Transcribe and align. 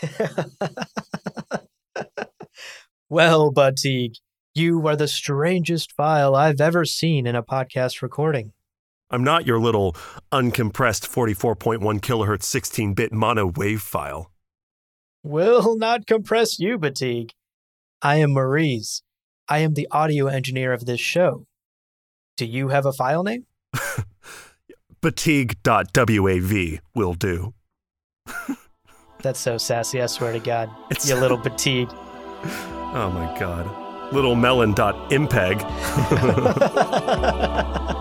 well, 3.08 3.52
Budteague, 3.52 4.16
you 4.54 4.86
are 4.86 4.96
the 4.96 5.08
strangest 5.08 5.92
file 5.92 6.34
I've 6.34 6.60
ever 6.60 6.84
seen 6.84 7.26
in 7.26 7.36
a 7.36 7.42
podcast 7.42 8.02
recording. 8.02 8.52
I'm 9.10 9.24
not 9.24 9.46
your 9.46 9.58
little 9.58 9.94
uncompressed 10.32 11.08
44.1 11.08 12.00
kilohertz 12.00 12.44
16 12.44 12.94
bit 12.94 13.12
mono 13.12 13.52
wave 13.54 13.82
file. 13.82 14.30
Will 15.22 15.76
not 15.76 16.06
compress 16.06 16.58
you, 16.58 16.78
Budteague. 16.78 17.32
I 18.00 18.16
am 18.16 18.32
Maurice. 18.32 19.02
I 19.48 19.58
am 19.58 19.74
the 19.74 19.88
audio 19.90 20.28
engineer 20.28 20.72
of 20.72 20.86
this 20.86 21.00
show. 21.00 21.46
Do 22.36 22.46
you 22.46 22.68
have 22.68 22.86
a 22.86 22.92
file 22.92 23.22
name? 23.22 23.46
Fatigue.wav 25.02 26.78
will 26.94 27.14
do. 27.14 27.54
That's 29.22 29.40
so 29.40 29.58
sassy, 29.58 30.00
I 30.00 30.06
swear 30.06 30.32
to 30.32 30.40
God. 30.40 30.70
It's- 30.90 31.08
you 31.08 31.16
little 31.16 31.38
Budteague. 31.38 31.94
Oh 32.92 33.08
my 33.08 33.38
god. 33.38 33.70
Little 34.12 34.34
melon 34.34 34.72
dot 34.72 34.96
melon.impeg. 35.12 35.60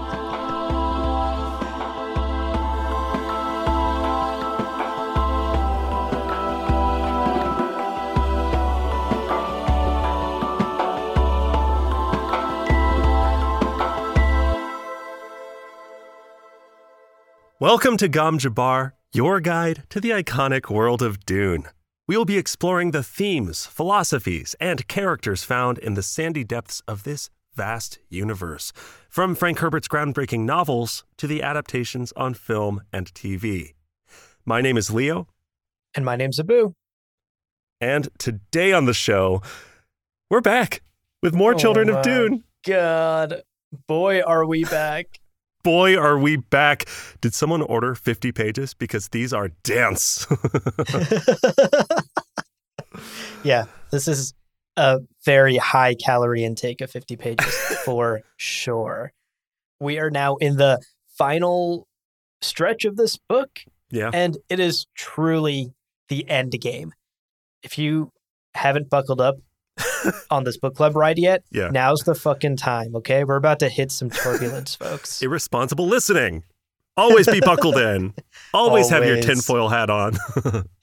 Welcome 17.59 17.97
to 17.97 18.07
Gom 18.07 18.39
Jabbar, 18.39 18.93
your 19.13 19.39
guide 19.39 19.83
to 19.89 19.99
the 19.99 20.11
iconic 20.11 20.69
world 20.69 21.01
of 21.01 21.25
Dune. 21.25 21.65
We 22.07 22.15
will 22.15 22.25
be 22.25 22.37
exploring 22.37 22.91
the 22.91 23.03
themes, 23.03 23.65
philosophies, 23.65 24.55
and 24.59 24.87
characters 24.87 25.43
found 25.43 25.77
in 25.79 25.95
the 25.95 26.03
sandy 26.03 26.43
depths 26.43 26.81
of 26.87 27.03
this 27.03 27.29
vast 27.55 27.97
universe, 28.09 28.71
from 29.09 29.33
Frank 29.35 29.59
Herbert's 29.59 29.87
groundbreaking 29.87 30.41
novels 30.41 31.03
to 31.17 31.27
the 31.27 31.41
adaptations 31.41 32.13
on 32.15 32.35
film 32.35 32.81
and 32.93 33.11
TV. 33.13 33.73
My 34.45 34.61
name 34.61 34.77
is 34.77 34.91
Leo, 34.91 35.27
and 35.95 36.05
my 36.05 36.15
name's 36.15 36.39
Abu. 36.39 36.73
and 37.81 38.09
today 38.19 38.73
on 38.73 38.85
the 38.85 38.93
show, 38.93 39.41
we're 40.29 40.41
back 40.41 40.81
with 41.23 41.33
more 41.33 41.55
Oh 41.55 41.57
Children 41.57 41.89
of 41.89 42.03
Dune. 42.03 42.43
God, 42.65 43.41
boy, 43.87 44.21
are 44.21 44.45
we 44.45 44.65
back. 44.65 45.18
Boy, 45.63 45.97
are 45.97 46.17
we 46.17 46.37
back. 46.37 46.85
Did 47.21 47.33
someone 47.33 47.61
order 47.61 47.95
50 47.95 48.31
pages? 48.31 48.73
Because 48.73 49.09
these 49.09 49.33
are 49.33 49.49
dense. 49.63 50.25
yeah, 53.43 53.65
this 53.91 54.07
is 54.07 54.33
a 54.77 54.99
very 55.25 55.57
high 55.57 55.93
calorie 55.95 56.43
intake 56.43 56.81
of 56.81 56.89
50 56.89 57.17
pages 57.17 57.53
for 57.85 58.21
sure. 58.37 59.11
We 59.79 59.99
are 59.99 60.09
now 60.09 60.37
in 60.37 60.57
the 60.57 60.81
final 61.17 61.87
stretch 62.41 62.85
of 62.85 62.95
this 62.95 63.17
book, 63.17 63.59
yeah. 63.91 64.09
and 64.13 64.37
it 64.49 64.59
is 64.59 64.87
truly 64.95 65.73
the 66.07 66.27
end 66.29 66.51
game. 66.61 66.93
If 67.63 67.77
you 67.77 68.11
haven't 68.53 68.89
buckled 68.89 69.21
up 69.21 69.35
on 70.31 70.43
this 70.43 70.57
book 70.57 70.75
club 70.75 70.95
ride 70.95 71.17
yet, 71.19 71.43
Yeah. 71.51 71.69
now's 71.69 72.01
the 72.01 72.15
fucking 72.15 72.57
time, 72.57 72.95
okay? 72.97 73.23
We're 73.23 73.35
about 73.35 73.59
to 73.59 73.69
hit 73.69 73.91
some 73.91 74.09
turbulence, 74.09 74.75
folks. 74.79 75.21
Irresponsible 75.21 75.87
listening. 75.87 76.43
Always 76.97 77.27
be 77.27 77.39
buckled 77.39 77.77
in. 77.77 78.13
Always, 78.53 78.89
have 78.89 79.05
your 79.05 79.21
tinfoil 79.21 79.69
hat 79.69 79.89
on. 79.89 80.13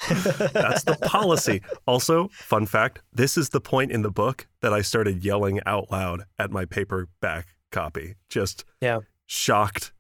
That's 0.08 0.84
the 0.84 0.97
policy. 1.03 1.61
Also, 1.86 2.28
fun 2.33 2.64
fact 2.64 3.00
this 3.12 3.36
is 3.36 3.50
the 3.50 3.61
point 3.61 3.92
in 3.92 4.00
the 4.00 4.11
book 4.11 4.47
that 4.62 4.72
I 4.72 4.80
started 4.80 5.22
yelling 5.25 5.60
out 5.66 5.91
loud 5.91 6.25
at 6.38 6.50
my 6.50 6.64
paperback 6.64 7.48
copy. 7.70 8.14
Just 8.31 8.64
Yeah. 8.81 9.00
shocked 9.26 9.93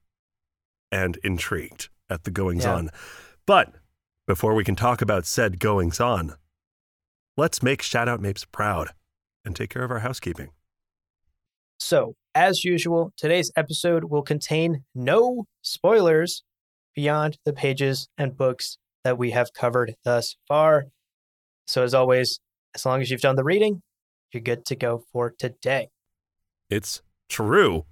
and 0.90 1.18
intrigued 1.22 1.90
at 2.08 2.24
the 2.24 2.30
goings 2.30 2.64
Yeah. 2.64 2.74
on. 2.76 2.90
But 3.44 3.74
before 4.26 4.54
we 4.54 4.64
can 4.64 4.76
talk 4.76 5.02
about 5.02 5.26
said 5.26 5.58
goings 5.58 6.00
on, 6.00 6.34
let's 7.36 7.62
make 7.62 7.82
Shadout 7.82 8.20
Mapes 8.20 8.44
proud 8.44 8.90
and 9.44 9.54
take 9.54 9.70
care 9.70 9.84
of 9.84 9.90
our 9.90 10.00
housekeeping. 10.00 10.50
So, 11.78 12.14
as 12.34 12.64
usual, 12.64 13.12
today's 13.16 13.50
episode 13.56 14.04
will 14.04 14.22
contain 14.22 14.84
no 14.94 15.46
spoilers 15.62 16.42
beyond 16.94 17.38
the 17.44 17.52
pages 17.52 18.08
and 18.16 18.36
books 18.36 18.78
that 19.04 19.18
we 19.18 19.30
have 19.30 19.52
covered 19.52 19.94
thus 20.04 20.36
far. 20.48 20.86
So, 21.66 21.82
as 21.82 21.94
always, 21.94 22.40
as 22.74 22.86
long 22.86 23.00
as 23.02 23.10
you've 23.10 23.20
done 23.20 23.36
the 23.36 23.44
reading, 23.44 23.82
you're 24.32 24.42
good 24.42 24.64
to 24.66 24.76
go 24.76 25.04
for 25.12 25.30
today. 25.30 25.90
It's 26.70 27.02
true. 27.28 27.84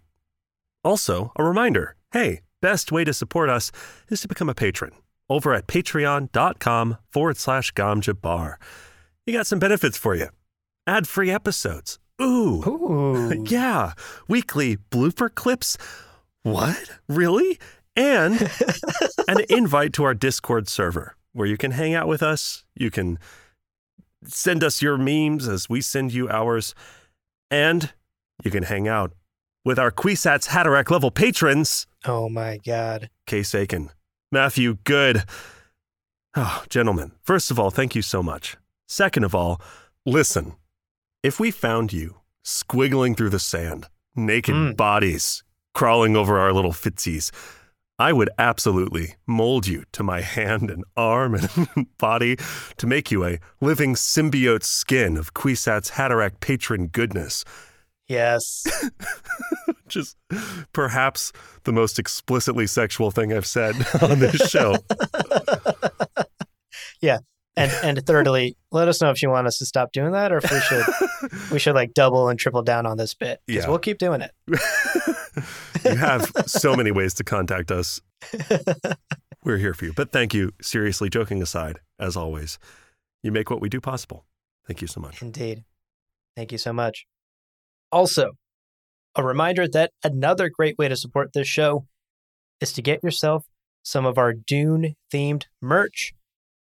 Also, 0.83 1.33
a 1.37 1.44
reminder 1.44 1.97
hey, 2.12 2.43
best 2.60 2.93
way 2.93 3.03
to 3.03 3.12
support 3.12 3.50
us 3.50 3.72
is 4.09 4.21
to 4.21 4.28
become 4.28 4.49
a 4.49 4.54
patron 4.54 4.93
over 5.28 5.53
at 5.53 5.66
patreon.com 5.66 6.97
forward 7.10 7.37
slash 7.37 7.72
gamjabar. 7.72 8.56
You 9.27 9.33
got 9.33 9.47
some 9.47 9.59
benefits 9.59 9.97
for 9.97 10.15
you 10.15 10.29
ad 10.87 11.09
free 11.09 11.31
episodes. 11.31 11.99
Ooh. 12.21 12.62
Ooh. 12.67 13.45
Yeah. 13.47 13.93
Weekly 14.29 14.77
blooper 14.91 15.35
clips. 15.35 15.77
What? 16.43 16.99
Really? 17.09 17.59
And 17.97 18.51
an 19.29 19.39
invite 19.49 19.93
to 19.95 20.05
our 20.05 20.15
Discord 20.15 20.69
server 20.69 21.17
where 21.33 21.47
you 21.47 21.57
can 21.57 21.73
hang 21.73 21.95
out 21.95 22.07
with 22.09 22.23
us. 22.23 22.65
You 22.75 22.91
can 22.91 23.19
send 24.25 24.63
us 24.63 24.83
your 24.83 24.97
memes 24.97 25.49
as 25.49 25.69
we 25.69 25.81
send 25.81 26.13
you 26.13 26.29
ours. 26.29 26.75
And 27.51 27.93
you 28.45 28.51
can 28.51 28.65
hang 28.65 28.89
out 28.89 29.13
with 29.65 29.79
our 29.79 29.91
Kwisatz 29.91 30.49
Haderach 30.49 30.91
level 30.91 31.11
patrons, 31.11 31.87
Oh 32.05 32.29
my 32.29 32.59
God. 32.59 33.09
Case 33.27 33.55
Aiken, 33.55 33.91
Matthew 34.31 34.77
Good. 34.84 35.25
Oh, 36.37 36.65
gentlemen, 36.69 37.13
first 37.23 37.51
of 37.51 37.59
all, 37.59 37.71
thank 37.71 37.95
you 37.95 38.03
so 38.03 38.23
much. 38.23 38.57
Second 38.89 39.25
of 39.25 39.34
all, 39.34 39.61
listen, 40.06 40.55
if 41.22 41.41
we 41.41 41.50
found 41.50 41.93
you 41.93 42.17
squiggling 42.45 43.17
through 43.17 43.31
the 43.31 43.39
sand, 43.39 43.89
naked 44.15 44.55
Mm. 44.55 44.77
bodies 44.77 45.43
crawling 45.75 46.15
over 46.17 46.39
our 46.39 46.53
little 46.53 46.72
fitsies, 46.72 47.31
I 47.99 48.12
would 48.12 48.28
absolutely 48.39 49.15
mold 49.27 49.67
you 49.67 49.84
to 49.93 50.03
my 50.03 50.21
hand 50.37 50.71
and 50.71 50.84
arm 50.97 51.34
and 51.34 51.87
body 51.99 52.37
to 52.77 52.87
make 52.87 53.11
you 53.11 53.25
a 53.25 53.39
living 53.61 53.95
symbiote 53.95 54.65
skin 54.65 55.16
of 55.16 55.33
Kwisatz 55.34 55.93
Haderach 55.93 56.41
patron 56.41 56.89
goodness. 56.89 57.45
Yes. 58.06 58.66
Which 59.84 59.97
is 59.97 60.15
perhaps 60.72 61.33
the 61.65 61.72
most 61.72 61.99
explicitly 61.99 62.66
sexual 62.66 63.11
thing 63.11 63.33
I've 63.33 63.47
said 63.47 63.75
on 64.03 64.19
this 64.19 64.51
show. 64.51 64.77
And 67.56 67.70
and 67.84 68.04
thirdly, 68.06 68.56
let 68.72 68.88
us 68.88 69.00
know 69.00 69.10
if 69.10 69.22
you 69.22 69.31
want 69.31 69.47
us 69.47 69.59
to 69.59 69.66
stop 69.66 69.92
doing 69.92 70.10
that 70.12 70.32
or 70.32 70.38
if 70.38 70.50
we 70.50 70.60
should 70.60 70.84
we 71.53 71.59
should 71.60 71.75
like 71.75 71.94
double 71.94 72.28
and 72.28 72.38
triple 72.38 72.62
down 72.62 72.84
on 72.87 72.97
this 72.97 73.15
bit. 73.15 73.41
Because 73.47 73.65
Yeah. 73.65 73.69
we'll 73.70 73.78
keep 73.78 73.98
doing 73.98 74.22
it. 74.22 74.32
you 75.84 75.97
have 75.97 76.31
so 76.47 76.75
many 76.75 76.91
ways 76.91 77.15
to 77.15 77.25
contact 77.25 77.70
us. 77.70 78.00
We're 79.44 79.59
here 79.59 79.75
for 79.75 79.84
you. 79.84 79.92
But 79.92 80.10
thank 80.10 80.34
you. 80.34 80.53
Seriously, 80.60 81.09
joking 81.09 81.42
aside, 81.42 81.81
as 81.98 82.16
always, 82.16 82.59
you 83.22 83.31
make 83.31 83.50
what 83.50 83.60
we 83.60 83.69
do 83.69 83.81
possible. 83.81 84.25
Thank 84.66 84.81
you 84.81 84.86
so 84.88 85.00
much. 85.00 85.21
Indeed. 85.22 85.65
Thank 86.36 86.50
you 86.50 86.59
so 86.59 86.72
much. 86.72 87.06
Also, 87.92 88.32
a 89.15 89.22
reminder 89.22 89.69
that 89.69 89.92
another 90.03 90.48
great 90.48 90.76
way 90.78 90.88
to 90.88 90.97
support 90.97 91.32
this 91.34 91.47
show 91.47 91.86
is 92.60 92.72
to 92.72 92.82
get 92.82 93.04
yourself 93.04 93.44
some 93.84 94.06
of 94.06 94.16
our 94.19 94.32
Dune 94.32 94.97
themed 95.12 95.44
merch 95.60 96.15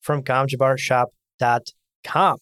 from 0.01 0.23
gomjabarshop.com. 0.23 2.37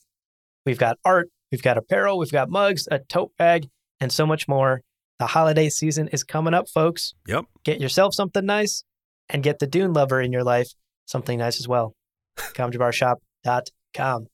We've 0.66 0.78
got 0.78 0.98
art, 1.06 1.30
we've 1.52 1.64
got 1.64 1.78
apparel, 1.78 2.18
we've 2.18 2.32
got 2.32 2.50
mugs, 2.50 2.88
a 2.92 3.00
tote 3.00 3.32
bag, 3.38 3.68
and 4.00 4.12
so 4.12 4.26
much 4.26 4.48
more. 4.48 4.82
The 5.20 5.28
holiday 5.28 5.70
season 5.70 6.10
is 6.10 6.24
coming 6.24 6.54
up, 6.54 6.70
folks. 6.70 7.14
Yep. 7.28 7.46
Get 7.64 7.82
yourself 7.82 8.14
something 8.14 8.46
nice 8.46 8.84
and 9.30 9.42
get 9.42 9.60
the 9.60 9.68
Dune 9.68 9.94
lover 9.94 10.22
in 10.22 10.32
your 10.32 10.44
life 10.44 10.74
something 11.08 11.40
nice 11.40 11.60
as 11.60 11.68
well. 11.68 11.96
gomjabarshop.com. 12.38 14.28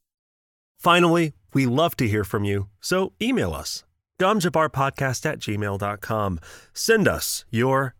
Finally, 0.79 1.33
we 1.53 1.65
love 1.65 1.95
to 1.97 2.07
hear 2.07 2.23
from 2.23 2.43
you, 2.43 2.67
so 2.81 3.13
email 3.21 3.53
us, 3.53 3.83
gamjabarpodcast 4.19 5.25
at 5.25 5.39
gmail.com. 5.39 6.39
Send 6.73 7.07
us 7.07 7.45
your 7.49 7.95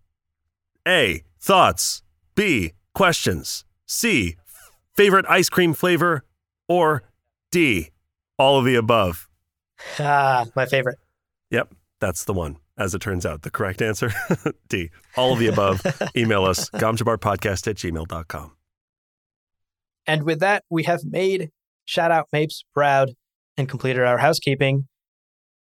A, 0.85 1.23
thoughts, 1.39 2.03
B, 2.35 2.73
questions, 2.93 3.63
C, 3.85 4.35
favorite 4.95 5.25
ice 5.27 5.49
cream 5.49 5.73
flavor, 5.73 6.23
or 6.67 7.03
D, 7.51 7.91
all 8.37 8.57
of 8.57 8.65
the 8.65 8.75
above. 8.75 9.27
Ah, 9.99 10.45
my 10.55 10.65
favorite. 10.65 10.97
Yep, 11.51 11.73
that's 11.99 12.25
the 12.25 12.33
one. 12.33 12.57
As 12.75 12.95
it 12.95 12.99
turns 12.99 13.25
out, 13.25 13.43
the 13.43 13.51
correct 13.51 13.81
answer, 13.81 14.11
D, 14.69 14.89
all 15.15 15.33
of 15.33 15.39
the 15.39 15.47
above. 15.47 15.81
email 16.17 16.43
us, 16.43 16.69
gomjabarpodcast 16.71 17.67
at 17.67 17.75
gmail.com. 17.75 18.51
And 20.07 20.23
with 20.23 20.39
that, 20.39 20.63
we 20.69 20.83
have 20.83 21.01
made 21.05 21.51
Shadout 21.87 22.25
Mapes, 22.33 22.65
Proud, 22.73 23.11
and 23.57 23.69
completed 23.69 24.03
our 24.03 24.17
housekeeping. 24.17 24.87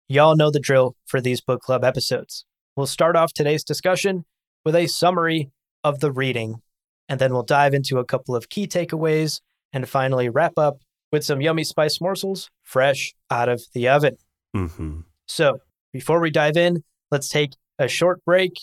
Y'all 0.08 0.36
know 0.36 0.50
the 0.50 0.60
drill 0.60 0.96
for 1.06 1.20
these 1.20 1.40
book 1.40 1.60
club 1.60 1.84
episodes. 1.84 2.44
We'll 2.76 2.86
start 2.86 3.14
off 3.14 3.32
today's 3.32 3.64
discussion 3.64 4.24
with 4.64 4.74
a 4.74 4.86
summary 4.86 5.50
of 5.84 6.00
the 6.00 6.10
reading, 6.10 6.62
and 7.12 7.20
then 7.20 7.30
we'll 7.34 7.42
dive 7.42 7.74
into 7.74 7.98
a 7.98 8.06
couple 8.06 8.34
of 8.34 8.48
key 8.48 8.66
takeaways 8.66 9.42
and 9.70 9.86
finally 9.86 10.30
wrap 10.30 10.56
up 10.56 10.78
with 11.12 11.22
some 11.22 11.42
yummy 11.42 11.62
spice 11.62 12.00
morsels 12.00 12.48
fresh 12.62 13.12
out 13.30 13.50
of 13.50 13.62
the 13.74 13.86
oven. 13.86 14.16
Mm-hmm. 14.56 15.00
So, 15.28 15.58
before 15.92 16.20
we 16.20 16.30
dive 16.30 16.56
in, 16.56 16.82
let's 17.10 17.28
take 17.28 17.52
a 17.78 17.86
short 17.86 18.24
break, 18.24 18.58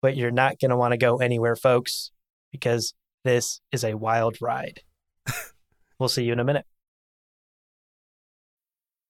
but 0.00 0.16
you're 0.16 0.30
not 0.30 0.60
going 0.60 0.70
to 0.70 0.76
want 0.76 0.92
to 0.92 0.96
go 0.96 1.16
anywhere, 1.16 1.56
folks, 1.56 2.12
because 2.52 2.94
this 3.24 3.60
is 3.72 3.82
a 3.82 3.94
wild 3.94 4.36
ride. 4.40 4.82
we'll 5.98 6.08
see 6.08 6.22
you 6.22 6.34
in 6.34 6.38
a 6.38 6.44
minute. 6.44 6.66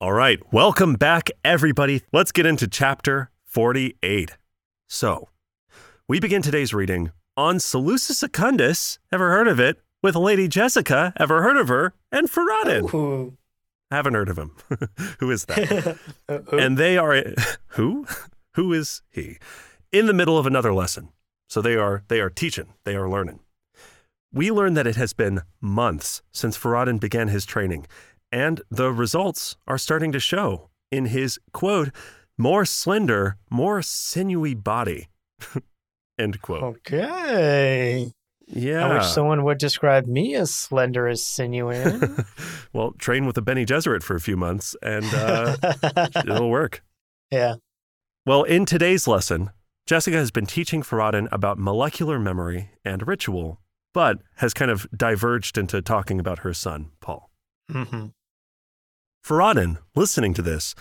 All 0.00 0.12
right, 0.12 0.40
welcome 0.52 0.94
back, 0.94 1.28
everybody. 1.44 2.02
Let's 2.12 2.30
get 2.30 2.46
into 2.46 2.68
chapter 2.68 3.32
48. 3.46 4.36
So, 4.88 5.28
we 6.06 6.20
begin 6.20 6.40
today's 6.40 6.72
reading 6.72 7.10
on 7.36 7.56
Salusa 7.56 8.12
Secundus. 8.12 9.00
Ever 9.10 9.30
heard 9.30 9.48
of 9.48 9.58
it? 9.58 9.82
With 10.00 10.14
Lady 10.14 10.46
Jessica. 10.46 11.12
Ever 11.16 11.42
heard 11.42 11.56
of 11.56 11.66
her? 11.66 11.94
And 12.12 12.30
Faradin. 12.30 12.94
Ooh. 12.94 13.36
Haven't 13.90 14.14
heard 14.14 14.28
of 14.28 14.38
him. 14.38 14.54
who 15.18 15.32
is 15.32 15.46
that? 15.46 15.98
Uh, 16.28 16.42
and 16.52 16.78
they 16.78 16.96
are 16.96 17.24
who? 17.70 18.06
Who 18.54 18.72
is 18.72 19.02
he? 19.10 19.38
In 19.90 20.06
the 20.06 20.12
middle 20.12 20.38
of 20.38 20.46
another 20.46 20.72
lesson. 20.72 21.08
So 21.48 21.60
they 21.60 21.74
are 21.74 22.04
they 22.06 22.20
are 22.20 22.30
teaching. 22.30 22.74
They 22.84 22.94
are 22.94 23.08
learning. 23.08 23.40
We 24.32 24.52
learn 24.52 24.74
that 24.74 24.86
it 24.86 24.96
has 24.96 25.14
been 25.14 25.40
months 25.60 26.20
since 26.30 26.56
Faradin 26.58 27.00
began 27.00 27.28
his 27.28 27.46
training, 27.46 27.86
and 28.30 28.60
the 28.70 28.92
results 28.92 29.56
are 29.66 29.78
starting 29.78 30.12
to 30.12 30.20
show 30.20 30.68
in 30.90 31.06
his 31.06 31.38
quote, 31.52 31.90
more 32.36 32.64
slender, 32.64 33.36
more 33.50 33.82
sinewy 33.82 34.54
body. 34.54 35.08
End 36.18 36.40
quote. 36.42 36.62
okay. 36.62 38.10
Yeah. 38.46 38.86
I 38.86 38.94
wish 38.94 39.06
someone 39.06 39.44
would 39.44 39.58
describe 39.58 40.06
me 40.06 40.34
as 40.34 40.52
slender 40.52 41.06
as 41.06 41.22
sinewy. 41.24 41.84
well, 42.72 42.92
train 42.92 43.26
with 43.26 43.36
a 43.36 43.42
Bene 43.42 43.66
Gesserit 43.66 44.02
for 44.02 44.16
a 44.16 44.20
few 44.20 44.36
months 44.36 44.74
and 44.82 45.04
uh, 45.14 45.56
it'll 46.16 46.50
work. 46.50 46.82
yeah. 47.30 47.56
Well, 48.26 48.42
in 48.42 48.64
today's 48.66 49.06
lesson, 49.06 49.50
Jessica 49.86 50.16
has 50.16 50.30
been 50.30 50.46
teaching 50.46 50.82
Faradin 50.82 51.28
about 51.32 51.58
molecular 51.58 52.18
memory 52.18 52.70
and 52.84 53.06
ritual, 53.06 53.60
but 53.94 54.18
has 54.36 54.52
kind 54.52 54.70
of 54.70 54.86
diverged 54.94 55.56
into 55.56 55.80
talking 55.80 56.20
about 56.20 56.40
her 56.40 56.52
son, 56.52 56.90
Paul. 57.00 57.30
Mm 57.70 57.88
hmm 57.88 58.06
Faradin, 59.28 59.76
listening 59.94 60.32
to 60.32 60.40
this, 60.40 60.74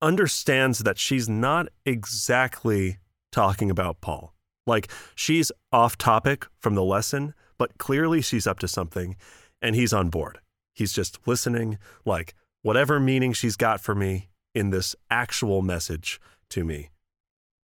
understands 0.00 0.78
that 0.80 0.96
she's 0.96 1.28
not 1.28 1.66
exactly 1.84 2.98
talking 3.32 3.68
about 3.68 4.00
Paul. 4.00 4.32
Like, 4.64 4.92
she's 5.16 5.50
off 5.72 5.98
topic 5.98 6.46
from 6.60 6.76
the 6.76 6.84
lesson, 6.84 7.34
but 7.58 7.76
clearly 7.76 8.22
she's 8.22 8.46
up 8.46 8.60
to 8.60 8.68
something, 8.68 9.16
and 9.60 9.74
he's 9.74 9.92
on 9.92 10.08
board. 10.08 10.38
He's 10.72 10.92
just 10.92 11.18
listening, 11.26 11.78
like, 12.04 12.34
whatever 12.62 13.00
meaning 13.00 13.32
she's 13.32 13.56
got 13.56 13.80
for 13.80 13.96
me 13.96 14.28
in 14.54 14.70
this 14.70 14.94
actual 15.10 15.60
message 15.60 16.20
to 16.50 16.62
me, 16.62 16.90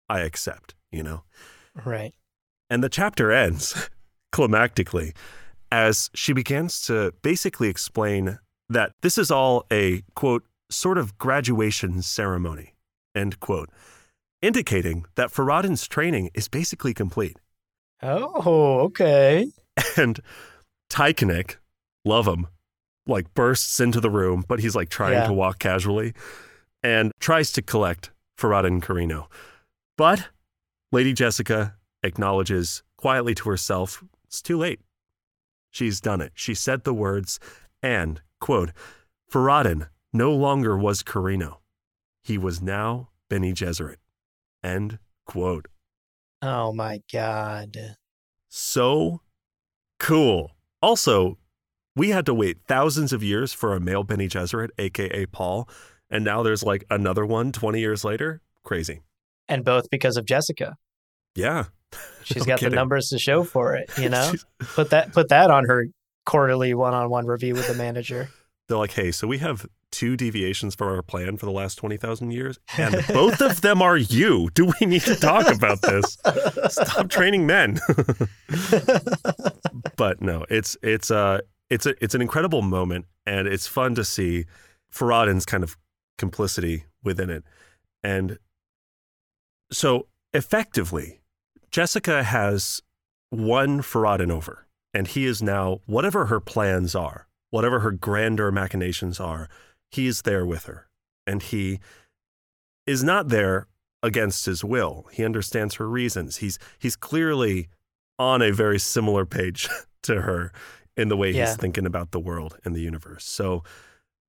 I 0.10 0.22
accept, 0.22 0.74
you 0.92 1.04
know? 1.04 1.22
Right. 1.86 2.16
And 2.68 2.84
the 2.84 2.90
chapter 2.90 3.32
ends 3.32 3.92
climactically 4.32 5.14
as 5.72 6.10
she 6.16 6.34
begins 6.34 6.82
to 6.88 7.14
basically 7.22 7.70
explain 7.70 8.40
that 8.70 8.94
this 9.02 9.18
is 9.18 9.32
all 9.32 9.66
a 9.72 10.04
quote, 10.16 10.44
sort 10.70 10.98
of 10.98 11.18
graduation 11.18 12.02
ceremony, 12.02 12.76
end 13.16 13.40
quote, 13.40 13.70
indicating 14.42 15.06
that 15.16 15.32
Faradin's 15.32 15.88
training 15.88 16.30
is 16.34 16.48
basically 16.48 16.94
complete. 16.94 17.38
Oh, 18.02 18.80
okay. 18.82 19.48
And 19.98 20.20
Tyekanik, 20.90 21.56
love 22.06 22.28
him, 22.28 22.48
like 23.08 23.34
bursts 23.34 23.80
into 23.80 24.00
the 24.00 24.10
room, 24.10 24.44
but 24.48 24.60
he's 24.60 24.76
like 24.76 24.90
trying 24.90 25.14
Yeah. 25.14 25.28
to 25.28 25.34
walk 25.34 25.60
casually 25.60 26.14
and 26.84 27.12
tries 27.20 27.52
to 27.54 27.62
collect 27.62 28.12
Faradin 28.38 28.82
Corrino. 28.82 29.28
But 29.98 30.30
Lady 30.92 31.14
Jessica 31.14 31.76
acknowledges 32.04 32.84
quietly 32.98 33.36
to 33.36 33.50
herself, 33.50 34.04
it's 34.26 34.42
too 34.42 34.58
late. 34.58 34.80
She's 35.72 36.00
done 36.00 36.22
it. 36.22 36.32
She 36.36 36.54
said 36.54 36.84
the 36.84 36.94
words, 36.94 37.40
and, 37.84 38.22
quote, 38.40 38.72
Faradin 39.32 39.88
no 40.14 40.32
longer 40.34 40.78
was 40.78 41.04
Corrino. 41.04 41.58
He 42.24 42.38
was 42.38 42.62
now 42.62 43.10
Bene 43.30 43.54
Gesserit. 43.54 43.98
End 44.64 45.00
quote. 45.26 45.68
Oh 46.42 46.74
my 46.74 47.02
God. 47.12 47.96
So 48.50 49.22
cool. 50.00 50.52
Also, 50.82 51.38
we 51.96 52.10
had 52.10 52.26
to 52.26 52.34
wait 52.34 52.58
thousands 52.68 53.12
of 53.14 53.22
years 53.24 53.54
for 53.54 53.76
a 53.76 53.80
male 53.80 54.04
Bene 54.04 54.24
Gesserit, 54.28 54.70
aka 54.78 55.26
Paul, 55.28 55.68
and 56.10 56.24
now 56.24 56.42
there's 56.44 56.64
like 56.64 56.86
another 56.90 57.26
one 57.26 57.52
20 57.52 57.80
years 57.80 58.04
later. 58.04 58.42
Crazy. 58.64 59.02
And 59.48 59.64
both 59.66 59.90
because 59.90 60.16
of 60.18 60.26
Jessica. 60.26 60.76
Yeah. 61.36 61.66
She's 62.24 62.38
No 62.46 62.46
got 62.46 62.60
kidding. 62.60 62.72
the 62.72 62.76
numbers 62.76 63.10
to 63.10 63.20
show 63.20 63.44
for 63.44 63.76
it, 63.76 63.90
you 63.98 64.10
know? 64.10 64.32
Put 64.60 64.92
that 64.92 65.12
put 65.12 65.30
that 65.30 65.50
on 65.52 65.66
her 65.66 65.88
quarterly 66.30 66.76
one-on-one 66.76 67.26
review 67.26 67.56
with 67.56 67.68
the 67.68 67.74
manager. 67.74 68.30
They're 68.68 68.78
like, 68.78 68.92
hey, 68.92 69.12
so 69.12 69.28
we 69.28 69.40
have 69.40 69.66
two 69.92 70.16
deviations 70.16 70.76
from 70.76 70.90
our 70.90 71.02
plan 71.02 71.38
for 71.38 71.48
the 71.48 71.52
last 71.52 71.76
20,000 71.76 72.30
years, 72.30 72.60
and 72.78 73.04
both 73.14 73.42
of 73.42 73.62
them 73.62 73.82
are 73.82 73.98
you. 73.98 74.52
Do 74.54 74.72
we 74.80 74.86
need 74.86 75.02
to 75.02 75.16
talk 75.16 75.52
about 75.52 75.82
this? 75.82 76.20
Stop 76.70 77.10
training 77.10 77.48
men. 77.48 77.80
but 79.98 80.22
no, 80.22 80.46
it's 80.52 80.78
it's 80.84 81.10
uh 81.10 81.40
it's 81.72 81.88
a 81.88 81.96
it's 82.04 82.14
an 82.14 82.22
incredible 82.22 82.62
moment 82.62 83.06
and 83.26 83.48
it's 83.48 83.66
fun 83.66 83.96
to 83.96 84.06
see 84.06 84.46
Faradin's 84.94 85.48
kind 85.48 85.64
of 85.64 85.76
complicity 86.20 86.86
within 87.04 87.32
it. 87.32 87.44
And 88.04 88.38
so 89.72 90.08
effectively, 90.32 91.22
Jessica 91.72 92.22
has 92.22 92.84
won 93.32 93.82
Faradin 93.82 94.32
over, 94.32 94.68
and 94.94 95.08
he 95.08 95.26
is 95.26 95.42
now 95.42 95.80
whatever 95.86 96.26
her 96.28 96.40
plans 96.40 96.96
are, 96.96 97.28
whatever 97.50 97.80
her 97.82 97.92
grander 97.92 98.52
machinations 98.52 99.20
are, 99.20 99.50
he 99.92 100.08
is 100.08 100.22
there 100.24 100.46
with 100.46 100.66
her. 100.66 100.88
And 101.28 101.42
he 101.44 101.80
is 102.88 103.04
not 103.04 103.28
there 103.30 103.68
against 104.02 104.46
his 104.46 104.64
will. 104.64 105.08
He 105.12 105.24
understands 105.26 105.76
her 105.76 105.88
reasons. 105.88 106.38
He's 106.38 106.58
he's 106.80 106.96
clearly 106.96 107.70
on 108.18 108.42
a 108.42 108.52
very 108.52 108.80
similar 108.80 109.26
page 109.26 109.68
to 110.04 110.22
her 110.22 110.52
in 110.98 111.08
the 111.10 111.18
way 111.18 111.32
Yeah. 111.32 111.46
he's 111.48 111.56
thinking 111.58 111.86
about 111.86 112.12
the 112.12 112.20
world 112.20 112.58
and 112.66 112.76
the 112.76 112.82
universe. 112.82 113.26
So 113.26 113.64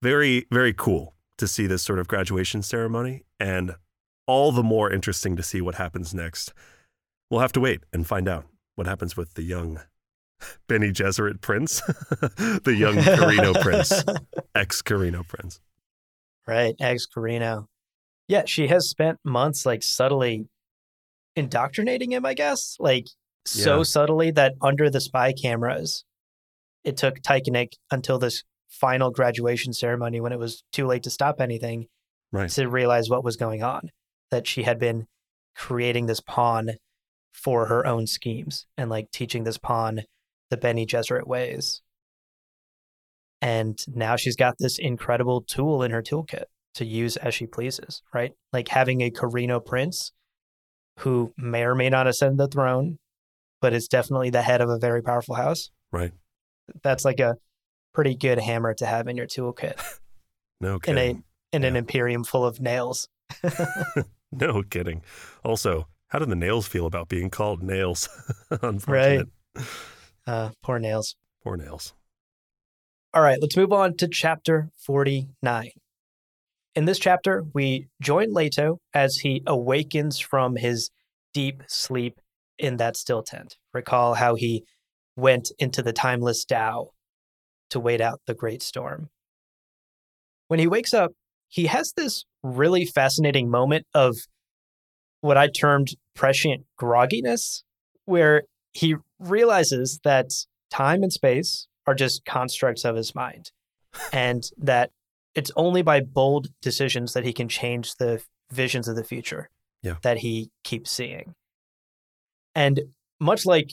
very 0.02 0.47
very 0.50 0.73
cool 0.75 1.14
to 1.38 1.49
see 1.49 1.67
this 1.67 1.83
sort 1.83 1.99
of 1.99 2.07
graduation 2.09 2.62
ceremony 2.62 3.23
and 3.38 3.76
all 4.26 4.52
the 4.52 4.62
more 4.62 4.90
interesting 4.93 5.37
to 5.37 5.43
see 5.43 5.61
what 5.61 5.76
happens 5.76 6.12
next. 6.12 6.52
We'll 7.31 7.40
have 7.40 7.52
to 7.52 7.61
wait 7.61 7.83
and 7.93 8.07
find 8.07 8.29
out 8.29 8.45
what 8.75 8.87
happens 8.87 9.17
with 9.17 9.35
the 9.35 9.43
young 9.43 9.81
Bene 10.69 10.87
Gesserit 10.93 11.41
prince, 11.41 11.81
the 12.61 12.75
young 12.77 12.97
Corrino 12.97 13.55
prince, 13.63 13.93
ex 14.55 14.83
Corrino 14.83 15.27
prince. 15.27 15.61
Right, 16.47 16.75
ex 16.81 17.07
Corrino. 17.07 17.67
Yeah, 18.29 18.45
she 18.47 18.69
has 18.69 18.89
spent 18.89 19.19
months 19.25 19.67
like 19.67 19.83
subtly 19.83 20.49
indoctrinating 21.37 22.13
him, 22.13 22.25
I 22.27 22.35
guess. 22.35 22.77
Like 22.79 23.07
so 23.45 23.79
Yeah. 23.79 23.83
subtly 23.85 24.31
that 24.33 24.55
under 24.61 24.91
the 24.91 25.01
spy 25.01 25.33
cameras, 25.33 26.05
it 26.85 26.97
took 26.97 27.21
Tyekanik 27.21 27.73
until 27.91 28.19
this 28.19 28.45
final 28.69 29.11
graduation 29.11 29.73
ceremony 29.73 30.21
when 30.21 30.33
it 30.33 30.39
was 30.39 30.63
too 30.73 30.87
late 30.87 31.03
to 31.03 31.11
stop 31.11 31.41
anything 31.41 31.87
Right. 32.33 32.51
to 32.51 32.69
realize 32.69 33.11
what 33.11 33.25
was 33.25 33.37
going 33.37 33.63
on. 33.63 33.91
That 34.31 34.47
she 34.47 34.63
had 34.63 34.79
been 34.79 35.07
creating 35.57 36.07
this 36.07 36.21
pawn 36.21 36.73
for 37.33 37.67
her 37.67 37.85
own 37.87 38.07
schemes 38.07 38.67
and 38.77 38.89
like 38.91 39.11
teaching 39.11 39.45
this 39.45 39.59
pawn 39.59 40.03
the 40.50 40.57
Bene 40.57 40.85
Gesserit 40.87 41.26
ways. 41.26 41.83
And 43.42 43.78
now 43.88 44.16
she's 44.16 44.37
got 44.37 44.57
this 44.59 44.78
incredible 44.78 45.42
tool 45.42 45.83
in 45.83 45.90
her 45.92 46.02
toolkit 46.02 46.45
to 46.75 46.85
use 46.85 47.16
as 47.16 47.35
she 47.35 47.47
pleases, 47.47 48.02
right? 48.12 48.33
Like 48.52 48.69
having 48.69 49.00
a 49.00 49.11
Corrino 49.11 49.64
prince 49.64 50.12
who 50.99 51.33
may 51.38 51.62
or 51.64 51.75
may 51.75 51.88
not 51.88 52.07
ascend 52.07 52.38
the 52.38 52.49
throne, 52.49 52.99
but 53.62 53.73
is 53.73 53.88
definitely 53.88 54.30
the 54.30 54.42
head 54.42 54.61
of 54.61 54.69
a 54.69 54.78
very 54.78 55.02
powerful 55.02 55.35
house. 55.35 55.71
Right. 55.90 56.12
That's 56.83 57.04
like 57.04 57.19
a 57.21 57.37
pretty 57.95 58.14
good 58.14 58.38
hammer 58.38 58.75
to 58.75 58.87
have 58.87 59.09
in 59.09 59.16
your 59.16 59.26
toolkit 59.26 59.80
No 60.61 60.78
in 60.87 60.99
a 60.99 61.00
kidding. 61.09 61.25
in 61.52 61.64
an 61.64 61.76
imperium 61.76 62.25
full 62.25 62.45
of 62.45 62.61
nails. 62.61 63.09
No 64.33 64.62
kidding. 64.62 65.02
Also, 65.45 65.88
how 66.09 66.21
do 66.21 66.25
the 66.26 66.37
nails 66.37 66.69
feel 66.69 66.87
about 66.87 67.09
being 67.09 67.30
called 67.30 67.64
nails? 67.64 68.09
Unfortunate. 68.62 69.28
Uh, 70.31 70.51
poor 70.63 70.79
nails. 70.79 71.17
Poor 71.43 71.57
nails. 71.57 71.93
All 73.13 73.21
right, 73.21 73.39
let's 73.41 73.57
move 73.57 73.73
on 73.73 73.97
to 73.97 74.07
chapter 74.07 74.71
49. 74.87 75.71
In 76.77 76.85
this 76.85 77.01
chapter, 77.01 77.47
we 77.53 77.89
join 78.01 78.33
Leto 78.33 78.79
as 78.95 79.17
he 79.17 79.43
awakens 79.45 80.21
from 80.21 80.55
his 80.55 80.91
deep 81.35 81.65
sleep 81.67 82.21
in 82.61 82.77
that 82.77 82.97
still 82.97 83.25
tent. 83.25 83.57
Recall 83.75 84.15
how 84.15 84.37
he 84.37 84.63
went 85.17 85.51
into 85.59 85.83
the 85.83 85.93
timeless 85.93 86.45
Tao 86.45 86.91
to 87.71 87.81
wait 87.81 88.01
out 88.01 88.21
the 88.29 88.35
great 88.35 88.63
storm. 88.63 89.09
When 90.47 90.61
he 90.61 90.69
wakes 90.69 90.95
up, 90.95 91.11
he 91.49 91.67
has 91.67 91.93
this 91.97 92.25
really 92.45 92.85
fascinating 92.85 93.51
moment 93.51 93.85
of 93.95 94.17
what 95.23 95.37
I 95.37 95.49
termed 95.49 95.97
prescient 96.15 96.67
grogginess, 96.81 97.65
where 98.05 98.45
he 98.73 98.95
realizes 99.21 100.00
that 100.05 100.31
time 100.71 101.03
and 101.03 101.12
space 101.12 101.69
are 101.87 101.95
just 101.95 102.25
constructs 102.25 102.85
of 102.85 102.97
his 102.97 103.15
mind, 103.15 103.50
and 104.12 104.50
that 104.59 104.91
it's 105.35 105.50
only 105.57 105.83
by 105.83 106.00
bold 106.00 106.49
decisions 106.61 107.12
that 107.12 107.25
he 107.25 107.33
can 107.33 107.49
change 107.49 107.95
the 107.97 108.23
visions 108.50 108.89
of 108.89 108.97
the 108.97 109.05
future 109.05 109.49
Yeah. 109.83 109.95
that 110.03 110.19
he 110.19 110.50
keeps 110.65 110.91
seeing. 110.91 111.35
And 112.55 112.81
much 113.21 113.47
like 113.47 113.73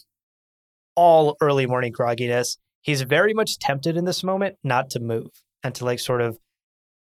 all 0.96 1.36
early 1.42 1.66
morning 1.66 1.92
grogginess, 1.94 2.58
he's 2.82 3.01
very 3.01 3.34
much 3.34 3.58
tempted 3.58 3.98
in 3.98 4.06
this 4.06 4.24
moment 4.24 4.58
not 4.63 4.89
to 4.92 5.00
move 5.00 5.30
and 5.63 5.74
to 5.75 5.86
like 5.86 6.00
sort 6.00 6.22
of 6.22 6.38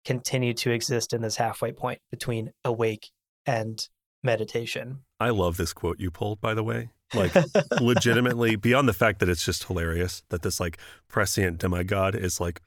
continue 0.05 0.53
to 0.53 0.71
exist 0.71 1.13
in 1.13 1.21
this 1.21 1.35
halfway 1.37 1.71
point 1.73 1.99
between 2.11 2.51
awake 2.63 3.09
and 3.45 3.89
meditation. 4.23 4.99
I 5.19 5.29
love 5.31 5.57
this 5.57 5.73
quote 5.73 5.99
you 5.99 6.11
pulled, 6.11 6.39
by 6.39 6.53
the 6.53 6.63
way. 6.63 6.89
Like, 7.13 7.33
legitimately, 7.79 8.55
beyond 8.55 8.89
the 8.89 8.93
fact 8.93 9.19
that 9.19 9.29
it's 9.29 9.45
just 9.45 9.65
hilarious 9.65 10.23
that 10.29 10.41
this 10.41 10.59
like 10.59 10.77
prescient 11.07 11.59
demigod 11.59 12.15
is 12.15 12.39
like, 12.39 12.61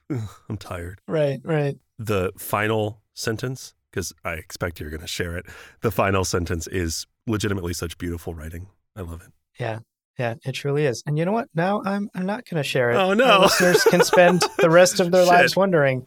I'm 0.49 0.57
tired. 0.57 1.01
right, 1.07 1.39
right. 1.43 1.77
The 1.97 2.31
final 2.37 3.01
sentence, 3.13 3.73
because 3.91 4.13
I 4.23 4.33
expect 4.33 4.79
you're 4.79 4.89
going 4.89 5.01
to 5.01 5.07
share 5.07 5.37
it, 5.37 5.45
the 5.81 5.91
final 5.91 6.23
sentence 6.23 6.67
is 6.67 7.05
legitimately 7.27 7.73
such 7.73 7.97
beautiful 7.97 8.33
writing. 8.33 8.67
I 8.95 9.01
love 9.01 9.21
it. 9.21 9.31
Yeah, 9.59 9.79
yeah, 10.17 10.35
it 10.45 10.53
truly 10.53 10.85
is. 10.85 11.03
And 11.05 11.17
you 11.19 11.25
know 11.25 11.33
what? 11.33 11.49
Now 11.53 11.81
I'm 11.85 12.09
I'm 12.15 12.25
not 12.25 12.45
going 12.49 12.63
to 12.63 12.67
share 12.67 12.91
it. 12.91 12.95
Oh, 12.95 13.09
Our 13.09 13.15
no. 13.15 13.39
listeners 13.41 13.83
can 13.83 14.03
spend 14.05 14.41
the 14.57 14.69
rest 14.69 14.99
of 15.01 15.11
their 15.11 15.25
lives 15.35 15.55
wondering. 15.57 16.05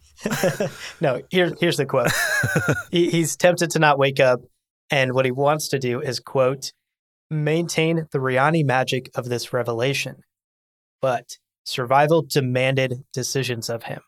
no, 1.01 1.21
here, 1.29 1.53
here's 1.59 1.77
the 1.77 1.85
quote. 1.85 2.11
he, 2.91 3.09
he's 3.11 3.35
tempted 3.35 3.69
to 3.71 3.79
not 3.79 3.99
wake 3.99 4.19
up, 4.19 4.39
and 4.89 5.13
what 5.13 5.25
he 5.25 5.31
wants 5.31 5.69
to 5.69 5.79
do 5.79 6.01
is 6.01 6.19
quote, 6.19 6.73
maintain 7.33 8.07
the 8.11 8.19
Rihani 8.19 8.65
magic 8.65 9.09
of 9.15 9.29
this 9.29 9.53
revelation, 9.53 10.23
but 11.01 11.37
survival 11.63 12.21
demanded 12.21 13.03
decisions 13.13 13.69
of 13.69 13.83
him. 13.83 14.01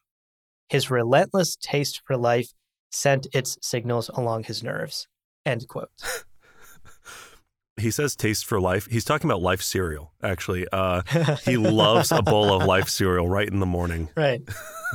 His 0.70 0.90
relentless 0.90 1.56
taste 1.56 2.02
for 2.06 2.18
life 2.18 2.54
sent 2.92 3.28
its 3.34 3.58
signals 3.62 4.10
along 4.10 4.44
his 4.44 4.64
nerves. 4.64 5.08
End 5.46 5.68
quote. 5.68 5.90
he 7.78 7.92
says 7.92 8.16
taste 8.16 8.46
for 8.46 8.60
life. 8.60 8.88
He's 8.90 9.06
talking 9.06 9.30
about 9.30 9.42
life 9.42 9.62
cereal, 9.62 10.14
actually. 10.24 10.66
Uh, 10.72 11.02
he 11.44 11.58
loves 11.58 12.12
a 12.12 12.22
bowl 12.22 12.54
of 12.54 12.66
life 12.66 12.90
cereal 12.90 13.28
right 13.28 13.48
in 13.48 13.60
the 13.60 13.66
morning. 13.66 14.10
Right. 14.16 14.42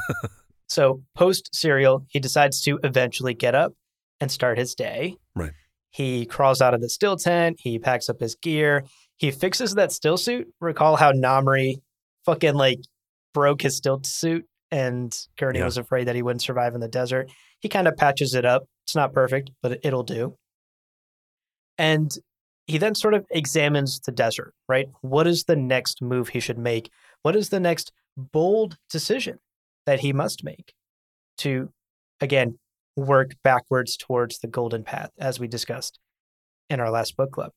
so 0.69 1.03
post 1.15 1.55
cereal, 1.55 2.07
he 2.09 2.21
decides 2.21 2.61
to 2.63 2.79
eventually 2.83 3.35
get 3.35 3.55
up 3.55 3.75
and 4.21 4.31
start 4.31 4.59
his 4.59 4.75
day. 4.75 5.17
Right. 5.35 5.53
He 5.91 6.25
crawls 6.27 6.61
out 6.61 6.75
of 6.75 6.81
the 6.81 6.89
still 6.89 7.17
tent. 7.17 7.59
He 7.61 7.79
packs 7.79 8.09
up 8.09 8.21
his 8.21 8.35
gear. 8.37 8.85
He 9.17 9.31
fixes 9.31 9.75
that 9.75 9.93
still 9.93 10.17
suit. 10.17 10.49
Recall 10.61 10.97
how 10.97 11.13
Namri 11.13 11.77
fucking 12.25 12.55
like 12.55 12.79
broke 13.35 13.63
his 13.63 13.77
still 13.77 14.01
suit 14.05 14.47
and 14.71 15.17
Gurney 15.37 15.59
Yeah. 15.59 15.65
was 15.65 15.79
afraid 15.79 16.05
that 16.07 16.15
he 16.15 16.23
wouldn't 16.23 16.43
survive 16.43 16.75
in 16.75 16.81
the 16.81 16.89
desert. 16.89 17.31
He 17.61 17.69
kind 17.69 17.89
of 17.89 17.97
patches 17.97 18.35
it 18.35 18.45
up. 18.45 18.65
It's 18.87 18.95
not 18.95 19.13
perfect, 19.13 19.51
but 19.63 19.81
it'll 19.83 20.05
do. 20.05 20.37
And 21.79 22.15
he 22.67 22.79
then 22.79 22.95
sort 22.95 23.15
of 23.15 23.27
examines 23.31 24.01
the 24.01 24.13
desert, 24.13 24.55
right? 24.69 24.89
What 25.01 25.27
is 25.27 25.45
the 25.45 25.57
next 25.57 26.01
move 26.03 26.29
he 26.29 26.41
should 26.41 26.59
make? 26.59 26.91
What 27.23 27.35
is 27.35 27.49
the 27.49 27.61
next 27.61 27.91
bold 28.17 28.77
decision 28.91 29.39
that 29.87 30.01
he 30.01 30.13
must 30.13 30.45
make 30.45 30.73
to, 31.39 31.73
again, 32.21 32.59
work 32.97 33.33
backwards 33.43 33.97
towards 33.97 34.39
the 34.39 34.49
golden 34.49 34.85
path, 34.85 35.11
as 35.19 35.39
we 35.41 35.49
discussed 35.49 35.99
in 36.69 36.81
our 36.81 36.91
last 36.91 37.17
book 37.17 37.33
club? 37.33 37.53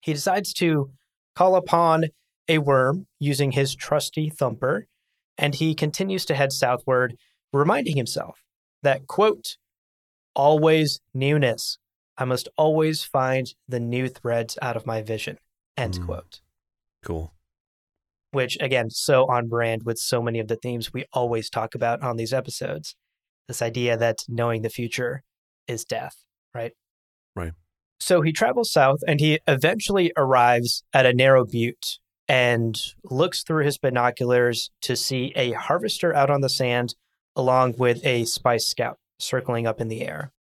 He 0.00 0.12
decides 0.12 0.52
to 0.54 0.90
call 1.34 1.56
upon 1.56 2.06
a 2.48 2.58
worm 2.58 3.06
using 3.18 3.52
his 3.52 3.74
trusty 3.74 4.28
thumper, 4.30 4.86
and 5.38 5.54
he 5.54 5.74
continues 5.74 6.24
to 6.26 6.34
head 6.34 6.52
southward, 6.52 7.16
reminding 7.52 7.96
himself 7.96 8.42
that, 8.82 9.06
quote, 9.06 9.56
always 10.34 11.00
newness. 11.14 11.78
I 12.16 12.24
must 12.24 12.48
always 12.56 13.02
find 13.02 13.46
the 13.66 13.80
new 13.80 14.08
threads 14.08 14.58
out 14.60 14.76
of 14.76 14.86
my 14.86 15.02
vision, 15.02 15.38
end 15.76 15.94
Mm. 15.94 16.06
quote. 16.06 16.40
Cool. 17.02 17.34
Which, 18.30 18.56
again, 18.60 18.90
so 18.90 19.26
on 19.30 19.48
brand 19.48 19.84
with 19.84 19.98
so 19.98 20.20
many 20.20 20.38
of 20.38 20.48
the 20.48 20.56
themes 20.56 20.92
we 20.92 21.06
always 21.12 21.48
talk 21.48 21.74
about 21.74 22.02
on 22.02 22.16
these 22.16 22.32
episodes. 22.32 22.94
This 23.48 23.62
idea 23.62 23.96
that 23.96 24.18
knowing 24.28 24.62
the 24.62 24.70
future 24.70 25.22
is 25.68 25.84
death, 25.84 26.16
right? 26.54 26.72
Right. 27.36 27.52
So 28.00 28.22
he 28.22 28.32
travels 28.32 28.72
south 28.72 29.00
and 29.06 29.20
he 29.20 29.40
eventually 29.46 30.12
arrives 30.16 30.82
at 30.92 31.06
a 31.06 31.14
narrow 31.14 31.44
butte 31.44 31.98
and 32.28 32.80
looks 33.04 33.42
through 33.42 33.64
his 33.64 33.78
binoculars 33.78 34.70
to 34.82 34.96
see 34.96 35.32
a 35.36 35.52
harvester 35.52 36.14
out 36.14 36.30
on 36.30 36.40
the 36.40 36.48
sand 36.48 36.94
along 37.36 37.74
with 37.78 38.04
a 38.04 38.24
spice 38.24 38.66
scout 38.66 38.98
circling 39.18 39.66
up 39.66 39.80
in 39.80 39.88
the 39.88 40.02
air. 40.02 40.32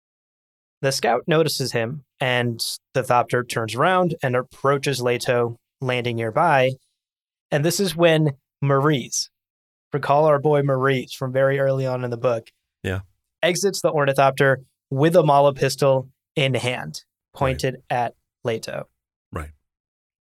The 0.81 0.91
scout 0.91 1.23
notices 1.27 1.71
him, 1.71 2.03
and 2.19 2.61
the 2.93 3.03
Thopter 3.03 3.47
turns 3.47 3.73
around 3.73 4.15
and 4.21 4.35
approaches 4.35 5.01
Leto, 5.01 5.57
landing 5.79 6.17
nearby. 6.17 6.71
And 7.51 7.63
this 7.63 7.79
is 7.79 7.95
when 7.95 8.31
Maurice, 8.61 9.29
recall 9.93 10.25
our 10.25 10.39
boy 10.39 10.61
Maurice 10.61 11.13
from 11.13 11.31
very 11.31 11.59
early 11.59 11.85
on 11.85 12.03
in 12.03 12.09
the 12.09 12.17
book, 12.17 12.51
Yeah. 12.83 12.99
exits 13.41 13.81
the 13.81 13.91
ornithopter 13.91 14.61
with 14.89 15.15
a 15.15 15.23
maula 15.23 15.55
pistol 15.55 16.09
in 16.35 16.53
hand, 16.53 17.03
pointed 17.33 17.77
at 17.89 18.13
Leto. 18.43 18.87
Right. 19.31 19.51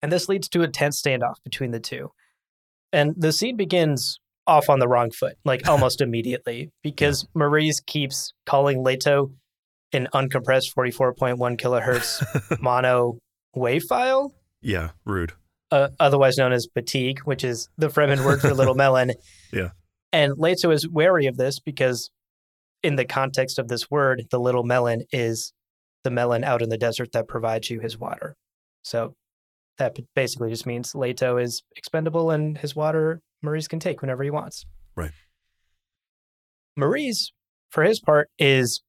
And 0.02 0.12
this 0.12 0.30
leads 0.30 0.48
to 0.50 0.62
a 0.62 0.68
tense 0.68 1.02
standoff 1.02 1.36
between 1.44 1.72
the 1.72 1.80
two. 1.80 2.12
And 2.94 3.14
the 3.18 3.32
scene 3.32 3.56
begins 3.58 4.20
off 4.48 4.70
on 4.70 4.80
the 4.80 4.88
wrong 4.88 5.12
foot, 5.12 5.38
like 5.46 5.68
almost 5.68 6.02
immediately, 6.02 6.72
because 6.84 7.28
Maurice 7.34 7.80
keeps 7.80 8.34
calling 8.46 8.84
Leto 8.84 9.32
an 9.94 10.08
uncompressed 10.14 10.74
44.1 10.76 11.38
kilohertz 11.60 12.62
mono 12.62 13.18
wave 13.54 13.84
file, 13.84 14.34
Yeah, 14.62 14.92
rude. 15.06 15.34
uh, 15.72 15.90
otherwise 16.00 16.38
known 16.38 16.54
as 16.54 16.68
fatigue, 16.74 17.20
which 17.26 17.44
is 17.44 17.68
the 17.78 17.88
Fremen 17.90 18.24
word 18.24 18.40
for 18.42 18.54
little 18.54 18.76
melon. 18.84 19.12
Yeah. 19.52 19.70
And 20.14 20.34
Leto 20.38 20.72
is 20.72 20.88
wary 20.88 21.26
of 21.28 21.38
this 21.38 21.60
because, 21.60 22.10
in 22.84 22.96
the 22.96 23.06
context 23.06 23.60
of 23.60 23.68
this 23.68 23.90
word, 23.90 24.26
the 24.32 24.40
little 24.40 24.64
melon 24.64 25.04
is 25.12 25.54
the 26.04 26.12
melon 26.12 26.44
out 26.44 26.62
in 26.62 26.70
the 26.70 26.78
desert 26.78 27.12
that 27.14 27.28
provides 27.28 27.70
you 27.70 27.80
his 27.80 27.98
water. 27.98 28.36
So 28.84 29.16
that 29.78 29.98
basically 30.16 30.50
just 30.50 30.66
means 30.66 30.96
Leto 30.96 31.38
is 31.38 31.64
expendable 31.76 32.32
and 32.32 32.58
his 32.58 32.76
water 32.76 33.22
Maurice 33.42 33.68
can 33.68 33.80
take 33.80 34.02
whenever 34.02 34.24
he 34.24 34.30
wants. 34.30 34.66
Right. 34.96 35.12
Maurice, 36.78 37.32
for 37.70 37.84
his 37.84 38.00
part, 38.00 38.30
is 38.38 38.82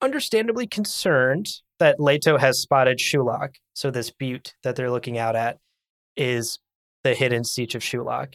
understandably 0.00 0.66
concerned 0.66 1.48
that 1.78 2.00
Leto 2.00 2.38
has 2.38 2.60
spotted 2.60 2.98
Shuloch. 2.98 3.54
So 3.74 3.90
this 3.90 4.10
butte 4.10 4.54
that 4.62 4.76
they're 4.76 4.90
looking 4.90 5.18
out 5.18 5.36
at 5.36 5.58
is 6.16 6.58
the 7.02 7.14
hidden 7.14 7.42
sietch 7.42 7.74
of 7.74 7.82
Shuloch, 7.82 8.34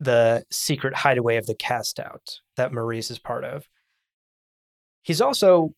the 0.00 0.44
secret 0.50 0.94
hideaway 0.94 1.36
of 1.36 1.46
the 1.46 1.54
cast 1.54 2.00
out 2.00 2.40
that 2.56 2.72
Maurice 2.72 3.10
is 3.10 3.18
part 3.18 3.44
of. 3.44 3.66
He's 5.06 5.20
also, 5.20 5.70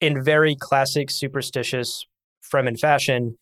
in 0.00 0.22
very 0.22 0.54
classic 0.54 1.10
superstitious 1.10 2.06
Fremen 2.40 2.78
fashion, 2.78 3.36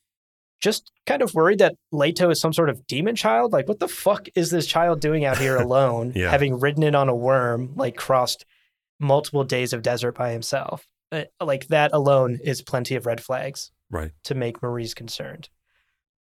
just 0.61 0.91
kind 1.07 1.21
of 1.21 1.35
worried 1.35 1.59
that 1.59 1.75
Leto 1.93 2.31
is 2.31 2.41
some 2.41 2.55
sort 2.55 2.71
of 2.71 2.87
demon 2.87 3.15
child. 3.15 3.53
Like, 3.53 3.69
what 3.69 3.79
the 3.79 3.89
fuck 3.89 4.27
is 4.35 4.51
this 4.51 4.67
child 4.67 5.01
doing 5.01 5.27
out 5.27 5.37
here 5.37 5.57
alone, 5.67 6.13
Yeah. 6.17 6.31
having 6.31 6.59
ridden 6.59 6.83
in 6.83 6.95
on 6.95 7.11
a 7.11 7.15
worm, 7.15 7.75
like 7.77 7.95
crossed 7.95 8.47
multiple 8.99 9.45
days 9.45 9.73
of 9.75 9.83
desert 9.83 10.13
by 10.17 10.33
himself? 10.33 10.89
Uh, 11.13 11.25
Like, 11.41 11.67
that 11.69 11.91
alone 11.93 12.39
is 12.43 12.63
plenty 12.63 12.97
of 12.97 13.05
red 13.05 13.23
flags 13.23 13.71
Right. 13.91 14.13
to 14.25 14.35
make 14.35 14.63
Maurice 14.63 14.95
concerned. 14.95 15.51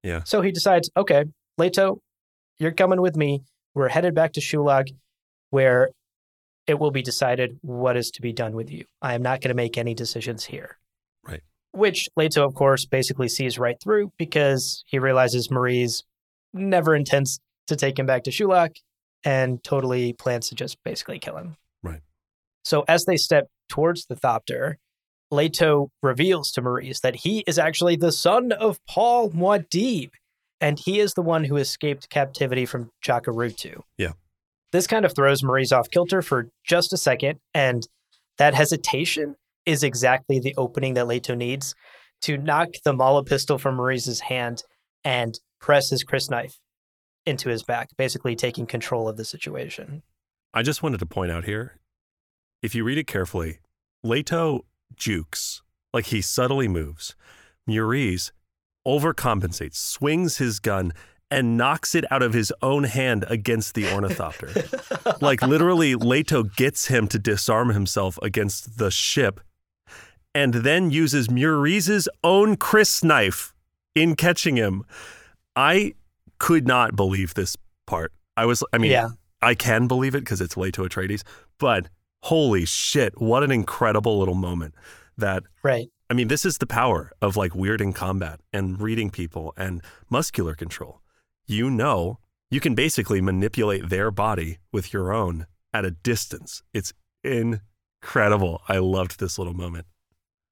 Yeah. 0.02 0.23
So 0.25 0.40
he 0.40 0.50
decides, 0.50 0.90
okay, 0.96 1.26
Leto, 1.58 2.00
you're 2.58 2.73
coming 2.73 3.00
with 3.02 3.16
me. 3.16 3.44
We're 3.75 3.88
headed 3.88 4.14
back 4.14 4.32
to 4.32 4.40
Shuloch, 4.40 4.88
where 5.50 5.90
it 6.66 6.78
will 6.78 6.90
be 6.90 7.02
decided 7.02 7.59
what 7.62 7.97
is 7.97 8.11
to 8.12 8.23
be 8.23 8.33
done 8.33 8.54
with 8.54 8.71
you. 8.71 8.85
I 9.02 9.14
am 9.14 9.23
not 9.23 9.40
going 9.40 9.50
to 9.50 9.54
make 9.54 9.76
any 9.76 9.94
decisions 9.94 10.44
here. 10.44 10.78
Right. 11.26 11.42
Which 11.73 12.09
Leto, 12.16 12.44
of 12.44 12.54
course, 12.54 12.87
basically 12.87 13.28
sees 13.28 13.59
right 13.59 13.76
through 13.83 14.12
because 14.18 14.85
he 14.87 14.99
realizes 14.99 15.50
Maurice 15.50 16.02
never 16.52 16.94
intends 16.94 17.40
to 17.66 17.76
take 17.76 17.99
him 17.99 18.06
back 18.06 18.25
to 18.25 18.30
Shuloch 18.30 18.76
and 19.25 19.62
totally 19.64 20.12
plans 20.12 20.49
to 20.49 20.54
just 20.54 20.83
basically 20.85 21.18
kill 21.18 21.37
him. 21.37 21.56
Right. 21.83 22.00
So 22.64 22.85
as 22.88 23.04
they 23.04 23.16
step 23.16 23.49
towards 23.68 24.06
the 24.06 24.14
Thopter, 24.14 24.76
Leto 25.30 25.90
reveals 26.02 26.52
to 26.52 26.62
Maurice 26.62 27.00
that 27.00 27.16
he 27.16 27.40
is 27.47 27.59
actually 27.59 27.97
the 27.97 28.12
son 28.12 28.52
of 28.52 28.78
Paul 28.87 29.30
Muad'Dib, 29.30 30.11
and 30.61 30.78
he 30.78 31.00
is 31.00 31.14
the 31.14 31.23
one 31.23 31.44
who 31.44 31.56
escaped 31.56 32.09
captivity 32.09 32.66
from 32.66 32.90
Jacurutu. 33.04 33.83
Yeah. 33.99 34.12
This 34.75 34.88
kind 34.88 35.04
of 35.04 35.14
throws 35.14 35.45
Maurice 35.45 35.71
off 35.71 35.88
kilter 35.88 36.21
for 36.21 36.49
just 36.64 36.93
a 36.93 36.97
second, 36.97 37.38
and 37.54 37.87
that 38.38 38.54
hesitation 38.54 39.37
is 39.64 39.85
exactly 39.85 40.40
the 40.40 40.52
opening 40.57 40.95
that 40.95 41.07
Leto 41.07 41.37
needs 41.37 41.76
to 42.23 42.37
knock 42.37 42.71
the 42.85 42.93
maula 42.93 43.25
pistol 43.25 43.57
from 43.57 43.76
Maurice's 43.76 44.19
hand 44.19 44.64
and 45.04 45.38
press 45.61 45.90
his 45.90 46.04
crysknife 46.04 46.54
into 47.25 47.50
his 47.50 47.62
back, 47.62 47.90
basically 47.97 48.35
taking 48.35 48.66
control 48.66 49.09
of 49.09 49.16
the 49.16 49.25
situation. 49.25 50.02
I 50.52 50.62
just 50.62 50.83
wanted 50.83 50.99
to 50.99 51.07
point 51.07 51.31
out 51.31 51.45
here 51.45 51.78
if 52.61 52.75
you 52.75 52.83
read 52.83 52.99
it 52.99 53.07
carefully, 53.07 53.61
Leto 54.02 54.64
jukes, 54.97 55.62
like 55.93 56.07
he 56.07 56.21
subtly 56.21 56.66
moves. 56.66 57.14
Maurice 57.64 58.33
overcompensates, 58.85 59.76
swings 59.76 60.38
his 60.38 60.59
gun, 60.59 60.93
and 61.35 61.57
knocks 61.57 61.95
it 61.95 62.05
out 62.12 62.23
of 62.23 62.33
his 62.33 62.53
own 62.62 62.85
hand 62.85 63.25
against 63.29 63.75
the 63.75 63.93
ornithopter. 63.93 64.53
like 65.21 65.43
literally, 65.43 65.95
Leto 65.95 66.45
gets 66.45 66.87
him 66.87 67.09
to 67.09 67.19
disarm 67.19 67.71
himself 67.71 68.19
against 68.23 68.79
the 68.79 68.91
ship 68.91 69.41
and 70.35 70.55
then 70.55 70.91
uses 70.91 71.31
Maurice's 71.31 72.09
own 72.23 72.57
crysknife 72.57 73.53
in 73.95 74.14
catching 74.17 74.57
him. 74.57 74.85
I 75.57 75.95
could 76.38 76.67
not 76.67 76.97
believe 76.97 77.35
this 77.35 77.57
part. 77.87 78.12
I 78.37 78.47
was, 78.47 78.62
I 78.73 78.79
mean, 78.79 78.93
yeah. 78.93 79.11
I 79.43 79.55
can 79.55 79.87
believe 79.87 80.14
it 80.14 80.21
because 80.21 80.41
it's 80.41 80.57
Leto 80.57 80.87
Atreides, 80.87 81.23
but 81.59 81.88
holy 82.23 82.64
shit, 82.64 83.21
what 83.21 83.43
an 83.43 83.50
incredible 83.50 84.19
little 84.19 84.35
moment 84.35 84.75
that 85.19 85.45
Right. 85.62 85.88
I 86.11 86.14
mean, 86.14 86.29
this 86.29 86.45
is 86.45 86.59
the 86.59 86.67
power 86.67 87.12
of 87.23 87.37
like 87.37 87.53
weirding 87.53 87.95
combat 87.95 88.41
and 88.53 88.81
reading 88.81 89.11
people 89.11 89.55
and 89.57 89.83
muscular 90.11 90.55
control. 90.55 91.00
You 91.47 91.71
know, 91.71 92.19
you 92.51 92.61
can 92.61 92.75
basically 92.75 93.21
manipulate 93.21 93.89
their 93.89 94.11
body 94.11 94.59
with 94.73 94.93
your 94.93 95.13
own 95.13 95.47
at 95.73 95.85
a 95.85 95.91
distance. 95.91 96.63
It's 96.73 96.93
incredible. 97.23 98.63
I 98.69 98.79
loved 98.79 99.21
this 99.21 99.39
little 99.39 99.55
moment. 99.55 99.87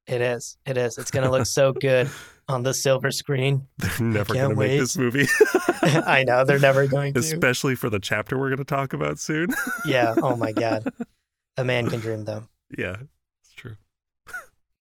It 0.06 0.20
is. 0.20 0.56
It 0.66 0.76
is. 0.76 0.98
It's 0.98 1.10
going 1.10 1.24
to 1.24 1.30
look 1.30 1.46
so 1.60 1.72
good 1.72 2.10
on 2.48 2.62
the 2.64 2.74
silver 2.74 3.10
screen. 3.10 3.68
They're 3.78 4.06
never 4.06 4.34
going 4.34 4.50
to 4.50 4.56
make 4.56 4.78
this 4.80 4.96
movie, 4.98 5.26
I 5.82 6.24
know 6.26 6.44
they're 6.44 6.58
never 6.58 6.86
going 6.86 7.14
to. 7.14 7.20
especially 7.20 7.74
for 7.76 7.88
the 7.88 8.00
chapter 8.00 8.36
we're 8.38 8.48
going 8.48 8.58
to 8.58 8.64
talk 8.64 8.92
about 8.92 9.18
soon. 9.18 9.54
Yeah. 9.86 10.14
Oh 10.22 10.36
my 10.36 10.52
God. 10.52 10.92
A 11.56 11.64
man 11.64 11.88
can 11.88 12.00
dream, 12.00 12.24
though. 12.24 12.44
yeah, 12.76 12.96
it's 13.42 13.52
true. 13.54 13.76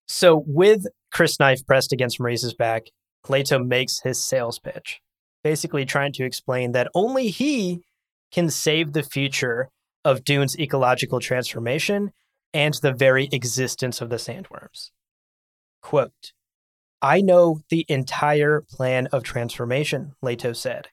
So, 0.08 0.44
with 0.46 0.86
crysknife 1.14 1.66
pressed 1.66 1.92
against 1.94 2.20
Maurice's 2.20 2.54
back, 2.54 2.88
Leto 3.30 3.60
makes 3.60 4.00
his 4.02 4.22
sales 4.22 4.60
pitch, 4.60 5.02
basically 5.44 5.86
trying 5.86 6.14
to 6.14 6.24
explain 6.24 6.72
that 6.72 6.90
only 6.94 7.30
he 7.30 7.82
can 8.32 8.50
save 8.50 8.94
the 8.94 9.04
future 9.04 9.70
of 10.04 10.24
Dune's 10.24 10.58
ecological 10.58 11.20
transformation 11.20 12.12
and 12.54 12.74
the 12.76 12.94
very 12.94 13.30
existence 13.32 14.02
of 14.02 14.10
the 14.10 14.16
sandworms. 14.18 14.92
Quote, 15.82 16.34
I 17.02 17.22
know 17.22 17.62
the 17.70 17.86
entire 17.90 18.62
plan 18.62 19.08
of 19.08 19.24
transformation, 19.24 20.14
Leto 20.22 20.54
said. 20.54 20.90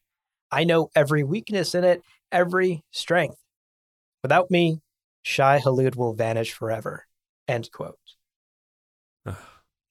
I 0.50 0.64
know 0.64 0.90
every 0.94 1.22
weakness 1.22 1.74
in 1.74 1.84
it, 1.84 2.02
every 2.32 2.82
strength. 2.90 3.38
Without 4.22 4.50
me, 4.50 4.80
Shai-Hulud 5.22 5.96
will 5.96 6.14
vanish 6.14 6.52
forever. 6.52 7.06
End 7.46 7.70
quote. 7.70 7.98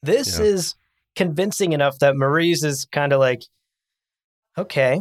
This 0.01 0.39
Yeah. 0.39 0.45
is 0.45 0.75
convincing 1.15 1.73
enough 1.73 1.99
that 1.99 2.15
Maurice 2.15 2.63
is 2.63 2.85
kind 2.85 3.13
of 3.13 3.19
like, 3.19 3.43
okay, 4.57 4.99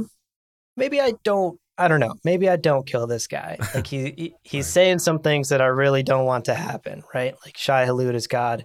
maybe 0.76 1.00
I 1.00 1.14
don't. 1.24 1.58
I 1.78 1.88
don't 1.88 2.00
know. 2.00 2.14
Maybe 2.24 2.48
I 2.48 2.56
don't 2.56 2.86
kill 2.86 3.06
this 3.06 3.26
guy. 3.26 3.58
Like 3.74 3.86
he, 3.86 4.14
he 4.16 4.34
he's 4.42 4.64
Right. 4.66 4.72
saying 4.72 4.98
some 5.00 5.18
things 5.18 5.50
that 5.50 5.60
I 5.60 5.66
really 5.66 6.02
don't 6.02 6.24
want 6.24 6.46
to 6.46 6.54
happen. 6.54 7.02
Right? 7.14 7.34
Like 7.44 7.56
Shai-Hulud 7.56 8.14
is 8.14 8.26
God. 8.26 8.64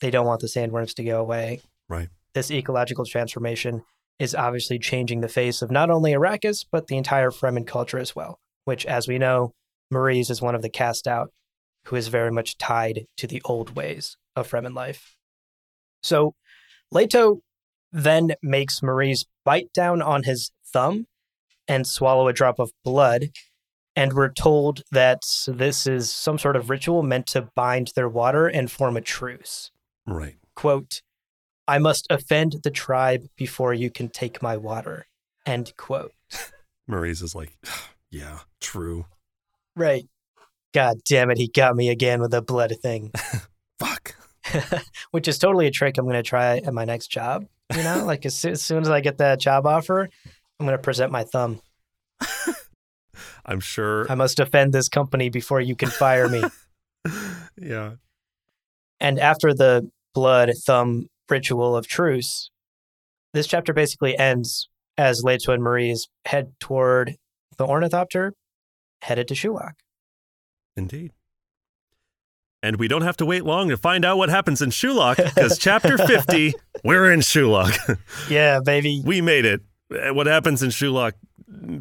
They 0.00 0.10
don't 0.10 0.26
want 0.26 0.40
the 0.40 0.48
sandworms 0.48 0.94
to 0.96 1.04
go 1.04 1.20
away. 1.20 1.62
Right. 1.88 2.08
This 2.34 2.50
ecological 2.50 3.04
transformation 3.04 3.82
is 4.18 4.34
obviously 4.34 4.78
changing 4.80 5.20
the 5.20 5.28
face 5.28 5.62
of 5.62 5.70
not 5.70 5.90
only 5.90 6.12
Arrakis 6.12 6.64
but 6.70 6.88
the 6.88 6.96
entire 6.96 7.30
Fremen 7.30 7.66
culture 7.66 7.98
as 7.98 8.16
well. 8.16 8.40
Which, 8.64 8.84
as 8.86 9.06
we 9.06 9.18
know, 9.18 9.52
Maurice 9.92 10.30
is 10.30 10.42
one 10.42 10.54
of 10.56 10.62
the 10.62 10.68
cast 10.70 11.06
out 11.06 11.30
who 11.86 11.96
is 11.96 12.08
very 12.08 12.32
much 12.32 12.58
tied 12.58 13.04
to 13.18 13.26
the 13.28 13.42
old 13.44 13.76
ways 13.76 14.16
of 14.34 14.50
Fremen 14.50 14.74
life. 14.74 15.14
So 16.02 16.34
Leto 16.90 17.40
then 17.94 18.32
makes 18.42 18.82
Maurice 18.82 19.24
bite 19.44 19.72
down 19.72 20.02
on 20.02 20.24
his 20.24 20.50
thumb 20.66 21.06
and 21.68 21.86
swallow 21.86 22.26
a 22.26 22.32
drop 22.32 22.58
of 22.58 22.72
blood. 22.84 23.30
And 23.96 24.12
we're 24.12 24.32
told 24.32 24.82
that 24.90 25.22
this 25.46 25.86
is 25.86 26.10
some 26.10 26.36
sort 26.36 26.56
of 26.56 26.68
ritual 26.68 27.04
meant 27.04 27.28
to 27.28 27.48
bind 27.54 27.92
their 27.94 28.08
water 28.08 28.48
and 28.48 28.70
form 28.70 28.96
a 28.96 29.00
truce. 29.00 29.70
Right. 30.06 30.34
Quote, 30.56 31.02
I 31.68 31.78
must 31.78 32.08
offend 32.10 32.56
the 32.64 32.72
tribe 32.72 33.28
before 33.36 33.72
you 33.72 33.90
can 33.90 34.08
take 34.08 34.42
my 34.42 34.56
water. 34.56 35.06
End 35.46 35.72
quote. 35.76 36.12
Maurice 36.88 37.22
is 37.22 37.36
like, 37.36 37.56
yeah, 38.10 38.40
true. 38.60 39.06
Right. 39.76 40.08
God 40.74 40.98
damn 41.08 41.30
it, 41.30 41.38
he 41.38 41.46
got 41.46 41.76
me 41.76 41.88
again 41.88 42.20
with 42.20 42.32
the 42.32 42.42
blood 42.42 42.74
thing. 42.82 43.12
Fuck. 43.78 44.16
which 45.12 45.28
is 45.28 45.38
totally 45.38 45.68
a 45.68 45.70
trick 45.70 45.96
I'm 45.96 46.04
going 46.04 46.14
to 46.14 46.22
try 46.24 46.58
at 46.58 46.74
my 46.74 46.84
next 46.84 47.06
job. 47.06 47.46
You 47.74 47.82
know, 47.82 48.04
like 48.04 48.26
as, 48.26 48.36
soo- 48.36 48.50
as 48.50 48.62
soon 48.62 48.82
as 48.82 48.90
I 48.90 49.00
get 49.00 49.18
that 49.18 49.40
job 49.40 49.66
offer, 49.66 50.08
I'm 50.58 50.66
going 50.66 50.76
to 50.76 50.82
present 50.82 51.12
my 51.12 51.24
thumb. 51.24 51.60
I'm 53.46 53.60
sure. 53.60 54.10
I 54.10 54.14
must 54.14 54.40
offend 54.40 54.72
this 54.72 54.88
company 54.88 55.28
before 55.28 55.60
you 55.60 55.76
can 55.76 55.88
fire 55.88 56.28
me. 56.28 56.42
yeah. 57.60 57.92
and 59.00 59.18
after 59.18 59.52
the 59.52 59.90
blood 60.14 60.50
thumb 60.64 61.08
ritual 61.28 61.76
of 61.76 61.86
truce, 61.86 62.50
this 63.32 63.46
chapter 63.46 63.72
basically 63.72 64.16
ends 64.16 64.68
as 64.96 65.22
Leto 65.24 65.52
and 65.52 65.62
Maurice 65.62 66.08
head 66.24 66.52
toward 66.60 67.16
the 67.58 67.66
ornithopter, 67.66 68.34
headed 69.02 69.28
to 69.28 69.34
Shuloch. 69.34 69.74
Indeed. 70.76 71.12
And 72.64 72.76
we 72.78 72.88
don't 72.88 73.02
have 73.02 73.16
to 73.18 73.26
wait 73.26 73.44
long 73.44 73.68
to 73.68 73.76
find 73.76 74.06
out 74.06 74.16
what 74.16 74.30
happens 74.30 74.62
in 74.62 74.70
Shuloch 74.70 75.16
because 75.16 75.58
chapter 75.58 75.98
50, 75.98 76.54
we're 76.84 77.12
in 77.12 77.20
Shuloch. 77.20 77.98
Yeah, 78.30 78.60
baby. 78.64 79.02
we 79.04 79.20
made 79.20 79.44
it. 79.44 79.60
Uh, 79.92 80.14
What 80.14 80.26
happens 80.26 80.62
in 80.62 80.70
Shuloch 80.70 81.12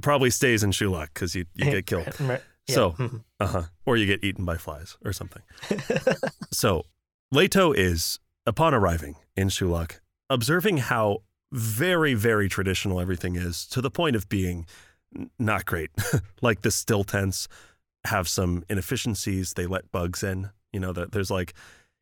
probably 0.02 0.30
stays 0.30 0.62
in 0.62 0.72
Shuloch 0.72 1.08
because 1.14 1.36
you, 1.36 1.46
you 1.56 1.72
get 1.72 1.86
killed. 1.86 2.08
Yeah. 2.68 2.76
So-. 2.76 2.96
Uh 3.40 3.48
huh. 3.48 3.64
Or 3.86 3.98
you 3.98 4.06
get 4.06 4.24
eaten 4.24 4.46
by 4.46 4.56
flies 4.58 4.98
or 5.06 5.12
something. 5.14 5.42
so 6.52 6.86
Leto 7.32 7.72
is, 7.74 8.20
upon 8.46 8.74
arriving 8.74 9.16
in 9.36 9.50
Shuloch, 9.50 10.00
observing 10.30 10.78
how 10.78 11.24
very, 11.52 12.14
very 12.14 12.48
traditional 12.50 13.00
everything 13.02 13.36
is 13.36 13.66
to 13.68 13.82
the 13.82 13.92
point 13.92 14.16
of 14.16 14.28
being 14.30 14.66
not 15.40 15.66
great. 15.66 15.92
like 16.42 16.62
the 16.62 16.72
still 16.72 17.04
tents 17.04 17.48
have 18.06 18.28
some 18.28 18.64
inefficiencies. 18.70 19.54
They 19.54 19.66
let 19.66 19.92
bugs 19.92 20.24
in. 20.24 20.50
You 20.74 20.80
know, 20.80 20.92
that 20.94 21.12
there's 21.12 21.32
like, 21.32 21.54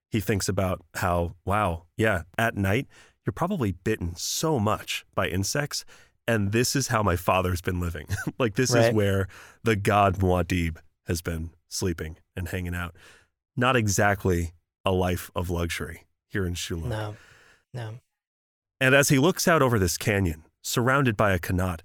he 0.10 0.20
thinks 0.20 0.50
about 0.50 0.82
how, 0.96 1.36
wow, 1.46 1.84
yeah, 1.98 2.24
at 2.38 2.56
night, 2.58 2.88
you're 3.26 3.34
probably 3.34 3.72
bitten 3.74 4.16
so 4.16 4.60
much 4.60 5.06
by 5.14 5.28
insects. 5.28 5.86
And 6.28 6.52
this 6.52 6.76
is 6.76 6.88
how 6.88 7.04
my 7.04 7.16
father's 7.16 7.62
been 7.62 7.80
living. 7.80 8.08
like, 8.40 8.56
this 8.56 8.74
Right. 8.74 8.90
is 8.90 8.94
where 8.96 9.28
the 9.64 9.76
god 9.76 10.18
Muad'Dib 10.20 10.78
has 11.08 11.22
been 11.22 11.52
sleeping 11.70 12.18
and 12.36 12.48
hanging 12.48 12.74
out. 12.76 12.96
Not 13.56 13.76
exactly 13.76 14.54
a 14.86 14.92
life 14.92 15.30
of 15.36 15.50
luxury 15.50 16.06
here 16.30 16.46
in 16.46 16.54
Shuloch. 16.54 16.86
no, 16.88 17.16
no. 17.74 17.96
And 18.80 18.96
as 18.96 19.10
he 19.10 19.20
looks 19.20 19.48
out 19.48 19.62
over 19.62 19.78
this 19.78 19.98
canyon, 19.98 20.44
surrounded 20.64 21.16
by 21.18 21.34
a 21.34 21.40
qanat, 21.40 21.82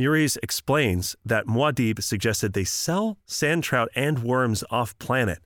Muriz 0.00 0.38
explains 0.42 1.14
that 1.24 1.46
Muad'Dib 1.46 2.02
suggested 2.02 2.52
they 2.54 2.64
sell 2.64 3.18
sand 3.26 3.64
trout 3.64 3.90
and 3.94 4.22
worms 4.22 4.64
off 4.70 4.98
planet, 4.98 5.40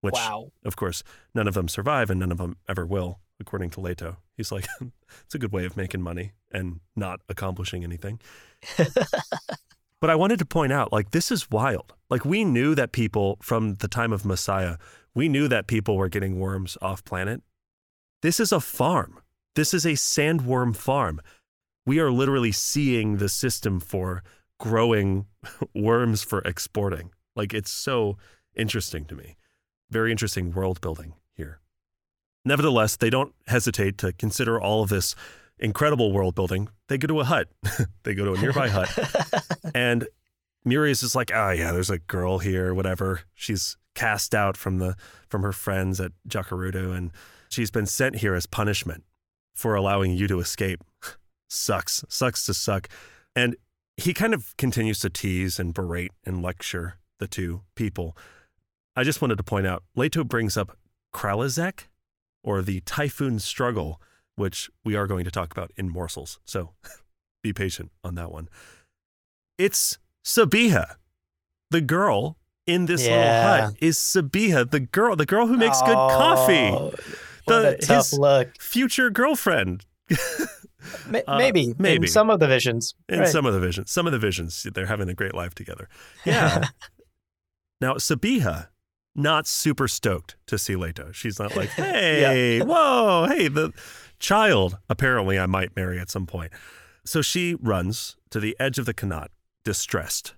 which, 0.00 0.14
wow. 0.14 0.52
of 0.64 0.76
course, 0.76 1.02
none 1.34 1.48
of 1.48 1.54
them 1.54 1.68
survive 1.68 2.10
and 2.10 2.20
none 2.20 2.32
of 2.32 2.38
them 2.38 2.56
ever 2.68 2.86
will, 2.86 3.20
according 3.40 3.70
to 3.70 3.80
Leto. 3.80 4.18
He's 4.36 4.52
like, 4.52 4.66
it's 5.24 5.34
a 5.34 5.38
good 5.38 5.52
way 5.52 5.64
of 5.64 5.76
making 5.76 6.02
money 6.02 6.32
and 6.50 6.80
not 6.94 7.20
accomplishing 7.28 7.84
anything. 7.84 8.20
but 10.00 10.10
I 10.10 10.14
wanted 10.14 10.38
to 10.38 10.46
point 10.46 10.72
out, 10.72 10.92
like, 10.92 11.10
this 11.10 11.30
is 11.30 11.50
wild. 11.50 11.94
Like, 12.10 12.24
we 12.24 12.44
knew 12.44 12.74
that 12.74 12.92
people 12.92 13.38
from 13.42 13.76
the 13.76 13.88
time 13.88 14.12
of 14.12 14.24
Messiah, 14.24 14.76
we 15.14 15.28
knew 15.28 15.48
that 15.48 15.66
people 15.66 15.96
were 15.96 16.08
getting 16.08 16.38
worms 16.38 16.76
off 16.82 17.04
planet. 17.04 17.42
This 18.22 18.40
is 18.40 18.52
a 18.52 18.60
farm. 18.60 19.20
This 19.54 19.72
is 19.72 19.86
a 19.86 19.92
sandworm 19.92 20.76
farm 20.76 21.20
we 21.86 22.00
are 22.00 22.10
literally 22.10 22.52
seeing 22.52 23.16
the 23.16 23.28
system 23.28 23.80
for 23.80 24.22
growing 24.58 25.26
worms 25.74 26.22
for 26.22 26.40
exporting. 26.40 27.10
Like 27.36 27.54
it's 27.54 27.70
so 27.70 28.18
interesting 28.54 29.04
to 29.06 29.14
me. 29.14 29.36
Very 29.90 30.10
interesting 30.10 30.52
world 30.52 30.80
building 30.80 31.14
here. 31.34 31.60
Nevertheless, 32.44 32.96
they 32.96 33.10
don't 33.10 33.34
hesitate 33.46 33.98
to 33.98 34.12
consider 34.12 34.60
all 34.60 34.82
of 34.82 34.88
this 34.88 35.14
incredible 35.58 36.12
world 36.12 36.34
building. 36.34 36.68
They 36.88 36.98
go 36.98 37.06
to 37.08 37.20
a 37.20 37.24
hut. 37.24 37.48
they 38.02 38.14
go 38.14 38.24
to 38.24 38.34
a 38.34 38.40
nearby 38.40 38.68
hut. 38.68 38.90
And 39.74 40.06
Muriz 40.66 40.92
is 40.92 41.00
just 41.00 41.14
like, 41.14 41.30
oh 41.34 41.50
yeah, 41.50 41.72
there's 41.72 41.90
a 41.90 41.98
girl 41.98 42.38
here, 42.38 42.72
whatever. 42.72 43.22
She's 43.34 43.76
cast 43.94 44.34
out 44.34 44.56
from 44.56 44.78
the 44.78 44.94
from 45.28 45.42
her 45.42 45.52
friends 45.52 46.00
at 46.00 46.12
Jacurutu 46.28 46.96
and 46.96 47.10
she's 47.48 47.70
been 47.70 47.86
sent 47.86 48.16
here 48.16 48.34
as 48.34 48.46
punishment 48.46 49.04
for 49.54 49.74
allowing 49.74 50.12
you 50.12 50.28
to 50.28 50.38
escape 50.38 50.84
sucks, 51.48 52.04
sucks 52.08 52.44
to 52.46 52.54
suck. 52.54 52.88
And 53.34 53.56
he 53.96 54.12
kind 54.12 54.34
of 54.34 54.56
continues 54.56 55.00
to 55.00 55.10
tease 55.10 55.58
and 55.58 55.72
berate 55.72 56.12
and 56.24 56.42
lecture 56.42 56.98
the 57.18 57.26
two 57.26 57.62
people. 57.74 58.16
I 58.96 59.04
just 59.04 59.20
wanted 59.20 59.36
to 59.36 59.42
point 59.42 59.66
out 59.66 59.82
Leto 59.94 60.24
brings 60.24 60.56
up 60.56 60.76
Kralizek 61.14 61.84
or 62.42 62.62
the 62.62 62.80
Typhoon 62.80 63.38
Struggle, 63.38 64.00
which 64.36 64.70
we 64.84 64.96
are 64.96 65.06
going 65.06 65.24
to 65.24 65.30
talk 65.30 65.52
about 65.52 65.70
in 65.76 65.88
morsels. 65.88 66.38
So 66.44 66.70
be 67.42 67.52
patient 67.52 67.90
on 68.02 68.14
that 68.14 68.32
one. 68.32 68.48
It's 69.58 69.98
Sabiha. 70.24 70.96
The 71.70 71.80
girl 71.80 72.36
in 72.66 72.86
this 72.86 73.06
Yeah. 73.06 73.16
little 73.56 73.66
hut 73.70 73.74
is 73.80 73.96
Sabiha, 73.98 74.70
the 74.70 74.80
girl, 74.80 75.16
the 75.16 75.26
girl 75.26 75.46
who 75.46 75.56
makes 75.56 75.80
good 75.82 75.94
coffee. 75.94 76.70
Oh, 76.72 76.92
The- 77.46 77.78
tough 77.80 78.10
his- 78.10 78.18
look. 78.18 78.60
Future 78.60 79.10
girlfriend. 79.10 79.84
Ma- 81.10 81.18
Uh, 81.26 81.36
maybe, 81.38 81.74
maybe. 81.78 82.06
in 82.06 82.10
some 82.12 82.30
of 82.30 82.38
the 82.38 82.46
visions. 82.46 82.94
In 83.08 83.20
Right. 83.20 83.28
some 83.28 83.44
of 83.44 83.52
the 83.54 83.58
visions, 83.60 83.90
some 83.90 84.06
of 84.06 84.12
the 84.12 84.18
visions, 84.20 84.64
they're 84.72 84.86
having 84.86 85.08
a 85.08 85.14
great 85.14 85.34
life 85.34 85.52
together. 85.54 85.88
Yeah. 86.24 86.68
now, 87.80 87.94
Sabiha, 87.94 88.68
not 89.16 89.46
super 89.46 89.88
stoked 89.88 90.36
to 90.46 90.58
see 90.58 90.76
Leto. 90.76 91.10
She's 91.12 91.38
not 91.38 91.56
like, 91.56 91.68
hey, 91.70 92.60
whoa, 92.60 93.26
hey, 93.28 93.48
the 93.48 93.72
child, 94.18 94.78
apparently 94.88 95.38
I 95.38 95.46
might 95.46 95.76
marry 95.76 95.98
at 95.98 96.10
some 96.10 96.26
point. 96.26 96.52
So 97.04 97.22
she 97.22 97.54
runs 97.54 98.16
to 98.30 98.40
the 98.40 98.56
edge 98.58 98.78
of 98.78 98.86
the 98.86 98.94
qanat, 98.94 99.28
distressed, 99.64 100.34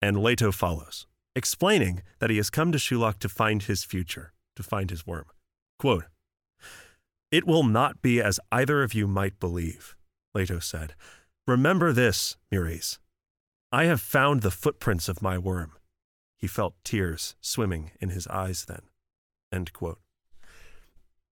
and 0.00 0.22
Leto 0.22 0.52
follows, 0.52 1.06
explaining 1.34 2.02
that 2.20 2.30
he 2.30 2.36
has 2.36 2.50
come 2.50 2.72
to 2.72 2.78
Shuloch 2.78 3.18
to 3.18 3.28
find 3.28 3.62
his 3.64 3.84
future, 3.84 4.32
to 4.56 4.62
find 4.62 4.90
his 4.90 5.06
worm. 5.06 5.26
Quote, 5.78 6.04
It 7.30 7.46
will 7.46 7.64
not 7.64 8.02
be 8.02 8.20
as 8.20 8.40
either 8.50 8.82
of 8.82 8.94
you 8.94 9.06
might 9.06 9.40
believe, 9.40 9.96
Leto 10.34 10.58
said. 10.58 10.94
Remember 11.46 11.92
this, 11.92 12.36
Muriz. 12.52 12.98
I 13.72 13.84
have 13.84 14.00
found 14.00 14.42
the 14.42 14.50
footprints 14.50 15.08
of 15.08 15.22
my 15.22 15.38
worm. 15.38 15.72
He 16.42 16.48
felt 16.48 16.74
tears 16.82 17.36
swimming 17.40 17.92
in 18.00 18.08
his 18.08 18.26
eyes 18.26 18.64
then. 18.64 18.80
End 19.52 19.72
quote. 19.72 20.00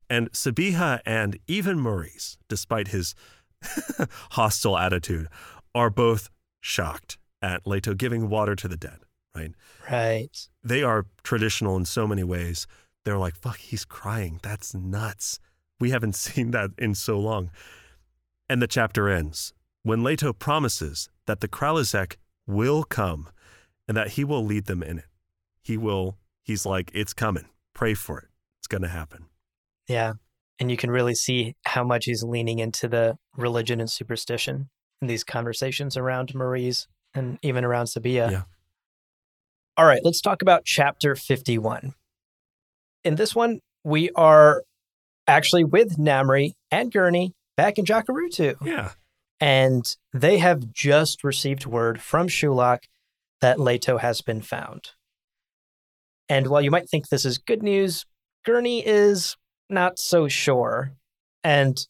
And 0.09 0.31
Sabiha 0.31 1.01
and 1.05 1.37
even 1.49 1.81
Maurice, 1.81 2.39
despite 2.49 2.89
his 2.89 3.17
hostile 4.31 4.79
attitude, 4.79 5.27
are 5.75 5.91
both 5.91 6.31
shocked 6.61 7.19
at 7.43 7.67
Leto 7.67 7.95
giving 7.95 8.29
water 8.29 8.55
to 8.55 8.69
the 8.69 8.77
dead, 8.77 8.99
right? 9.35 9.51
right. 9.91 10.49
They 10.63 10.85
are 10.85 11.07
traditional 11.25 11.77
in 11.77 11.87
so 11.87 12.07
many 12.07 12.23
ways. 12.23 12.69
They're 13.05 13.19
like, 13.19 13.35
fuck, 13.35 13.57
he's 13.57 13.85
crying. 13.85 14.39
That's 14.45 14.77
nuts. 14.77 15.41
We 15.81 15.91
haven't 15.91 16.15
seen 16.27 16.53
that 16.53 16.71
in 16.79 16.95
so 16.95 17.19
long. 17.19 17.51
And 18.49 18.63
the 18.63 18.69
chapter 18.69 19.09
ends 19.09 19.55
when 19.83 20.05
Leto 20.05 20.33
promises 20.33 21.09
that 21.27 21.41
the 21.41 21.49
Kralizek 21.49 22.15
will 22.47 22.85
come 22.85 23.29
and 23.91 23.97
that 23.97 24.11
he 24.11 24.23
will 24.23 24.45
lead 24.45 24.67
them 24.67 24.85
in 24.85 25.01
it. 25.01 25.07
He 25.61 25.77
will, 25.77 26.17
he's 26.45 26.65
like, 26.65 26.93
it's 26.95 27.13
coming. 27.13 27.47
Pray 27.75 27.95
for 27.95 28.21
it. 28.21 28.29
It's 28.61 28.69
going 28.69 28.83
to 28.83 28.89
happen. 28.89 29.27
Yeah. 29.89 30.13
And 30.61 30.71
you 30.71 30.77
can 30.77 30.93
really 30.93 31.17
see 31.17 31.57
how 31.65 31.83
much 31.83 32.05
he's 32.05 32.23
leaning 32.23 32.61
into 32.61 32.87
the 32.87 33.19
religion 33.37 33.81
and 33.81 33.91
superstition 33.91 34.71
in 35.03 35.09
these 35.09 35.25
conversations 35.25 35.97
around 35.97 36.33
Marie's 36.37 36.87
and 37.15 37.41
even 37.43 37.65
around 37.65 37.87
Sabiha. 37.87 38.31
Yeah. 38.31 38.43
All 39.77 39.87
right, 39.87 40.03
let's 40.05 40.21
talk 40.21 40.41
about 40.41 40.65
chapter 40.65 41.17
51. 41.17 41.95
In 43.03 43.17
this 43.17 43.35
one, 43.35 43.59
we 43.83 44.11
are 44.11 44.63
actually 45.27 45.65
with 45.65 45.99
Namri 45.99 46.53
and 46.71 46.93
Gurney 46.93 47.35
back 47.57 47.77
in 47.77 47.85
Jacurutu. 47.85 48.55
Yeah. 48.65 48.93
And 49.41 49.85
they 50.13 50.39
have 50.39 50.73
just 50.73 51.25
received 51.25 51.67
word 51.67 52.01
from 52.01 52.29
Shuloch 52.29 52.85
that 53.41 53.59
Leto 53.61 53.99
has 53.99 54.21
been 54.21 54.43
found. 54.43 54.91
And 56.29 56.47
while 56.47 56.63
you 56.63 56.71
might 56.71 56.89
think 56.89 57.09
this 57.09 57.25
is 57.25 57.39
good 57.39 57.63
news, 57.63 58.07
Gurney 58.45 58.87
is 58.87 59.37
not 59.69 59.99
so 59.99 60.29
sure 60.29 60.93
and 61.43 61.87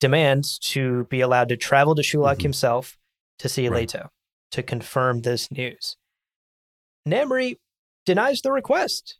demands 0.00 0.58
to 0.58 1.04
be 1.04 1.20
allowed 1.20 1.48
to 1.48 1.56
travel 1.56 1.94
to 1.94 2.02
Shuloch 2.02 2.36
Mhm. 2.38 2.42
himself 2.42 2.98
to 3.38 3.48
see 3.48 3.68
Right. 3.68 3.80
Leto 3.80 4.10
to 4.50 4.62
confirm 4.62 5.22
this 5.22 5.50
news. 5.50 5.96
Namri 7.06 7.56
denies 8.04 8.40
the 8.42 8.52
request. 8.52 9.18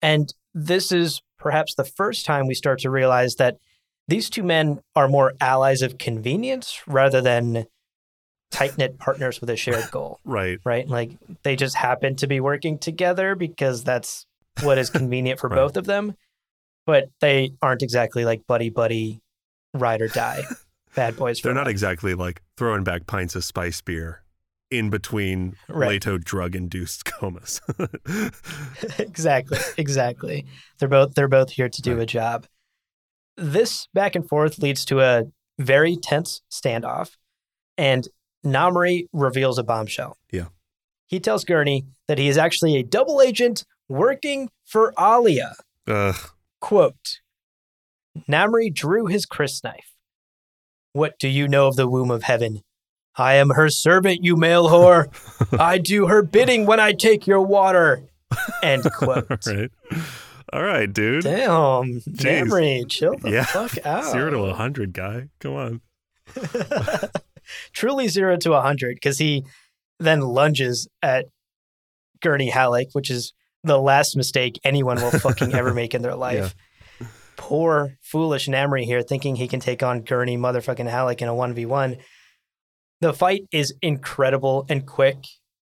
And 0.00 0.32
this 0.54 0.92
is 0.92 1.22
perhaps 1.38 1.74
the 1.74 1.84
first 1.84 2.24
time 2.26 2.46
we 2.46 2.54
start 2.54 2.80
to 2.80 2.90
realize 2.90 3.36
that 3.36 3.58
these 4.08 4.28
two 4.28 4.42
men 4.42 4.80
are 4.94 5.08
more 5.08 5.32
allies 5.40 5.82
of 5.82 5.98
convenience 5.98 6.80
rather 6.86 7.20
than 7.20 7.66
tight 8.52 8.78
knit 8.78 8.98
partners 8.98 9.40
with 9.40 9.50
a 9.50 9.56
shared 9.56 9.88
goal, 9.90 10.20
Right. 10.24 10.58
right? 10.64 10.86
Like 10.88 11.10
they 11.42 11.56
just 11.56 11.74
happen 11.74 12.14
to 12.16 12.26
be 12.28 12.38
working 12.38 12.78
together 12.78 13.34
because 13.34 13.82
that's 13.82 14.26
what 14.62 14.78
is 14.78 14.90
convenient 14.90 15.40
for 15.40 15.48
Right. 15.50 15.56
both 15.56 15.76
of 15.76 15.86
them. 15.86 16.14
But 16.86 17.08
they 17.20 17.52
aren't 17.60 17.82
exactly 17.82 18.24
like 18.24 18.46
buddy 18.46 18.68
buddy, 18.70 19.20
ride 19.74 20.00
or 20.02 20.08
die, 20.08 20.42
bad 20.94 21.16
boys. 21.16 21.40
They're 21.40 21.54
not 21.54 21.66
life. 21.66 21.70
exactly 21.72 22.14
like 22.14 22.42
throwing 22.56 22.84
back 22.84 23.06
pints 23.06 23.34
of 23.34 23.44
spice 23.44 23.80
beer 23.80 24.22
in 24.70 24.90
between 24.90 25.54
Right. 25.68 25.90
Leto 25.90 26.18
drug 26.18 26.54
induced 26.56 27.04
comas. 27.04 27.60
exactly, 28.98 29.58
exactly. 29.76 30.46
They're 30.78 30.88
both 30.88 31.14
they're 31.14 31.28
both 31.28 31.50
here 31.50 31.68
to 31.68 31.82
do 31.82 31.94
Right. 31.94 32.02
a 32.02 32.06
job. 32.06 32.46
This 33.36 33.88
back 33.94 34.14
and 34.14 34.28
forth 34.28 34.58
leads 34.58 34.84
to 34.86 35.00
a 35.00 35.24
very 35.58 35.96
tense 35.96 36.42
standoff, 36.50 37.16
and 37.78 38.06
Namri 38.44 39.06
reveals 39.12 39.58
a 39.58 39.62
bombshell. 39.62 40.16
Yeah. 40.30 40.46
He 41.06 41.20
tells 41.20 41.44
Gurney 41.44 41.86
that 42.08 42.18
he 42.18 42.28
is 42.28 42.38
actually 42.38 42.76
a 42.76 42.82
double 42.82 43.20
agent 43.20 43.64
working 43.88 44.50
for 44.64 44.92
Alia. 44.98 45.54
Ugh. 45.86 46.16
Quote 46.60 47.20
Namri 48.28 48.72
drew 48.72 49.06
his 49.06 49.26
crysknife. 49.26 49.92
What 50.92 51.18
do 51.18 51.28
you 51.28 51.48
know 51.48 51.68
of 51.68 51.76
the 51.76 51.88
womb 51.88 52.10
of 52.10 52.24
heaven? 52.24 52.62
I 53.16 53.34
am 53.34 53.50
her 53.50 53.68
servant, 53.68 54.24
you 54.24 54.36
male 54.36 54.68
whore. 54.68 55.06
I 55.60 55.78
do 55.78 56.06
her 56.06 56.22
bidding 56.22 56.66
when 56.66 56.80
I 56.80 56.92
take 56.92 57.26
your 57.26 57.40
water. 57.42 58.04
End 58.62 58.84
quote. 58.96 59.28
right. 59.46 59.70
All 60.52 60.62
right, 60.62 60.90
dude. 60.92 61.24
Damn, 61.24 62.00
Namri, 62.00 62.86
chill 62.88 63.16
the 63.18 63.30
Yeah. 63.30 63.44
fuck 63.44 63.84
out. 63.86 64.04
Zero 64.12 64.30
to 64.30 64.38
a 64.44 64.54
hundred, 64.54 64.92
guy. 64.92 65.28
Come 65.40 65.54
on. 65.54 65.80
Truly 67.72 68.08
zero 68.08 68.36
to 68.38 68.52
a 68.54 68.60
hundred, 68.62 68.94
because 68.96 69.18
he 69.18 69.44
then 69.98 70.20
lunges 70.20 70.88
at 71.02 71.26
Gurney 72.20 72.50
Halleck, 72.50 72.88
which 72.92 73.10
is 73.10 73.32
the 73.64 73.78
last 73.80 74.16
mistake 74.16 74.58
anyone 74.64 74.96
will 74.96 75.10
fucking 75.12 75.54
ever 75.54 75.72
make 75.80 75.94
in 75.94 76.02
their 76.02 76.16
life. 76.16 76.54
Poor 77.36 77.96
foolish 78.02 78.48
Namri 78.48 78.84
here, 78.84 79.02
thinking 79.02 79.36
he 79.36 79.48
can 79.48 79.60
take 79.60 79.82
on 79.82 80.02
Gurney 80.02 80.36
motherfucking 80.36 80.88
Halleck 80.88 81.22
in 81.22 81.28
a 81.28 81.34
one 81.34 81.54
v 81.54 81.66
one. 81.66 81.96
The 83.00 83.12
fight 83.12 83.42
is 83.50 83.74
incredible 83.82 84.64
and 84.68 84.86
quick, 84.86 85.24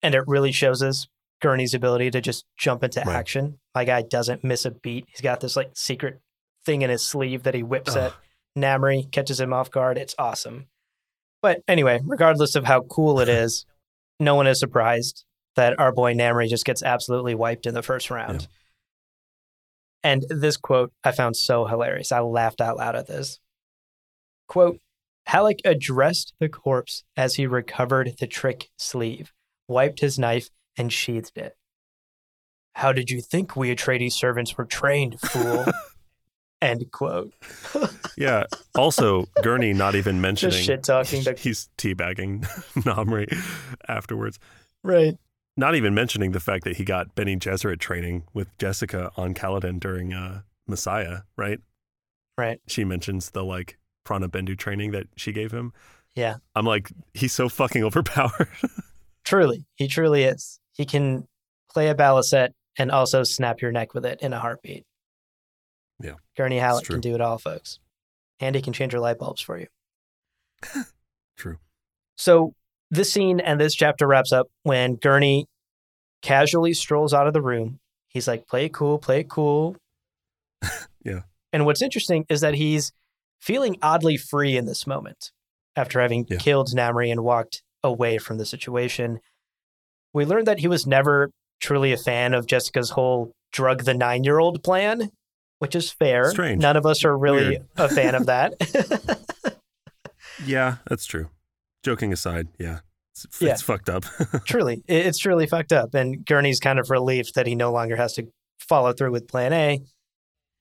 and 0.03 0.13
it 0.13 0.23
really 0.27 0.51
shows 0.51 0.83
us 0.83 1.07
Gurney's 1.41 1.73
ability 1.73 2.11
to 2.11 2.21
just 2.21 2.45
jump 2.57 2.83
into 2.83 3.01
Right. 3.05 3.15
action. 3.15 3.59
My 3.73 3.83
guy 3.83 4.03
doesn't 4.03 4.43
miss 4.43 4.65
a 4.65 4.71
beat. 4.71 5.05
He's 5.09 5.21
got 5.21 5.39
this 5.39 5.55
like 5.55 5.71
secret 5.73 6.19
thing 6.65 6.81
in 6.81 6.89
his 6.89 7.03
sleeve 7.05 7.43
that 7.43 7.53
he 7.55 7.63
whips 7.63 7.95
Ugh. 7.95 8.11
at 8.11 8.13
Namri 8.61 9.11
catches 9.11 9.39
him 9.39 9.53
off 9.53 9.71
guard. 9.71 9.97
It's 9.97 10.15
awesome. 10.19 10.67
But 11.45 11.61
anyway, 11.67 12.01
regardless 12.03 12.55
of 12.55 12.65
how 12.65 12.81
cool 12.81 13.19
it 13.19 13.29
is, 13.29 13.67
no 14.19 14.33
one 14.33 14.47
is 14.47 14.59
surprised 14.59 15.25
that 15.55 15.79
our 15.79 15.91
boy 15.91 16.15
Namri 16.15 16.49
just 16.49 16.65
gets 16.65 16.81
absolutely 16.81 17.35
wiped 17.35 17.67
in 17.67 17.75
the 17.75 17.83
first 17.83 18.09
round. 18.09 18.41
Yeah. 18.41 18.47
And 20.11 20.25
this 20.27 20.57
quote 20.57 20.91
I 21.03 21.11
found 21.11 21.37
so 21.37 21.67
hilarious. 21.67 22.11
I 22.11 22.21
laughed 22.21 22.61
out 22.61 22.77
loud 22.77 22.95
at 22.95 23.05
this. 23.05 23.39
Quote 24.47 24.79
Halleck 25.27 25.59
addressed 25.63 26.33
the 26.39 26.49
corpse 26.49 27.03
as 27.15 27.35
he 27.35 27.45
recovered 27.45 28.15
the 28.19 28.25
trick 28.25 28.71
sleeve, 28.79 29.31
wiped 29.67 29.99
his 29.99 30.17
knife, 30.17 30.49
and 30.75 30.91
sheathed 30.91 31.37
it. 31.37 31.55
How 32.73 32.91
did 32.91 33.11
you 33.11 33.21
think 33.21 33.55
we 33.55 33.69
Atreides 33.69 34.13
servants 34.13 34.57
were 34.57 34.65
trained, 34.65 35.19
fool? 35.19 35.65
End 36.61 36.89
quote. 36.91 37.33
Yeah. 38.17 38.45
Also, 38.75 39.25
Gurney 39.43 39.73
not 39.73 39.93
even 39.95 40.21
mentioning 40.21 40.53
Just 40.53 40.65
shit 40.65 40.83
talking 40.83 41.21
the 41.23 41.33
he's 41.33 41.67
teabagging 41.77 42.43
Namri 42.83 43.27
afterwards. 43.89 44.39
right. 44.83 45.17
Not 45.57 45.75
even 45.75 45.93
mentioning 45.93 46.31
the 46.31 46.39
fact 46.39 46.63
that 46.65 46.77
he 46.77 46.83
got 46.85 47.13
Bene 47.15 47.37
Gesserit 47.39 47.79
training 47.79 48.23
with 48.33 48.57
Jessica 48.57 49.11
on 49.17 49.33
Caladan 49.33 49.79
during 49.79 50.13
uh, 50.13 50.41
Messiah, 50.67 51.19
right? 51.37 51.59
Right. 52.37 52.59
She 52.67 52.83
mentions 52.83 53.29
the 53.31 53.43
like 53.43 53.77
prana-bindu 54.05 54.57
training 54.57 54.91
that 54.91 55.07
she 55.15 55.31
gave 55.31 55.51
him. 55.51 55.71
Yeah. 56.13 56.35
I'm 56.55 56.65
like, 56.65 56.91
he's 57.13 57.31
so 57.33 57.47
fucking 57.49 57.83
overpowered. 57.85 58.49
Truly, 59.23 59.65
he 59.75 59.87
truly 59.87 60.23
is. 60.23 60.59
He 60.73 60.85
can 60.85 61.25
play 61.71 61.89
a 61.89 61.95
baliset 61.95 62.49
and 62.77 62.91
also 62.91 63.23
snap 63.23 63.61
your 63.61 63.71
neck 63.71 63.93
with 63.93 64.05
it 64.05 64.21
in 64.21 64.33
a 64.33 64.39
heartbeat. 64.39 64.85
Yeah, 65.99 66.13
Gurney 66.37 66.57
Halleck 66.57 66.85
can 66.85 66.99
do 67.01 67.15
it 67.15 67.21
all, 67.21 67.37
folks. 67.37 67.79
And 68.39 68.55
he 68.55 68.61
can 68.61 68.73
change 68.73 68.91
your 68.93 69.01
light 69.01 69.17
bulbs 69.17 69.41
for 69.41 69.57
you. 69.57 69.67
True. 71.37 71.57
So 72.17 72.53
this 72.91 73.11
scene 73.11 73.39
and 73.39 73.59
this 73.59 73.73
chapter 73.75 74.07
wraps 74.07 74.31
up 74.31 74.47
when 74.63 74.95
Gurney 74.95 75.47
casually 76.21 76.73
strolls 76.73 77.13
out 77.13 77.27
of 77.27 77.33
the 77.33 77.41
room. 77.41 77.79
He's 78.09 78.27
like, 78.27 78.47
play 78.47 78.65
it 78.65 78.73
cool, 78.73 78.97
play 78.99 79.21
it 79.21 79.29
cool. 79.29 79.75
Yeah. 81.03 81.21
And 81.53 81.67
what's 81.67 81.83
interesting 81.83 82.25
is 82.29 82.41
that 82.41 82.55
he's 82.55 82.91
feeling 83.39 83.77
oddly 83.83 84.17
free 84.17 84.57
in 84.57 84.65
this 84.65 84.87
moment 84.87 85.31
after 85.75 86.01
having 86.01 86.25
Yeah. 86.27 86.37
killed 86.39 86.69
Namri 86.69 87.11
and 87.11 87.23
walked 87.23 87.61
away 87.83 88.17
from 88.17 88.39
the 88.39 88.45
situation. 88.45 89.19
We 90.13 90.25
learned 90.25 90.47
that 90.47 90.59
he 90.61 90.67
was 90.67 90.87
never 90.87 91.29
truly 91.59 91.93
a 91.93 91.97
fan 91.97 92.33
of 92.33 92.47
Jessica's 92.47 92.89
whole 92.91 93.33
drug 93.51 93.83
the 93.83 93.93
nine 93.93 94.23
year 94.23 94.39
old 94.39 94.63
plan, 94.63 95.11
which 95.59 95.75
is 95.75 95.91
fair. 95.91 96.29
Strange. 96.31 96.61
None 96.61 96.77
of 96.77 96.85
us 96.85 97.03
are 97.05 97.17
really 97.17 97.49
Weird. 97.49 97.65
a 97.77 97.89
fan 97.89 98.15
of 98.15 98.25
that. 98.27 98.53
Yeah, 100.45 100.77
that's 100.87 101.05
true. 101.05 101.29
Joking 101.83 102.11
aside, 102.11 102.49
yeah. 102.59 102.79
It's, 103.13 103.25
Yeah. 103.41 103.51
it's 103.51 103.61
fucked 103.61 103.87
up. 103.89 104.03
truly, 104.45 104.83
it's 104.87 105.17
truly 105.17 105.47
fucked 105.47 105.71
up. 105.71 105.93
And 105.93 106.25
Gurney's 106.25 106.59
kind 106.59 106.77
of 106.77 106.89
relieved 106.89 107.35
that 107.35 107.47
he 107.47 107.55
no 107.55 107.71
longer 107.71 107.95
has 107.95 108.13
to 108.15 108.27
follow 108.59 108.91
through 108.91 109.11
with 109.11 109.29
plan 109.29 109.53
A. 109.53 109.79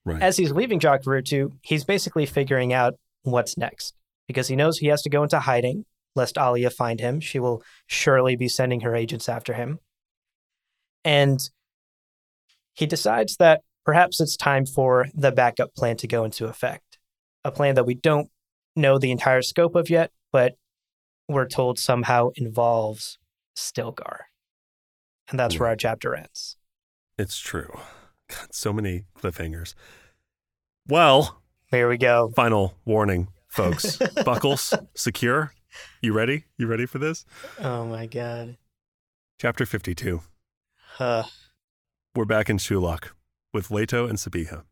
right. 0.04 0.22
As 0.22 0.36
he's 0.36 0.52
leaving 0.52 0.78
Jacurutu, 0.78 1.50
he's 1.62 1.84
basically 1.84 2.24
figuring 2.24 2.72
out 2.72 2.94
what's 3.22 3.58
next 3.58 3.94
because 4.28 4.46
he 4.46 4.54
knows 4.54 4.78
he 4.78 4.86
has 4.88 5.02
to 5.02 5.10
go 5.10 5.24
into 5.24 5.40
hiding 5.40 5.84
lest 6.14 6.38
Alia 6.38 6.70
find 6.70 7.00
him. 7.00 7.18
She 7.18 7.40
will 7.40 7.60
surely 7.88 8.36
be 8.36 8.46
sending 8.48 8.82
her 8.82 8.94
agents 8.94 9.28
after 9.28 9.54
him. 9.54 9.80
And 11.04 11.40
he 12.74 12.86
decides 12.86 13.36
that 13.38 13.62
perhaps 13.84 14.20
it's 14.20 14.36
time 14.36 14.66
for 14.66 15.06
the 15.14 15.32
backup 15.32 15.74
plan 15.74 15.96
to 15.98 16.06
go 16.06 16.24
into 16.24 16.46
effect. 16.46 16.98
A 17.44 17.52
plan 17.52 17.74
that 17.74 17.84
we 17.84 17.94
don't 17.94 18.30
know 18.74 18.98
the 18.98 19.10
entire 19.10 19.42
scope 19.42 19.74
of 19.74 19.90
yet, 19.90 20.10
but 20.32 20.56
we're 21.28 21.46
told 21.46 21.78
somehow 21.78 22.30
involves 22.36 23.18
Stilgar. 23.56 24.24
And 25.30 25.38
that's 25.38 25.58
where 25.58 25.68
hmm. 25.68 25.72
our 25.72 25.76
chapter 25.76 26.14
ends. 26.14 26.56
it's 27.18 27.38
true. 27.38 27.70
God, 28.28 28.54
so 28.54 28.72
many 28.72 29.04
cliffhangers. 29.18 29.74
Well, 30.88 31.42
Here 31.70 31.88
we 31.88 31.98
go. 31.98 32.32
final 32.34 32.74
warning, 32.84 33.28
folks. 33.48 33.96
Buckles, 34.24 34.72
secure. 34.94 35.52
You 36.00 36.12
ready? 36.12 36.44
You 36.56 36.66
ready 36.66 36.86
for 36.86 36.98
this? 36.98 37.26
Oh 37.58 37.84
my 37.84 38.06
God. 38.06 38.56
Chapter 39.38 39.66
52. 39.66 40.22
Huh. 40.94 41.24
We're 42.14 42.24
back 42.24 42.48
in 42.48 42.58
Shuloch 42.58 43.08
with 43.54 43.70
Leto 43.70 44.06
and 44.06 44.18
Sabiha. 44.18 44.64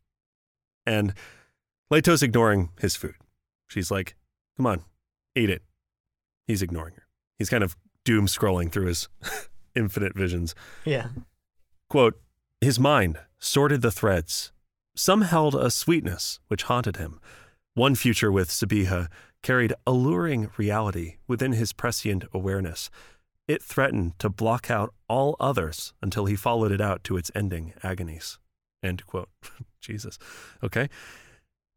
And 0.84 1.14
Leto's 1.90 2.22
ignoring 2.22 2.70
his 2.80 2.96
food. 2.96 3.14
She's 3.68 3.90
like, 3.90 4.16
come 4.56 4.66
on, 4.66 4.84
eat 5.34 5.48
it. 5.48 5.62
He's 6.46 6.60
ignoring 6.60 6.94
her. 6.96 7.06
He's 7.38 7.48
kind 7.48 7.64
of 7.64 7.76
doom 8.04 8.26
scrolling 8.26 8.70
through 8.70 8.86
his 8.86 9.08
infinite 9.74 10.14
visions. 10.14 10.54
yeah. 10.84 11.08
Quote, 11.88 12.20
his 12.60 12.78
mind 12.80 13.18
sorted 13.38 13.82
the 13.82 13.90
threads. 13.90 14.52
Some 14.94 15.22
held 15.22 15.54
a 15.54 15.70
sweetness 15.70 16.40
which 16.48 16.64
haunted 16.64 16.96
him. 16.96 17.20
One 17.74 17.94
future 17.94 18.32
with 18.32 18.48
Sabiha 18.48 19.08
carried 19.42 19.74
alluring 19.86 20.50
reality 20.56 21.16
within 21.26 21.52
his 21.52 21.72
prescient 21.72 22.24
awareness. 22.32 22.90
It 23.48 23.62
threatened 23.62 24.18
to 24.20 24.28
block 24.28 24.70
out 24.70 24.94
all 25.08 25.36
others 25.40 25.92
until 26.00 26.26
he 26.26 26.36
followed 26.36 26.72
it 26.72 26.80
out 26.80 27.02
to 27.04 27.16
its 27.16 27.30
ending 27.34 27.74
agonies. 27.82 28.38
End 28.82 29.04
quote. 29.06 29.28
Jesus. 29.80 30.18
Okay. 30.62 30.88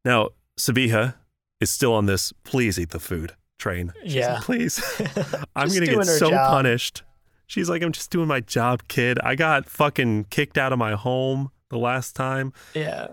Now, 0.04 0.30
Sabiha 0.60 1.16
is 1.60 1.72
still 1.72 1.94
on 1.94 2.06
this 2.06 2.34
please 2.44 2.78
eat 2.80 2.90
the 2.92 3.00
food 3.00 3.34
train. 3.58 3.94
She's 4.04 4.16
Yeah. 4.16 4.34
like, 4.36 4.44
please. 4.44 5.02
I'm 5.56 5.70
going 5.70 5.82
to 5.82 5.88
get 5.88 6.06
so 6.06 6.30
job. 6.30 6.50
punished. 6.52 7.04
She's 7.48 7.70
like, 7.70 7.82
I'm 7.84 7.92
just 7.92 8.12
doing 8.12 8.28
my 8.28 8.40
job, 8.40 8.88
kid. 8.88 9.20
I 9.20 9.36
got 9.36 9.70
fucking 9.70 10.26
kicked 10.26 10.58
out 10.58 10.74
of 10.74 10.80
my 10.80 10.94
home 10.96 11.52
the 11.70 11.78
last 11.78 12.16
time. 12.16 12.54
Yeah. 12.74 13.10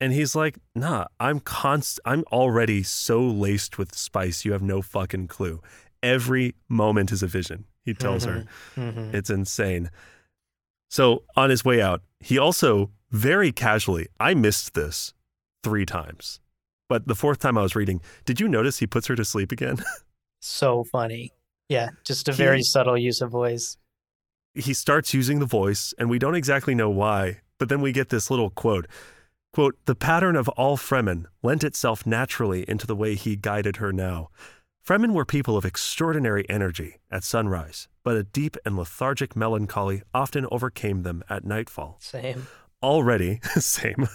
And 0.00 0.12
he's 0.12 0.34
like, 0.34 0.58
nah, 0.74 1.06
I'm 1.20 1.38
const 1.38 2.00
I'm 2.04 2.24
already 2.32 2.82
so 2.82 3.20
laced 3.22 3.78
with 3.78 3.94
spice, 3.94 4.44
you 4.44 4.52
have 4.52 4.62
no 4.62 4.82
fucking 4.82 5.28
clue. 5.28 5.60
Every 6.02 6.54
moment 6.68 7.12
is 7.12 7.22
a 7.22 7.28
vision, 7.28 7.66
he 7.84 7.94
tells 7.94 8.24
her. 8.24 8.44
Mhm. 8.74 9.14
It's 9.14 9.30
insane. 9.30 9.90
So 10.90 11.22
on 11.36 11.50
his 11.50 11.64
way 11.64 11.80
out, 11.80 12.02
he 12.18 12.36
also 12.36 12.90
very 13.12 13.52
casually, 13.52 14.08
I 14.18 14.34
missed 14.34 14.74
this 14.74 15.14
three 15.62 15.86
times. 15.86 16.40
But 16.88 17.06
the 17.06 17.14
fourth 17.14 17.38
time 17.38 17.56
I 17.56 17.62
was 17.62 17.76
reading, 17.76 18.00
did 18.24 18.40
you 18.40 18.48
notice 18.48 18.78
he 18.78 18.86
puts 18.86 19.06
her 19.06 19.14
to 19.16 19.24
sleep 19.24 19.52
again? 19.52 19.78
So 20.44 20.82
funny. 20.82 21.30
Yeah. 21.68 21.90
Just 22.04 22.28
a 22.28 22.32
He- 22.32 22.36
very 22.36 22.62
subtle 22.64 22.98
use 22.98 23.20
of 23.20 23.30
voice. 23.30 23.76
he 24.54 24.74
starts 24.74 25.14
using 25.14 25.38
the 25.38 25.46
voice, 25.46 25.94
and 26.00 26.10
we 26.10 26.18
don't 26.18 26.34
exactly 26.34 26.74
know 26.74 26.90
why, 26.90 27.42
but 27.58 27.68
then 27.68 27.80
we 27.80 27.92
get 27.92 28.08
this 28.08 28.28
little 28.28 28.50
quote. 28.50 28.88
Quote, 29.52 29.76
the 29.84 29.94
pattern 29.94 30.34
of 30.34 30.48
all 30.50 30.76
Fremen 30.76 31.26
lent 31.44 31.62
itself 31.62 32.04
naturally 32.04 32.68
into 32.68 32.88
the 32.88 32.96
way 32.96 33.14
he 33.14 33.36
guided 33.36 33.76
her 33.76 33.92
now. 33.92 34.30
Fremen 34.84 35.12
were 35.12 35.24
people 35.24 35.56
of 35.56 35.64
extraordinary 35.64 36.44
energy 36.50 36.96
at 37.08 37.22
sunrise, 37.22 37.86
but 38.02 38.16
a 38.16 38.24
deep 38.24 38.56
and 38.64 38.76
lethargic 38.76 39.36
melancholy 39.36 40.02
often 40.12 40.44
overcame 40.50 41.04
them 41.04 41.22
at 41.30 41.44
nightfall. 41.44 41.98
Same. 42.00 42.48
Already, 42.82 43.40
same, 43.58 44.08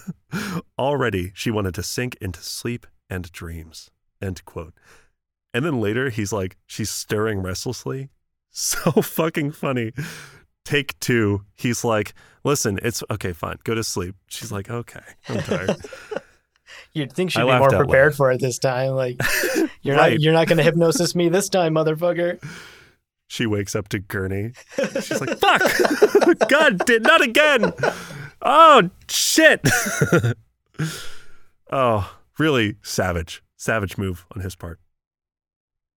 already 0.78 1.32
she 1.34 1.50
wanted 1.50 1.74
to 1.74 1.82
sink 1.82 2.16
into 2.20 2.40
sleep 2.42 2.86
and 3.08 3.30
dreams. 3.32 3.90
End 4.20 4.44
quote. 4.44 4.74
And 5.54 5.64
then 5.64 5.80
later 5.80 6.10
he's 6.10 6.32
like, 6.32 6.56
she's 6.66 6.90
stirring 6.90 7.40
restlessly. 7.40 8.10
So 8.50 8.90
fucking 9.02 9.52
funny. 9.52 9.92
Take 10.64 10.98
two. 11.00 11.44
He's 11.54 11.84
like, 11.84 12.12
listen, 12.44 12.78
it's 12.82 13.04
okay, 13.10 13.32
fine, 13.32 13.58
go 13.62 13.74
to 13.74 13.84
sleep. 13.84 14.16
She's 14.26 14.50
like, 14.50 14.68
okay, 14.68 15.02
I'm 15.28 15.38
tired. 15.42 15.76
You'd 16.92 17.12
think 17.12 17.30
she'd 17.30 17.42
I 17.42 17.44
be 17.54 17.58
more 17.58 17.68
prepared 17.70 18.16
for 18.16 18.32
it 18.32 18.40
this 18.40 18.58
time. 18.58 18.92
Like 18.92 19.20
you're 19.82 19.96
Right. 19.96 20.12
not 20.14 20.20
you're 20.20 20.32
not 20.32 20.48
gonna 20.48 20.62
hypnosis 20.64 21.14
me 21.14 21.28
this 21.28 21.48
time, 21.48 21.74
motherfucker. 21.74 22.42
she 23.28 23.46
wakes 23.46 23.76
up 23.76 23.88
to 23.90 23.98
Gurney. 24.00 24.52
She's 25.02 25.20
like, 25.20 25.38
fuck, 25.38 26.48
God, 26.48 26.84
did 26.84 27.02
not 27.02 27.20
again. 27.20 27.72
Oh, 28.42 28.90
shit. 29.08 29.60
oh, 31.72 32.18
really 32.38 32.76
savage, 32.82 33.42
savage 33.56 33.98
move 33.98 34.26
on 34.34 34.42
his 34.42 34.54
part. 34.54 34.80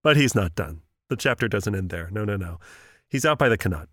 But 0.02 0.16
he's 0.16 0.34
not 0.34 0.54
done. 0.54 0.82
The 1.08 1.16
chapter 1.16 1.48
doesn't 1.48 1.74
end 1.74 1.90
there. 1.90 2.08
No, 2.10 2.24
no, 2.24 2.36
no. 2.36 2.58
He's 3.08 3.24
out 3.24 3.38
by 3.38 3.48
the 3.48 3.58
qanat 3.58 3.86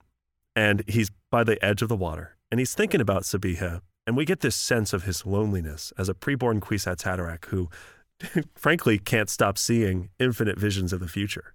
and 0.56 0.84
he's 0.88 1.12
by 1.30 1.44
the 1.44 1.64
edge 1.64 1.82
of 1.82 1.90
the 1.90 1.96
water 1.96 2.38
and 2.50 2.60
he's 2.60 2.74
thinking 2.74 3.02
about 3.02 3.24
Sabiha. 3.24 3.82
And 4.08 4.18
we 4.18 4.26
get 4.26 4.40
this 4.40 4.56
sense 4.56 4.94
of 4.94 5.04
his 5.04 5.26
loneliness 5.26 5.94
as 5.98 6.10
a 6.10 6.16
preborn 6.16 6.62
Kwisatz 6.62 7.04
Haderach 7.04 7.46
who, 7.46 7.70
frankly, 8.56 8.98
can't 8.98 9.30
stop 9.30 9.58
seeing 9.58 10.10
infinite 10.18 10.58
visions 10.58 10.92
of 10.92 11.00
the 11.00 11.08
future. 11.08 11.54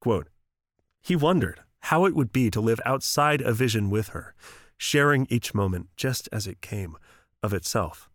Quote, 0.00 0.28
he 1.00 1.14
wondered 1.14 1.60
how 1.82 2.04
it 2.04 2.16
would 2.16 2.32
be 2.32 2.50
to 2.50 2.60
live 2.60 2.80
outside 2.84 3.40
a 3.40 3.52
vision 3.52 3.90
with 3.90 4.08
her, 4.08 4.34
sharing 4.76 5.26
each 5.30 5.54
moment 5.54 5.88
just 5.96 6.28
as 6.32 6.46
it 6.46 6.60
came 6.60 6.96
of 7.42 7.52
itself. 7.52 8.10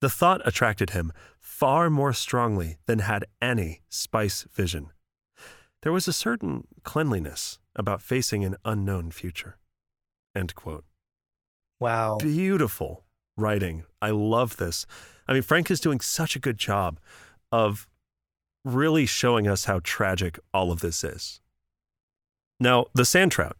The 0.00 0.10
thought 0.10 0.40
attracted 0.44 0.90
him 0.90 1.12
far 1.40 1.88
more 1.88 2.12
strongly 2.12 2.78
than 2.86 3.00
had 3.00 3.24
any 3.40 3.82
spice 3.88 4.46
vision. 4.52 4.90
There 5.82 5.92
was 5.92 6.08
a 6.08 6.12
certain 6.12 6.66
cleanliness 6.82 7.58
about 7.76 8.02
facing 8.02 8.44
an 8.44 8.56
unknown 8.64 9.10
future. 9.10 9.58
End 10.34 10.54
quote. 10.54 10.84
Wow. 11.78 12.18
Beautiful 12.18 13.04
writing. 13.36 13.84
I 14.00 14.10
love 14.10 14.56
this. 14.56 14.86
I 15.26 15.32
mean, 15.32 15.42
Frank 15.42 15.70
is 15.70 15.80
doing 15.80 16.00
such 16.00 16.36
a 16.36 16.40
good 16.40 16.58
job 16.58 16.98
of 17.50 17.86
really 18.64 19.06
showing 19.06 19.48
us 19.48 19.64
how 19.64 19.80
tragic 19.82 20.38
all 20.54 20.70
of 20.70 20.80
this 20.80 21.02
is. 21.04 21.40
Now, 22.60 22.86
the 22.94 23.04
sand 23.04 23.32
trout 23.32 23.56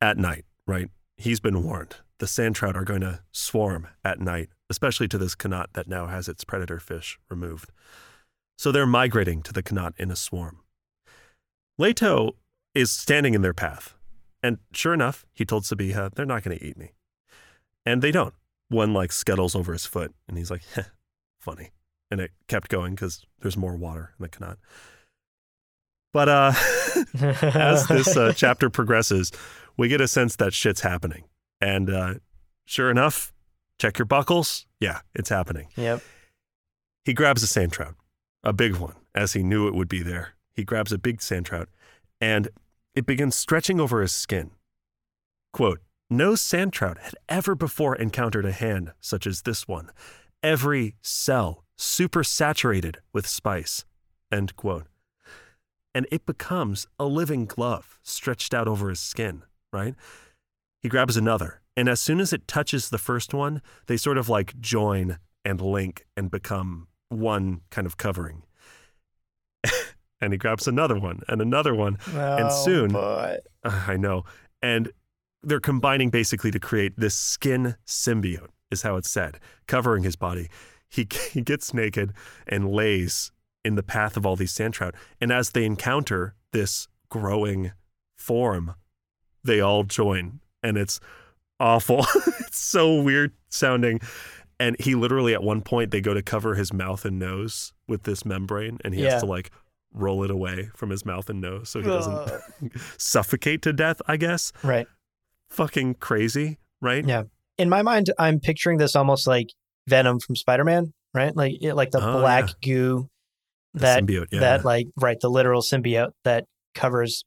at 0.00 0.16
night, 0.16 0.44
right? 0.66 0.88
He's 1.22 1.38
been 1.38 1.62
warned. 1.62 1.98
The 2.18 2.26
sand 2.26 2.56
trout 2.56 2.74
are 2.74 2.82
going 2.82 3.02
to 3.02 3.20
swarm 3.30 3.86
at 4.04 4.18
night, 4.18 4.48
especially 4.68 5.06
to 5.06 5.18
this 5.18 5.36
Qanat 5.36 5.66
that 5.74 5.86
now 5.86 6.08
has 6.08 6.26
its 6.26 6.42
predator 6.42 6.80
fish 6.80 7.16
removed. 7.30 7.70
So 8.58 8.72
they're 8.72 8.86
migrating 8.86 9.40
to 9.42 9.52
the 9.52 9.62
Qanat 9.62 9.92
in 9.98 10.10
a 10.10 10.16
swarm. 10.16 10.58
Leto 11.78 12.34
is 12.74 12.90
standing 12.90 13.34
in 13.34 13.42
their 13.42 13.54
path. 13.54 13.94
And 14.42 14.58
sure 14.72 14.92
enough, 14.92 15.24
he 15.32 15.44
told 15.44 15.62
Sabiha, 15.62 16.12
they're 16.12 16.26
not 16.26 16.42
going 16.42 16.58
to 16.58 16.64
eat 16.64 16.76
me. 16.76 16.90
And 17.86 18.02
they 18.02 18.10
don't. 18.10 18.34
One 18.68 18.92
like 18.92 19.12
scuttles 19.12 19.54
over 19.54 19.72
his 19.72 19.86
foot, 19.86 20.12
and 20.26 20.36
he's 20.36 20.50
like, 20.50 20.62
funny. 21.38 21.70
And 22.10 22.20
it 22.20 22.32
kept 22.48 22.68
going 22.68 22.96
because 22.96 23.24
there's 23.38 23.56
more 23.56 23.76
water 23.76 24.12
in 24.18 24.24
the 24.24 24.28
Qanat. 24.28 24.56
But 26.12 26.28
uh, 26.28 26.52
as 27.42 27.86
this 27.88 28.16
uh, 28.16 28.32
chapter 28.36 28.70
progresses, 28.70 29.32
we 29.76 29.88
get 29.88 30.00
a 30.00 30.08
sense 30.08 30.36
that 30.36 30.52
shit's 30.52 30.82
happening. 30.82 31.24
And 31.60 31.90
uh, 31.90 32.14
sure 32.66 32.90
enough, 32.90 33.32
check 33.78 33.98
your 33.98 34.06
buckles. 34.06 34.66
Yeah, 34.80 35.00
it's 35.14 35.28
happening. 35.28 35.68
Yep. 35.76 36.02
He 37.04 37.14
grabs 37.14 37.42
a 37.42 37.46
sand 37.46 37.72
trout, 37.72 37.94
a 38.44 38.52
big 38.52 38.76
one, 38.76 38.94
as 39.14 39.32
he 39.32 39.42
knew 39.42 39.66
it 39.66 39.74
would 39.74 39.88
be 39.88 40.02
there. 40.02 40.34
He 40.54 40.64
grabs 40.64 40.92
a 40.92 40.98
big 40.98 41.22
sand 41.22 41.46
trout, 41.46 41.68
and 42.20 42.48
it 42.94 43.06
begins 43.06 43.34
stretching 43.34 43.80
over 43.80 44.02
his 44.02 44.12
skin. 44.12 44.50
Quote, 45.52 45.80
no 46.10 46.34
sand 46.34 46.74
trout 46.74 46.98
had 46.98 47.14
ever 47.28 47.54
before 47.54 47.96
encountered 47.96 48.44
a 48.44 48.52
hand 48.52 48.92
such 49.00 49.26
as 49.26 49.42
this 49.42 49.66
one, 49.66 49.90
every 50.42 50.94
cell 51.00 51.64
supersaturated 51.78 52.96
with 53.14 53.26
spice. 53.26 53.86
End 54.30 54.54
quote. 54.54 54.86
And 55.94 56.06
it 56.10 56.24
becomes 56.26 56.86
a 56.98 57.04
living 57.04 57.44
glove 57.46 57.98
stretched 58.02 58.54
out 58.54 58.66
over 58.66 58.88
his 58.88 59.00
skin, 59.00 59.42
right? 59.72 59.94
He 60.80 60.88
grabs 60.88 61.16
another, 61.16 61.60
and 61.76 61.88
as 61.88 62.00
soon 62.00 62.18
as 62.18 62.32
it 62.32 62.48
touches 62.48 62.88
the 62.90 62.98
first 62.98 63.32
one, 63.34 63.62
they 63.86 63.96
sort 63.96 64.18
of 64.18 64.28
like 64.28 64.58
join 64.60 65.18
and 65.44 65.60
link 65.60 66.06
and 66.16 66.30
become 66.30 66.88
one 67.08 67.60
kind 67.70 67.86
of 67.86 67.96
covering. 67.96 68.42
and 70.20 70.32
he 70.32 70.38
grabs 70.38 70.66
another 70.66 70.98
one 70.98 71.20
and 71.28 71.40
another 71.40 71.74
one, 71.74 71.98
and 72.06 72.48
Oh, 72.50 72.64
soon 72.64 72.92
boy. 72.92 73.38
uh, 73.64 73.82
I 73.86 73.96
know. 73.96 74.24
And 74.60 74.92
they're 75.42 75.60
combining 75.60 76.10
basically 76.10 76.50
to 76.52 76.60
create 76.60 76.94
this 76.96 77.14
skin 77.14 77.76
symbiote, 77.86 78.48
is 78.70 78.82
how 78.82 78.96
it's 78.96 79.10
said, 79.10 79.38
covering 79.66 80.04
his 80.04 80.16
body. 80.16 80.48
He, 80.88 81.06
he 81.32 81.42
gets 81.42 81.72
naked 81.74 82.12
and 82.46 82.70
lays 82.70 83.30
in 83.64 83.74
the 83.76 83.82
path 83.82 84.16
of 84.16 84.26
all 84.26 84.36
these 84.36 84.52
sand 84.52 84.74
trout. 84.74 84.94
And 85.20 85.30
as 85.32 85.50
they 85.50 85.64
encounter 85.64 86.34
this 86.52 86.88
growing 87.08 87.72
form, 88.16 88.74
they 89.44 89.60
all 89.60 89.84
join. 89.84 90.40
And 90.62 90.76
it's 90.76 91.00
awful. 91.60 92.00
it's 92.40 92.58
so 92.58 93.00
weird 93.02 93.32
sounding. 93.48 94.00
And 94.60 94.76
he 94.78 94.94
literally, 94.94 95.34
at 95.34 95.42
one 95.42 95.60
point, 95.62 95.90
they 95.90 96.00
go 96.00 96.14
to 96.14 96.22
cover 96.22 96.54
his 96.54 96.72
mouth 96.72 97.04
and 97.04 97.18
nose 97.18 97.72
with 97.88 98.04
this 98.04 98.24
membrane, 98.24 98.78
and 98.84 98.94
he 98.94 99.02
Yeah. 99.02 99.12
has 99.14 99.22
to 99.22 99.26
like 99.26 99.50
roll 99.92 100.22
it 100.24 100.30
away 100.30 100.70
from 100.74 100.90
his 100.90 101.04
mouth 101.04 101.28
and 101.28 101.40
nose 101.40 101.68
so 101.68 101.80
he 101.80 101.86
doesn't 101.86 102.40
suffocate 102.98 103.60
to 103.62 103.72
death, 103.72 104.00
I 104.06 104.16
guess. 104.16 104.52
Right. 104.62 104.86
Fucking 105.50 105.94
crazy, 105.94 106.58
right? 106.80 107.04
Yeah. 107.06 107.24
In 107.58 107.68
my 107.68 107.82
mind, 107.82 108.10
I'm 108.18 108.40
picturing 108.40 108.78
this 108.78 108.96
almost 108.96 109.26
like 109.26 109.48
Venom 109.88 110.18
from 110.20 110.36
Spider-Man, 110.36 110.92
right? 111.12 111.36
Like 111.36 111.54
like 111.60 111.90
the 111.90 111.98
Oh, 112.02 112.20
black 112.20 112.48
yeah. 112.62 112.74
goo 112.74 113.10
that 113.74 114.02
symbiote, 114.02 114.26
yeah. 114.30 114.40
that 114.40 114.64
like 114.64 114.88
right 114.96 115.18
the 115.20 115.28
literal 115.28 115.62
symbiote 115.62 116.12
that 116.24 116.46
covers 116.74 117.24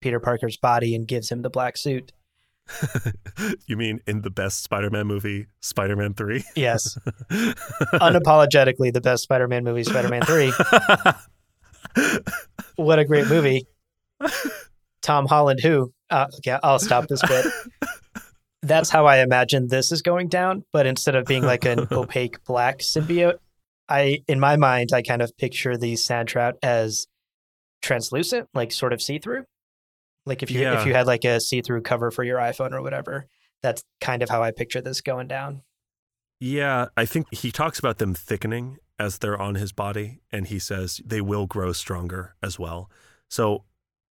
Peter 0.00 0.20
Parker's 0.20 0.56
body 0.56 0.94
and 0.94 1.06
gives 1.06 1.30
him 1.30 1.42
the 1.42 1.50
black 1.50 1.76
suit. 1.76 2.12
you 3.66 3.76
mean 3.76 4.00
in 4.06 4.22
the 4.22 4.30
best 4.30 4.62
Spider-Man 4.62 5.06
movie, 5.06 5.46
Spider-Man 5.60 6.14
3? 6.14 6.42
Yes, 6.56 6.96
unapologetically 7.30 8.92
the 8.92 9.02
best 9.02 9.24
Spider-Man 9.24 9.64
movie, 9.64 9.84
Spider-Man 9.84 10.22
Three. 10.22 10.52
What 12.76 12.98
a 12.98 13.04
great 13.04 13.28
movie. 13.28 13.66
Tom 15.02 15.26
Holland, 15.26 15.60
who? 15.60 15.92
Uh, 16.10 16.26
okay, 16.38 16.58
I'll 16.62 16.78
stop 16.78 17.06
this 17.08 17.22
bit. 17.22 17.46
That's 18.62 18.90
how 18.90 19.06
I 19.06 19.18
imagine 19.18 19.68
this 19.68 19.92
is 19.92 20.02
going 20.02 20.28
down. 20.28 20.64
But 20.72 20.86
instead 20.86 21.14
of 21.14 21.26
being 21.26 21.44
like 21.44 21.64
an 21.64 21.86
opaque 21.92 22.42
black 22.44 22.78
symbiote, 22.78 23.38
I, 23.88 24.22
in 24.28 24.40
my 24.40 24.56
mind, 24.56 24.90
I 24.92 25.02
kind 25.02 25.20
of 25.22 25.36
picture 25.36 25.76
the 25.76 25.96
sand 25.96 26.28
trout 26.28 26.54
as 26.62 27.06
translucent, 27.82 28.48
like 28.54 28.72
sort 28.72 28.92
of 28.92 29.02
see-through. 29.02 29.44
Like 30.26 30.42
if 30.42 30.50
you 30.50 30.60
Yeah. 30.60 30.80
if 30.80 30.86
you 30.86 30.94
had 30.94 31.06
like 31.06 31.24
a 31.24 31.40
see-through 31.40 31.82
cover 31.82 32.10
for 32.10 32.24
your 32.24 32.38
iPhone 32.38 32.72
or 32.72 32.80
whatever, 32.82 33.26
that's 33.62 33.84
kind 34.00 34.22
of 34.22 34.30
how 34.30 34.42
I 34.42 34.50
picture 34.52 34.80
this 34.80 35.00
going 35.00 35.28
down. 35.28 35.62
yeah, 36.40 36.86
I 36.96 37.06
think 37.06 37.32
he 37.32 37.50
talks 37.50 37.78
about 37.78 37.98
them 37.98 38.12
thickening 38.14 38.76
as 38.98 39.18
they're 39.18 39.40
on 39.40 39.54
his 39.54 39.72
body, 39.72 40.20
and 40.30 40.46
he 40.46 40.58
says 40.58 41.00
they 41.04 41.20
will 41.20 41.46
grow 41.46 41.72
stronger 41.72 42.34
as 42.42 42.58
well. 42.58 42.90
So, 43.30 43.64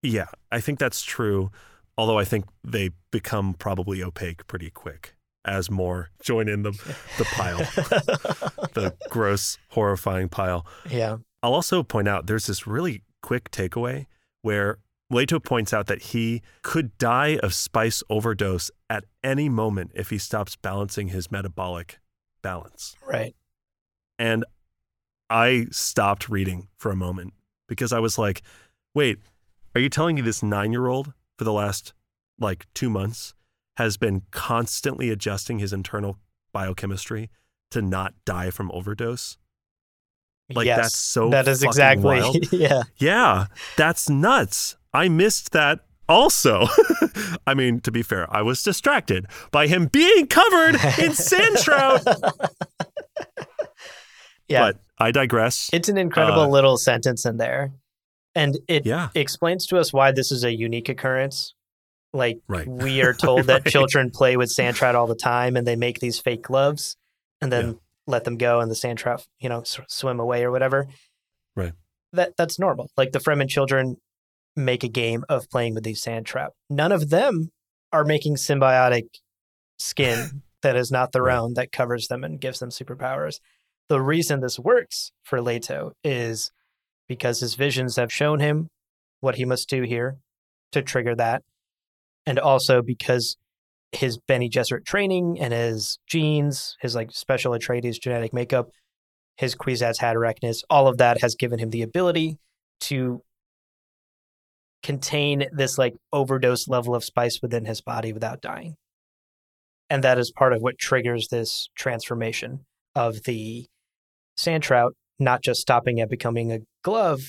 yeah, 0.02 0.26
I 0.50 0.60
think 0.60 0.78
that's 0.78 1.02
true. 1.02 1.50
Although 1.98 2.18
I 2.18 2.24
think 2.24 2.46
they 2.64 2.90
become 3.10 3.52
probably 3.54 4.02
opaque 4.02 4.46
pretty 4.46 4.70
quick 4.70 5.14
as 5.44 5.70
more 5.70 6.10
join 6.22 6.48
in 6.48 6.62
the 6.62 6.70
the 7.18 7.24
pile, 7.24 7.58
the 8.74 8.94
gross, 9.10 9.58
horrifying 9.70 10.28
pile. 10.28 10.66
yeah. 10.88 11.16
I'll 11.42 11.54
also 11.54 11.82
point 11.82 12.06
out 12.06 12.26
there's 12.26 12.46
this 12.46 12.66
really 12.68 13.02
quick 13.20 13.50
takeaway 13.50 14.06
where 14.42 14.78
Leto 15.10 15.40
points 15.40 15.72
out 15.72 15.88
that 15.88 16.02
he 16.02 16.40
could 16.62 16.96
die 16.98 17.38
of 17.42 17.52
spice 17.52 18.02
overdose 18.08 18.70
at 18.88 19.04
any 19.24 19.48
moment 19.48 19.90
if 19.94 20.10
he 20.10 20.18
stops 20.18 20.54
balancing 20.56 21.08
his 21.08 21.30
metabolic 21.32 21.98
balance. 22.42 22.96
Right. 23.06 23.34
And 24.18 24.44
I 25.28 25.66
stopped 25.70 26.28
reading 26.28 26.68
for 26.78 26.90
a 26.90 26.96
moment 26.96 27.34
because 27.68 27.92
I 27.92 27.98
was 27.98 28.18
like, 28.18 28.42
wait, 28.94 29.18
are 29.74 29.80
you 29.80 29.88
telling 29.88 30.14
me 30.16 30.22
this 30.22 30.42
nine 30.42 30.72
year 30.72 30.86
old 30.86 31.12
for 31.36 31.44
the 31.44 31.52
last 31.52 31.92
like 32.38 32.66
two 32.74 32.88
months 32.90 33.34
has 33.76 33.96
been 33.96 34.22
constantly 34.30 35.10
adjusting 35.10 35.58
his 35.58 35.72
internal 35.72 36.18
biochemistry 36.52 37.30
to 37.70 37.82
not 37.82 38.14
die 38.24 38.50
from 38.50 38.70
overdose? 38.72 39.38
Like, 40.52 40.66
yes. 40.66 40.78
that's 40.78 40.96
so 40.96 41.30
That 41.30 41.48
is 41.48 41.62
exactly. 41.62 42.20
yeah. 42.52 42.82
Yeah, 42.98 43.46
that's 43.76 44.10
nuts. 44.10 44.76
I 44.92 45.08
missed 45.08 45.52
that 45.52 45.80
also. 46.08 46.66
I 47.46 47.54
mean, 47.54 47.80
to 47.80 47.90
be 47.90 48.02
fair, 48.02 48.26
I 48.34 48.42
was 48.42 48.62
distracted 48.62 49.26
by 49.50 49.66
him 49.66 49.86
being 49.86 50.26
covered 50.26 50.74
in 50.98 51.14
sand 51.14 51.56
trout. 51.62 52.02
Yeah. 54.48 54.60
But 54.60 54.80
I 54.98 55.10
digress. 55.12 55.70
It's 55.72 55.88
an 55.88 55.96
incredible 55.96 56.42
Uh, 56.42 56.48
little 56.48 56.76
sentence 56.76 57.24
in 57.24 57.38
there. 57.38 57.72
And 58.34 58.58
it 58.68 58.86
yeah, 58.86 59.08
explains 59.14 59.66
to 59.66 59.78
us 59.78 59.92
why 59.92 60.10
this 60.12 60.32
is 60.32 60.42
a 60.44 60.52
unique 60.52 60.88
occurrence. 60.88 61.54
Like 62.12 62.40
Right. 62.48 62.66
we 62.68 63.02
are 63.02 63.14
told 63.14 63.44
that 63.46 63.64
Right. 63.64 63.72
children 63.72 64.10
play 64.10 64.36
with 64.36 64.50
sand 64.50 64.76
trout 64.76 64.94
all 64.94 65.06
the 65.06 65.14
time 65.14 65.56
and 65.56 65.66
they 65.66 65.76
make 65.76 65.98
these 66.00 66.18
fake 66.20 66.42
gloves 66.42 66.96
and 67.40 67.50
then 67.52 67.66
Yeah. 67.68 67.74
let 68.06 68.24
them 68.24 68.36
go 68.36 68.60
and 68.60 68.70
the 68.70 68.74
sand 68.74 68.98
trout, 68.98 69.26
you 69.38 69.48
know, 69.48 69.60
s- 69.60 69.80
swim 69.88 70.20
away 70.20 70.44
or 70.44 70.50
whatever. 70.50 70.88
Right. 71.56 71.72
That 72.12 72.36
that's 72.36 72.58
normal. 72.58 72.90
Like 72.96 73.12
the 73.12 73.18
Fremen 73.18 73.48
children 73.48 73.96
make 74.54 74.84
a 74.84 74.88
game 74.88 75.24
of 75.30 75.48
playing 75.48 75.74
with 75.74 75.84
these 75.84 76.02
sand 76.02 76.26
trout. 76.26 76.52
None 76.68 76.92
of 76.92 77.08
them 77.08 77.50
are 77.92 78.04
making 78.04 78.36
symbiotic 78.36 79.06
skin 79.78 80.42
that 80.62 80.76
is 80.76 80.90
not 80.90 81.12
their 81.12 81.22
Right. 81.24 81.38
own 81.38 81.54
that 81.54 81.72
covers 81.72 82.08
them 82.08 82.22
and 82.24 82.40
gives 82.40 82.58
them 82.58 82.68
superpowers. 82.70 83.40
The 83.88 84.00
reason 84.00 84.40
this 84.40 84.58
works 84.58 85.12
for 85.22 85.40
Leto 85.40 85.92
is 86.04 86.52
because 87.08 87.40
his 87.40 87.54
visions 87.54 87.96
have 87.96 88.12
shown 88.12 88.38
him 88.40 88.68
what 89.20 89.34
he 89.36 89.44
must 89.44 89.68
do 89.68 89.82
here 89.82 90.18
to 90.72 90.82
trigger 90.82 91.14
that. 91.16 91.42
And 92.26 92.38
also 92.38 92.82
because 92.82 93.36
his 93.92 94.18
Bene 94.18 94.48
Gesserit 94.48 94.84
training 94.84 95.38
and 95.40 95.52
his 95.52 95.98
genes, 96.06 96.76
his 96.80 96.94
like 96.94 97.10
special 97.12 97.52
Atreides 97.52 98.00
genetic 98.00 98.32
makeup, 98.32 98.70
his 99.36 99.54
Kwisatz 99.54 100.00
Haderachnis, 100.00 100.58
all 100.70 100.88
of 100.88 100.98
that 100.98 101.20
has 101.20 101.34
given 101.34 101.58
him 101.58 101.70
the 101.70 101.82
ability 101.82 102.38
to 102.80 103.22
contain 104.82 105.46
this 105.52 105.78
like 105.78 105.94
overdose 106.12 106.68
level 106.68 106.94
of 106.94 107.04
spice 107.04 107.40
within 107.42 107.64
his 107.64 107.80
body 107.80 108.12
without 108.12 108.40
dying. 108.40 108.76
And 109.90 110.02
that 110.04 110.18
is 110.18 110.32
part 110.32 110.52
of 110.52 110.62
what 110.62 110.78
triggers 110.78 111.28
this 111.28 111.68
transformation 111.76 112.64
of 112.94 113.22
the 113.24 113.66
sand 114.36 114.62
trout 114.62 114.94
not 115.18 115.42
just 115.42 115.60
stopping 115.60 116.00
at 116.00 116.10
becoming 116.10 116.50
a 116.52 116.60
glove, 116.82 117.20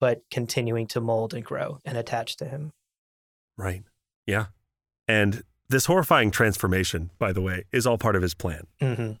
but 0.00 0.18
continuing 0.30 0.86
to 0.88 1.00
mold 1.00 1.34
and 1.34 1.44
grow 1.44 1.78
and 1.84 1.96
attach 1.96 2.36
to 2.36 2.46
him. 2.46 2.72
Right. 3.56 3.82
Yeah. 4.28 4.46
And 5.08 5.42
this 5.70 5.86
horrifying 5.86 6.30
transformation, 6.30 7.10
by 7.18 7.32
the 7.32 7.40
way, 7.40 7.64
is 7.72 7.86
all 7.86 7.98
part 7.98 8.14
of 8.14 8.22
his 8.22 8.34
plan. 8.34 8.66
hmm 8.80 9.12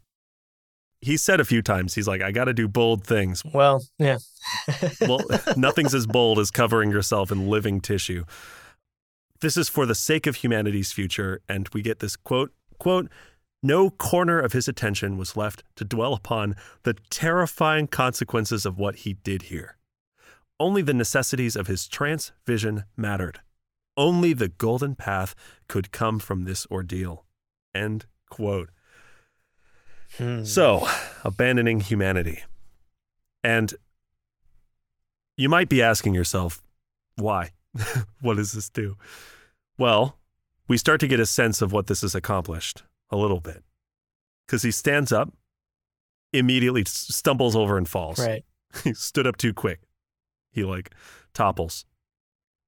He 1.00 1.16
said 1.16 1.40
a 1.40 1.44
few 1.44 1.62
times, 1.62 1.94
he's 1.94 2.06
like, 2.06 2.20
I 2.22 2.30
got 2.30 2.44
to 2.44 2.54
do 2.54 2.68
bold 2.68 3.04
things. 3.04 3.42
Well, 3.44 3.82
yeah. 3.98 4.18
Well, 5.00 5.20
nothing's 5.56 5.94
as 5.94 6.06
bold 6.06 6.38
as 6.38 6.50
covering 6.50 6.90
yourself 6.90 7.32
in 7.32 7.48
living 7.48 7.80
tissue. 7.80 8.24
This 9.40 9.56
is 9.56 9.68
for 9.68 9.86
the 9.86 9.94
sake 9.94 10.26
of 10.26 10.36
humanity's 10.36 10.92
future. 10.92 11.40
And 11.48 11.68
we 11.72 11.80
get 11.82 12.00
this 12.00 12.16
quote, 12.16 12.52
quote, 12.78 13.08
no 13.62 13.90
corner 13.90 14.38
of 14.38 14.52
his 14.52 14.68
attention 14.68 15.16
was 15.16 15.36
left 15.36 15.64
to 15.76 15.84
dwell 15.84 16.14
upon 16.14 16.54
the 16.84 16.94
terrifying 17.10 17.86
consequences 17.88 18.66
of 18.66 18.78
what 18.78 18.96
he 18.96 19.14
did 19.14 19.42
here. 19.42 19.76
Only 20.60 20.82
the 20.82 20.94
necessities 20.94 21.56
of 21.56 21.66
his 21.66 21.88
trance 21.88 22.32
vision 22.46 22.84
mattered. 22.96 23.40
Only 23.98 24.32
the 24.32 24.46
golden 24.46 24.94
path 24.94 25.34
could 25.66 25.90
come 25.90 26.20
from 26.20 26.44
this 26.44 26.68
ordeal. 26.70 27.26
End 27.74 28.06
quote. 28.30 28.70
Hmm. 30.16 30.44
So, 30.44 30.88
abandoning 31.24 31.80
humanity. 31.80 32.44
And 33.42 33.74
you 35.36 35.48
might 35.48 35.68
be 35.68 35.82
asking 35.82 36.14
yourself, 36.14 36.62
why? 37.16 37.50
what 38.20 38.36
does 38.36 38.52
this 38.52 38.70
do? 38.70 38.96
Well, 39.78 40.16
we 40.68 40.78
start 40.78 41.00
to 41.00 41.08
get 41.08 41.18
a 41.18 41.26
sense 41.26 41.60
of 41.60 41.72
what 41.72 41.88
this 41.88 42.02
has 42.02 42.14
accomplished 42.14 42.84
a 43.10 43.16
little 43.16 43.40
bit. 43.40 43.64
Because 44.46 44.62
he 44.62 44.70
stands 44.70 45.10
up, 45.10 45.32
immediately 46.32 46.84
stumbles 46.86 47.56
over 47.56 47.76
and 47.76 47.88
falls. 47.88 48.20
right. 48.20 48.44
he 48.84 48.94
stood 48.94 49.26
up 49.26 49.36
too 49.38 49.52
quick. 49.52 49.80
He 50.52 50.62
like 50.62 50.92
topples. 51.34 51.84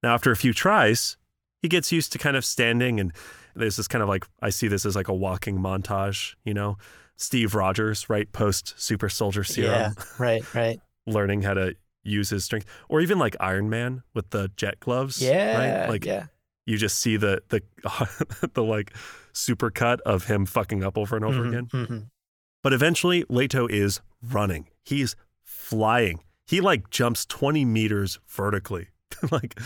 Now, 0.03 0.15
after 0.15 0.33
a 0.33 0.37
few 0.37 0.53
tries, 0.53 1.17
he 1.63 1.69
gets 1.69 1.93
used 1.93 2.13
to 2.13 2.19
kind 2.19 2.37
of 2.37 2.45
standing, 2.45 2.99
and 3.01 3.13
there's 3.55 3.77
this 3.77 3.89
kind 3.89 4.03
of 4.03 4.09
like 4.09 4.27
I 4.43 4.51
see 4.51 4.69
this 4.69 4.85
as 4.87 4.97
like 4.97 5.09
a 5.09 5.15
walking 5.15 5.59
montage. 5.59 6.35
You 6.45 6.55
know, 6.55 6.77
Steve 7.17 7.55
Rogers, 7.55 8.09
right 8.09 8.31
post 8.33 8.75
Super 8.77 9.09
Soldier 9.09 9.45
Serum, 9.45 9.71
Yeah. 9.73 9.93
Right. 10.19 10.55
Right. 10.55 10.81
learning 11.07 11.43
how 11.43 11.55
to 11.55 11.75
use 12.03 12.31
his 12.31 12.45
strength, 12.45 12.67
or 12.89 13.01
even 13.01 13.19
like 13.19 13.37
Iron 13.41 13.69
Man 13.69 14.03
with 14.15 14.31
the 14.31 14.51
jet 14.57 14.81
gloves. 14.81 15.21
Yeah. 15.21 15.81
right? 15.83 15.89
like 15.89 16.05
yeah. 16.05 16.27
you 16.67 16.77
just 16.79 16.99
see 16.99 17.17
the 17.17 17.43
the 17.49 17.63
the 18.55 18.63
like 18.63 18.93
super 19.33 19.71
cut 19.71 20.01
of 20.03 20.27
him 20.27 20.47
fucking 20.47 20.83
up 20.83 20.97
over 20.99 21.15
and 21.17 21.25
over 21.25 21.43
Mhm, 21.45 21.49
again. 21.49 21.67
mhm. 21.67 22.07
But 22.63 22.73
eventually, 22.73 23.25
Leto 23.29 23.67
is 23.69 24.01
running. 24.23 24.69
He's 24.85 25.17
flying. 25.43 26.21
He 26.47 26.61
like 26.61 26.91
jumps 26.91 27.25
20 27.27 27.65
meters 27.65 28.19
vertically. 28.29 28.89
like 29.31 29.59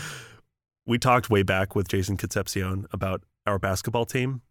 we 0.85 0.97
talked 0.97 1.29
way 1.29 1.43
back 1.43 1.75
with 1.75 1.87
Jason 1.87 2.17
Concepcion 2.17 2.87
about 2.91 3.23
our 3.45 3.59
basketball 3.59 4.05
team. 4.05 4.41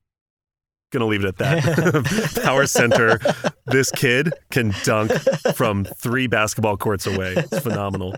Gonna 0.92 1.06
leave 1.06 1.24
it 1.24 1.28
at 1.28 1.36
that. 1.38 2.40
Power 2.44 2.66
center. 2.66 3.18
This 3.66 3.90
kid 3.90 4.32
can 4.50 4.72
dunk 4.84 5.12
from 5.54 5.84
three 5.84 6.26
basketball 6.26 6.76
courts 6.76 7.06
away. 7.06 7.34
It's 7.36 7.58
phenomenal. 7.58 8.14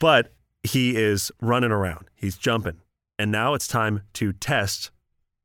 But 0.00 0.32
he 0.62 0.96
is 0.96 1.30
running 1.40 1.70
around. 1.70 2.08
He's 2.16 2.36
jumping. 2.36 2.80
And 3.18 3.30
now 3.30 3.54
it's 3.54 3.68
time 3.68 4.02
to 4.14 4.32
test 4.32 4.90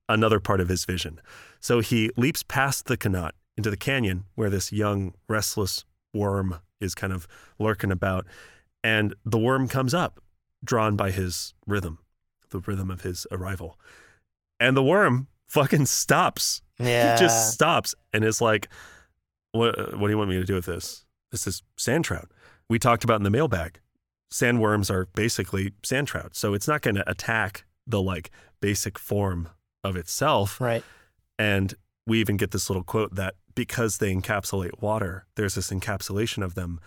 another 0.09 0.39
part 0.39 0.59
of 0.59 0.69
his 0.69 0.86
vision. 0.86 1.19
So 1.59 1.80
he 1.80 2.11
leaps 2.17 2.43
past 2.43 2.86
the 2.86 2.97
Qanat 2.97 3.32
into 3.57 3.69
the 3.69 3.78
canyon 3.78 4.26
where 4.36 4.49
this 4.49 4.71
young, 4.71 5.13
restless 5.28 5.86
worm 6.13 6.59
is 6.80 6.93
kind 6.95 7.13
of 7.13 7.28
lurking 7.59 7.91
about. 7.91 8.26
And 8.84 9.15
the 9.26 9.38
worm 9.38 9.67
comes 9.67 9.93
up, 9.93 10.19
drawn 10.64 10.95
by 10.95 11.11
his 11.11 11.53
rhythm, 11.66 11.99
the 12.49 12.59
rhythm 12.59 12.89
of 12.89 13.01
his 13.01 13.28
arrival. 13.32 13.80
And 14.59 14.78
the 14.78 14.84
worm 14.84 15.28
fucking 15.47 15.86
stops. 15.86 16.61
Yeah. 16.80 17.14
He 17.14 17.20
just 17.20 17.53
stops 17.53 17.93
and 18.14 18.24
is 18.24 18.41
like, 18.41 18.70
what, 19.51 19.97
what 19.97 20.07
do 20.07 20.09
you 20.11 20.18
want 20.18 20.30
me 20.30 20.38
to 20.38 20.45
do 20.45 20.55
with 20.55 20.66
this? 20.66 21.05
This 21.32 21.47
is 21.47 21.61
sand 21.78 22.05
trout. 22.05 22.32
We 22.70 22.80
talked 22.80 23.03
about 23.03 23.18
in 23.18 23.24
the 23.24 23.30
mailbag. 23.30 23.80
Sandworms 24.32 24.89
are 24.89 25.07
basically 25.14 25.74
sand 25.84 26.07
trout. 26.07 26.36
So 26.36 26.53
it's 26.53 26.68
not 26.68 26.82
going 26.82 26.95
to 26.95 27.09
attack 27.09 27.66
the 27.86 28.01
like 28.01 28.32
basic 28.61 28.97
form 28.97 29.49
of 29.84 29.95
itself. 29.95 30.59
right. 30.59 30.84
And 31.38 31.74
we 32.05 32.20
even 32.20 32.38
get 32.38 32.51
this 32.51 32.70
little 32.70 32.84
quote 32.84 33.16
that 33.16 33.36
because 33.55 33.97
they 33.97 34.14
encapsulate 34.14 34.82
water, 34.82 35.26
there's 35.36 35.55
this 35.55 35.70
encapsulation 35.72 36.43
of 36.43 36.55
them. 36.55 36.80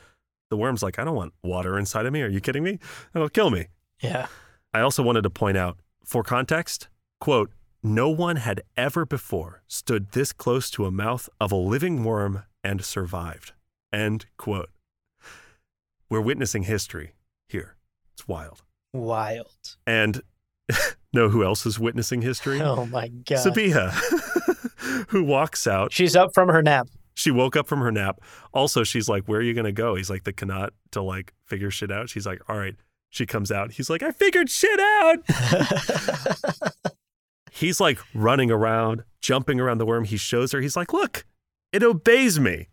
The 0.50 0.56
worm's 0.56 0.82
like, 0.82 0.98
I 0.98 1.04
don't 1.04 1.16
want 1.16 1.32
water 1.42 1.78
inside 1.78 2.06
of 2.06 2.12
me. 2.12 2.22
Are 2.22 2.28
you 2.28 2.40
kidding 2.40 2.62
me? 2.62 2.78
That'll 3.12 3.28
kill 3.28 3.50
me. 3.50 3.66
Yeah. 4.00 4.26
I 4.72 4.80
also 4.80 5.02
wanted 5.02 5.22
to 5.22 5.30
point 5.30 5.56
out, 5.56 5.78
for 6.04 6.22
context, 6.22 6.88
quote, 7.20 7.50
no 7.82 8.08
one 8.08 8.36
had 8.36 8.62
ever 8.76 9.06
before 9.06 9.62
stood 9.66 10.12
this 10.12 10.32
close 10.32 10.70
to 10.70 10.86
a 10.86 10.90
mouth 10.90 11.28
of 11.40 11.52
a 11.52 11.56
living 11.56 12.04
worm 12.04 12.44
and 12.64 12.84
survived. 12.84 13.52
End 13.92 14.26
quote. 14.36 14.70
We're 16.10 16.20
witnessing 16.20 16.64
history 16.64 17.12
here. 17.48 17.76
It's 18.14 18.28
wild. 18.28 18.62
Wild. 18.92 19.76
And 19.86 20.22
know 21.12 21.28
who 21.28 21.44
else 21.44 21.66
is 21.66 21.78
witnessing 21.78 22.22
history? 22.22 22.60
Oh 22.60 22.86
my 22.86 23.08
god. 23.08 23.38
Sabiha, 23.38 25.06
who 25.08 25.24
walks 25.24 25.66
out. 25.66 25.92
She's 25.92 26.16
up 26.16 26.34
from 26.34 26.48
her 26.48 26.62
nap. 26.62 26.88
She 27.16 27.30
woke 27.30 27.56
up 27.56 27.66
from 27.66 27.80
her 27.80 27.90
nap. 27.90 28.20
Also, 28.52 28.84
she's 28.84 29.08
like, 29.08 29.24
Where 29.26 29.40
are 29.40 29.42
you 29.42 29.54
going 29.54 29.64
to 29.64 29.72
go? 29.72 29.94
He's 29.96 30.10
like, 30.10 30.24
The 30.24 30.32
Qanat 30.32 30.70
to 30.92 31.02
like 31.02 31.32
figure 31.46 31.70
shit 31.70 31.90
out. 31.90 32.08
She's 32.10 32.26
like, 32.26 32.40
All 32.48 32.56
right. 32.58 32.76
She 33.10 33.24
comes 33.26 33.50
out. 33.50 33.72
He's 33.72 33.88
like, 33.88 34.02
I 34.02 34.10
figured 34.12 34.50
shit 34.50 34.78
out. 34.78 35.18
He's 37.50 37.80
like 37.80 37.98
running 38.14 38.50
around, 38.50 39.04
jumping 39.22 39.58
around 39.60 39.78
the 39.78 39.86
worm. 39.86 40.04
He 40.04 40.18
shows 40.18 40.52
her. 40.52 40.60
He's 40.60 40.76
like, 40.76 40.92
Look, 40.92 41.24
it 41.72 41.82
obeys 41.82 42.38
me. 42.38 42.68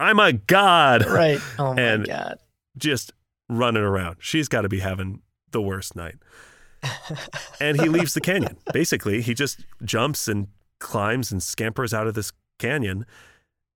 I'm 0.00 0.18
a 0.18 0.32
god. 0.32 1.06
right. 1.06 1.38
Oh 1.58 1.74
my 1.74 1.80
And- 1.80 2.06
god. 2.06 2.38
Just 2.76 3.12
running 3.48 3.84
around. 3.84 4.16
She's 4.18 4.48
got 4.48 4.62
to 4.62 4.68
be 4.68 4.80
having 4.80 5.22
the 5.52 5.62
worst 5.62 5.94
night. 5.94 6.16
and 7.60 7.80
he 7.80 7.88
leaves 7.88 8.14
the 8.14 8.20
canyon. 8.20 8.56
Basically, 8.72 9.22
he 9.22 9.32
just 9.34 9.64
jumps 9.84 10.26
and 10.26 10.48
climbs 10.80 11.30
and 11.30 11.40
scampers 11.40 11.94
out 11.94 12.08
of 12.08 12.14
this 12.14 12.32
canyon 12.58 13.06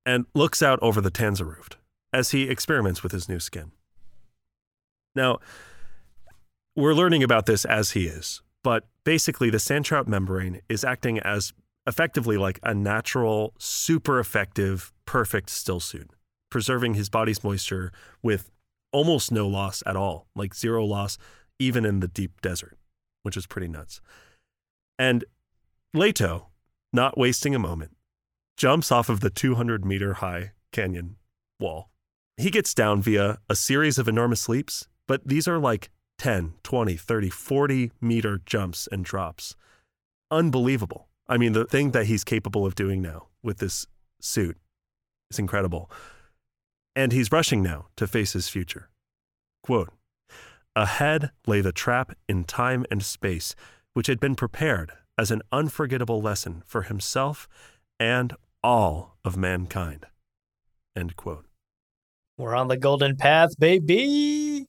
and 0.08 0.24
looks 0.34 0.62
out 0.62 0.78
over 0.80 1.02
the 1.02 1.10
Tanzerouft 1.10 1.74
as 2.14 2.30
he 2.30 2.48
experiments 2.48 3.02
with 3.02 3.12
his 3.12 3.28
new 3.28 3.38
skin. 3.38 3.72
Now, 5.14 5.38
we're 6.74 6.94
learning 6.94 7.22
about 7.22 7.44
this 7.44 7.66
as 7.66 7.90
he 7.90 8.06
is, 8.06 8.40
but 8.64 8.86
basically, 9.04 9.50
the 9.50 9.58
sand 9.58 9.84
trout 9.84 10.08
membrane 10.08 10.62
is 10.66 10.82
acting 10.82 11.18
as 11.18 11.52
effectively 11.86 12.38
like 12.38 12.58
a 12.62 12.72
natural, 12.72 13.52
super 13.58 14.18
effective, 14.18 14.94
perfect 15.04 15.50
still 15.50 15.78
suit, 15.78 16.10
preserving 16.50 16.94
his 16.94 17.10
body's 17.10 17.44
moisture 17.44 17.92
with 18.22 18.50
almost 18.92 19.30
no 19.30 19.46
loss 19.46 19.82
at 19.84 19.94
all, 19.94 20.26
like 20.34 20.54
zero 20.54 20.86
loss, 20.86 21.18
even 21.58 21.84
in 21.84 22.00
the 22.00 22.08
deep 22.08 22.40
desert, 22.40 22.78
which 23.24 23.36
is 23.36 23.46
pretty 23.46 23.68
nuts. 23.68 24.00
And 24.98 25.26
Leto, 25.92 26.48
not 26.94 27.18
wasting 27.18 27.54
a 27.54 27.58
moment, 27.58 27.97
jumps 28.58 28.90
off 28.90 29.08
of 29.08 29.20
the 29.20 29.30
200 29.30 29.84
meter 29.84 30.14
high 30.14 30.50
canyon 30.72 31.16
wall. 31.60 31.88
He 32.36 32.50
gets 32.50 32.74
down 32.74 33.00
via 33.00 33.38
a 33.48 33.54
series 33.54 33.98
of 33.98 34.08
enormous 34.08 34.48
leaps, 34.48 34.88
but 35.06 35.26
these 35.26 35.48
are 35.48 35.58
like 35.58 35.90
10, 36.18 36.54
20, 36.64 36.96
30, 36.96 37.30
40 37.30 37.92
meter 38.00 38.40
jumps 38.44 38.88
and 38.90 39.04
drops. 39.04 39.54
Unbelievable. 40.30 41.08
I 41.28 41.36
mean, 41.38 41.52
the 41.52 41.64
thing 41.64 41.92
that 41.92 42.06
he's 42.06 42.24
capable 42.24 42.66
of 42.66 42.74
doing 42.74 43.00
now 43.00 43.28
with 43.42 43.58
this 43.58 43.86
suit 44.20 44.56
is 45.30 45.38
incredible. 45.38 45.90
And 46.96 47.12
he's 47.12 47.30
rushing 47.30 47.62
now 47.62 47.86
to 47.96 48.08
face 48.08 48.32
his 48.32 48.48
future. 48.48 48.90
Quote 49.62 49.90
Ahead 50.74 51.30
lay 51.46 51.60
the 51.60 51.72
trap 51.72 52.12
in 52.28 52.44
time 52.44 52.84
and 52.90 53.04
space, 53.04 53.54
which 53.94 54.08
had 54.08 54.18
been 54.18 54.34
prepared 54.34 54.92
as 55.16 55.30
an 55.30 55.42
unforgettable 55.52 56.20
lesson 56.20 56.62
for 56.66 56.82
himself 56.82 57.48
and 58.00 58.34
all 58.62 59.16
of 59.24 59.36
mankind. 59.36 60.06
End 60.96 61.16
quote. 61.16 61.46
We're 62.36 62.54
on 62.54 62.68
the 62.68 62.76
golden 62.76 63.16
path, 63.16 63.50
baby. 63.58 64.66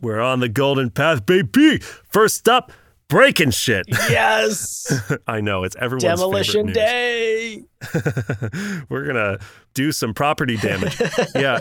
We're 0.00 0.20
on 0.20 0.40
the 0.40 0.48
golden 0.48 0.90
path, 0.90 1.24
baby. 1.24 1.78
First 1.78 2.48
up, 2.48 2.72
breaking 3.08 3.50
shit. 3.50 3.84
Yes. 3.88 4.92
I 5.26 5.40
know 5.40 5.64
it's 5.64 5.76
everyone's 5.76 6.02
Demolition 6.18 6.72
day. 6.72 7.62
We're 8.88 9.06
gonna 9.06 9.38
do 9.74 9.92
some 9.92 10.14
property 10.14 10.56
damage. 10.56 11.00
yeah, 11.34 11.60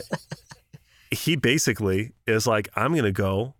he 1.11 1.35
basically 1.35 2.13
is 2.25 2.47
like, 2.47 2.69
I'm 2.75 2.95
gonna 2.95 3.11
go 3.11 3.55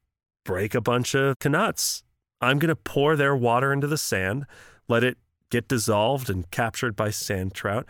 break 0.46 0.74
a 0.74 0.82
bunch 0.82 1.14
of 1.14 1.38
qanats. 1.40 2.02
I'm 2.40 2.58
gonna 2.60 2.76
pour 2.76 3.16
their 3.16 3.36
water 3.36 3.74
into 3.74 3.88
the 3.88 3.98
sand, 3.98 4.46
let 4.88 5.04
it 5.04 5.18
get 5.52 5.68
dissolved 5.68 6.30
and 6.30 6.49
captured 6.49 6.95
by 6.95 7.12
sand 7.12 7.54
trout. 7.54 7.86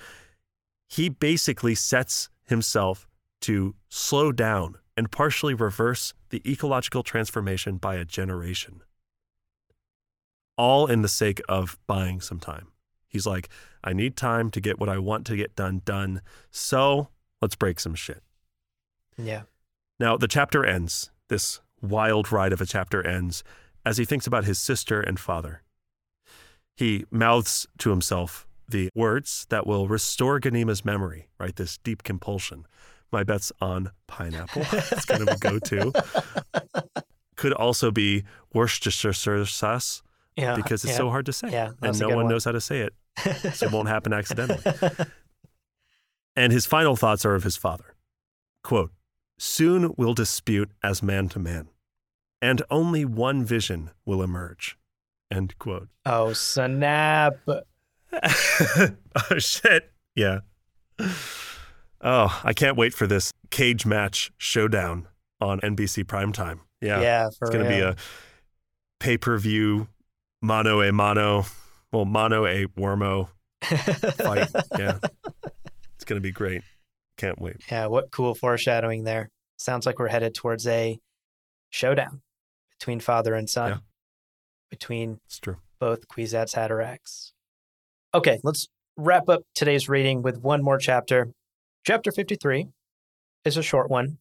He 0.90 1.08
basically 1.08 1.76
sets 1.76 2.30
himself 2.44 3.08
to 3.42 3.76
slow 3.88 4.34
down 4.34 4.76
and 4.98 5.10
partially 5.10 5.54
reverse 5.54 6.14
the 6.30 6.42
ecological 6.46 7.04
transformation 7.04 7.78
by 7.78 7.96
a 7.96 8.04
generation. 8.04 8.82
All 10.58 10.88
in 10.88 11.02
the 11.02 11.08
sake 11.08 11.42
of 11.48 11.80
buying 11.88 12.20
some 12.20 12.40
time. 12.40 12.68
He's 13.08 13.26
like, 13.26 13.50
I 13.84 13.94
need 13.94 14.16
time 14.16 14.52
to 14.52 14.62
get 14.62 14.80
what 14.80 14.90
I 14.90 14.98
want 14.98 15.26
to 15.28 15.36
get 15.36 15.56
done 15.56 15.82
done. 15.86 16.22
So 16.50 17.08
let's 17.42 17.56
break 17.56 17.80
some 17.80 17.96
shit. 17.96 18.22
Yeah. 19.18 19.44
Now, 20.00 20.18
the 20.18 20.28
chapter 20.28 20.66
ends, 20.66 21.12
this 21.30 21.62
wild 21.82 22.32
ride 22.32 22.54
of 22.54 22.62
a 22.62 22.66
chapter 22.66 23.06
ends, 23.06 23.44
as 23.86 23.98
he 23.98 24.06
thinks 24.06 24.28
about 24.28 24.46
his 24.46 24.60
sister 24.60 25.02
and 25.02 25.20
father. 25.20 25.62
He 26.82 27.06
mouths 27.12 27.68
to 27.78 27.92
himself 27.92 28.48
the 28.68 28.90
words 28.96 29.46
that 29.52 29.68
will 29.68 29.88
restore 29.88 30.40
Ganima's 30.40 30.84
memory, 30.84 31.28
right? 31.40 31.56
This 31.56 31.78
deep 31.78 32.02
compulsion. 32.02 32.66
My 33.12 33.24
bet's 33.24 33.52
on 33.62 33.92
pineapple. 34.08 34.64
it's 34.72 35.06
kind 35.06 35.22
of 35.22 35.28
a 35.28 35.38
go 35.38 35.60
to. 35.60 35.94
Could 37.36 37.54
also 37.54 37.92
be 37.92 38.24
Worcestershire 38.52 39.46
sauce 39.46 40.02
Yeah. 40.36 40.56
because 40.56 40.84
it's 40.84 40.94
yeah. 40.94 40.98
so 40.98 41.12
hard 41.12 41.28
to 41.28 41.34
say. 41.34 41.52
Yeah, 41.52 41.74
and 41.84 42.00
no 42.00 42.08
one 42.08 42.16
one. 42.16 42.28
knows 42.30 42.46
how 42.46 42.52
to 42.52 42.62
say 42.62 42.80
it, 42.80 42.96
so 43.54 43.68
it 43.68 43.72
won't 43.72 43.88
happen 43.88 44.12
accidentally. 44.12 44.64
And 46.36 46.52
his 46.52 46.66
final 46.66 46.96
thoughts 46.96 47.26
are 47.26 47.36
of 47.36 47.44
his 47.44 47.58
father. 47.58 47.94
Quote, 48.64 48.92
Soon 49.38 49.94
we'll 49.98 50.16
dispute 50.16 50.72
as 50.82 51.04
man 51.04 51.30
to 51.30 51.38
man, 51.40 51.68
and 52.42 52.64
only 52.72 53.06
one 53.06 53.44
vision 53.44 53.92
will 54.06 54.24
emerge. 54.24 54.78
End 55.32 55.58
quote. 55.60 55.88
oh, 56.06 56.34
snap. 56.34 57.34
oh, 57.48 59.38
shit. 59.38 59.92
Yeah. 60.16 60.40
Oh, 62.02 62.42
I 62.44 62.54
can't 62.54 62.76
wait 62.78 62.94
for 62.94 63.08
this 63.08 63.32
cage 63.50 63.86
match 63.86 64.32
showdown 64.38 65.08
on 65.40 65.60
NBC 65.62 66.04
primetime. 66.04 66.60
Yeah. 66.82 67.02
Yeah, 67.02 67.28
it's 67.28 67.38
going 67.40 67.64
to 67.64 67.70
be 67.70 67.80
a 67.80 67.96
pay 69.00 69.18
per 69.18 69.38
view 69.38 69.88
mano 70.42 70.82
a 70.82 70.92
mano, 70.92 71.46
well, 71.92 72.06
mano 72.06 72.46
a 72.46 72.66
wormo 72.78 73.30
fight. 73.64 74.50
yeah. 74.78 74.98
It's 75.96 76.04
going 76.06 76.18
to 76.18 76.22
be 76.22 76.32
great. 76.32 76.64
Can't 77.18 77.40
wait. 77.40 77.58
Yeah, 77.72 77.86
what 77.88 78.12
cool 78.12 78.34
foreshadowing 78.34 79.04
there. 79.04 79.30
Sounds 79.58 79.86
like 79.86 80.00
we're 80.00 80.08
headed 80.08 80.34
towards 80.34 80.66
a 80.66 81.00
showdown 81.70 82.22
between 82.80 83.00
father 83.00 83.36
and 83.36 83.48
son, 83.50 83.70
Yeah. 83.70 83.78
Between 84.72 85.20
both 85.80 86.08
Kwisatz 86.08 86.56
Haderachs. 86.56 87.34
Okay, 88.14 88.40
let's 88.44 88.68
wrap 88.98 89.30
up 89.30 89.42
today's 89.54 89.90
reading 89.90 90.22
with 90.22 90.38
one 90.40 90.64
more 90.64 90.78
chapter. 90.78 91.34
Chapter 91.86 92.12
53 92.12 92.68
is 93.46 93.58
a 93.58 93.64
short 93.64 93.90
one. 93.90 94.18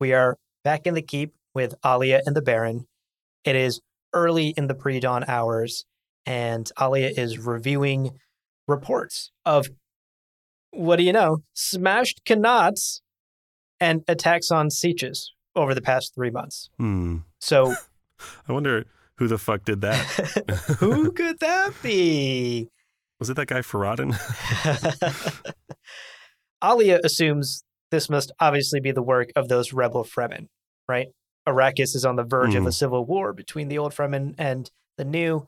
We 0.00 0.12
are 0.14 0.38
back 0.64 0.86
in 0.86 0.94
the 0.94 1.02
keep 1.02 1.34
with 1.54 1.74
Alia 1.84 2.22
and 2.24 2.34
the 2.34 2.42
Baron. 2.42 2.86
It 3.44 3.56
is 3.56 3.80
early 4.14 4.54
in 4.56 4.66
the 4.68 4.74
pre 4.74 5.00
dawn 5.00 5.24
hours, 5.28 5.84
and 6.24 6.70
Alia 6.80 7.12
is 7.14 7.38
reviewing 7.38 8.18
reports 8.66 9.32
of 9.44 9.68
what 10.70 10.96
do 10.96 11.02
you 11.02 11.12
know, 11.12 11.42
smashed 11.52 12.24
Qanats 12.24 13.00
and 13.80 14.02
attacks 14.08 14.50
on 14.50 14.68
sietches 14.68 15.26
over 15.56 15.74
the 15.74 15.82
past 15.82 16.14
three 16.14 16.30
months. 16.30 16.70
Hmm. 16.78 17.18
So, 17.38 17.74
I 18.48 18.52
wonder 18.52 18.86
who 19.20 19.28
the 19.28 19.38
fuck 19.38 19.64
did 19.64 19.82
that. 19.82 19.96
who 20.80 21.12
could 21.12 21.38
that 21.40 21.72
be? 21.82 22.68
Was 23.20 23.28
it 23.30 23.34
that 23.34 23.46
guy 23.48 23.60
Farad'n? 23.60 24.16
Alia 26.64 27.00
assumes 27.04 27.62
this 27.90 28.08
must 28.10 28.32
obviously 28.40 28.80
be 28.80 28.92
the 28.92 29.02
work 29.02 29.28
of 29.36 29.48
those 29.48 29.72
rebel 29.72 30.04
Fremen, 30.04 30.46
right? 30.88 31.08
Arrakis 31.46 31.94
is 31.94 32.04
on 32.04 32.16
the 32.16 32.24
verge 32.24 32.54
of 32.54 32.64
a 32.64 32.68
Mhm. 32.70 32.74
civil 32.74 33.04
war 33.04 33.32
between 33.32 33.68
the 33.68 33.78
old 33.78 33.92
Fremen 33.94 34.34
and 34.38 34.70
the 34.96 35.04
new. 35.04 35.46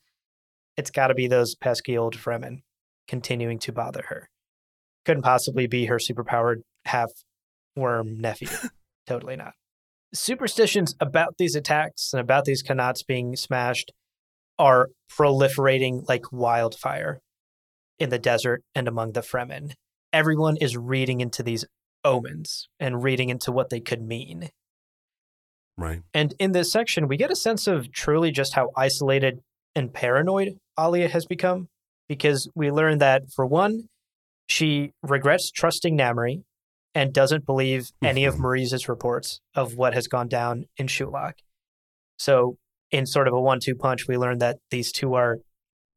It's 0.77 0.91
got 0.91 1.09
to 1.09 1.15
be 1.15 1.27
those 1.29 1.55
pesky 1.55 1.97
old 1.97 2.17
Fremen 2.17 2.63
continuing 3.09 3.59
to 3.61 3.73
bother 3.73 4.03
her. 4.09 4.29
Couldn't 5.05 5.23
possibly 5.23 5.67
be 5.67 5.87
her 5.87 5.97
superpowered 5.97 6.63
half 6.85 7.11
worm 7.75 8.21
nephew. 8.21 8.49
totally 9.07 9.37
not. 9.37 9.55
Superstitions 10.15 10.95
about 11.01 11.37
these 11.39 11.55
attacks 11.55 12.13
and 12.13 12.21
about 12.21 12.45
these 12.45 12.63
Qanats 12.63 13.07
being 13.07 13.37
smashed 13.37 13.93
are 14.59 14.89
proliferating 15.11 16.07
like 16.09 16.31
wildfire 16.31 17.21
in 17.99 18.11
the 18.11 18.19
desert 18.19 18.63
and 18.75 18.87
among 18.87 19.13
the 19.13 19.21
Fremen 19.21 19.73
everyone 20.13 20.57
is 20.59 20.77
reading 20.77 21.21
into 21.21 21.43
these 21.43 21.65
omens 22.05 22.69
and 22.79 23.03
reading 23.03 23.31
into 23.31 23.51
what 23.51 23.71
they 23.71 23.81
could 23.81 24.03
mean. 24.03 24.51
right. 25.79 26.03
And 26.13 26.35
in 26.39 26.53
this 26.53 26.71
section, 26.71 27.09
we 27.09 27.17
get 27.17 27.31
a 27.31 27.37
sense 27.37 27.67
of 27.67 27.91
truly 27.93 28.31
just 28.31 28.55
how 28.55 28.71
isolated 28.77 29.41
and 29.75 29.93
paranoid 29.93 30.59
Alia 30.79 31.09
has 31.09 31.25
become 31.25 31.69
because 32.09 32.49
we 32.55 32.71
learn 32.71 32.99
that, 32.99 33.23
for 33.35 33.47
one, 33.47 33.89
she 34.49 34.93
regrets 35.03 35.51
trusting 35.51 35.97
Namri 35.97 36.43
and 36.95 37.13
doesn't 37.13 37.47
believe 37.47 37.91
hmm. 38.01 38.07
any 38.07 38.25
of. 38.25 38.37
Muriz's 38.37 38.89
reports 38.89 39.41
of 39.55 39.75
what 39.75 39.95
has 39.95 40.07
gone 40.07 40.29
down 40.29 40.67
in 40.77 40.87
Shuloch. 40.87 41.35
So, 42.19 42.59
in 42.91 43.07
sort 43.07 43.29
of 43.29 43.35
a 43.35 43.41
one 43.41 43.61
two 43.61 43.75
punch, 43.75 44.07
we 44.07 44.17
learn 44.17 44.39
that 44.39 44.59
these 44.71 44.93
two 44.93 45.15
are 45.15 45.39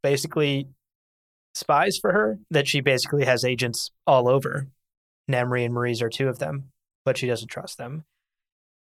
basically 0.01 0.69
spies 1.53 1.97
for 1.97 2.13
her, 2.13 2.39
that 2.51 2.67
she 2.67 2.81
basically 2.81 3.25
has 3.25 3.43
agents 3.43 3.91
all 4.05 4.27
over. 4.27 4.67
Namri 5.29 5.65
and 5.65 5.73
Marise 5.73 6.01
are 6.01 6.09
two 6.09 6.27
of 6.27 6.39
them, 6.39 6.71
but 7.03 7.17
she 7.17 7.27
doesn't 7.27 7.47
trust 7.47 7.77
them. 7.77 8.05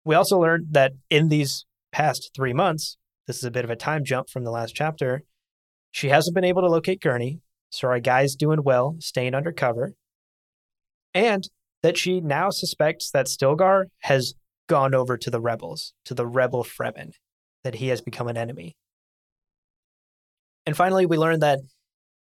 We 0.04 0.14
also 0.14 0.38
learned 0.38 0.68
that 0.72 0.92
in 1.10 1.28
these 1.28 1.64
past 1.92 2.30
three 2.34 2.52
months, 2.52 2.96
this 3.26 3.38
is 3.38 3.44
a 3.44 3.50
bit 3.50 3.64
of 3.64 3.70
a 3.70 3.76
time 3.76 4.04
jump 4.04 4.28
from 4.28 4.44
the 4.44 4.50
last 4.50 4.74
chapter, 4.74 5.22
she 5.90 6.08
hasn't 6.08 6.34
been 6.34 6.44
able 6.44 6.62
to 6.62 6.68
locate 6.68 7.00
Gurney. 7.00 7.40
So 7.70 7.88
our 7.88 8.00
guy's 8.00 8.34
doing 8.34 8.62
well, 8.62 8.96
staying 9.00 9.34
undercover. 9.34 9.94
And 11.14 11.48
that 11.82 11.96
she 11.96 12.20
now 12.20 12.50
suspects 12.50 13.10
that 13.10 13.26
Stilgar 13.26 13.84
has 14.00 14.34
gone 14.68 14.94
over 14.94 15.16
to 15.16 15.30
the 15.30 15.40
rebels, 15.40 15.94
to 16.04 16.14
the 16.14 16.26
rebel 16.26 16.64
Fremen, 16.64 17.12
that 17.64 17.76
he 17.76 17.88
has 17.88 18.00
become 18.00 18.28
an 18.28 18.36
enemy. 18.36 18.76
And 20.66 20.76
finally, 20.76 21.06
we 21.06 21.16
learn 21.16 21.40
that 21.40 21.60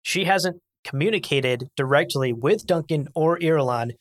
she 0.02 0.26
hasn't 0.26 0.62
communicated 0.84 1.70
directly 1.76 2.32
with 2.32 2.66
Duncan 2.66 3.08
or 3.14 3.38
Irulan, 3.40 3.96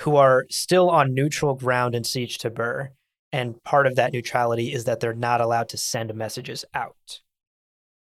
who 0.00 0.16
are 0.16 0.44
still 0.50 0.90
on 0.90 1.14
neutral 1.14 1.54
ground 1.54 1.94
in 1.94 2.02
Sietch 2.02 2.36
Tabr. 2.36 2.88
And 3.32 3.62
part 3.64 3.86
of 3.86 3.96
that 3.96 4.12
neutrality 4.12 4.72
is 4.72 4.84
that 4.84 5.00
they're 5.00 5.14
not 5.14 5.40
allowed 5.40 5.68
to 5.70 5.78
send 5.78 6.14
messages 6.14 6.64
out. 6.74 7.20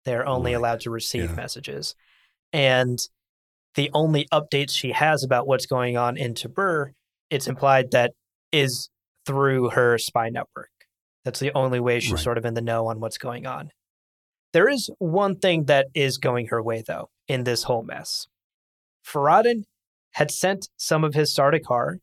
They're 0.05 0.25
only 0.25 0.51
Right. 0.51 0.57
allowed 0.57 0.79
to 0.81 0.91
receive 0.91 1.31
Yeah. 1.31 1.35
messages. 1.35 1.95
And 2.53 2.99
the 3.75 3.89
only 3.93 4.27
updates 4.33 4.71
she 4.71 4.91
has 4.91 5.23
about 5.23 5.47
what's 5.47 5.65
going 5.65 5.97
on 5.97 6.17
in 6.17 6.33
Tabr, 6.33 6.91
it's 7.29 7.47
implied 7.47 7.91
that 7.91 8.13
is 8.51 8.89
through 9.25 9.69
her 9.69 9.97
spy 9.97 10.29
network. 10.29 10.69
That's 11.23 11.39
the 11.39 11.53
only 11.53 11.79
way 11.79 11.99
she's 11.99 12.13
Right. 12.13 12.23
sort 12.23 12.37
of 12.37 12.45
in 12.45 12.53
the 12.55 12.61
know 12.61 12.87
on 12.87 12.99
what's 12.99 13.17
going 13.17 13.45
on. 13.45 13.71
There 14.53 14.67
is 14.67 14.89
one 14.99 15.37
thing 15.37 15.65
that 15.65 15.87
is 15.93 16.17
going 16.17 16.47
her 16.47 16.61
way, 16.61 16.83
though, 16.85 17.09
in 17.27 17.43
this 17.45 17.63
whole 17.63 17.83
mess. 17.83 18.27
Farad'n 19.05 19.63
had 20.11 20.29
sent 20.31 20.67
some 20.75 21.03
of 21.05 21.13
his 21.13 21.33
Sardaukar 21.33 21.99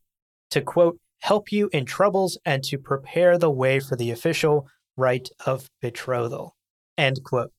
to, 0.49 0.61
quote, 0.61 0.97
help 1.21 1.51
you 1.51 1.69
in 1.71 1.85
troubles 1.85 2.39
and 2.45 2.63
to 2.63 2.77
prepare 2.79 3.37
the 3.37 3.51
way 3.51 3.79
for 3.79 3.95
the 3.95 4.09
official 4.09 4.67
rite 4.97 5.29
of 5.45 5.69
betrothal, 5.81 6.55
end 6.97 7.23
quote. 7.23 7.51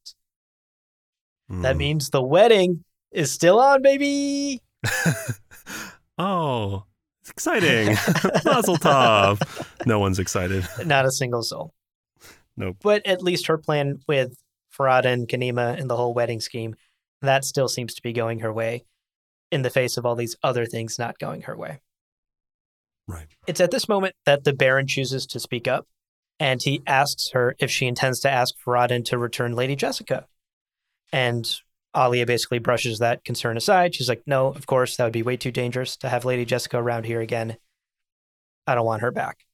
That 1.49 1.75
Mm. 1.77 1.79
means 1.79 2.11
the 2.11 2.23
wedding 2.23 2.85
is 3.13 3.31
still 3.31 3.61
on, 3.61 3.83
baby. 3.83 4.63
oh, 6.19 6.85
it's 7.21 7.31
exciting. 7.31 7.89
Mazel 8.45 8.77
tov. 8.77 9.41
No 9.87 9.99
one's 9.99 10.19
excited. 10.19 10.67
Not 10.85 11.07
a 11.07 11.11
single 11.11 11.43
soul. 11.43 11.73
Nope. 12.57 12.77
But 12.83 13.07
at 13.07 13.23
least 13.23 13.47
her 13.47 13.59
plan 13.59 14.01
with 14.07 14.37
Farad'n, 14.77 15.27
Ganima, 15.27 15.79
and 15.79 15.89
the 15.89 15.97
whole 15.97 16.15
wedding 16.15 16.41
scheme, 16.41 16.77
that 17.23 17.45
still 17.45 17.69
seems 17.69 17.95
to 17.95 18.03
be 18.03 18.13
going 18.13 18.41
her 18.41 18.53
way 18.53 18.85
in 19.51 19.63
the 19.63 19.71
face 19.71 19.97
of 19.97 20.07
all 20.07 20.15
these 20.15 20.37
other 20.43 20.67
things 20.67 20.99
not 20.99 21.19
going 21.19 21.43
her 21.43 21.57
way. 21.57 21.81
Right. 23.07 23.27
It's 23.47 23.61
at 23.61 23.73
this 23.73 23.89
moment 23.89 24.15
that 24.25 24.45
the 24.45 24.53
Baron 24.53 24.87
chooses 24.87 25.27
to 25.29 25.41
speak 25.41 25.67
up, 25.67 25.87
and 26.39 26.63
he 26.63 26.83
asks 26.87 27.31
her 27.33 27.57
if 27.59 27.71
she 27.71 27.87
intends 27.87 28.21
to 28.21 28.31
ask 28.31 28.55
Farad'n 28.65 29.05
to 29.07 29.19
return 29.19 29.57
Lady 29.57 29.75
Jessica. 29.75 30.27
And 31.13 31.51
Alia 31.97 32.27
basically 32.27 32.59
brushes 32.59 32.99
that 33.01 33.25
concern 33.25 33.57
aside. 33.57 33.95
She's 33.95 34.09
like, 34.09 34.23
no, 34.27 34.49
of 34.49 34.67
course, 34.67 34.97
that 34.97 35.05
would 35.05 35.13
be 35.13 35.23
way 35.23 35.37
too 35.37 35.51
dangerous 35.51 35.97
to 35.99 36.09
have 36.09 36.25
Lady 36.25 36.45
Jessica 36.45 36.79
around 36.79 37.05
here 37.05 37.21
again. 37.21 37.57
I 38.67 38.75
don't 38.75 38.87
want 38.87 39.03
her 39.03 39.11
back. 39.11 39.45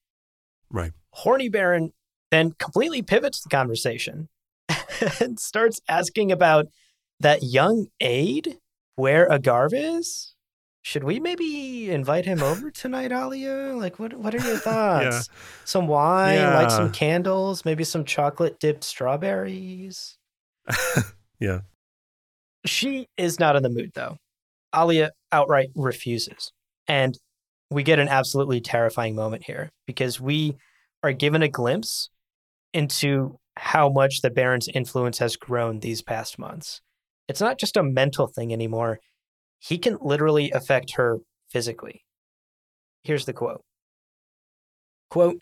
Right. 0.70 0.92
Horny 1.12 1.48
Baron 1.48 1.92
then 2.30 2.52
completely 2.58 3.02
pivots 3.02 3.40
the 3.40 3.48
conversation 3.48 4.28
and 5.20 5.38
starts 5.38 5.80
asking 5.88 6.32
about 6.32 6.66
that 7.20 7.42
young 7.42 7.86
aide, 8.00 8.58
Buer 8.96 9.26
Agarves. 9.30 10.32
should 10.82 11.04
we 11.04 11.18
maybe 11.20 11.90
invite 11.90 12.26
him 12.26 12.42
over 12.42 12.70
tonight, 12.70 13.12
Alia? 13.12 13.72
Like, 13.74 13.98
what 13.98 14.12
what 14.14 14.34
are 14.34 14.46
your 14.46 14.58
thoughts? 14.68 15.28
Some 15.64 15.86
wine, 15.86 16.42
light 16.42 16.70
some 16.70 16.92
candles, 16.92 17.64
maybe 17.64 17.84
some 17.84 18.04
chocolate 18.04 18.60
dipped 18.60 18.84
strawberries. 18.84 20.18
yeah. 21.40 21.60
She 22.66 23.06
is 23.16 23.38
not 23.38 23.56
in 23.56 23.62
the 23.62 23.70
mood, 23.70 23.92
though. 23.94 24.16
Alia 24.74 25.10
outright 25.32 25.70
refuses. 25.74 26.52
And 26.88 27.18
we 27.70 27.82
get 27.82 27.98
an 27.98 28.08
absolutely 28.08 28.60
terrifying 28.60 29.14
moment 29.14 29.44
here 29.44 29.70
because 29.86 30.20
we 30.20 30.56
are 31.02 31.12
given 31.12 31.42
a 31.42 31.48
glimpse 31.48 32.10
into 32.72 33.38
how 33.56 33.88
much 33.88 34.20
the 34.20 34.30
Baron's 34.30 34.68
influence 34.68 35.18
has 35.18 35.36
grown 35.36 35.80
these 35.80 36.02
past 36.02 36.38
months. 36.38 36.80
It's 37.28 37.40
not 37.40 37.58
just 37.58 37.76
a 37.76 37.82
mental 37.82 38.26
thing 38.26 38.52
anymore. 38.52 39.00
He 39.58 39.78
can 39.78 39.98
literally 40.00 40.50
affect 40.50 40.92
her 40.92 41.18
physically. 41.50 42.04
Here's 43.02 43.24
the 43.24 43.32
quote 43.32 43.62
Quote, 45.10 45.40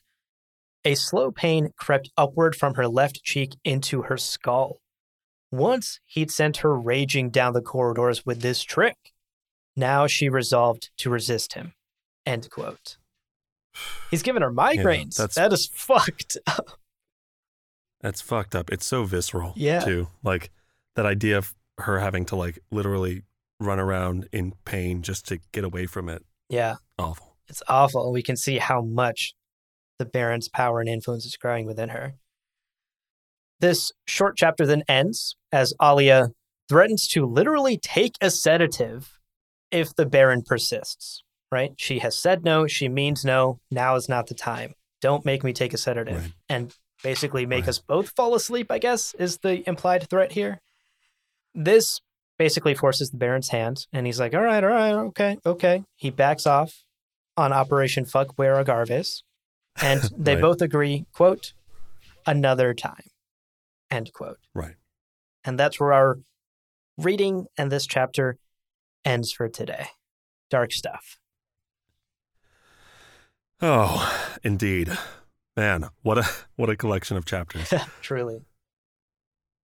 a 0.84 0.94
slow 0.94 1.30
pain 1.30 1.70
crept 1.78 2.10
upward 2.16 2.54
from 2.54 2.74
her 2.74 2.86
left 2.86 3.22
cheek 3.22 3.54
into 3.64 4.02
her 4.02 4.16
skull. 4.16 4.80
Once 5.56 6.00
he'd 6.06 6.30
sent 6.30 6.58
her 6.58 6.74
raging 6.74 7.30
down 7.30 7.52
the 7.52 7.62
corridors 7.62 8.24
with 8.26 8.40
this 8.42 8.62
trick. 8.62 9.12
Now 9.76 10.06
she 10.06 10.28
resolved 10.28 10.90
to 10.98 11.10
resist 11.10 11.54
him. 11.54 11.74
End 12.26 12.48
quote. 12.50 12.96
He's 14.10 14.22
given 14.22 14.42
her 14.42 14.52
migraines. 14.52 15.16
that's- 15.16 15.34
that 15.34 15.52
is 15.52 15.66
fucked 15.72 16.36
up. 16.46 16.78
That's 18.00 18.20
fucked 18.20 18.54
up. 18.54 18.70
It's 18.70 18.86
so 18.86 19.04
visceral, 19.04 19.52
Yeah. 19.56 19.80
too. 19.80 20.08
Like 20.22 20.50
that 20.94 21.06
idea 21.06 21.38
of 21.38 21.54
her 21.78 21.98
having 22.00 22.24
to 22.26 22.36
like 22.36 22.58
literally 22.70 23.22
run 23.60 23.78
around 23.80 24.28
in 24.32 24.52
pain 24.64 25.02
just 25.02 25.26
to 25.28 25.38
get 25.52 25.64
away 25.64 25.86
from 25.86 26.08
it. 26.08 26.24
Yeah, 26.48 26.76
Awful. 26.98 27.36
it's 27.48 27.62
awful. 27.68 28.04
And 28.04 28.12
we 28.12 28.22
can 28.22 28.36
see 28.36 28.58
how 28.58 28.82
much 28.82 29.34
the 29.98 30.04
Baron's 30.04 30.48
power 30.48 30.80
and 30.80 30.88
influence 30.88 31.24
is 31.24 31.36
growing 31.36 31.66
within 31.66 31.88
her. 31.90 32.14
This 33.60 33.92
short 34.06 34.36
chapter 34.36 34.66
then 34.66 34.82
ends 34.88 35.36
as 35.52 35.72
Alia 35.82 36.28
threatens 36.68 37.06
to 37.08 37.24
literally 37.26 37.78
take 37.78 38.16
a 38.20 38.30
sedative 38.30 39.18
if 39.70 39.94
the 39.94 40.06
Baron 40.06 40.42
persists, 40.42 41.22
right? 41.52 41.72
She 41.76 41.98
has 42.00 42.16
said 42.16 42.44
no, 42.44 42.66
she 42.66 42.88
means 42.88 43.24
no, 43.24 43.58
now 43.70 43.96
is 43.96 44.08
not 44.08 44.26
the 44.26 44.34
time. 44.34 44.74
Don't 45.00 45.24
make 45.24 45.44
me 45.44 45.52
take 45.52 45.72
a 45.74 45.78
sedative. 45.78 46.18
Right. 46.22 46.32
And 46.48 46.74
basically 47.02 47.44
make 47.46 47.62
Right. 47.64 47.68
us 47.70 47.78
both 47.78 48.10
fall 48.10 48.34
asleep, 48.34 48.70
I 48.70 48.78
guess, 48.78 49.14
is 49.18 49.38
the 49.38 49.66
implied 49.68 50.08
threat 50.08 50.32
here. 50.32 50.60
This 51.54 52.00
basically 52.38 52.74
forces 52.74 53.10
the 53.10 53.16
Baron's 53.16 53.50
hand, 53.50 53.86
and 53.92 54.06
he's 54.06 54.18
like, 54.18 54.34
all 54.34 54.42
right, 54.42 54.64
all 54.64 54.70
right, 54.70 54.92
okay, 54.94 55.38
okay. 55.46 55.84
He 55.96 56.10
backs 56.10 56.46
off 56.46 56.82
on 57.36 57.52
Operation 57.52 58.04
Fuck 58.04 58.34
Buer 58.36 58.62
Agarves, 58.64 59.22
and 59.82 60.02
they 60.16 60.34
Right. 60.36 60.42
both 60.42 60.60
agree, 60.62 61.04
quote, 61.12 61.52
another 62.26 62.74
time, 62.74 63.04
end 63.90 64.12
quote. 64.12 64.38
Right. 64.54 64.74
And 65.44 65.58
that's 65.58 65.78
where 65.78 65.92
our 65.92 66.18
reading 66.96 67.46
and 67.58 67.70
this 67.70 67.86
chapter 67.86 68.38
ends 69.04 69.32
for 69.32 69.48
today. 69.48 69.88
Dark 70.50 70.72
stuff. 70.72 71.18
Oh, 73.60 74.36
indeed. 74.42 74.96
Man, 75.56 75.88
what 76.02 76.18
a 76.18 76.28
what 76.56 76.68
a 76.68 76.76
collection 76.76 77.16
of 77.16 77.24
chapters. 77.24 77.72
Truly. 78.02 78.40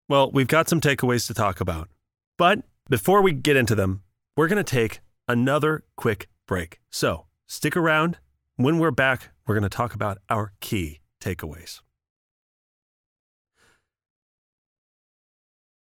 Well, 0.08 0.30
we've 0.30 0.48
got 0.48 0.68
some 0.68 0.80
takeaways 0.80 1.26
to 1.26 1.34
talk 1.34 1.60
about. 1.60 1.88
But 2.36 2.62
before 2.88 3.22
we 3.22 3.32
get 3.32 3.56
into 3.56 3.74
them, 3.74 4.02
we're 4.36 4.48
going 4.48 4.62
to 4.62 4.64
take 4.64 5.00
another 5.28 5.84
quick 5.96 6.28
break. 6.46 6.80
So 6.90 7.26
stick 7.46 7.76
around. 7.76 8.18
When 8.56 8.78
we're 8.78 8.90
back, 8.90 9.30
we're 9.46 9.54
going 9.54 9.62
to 9.62 9.68
talk 9.68 9.94
about 9.94 10.18
our 10.28 10.52
key 10.60 11.00
takeaways. 11.20 11.80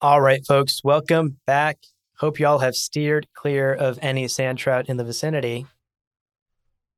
All 0.01 0.21
right, 0.21 0.47
folks, 0.47 0.85
welcome 0.85 1.39
back. 1.45 1.79
Hope 2.19 2.39
y'all 2.39 2.61
have 2.61 2.77
steered 2.77 3.27
clear 3.35 3.75
of 3.75 3.99
any 4.01 4.29
sand 4.29 4.59
trout 4.59 4.89
in 4.89 4.97
the 4.97 5.03
vicinity. 5.03 5.67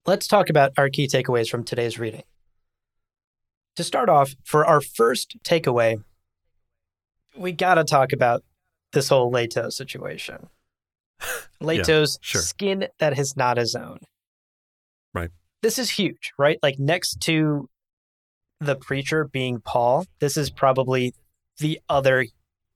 Let's 0.05 0.27
talk 0.27 0.51
about 0.51 0.73
our 0.77 0.91
key 0.91 1.07
takeaways 1.07 1.49
from 1.49 1.65
today's 1.65 1.99
reading. 1.99 2.25
To 3.77 3.85
start 3.85 4.11
off, 4.11 4.35
for 4.45 4.67
our 4.67 4.83
first 4.83 5.39
takeaway, 5.45 6.05
we 7.35 7.53
got 7.53 7.77
to 7.77 7.85
talk 7.85 8.13
about 8.13 8.43
this 8.93 9.09
whole 9.09 9.31
Leto 9.31 9.71
situation. 9.71 10.51
Leto's 11.61 12.19
sure. 12.21 12.43
skin 12.43 12.87
that 12.99 13.19
is 13.19 13.35
not 13.35 13.57
his 13.57 13.75
own. 13.75 14.01
Right. 15.15 15.31
This 15.63 15.79
is 15.79 15.89
huge, 15.89 16.33
right? 16.37 16.59
Like 16.63 16.79
next 16.79 17.23
to 17.23 17.71
the 18.61 18.77
preacher 18.77 19.25
being 19.25 19.63
Paul, 19.63 20.05
this 20.19 20.37
is 20.37 20.51
probably 20.51 21.15
the 21.57 21.81
other 21.89 22.27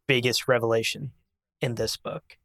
biggest 0.07 0.49
revelation 0.49 1.13
in 1.61 1.75
this 1.75 1.97
book. 1.97 2.39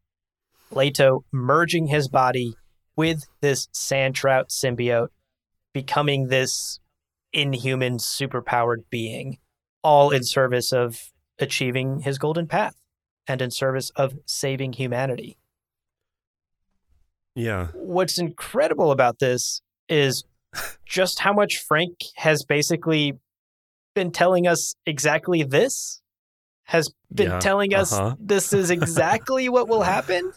Leto 0.71 1.25
merging 1.31 1.87
his 1.87 2.07
body 2.07 2.55
with 2.95 3.25
this 3.41 3.67
sand 3.71 4.15
trout 4.15 4.49
symbiote, 4.49 5.09
becoming 5.73 6.27
this 6.27 6.79
inhuman, 7.33 7.97
superpowered 7.97 8.83
being, 8.89 9.37
all 9.83 10.09
in 10.11 10.23
service 10.23 10.71
of 10.71 11.11
achieving 11.39 12.01
his 12.01 12.17
golden 12.17 12.47
path 12.47 12.75
and 13.27 13.41
in 13.41 13.51
service 13.51 13.91
of 13.95 14.17
saving 14.25 14.73
humanity. 14.73 15.37
Yeah. 17.35 17.67
What's 17.73 18.19
incredible 18.19 18.91
about 18.91 19.19
this 19.19 19.61
is 19.87 20.23
just 20.85 21.19
how 21.19 21.33
much 21.33 21.57
Frank 21.57 22.03
has 22.15 22.43
basically 22.43 23.19
been 23.95 24.11
telling 24.11 24.47
us 24.47 24.75
exactly 24.85 25.43
this, 25.43 26.01
has 26.69 26.91
been 27.11 27.31
Yeah, 27.31 27.39
telling 27.39 27.73
us 27.73 27.91
uh-huh. 27.91 28.15
this 28.19 28.53
is 28.53 28.69
exactly 28.79 29.49
what 29.49 29.67
will 29.67 29.81
happen. 29.81 30.31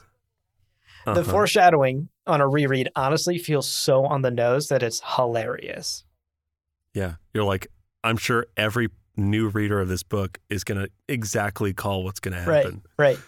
The 1.04 1.10
Uh-huh. 1.12 1.22
foreshadowing 1.24 2.08
on 2.26 2.40
a 2.40 2.48
reread 2.48 2.88
honestly 2.96 3.36
feels 3.38 3.68
so 3.68 4.04
on 4.06 4.22
the 4.22 4.30
nose 4.30 4.68
that 4.68 4.82
it's 4.82 5.02
hilarious. 5.16 6.04
Yeah. 6.94 7.14
You're 7.34 7.44
like, 7.44 7.66
I'm 8.02 8.16
sure 8.16 8.46
every 8.56 8.88
new 9.16 9.48
reader 9.48 9.78
of 9.80 9.88
this 9.88 10.02
book 10.02 10.38
is 10.48 10.64
going 10.64 10.80
to 10.80 10.88
exactly 11.06 11.74
call 11.74 12.02
what's 12.04 12.18
going 12.20 12.32
to 12.32 12.38
happen. 12.40 12.52
Right, 12.52 12.64
happen. 12.64 12.82
right. 12.98 13.18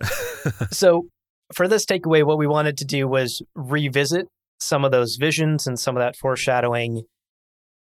So, 0.70 1.08
for 1.54 1.68
this 1.68 1.84
takeaway, 1.84 2.24
what 2.24 2.38
we 2.38 2.46
wanted 2.46 2.78
to 2.78 2.84
do 2.86 3.06
was 3.06 3.42
revisit 3.54 4.26
some 4.60 4.84
of 4.84 4.92
those 4.92 5.16
visions 5.16 5.66
and 5.66 5.78
some 5.78 5.96
of 5.96 6.00
that 6.00 6.16
foreshadowing 6.16 7.02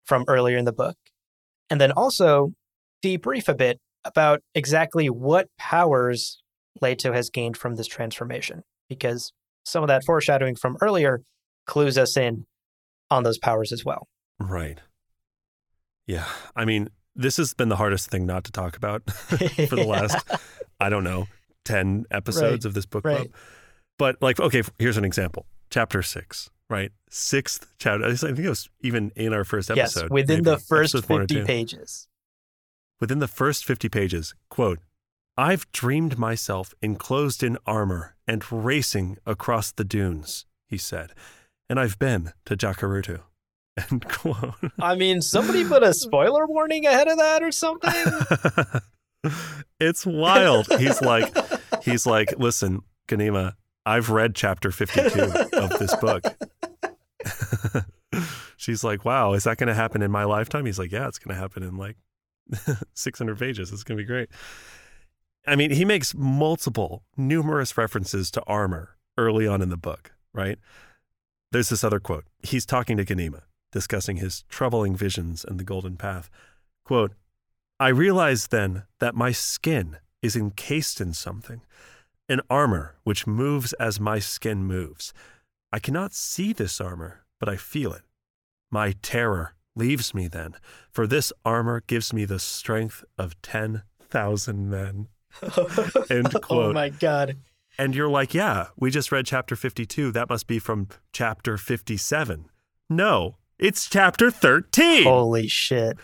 from 0.05 0.25
earlier 0.27 0.57
in 0.57 0.65
the 0.65 0.73
book. 0.73 0.97
And 1.69 1.79
then 1.79 1.91
also 1.93 2.51
debrief 3.05 3.47
a 3.47 3.53
bit 3.53 3.79
about 4.05 4.41
exactly 4.55 5.07
what 5.09 5.47
powers 5.57 6.41
Leto 6.81 7.13
has 7.13 7.29
gained 7.29 7.57
from 7.57 7.75
this 7.75 7.87
transformation, 7.87 8.63
because 8.87 9.33
some 9.65 9.83
of 9.83 9.87
that 9.87 10.03
foreshadowing 10.05 10.55
from 10.55 10.77
earlier 10.81 11.21
clues 11.65 11.97
us 11.97 12.17
in 12.17 12.45
on 13.11 13.23
those 13.23 13.37
powers 13.37 13.71
as 13.71 13.83
well. 13.85 14.07
right. 14.39 14.79
Yeah. 16.07 16.25
I 16.55 16.65
mean, 16.65 16.89
this 17.15 17.37
has 17.37 17.53
been 17.53 17.69
the 17.69 17.75
hardest 17.75 18.09
thing 18.09 18.25
not 18.25 18.43
to 18.45 18.51
talk 18.51 18.75
about 18.75 19.11
for 19.11 19.75
the 19.75 19.85
last, 19.85 20.17
I 20.79 20.89
don't 20.89 21.03
know, 21.03 21.27
10 21.65 22.05
episodes 22.09 22.65
of 22.65 22.73
this 22.73 22.87
book 22.87 23.03
club. 23.03 23.17
Right. 23.17 23.31
But 23.99 24.19
like, 24.19 24.39
okay, 24.39 24.63
here's 24.79 24.97
an 24.97 25.05
example. 25.05 25.45
Chapter 25.69 26.01
six, 26.01 26.49
right? 26.67 26.91
Sixth 27.11 27.71
chapter. 27.77 28.05
I 28.05 28.15
think 28.15 28.39
it 28.39 28.49
was 28.49 28.69
even 28.81 29.11
in 29.15 29.33
our 29.33 29.43
first 29.43 29.69
episode. 29.69 29.81
yes, 29.81 29.97
episode. 29.97 30.11
within 30.11 30.37
maybe, 30.37 30.55
the 30.55 30.57
first 30.57 30.95
or 30.95 31.03
50 31.03 31.43
pages. 31.43 32.07
Within 32.99 33.19
the 33.19 33.27
first 33.27 33.63
50 33.65 33.87
pages, 33.87 34.35
quote, 34.49 34.79
I've 35.37 35.71
dreamed 35.71 36.17
myself 36.17 36.73
enclosed 36.81 37.43
in 37.43 37.57
armor 37.65 38.15
and 38.27 38.43
racing 38.51 39.17
across 39.25 39.71
the 39.71 39.85
dunes, 39.85 40.45
he 40.67 40.77
said, 40.77 41.13
and 41.69 41.79
I've 41.79 41.97
been 41.97 42.33
to 42.45 42.57
Jacurutu. 42.57 43.21
End 43.91 44.05
quote. 44.09 44.55
I 44.79 44.95
mean, 44.95 45.21
somebody 45.21 45.63
put 45.63 45.81
a 45.81 45.93
spoiler 45.93 46.45
warning 46.45 46.85
ahead 46.85 47.07
of 47.07 47.17
that 47.19 47.41
or 47.41 47.53
something. 47.53 48.81
it's 49.79 50.05
wild. 50.05 50.67
He's 50.77 51.01
like, 51.01 51.33
he's 51.83 52.05
like, 52.05 52.37
listen, 52.37 52.81
Ganima, 53.07 53.53
I've 53.85 54.09
read 54.09 54.35
chapter 54.35 54.71
52 54.71 55.21
of 55.53 55.69
this 55.79 55.95
book. 55.95 56.25
She's 58.57 58.83
like, 58.83 59.05
wow, 59.05 59.31
is 59.33 59.45
that 59.45 59.57
going 59.57 59.69
to 59.69 59.73
happen 59.73 60.01
in 60.01 60.11
my 60.11 60.25
lifetime? 60.25 60.65
He's 60.65 60.77
like, 60.79 60.91
yeah, 60.91 61.07
it's 61.07 61.17
going 61.17 61.33
to 61.33 61.39
happen 61.39 61.63
in 61.63 61.77
like 61.77 61.95
600 62.93 63.37
pages. 63.37 63.71
It's 63.71 63.83
going 63.83 63.97
to 63.97 64.03
be 64.03 64.07
great. 64.07 64.29
I 65.47 65.55
mean, 65.55 65.71
he 65.71 65.85
makes 65.85 66.13
multiple, 66.13 67.03
numerous 67.17 67.77
references 67.77 68.29
to 68.31 68.43
armor 68.43 68.97
early 69.17 69.47
on 69.47 69.61
in 69.61 69.69
the 69.69 69.77
book, 69.77 70.11
right? 70.33 70.59
There's 71.51 71.69
this 71.69 71.83
other 71.83 71.99
quote. 71.99 72.25
He's 72.43 72.65
talking 72.65 72.97
to 72.97 73.05
Ganima, 73.05 73.43
discussing 73.71 74.17
his 74.17 74.43
troubling 74.49 74.95
visions 74.95 75.43
and 75.43 75.59
the 75.59 75.63
golden 75.63 75.97
path. 75.97 76.29
Quote, 76.83 77.13
I 77.79 77.89
realized 77.89 78.51
then 78.51 78.83
that 78.99 79.15
my 79.15 79.31
skin 79.31 79.97
is 80.21 80.35
encased 80.35 80.99
in 80.99 81.13
something, 81.13 81.61
an 82.27 82.41
armor 82.49 82.95
which 83.03 83.25
moves 83.25 83.73
as 83.73 83.99
my 83.99 84.19
skin 84.19 84.63
moves. 84.63 85.13
I 85.71 85.79
cannot 85.79 86.13
see 86.13 86.51
this 86.51 86.81
armor, 86.81 87.25
but 87.39 87.47
I 87.49 87.55
feel 87.55 87.93
it. 87.93 88.01
My 88.69 88.93
terror 89.01 89.55
leaves 89.79 90.13
me 90.13 90.27
then, 90.27 90.53
for 90.91 91.07
this 91.07 91.33
armor 91.43 91.81
gives 91.87 92.13
me 92.13 92.25
the 92.25 92.37
strength 92.37 93.03
of 93.17 93.41
10,000 93.41 94.69
men. 94.69 95.07
End 96.09 96.35
oh 96.49 96.71
my 96.73 96.89
god. 96.89 97.37
And 97.79 97.95
you're 97.95 98.09
like, 98.09 98.33
yeah, 98.33 98.67
we 98.77 98.91
just 98.91 99.11
read 99.11 99.25
chapter 99.25 99.55
52. 99.55 100.11
That 100.11 100.29
must 100.29 100.47
be 100.47 100.59
from 100.59 100.89
chapter 101.13 101.57
57. 101.57 102.45
No, 102.89 103.37
it's 103.57 103.89
chapter 103.89 104.29
13. 104.29 105.03
Holy 105.03 105.47
shit. 105.47 105.97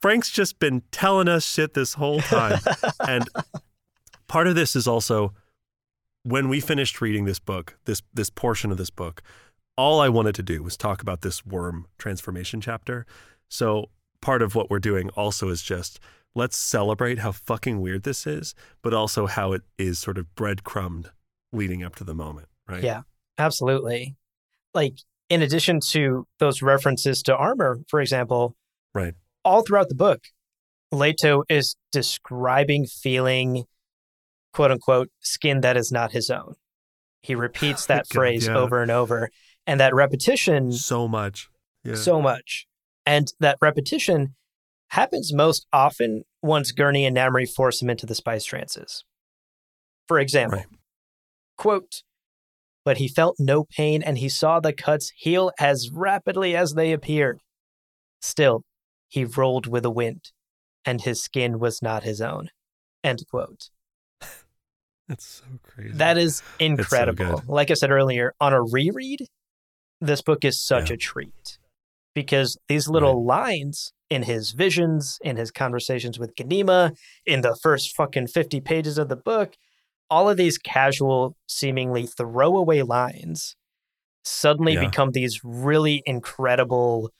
Frank's 0.00 0.30
just 0.30 0.58
been 0.58 0.82
telling 0.90 1.28
us 1.28 1.44
shit 1.44 1.74
this 1.74 1.94
whole 1.94 2.20
time. 2.20 2.60
and 3.06 3.28
part 4.26 4.46
of 4.46 4.54
this 4.54 4.74
is 4.74 4.86
also 4.86 5.34
when 6.22 6.48
we 6.48 6.60
finished 6.60 7.00
reading 7.00 7.24
this 7.24 7.38
book, 7.38 7.78
this 7.84 8.02
this 8.12 8.30
portion 8.30 8.72
of 8.72 8.78
this 8.78 8.90
book, 8.90 9.22
all 9.76 10.00
I 10.00 10.08
wanted 10.08 10.34
to 10.36 10.42
do 10.42 10.62
was 10.62 10.76
talk 10.76 11.02
about 11.02 11.22
this 11.22 11.44
worm 11.44 11.86
transformation 11.98 12.60
chapter. 12.60 13.06
So 13.48 13.90
part 14.20 14.42
of 14.42 14.54
what 14.54 14.70
we're 14.70 14.78
doing 14.78 15.10
also 15.10 15.48
is 15.48 15.62
just 15.62 16.00
let's 16.34 16.56
celebrate 16.58 17.18
how 17.20 17.32
fucking 17.32 17.80
weird 17.80 18.02
this 18.02 18.26
is, 18.26 18.54
but 18.82 18.92
also 18.92 19.26
how 19.26 19.52
it 19.52 19.62
is 19.78 19.98
sort 19.98 20.18
of 20.18 20.34
breadcrumbed 20.34 21.10
leading 21.52 21.82
up 21.82 21.94
to 21.96 22.04
the 22.04 22.14
moment, 22.14 22.48
right? 22.68 22.82
Yeah, 22.82 23.02
absolutely. 23.38 24.16
Like, 24.74 24.94
in 25.28 25.42
addition 25.42 25.80
to 25.92 26.26
those 26.38 26.60
references 26.62 27.22
to 27.24 27.36
armor, 27.36 27.78
for 27.88 28.00
example, 28.00 28.54
Right. 28.94 29.14
all 29.44 29.62
throughout 29.62 29.88
the 29.88 29.94
book, 29.94 30.24
Leto 30.92 31.42
is 31.48 31.76
describing 31.90 32.86
feeling, 32.86 33.64
quote 34.52 34.70
unquote, 34.70 35.10
skin 35.20 35.62
that 35.62 35.76
is 35.76 35.90
not 35.90 36.12
his 36.12 36.30
own. 36.30 36.54
He 37.22 37.34
repeats 37.34 37.86
that 37.86 38.08
God, 38.08 38.14
phrase 38.14 38.46
yeah. 38.46 38.56
over 38.56 38.82
and 38.82 38.90
over. 38.90 39.30
And 39.66 39.80
that 39.80 39.94
repetition 39.94 40.72
So 40.72 41.08
much. 41.08 41.48
Yeah. 41.84 41.94
so 41.94 42.20
much. 42.22 42.66
And 43.04 43.32
that 43.40 43.58
repetition 43.60 44.34
happens 44.90 45.32
most 45.32 45.66
often 45.72 46.22
once 46.42 46.72
Gurney 46.72 47.04
and 47.04 47.16
Namri 47.16 47.48
force 47.48 47.82
him 47.82 47.90
into 47.90 48.06
the 48.06 48.14
spice 48.14 48.44
trances. 48.44 49.04
For 50.08 50.18
example, 50.20 50.58
Right. 50.58 50.66
quote, 51.56 52.02
but 52.84 52.98
he 52.98 53.08
felt 53.08 53.36
no 53.38 53.64
pain 53.64 54.02
and 54.02 54.18
he 54.18 54.28
saw 54.28 54.60
the 54.60 54.72
cuts 54.72 55.12
heal 55.16 55.50
as 55.58 55.90
rapidly 55.92 56.54
as 56.56 56.74
they 56.74 56.92
appeared. 56.92 57.40
Still, 58.20 58.62
he 59.08 59.24
rolled 59.24 59.66
with 59.66 59.82
the 59.82 59.90
wind, 59.90 60.30
and 60.84 61.00
his 61.02 61.22
skin 61.22 61.58
was 61.58 61.82
not 61.82 62.04
his 62.04 62.20
own. 62.20 62.50
End 63.02 63.20
quote. 63.28 63.70
That's 65.08 65.26
so 65.26 65.44
crazy. 65.62 65.90
That 65.92 66.18
is 66.18 66.42
incredible. 66.58 67.38
good. 67.40 67.48
like 67.48 67.70
I 67.70 67.74
said 67.74 67.90
earlier, 67.90 68.34
on 68.40 68.52
a 68.52 68.62
reread, 68.62 69.26
this 70.00 70.22
book 70.22 70.44
is 70.44 70.60
such 70.60 70.90
Yeah. 70.90 70.94
a 70.94 70.96
treat 70.96 71.58
because 72.14 72.56
these 72.68 72.88
little 72.88 73.24
lines 73.24 73.92
in 74.08 74.22
his 74.22 74.52
visions, 74.52 75.18
in 75.22 75.36
his 75.36 75.50
conversations 75.50 76.18
with 76.18 76.34
Ganima, 76.36 76.96
in 77.24 77.40
the 77.40 77.56
first 77.62 77.94
fucking 77.96 78.28
50 78.28 78.60
pages 78.60 78.98
of 78.98 79.08
the 79.08 79.16
book, 79.16 79.54
all 80.08 80.28
of 80.28 80.36
these 80.36 80.58
casual, 80.58 81.36
seemingly 81.48 82.06
throwaway 82.06 82.82
lines 82.82 83.56
suddenly 84.22 84.74
Yeah. 84.74 84.86
become 84.86 85.10
these 85.12 85.40
really 85.44 86.02
incredible 86.06 87.10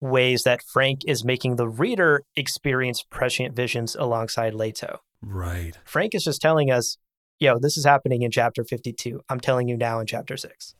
ways 0.00 0.42
that 0.42 0.62
Frank 0.62 1.00
is 1.06 1.24
making 1.24 1.56
the 1.56 1.68
reader 1.68 2.22
experience 2.36 3.04
prescient 3.08 3.54
visions 3.54 3.94
alongside 3.96 4.54
Leto. 4.54 5.00
right. 5.24 5.78
Frank 5.84 6.14
is 6.16 6.24
just 6.24 6.40
telling 6.42 6.68
us, 6.70 6.98
yo, 7.38 7.56
this 7.60 7.76
is 7.76 7.84
happening 7.84 8.22
in 8.22 8.30
chapter 8.32 8.64
52. 8.64 9.20
I'm 9.28 9.38
telling 9.38 9.68
you 9.68 9.76
now 9.76 10.00
in 10.00 10.06
chapter 10.06 10.36
six. 10.36 10.74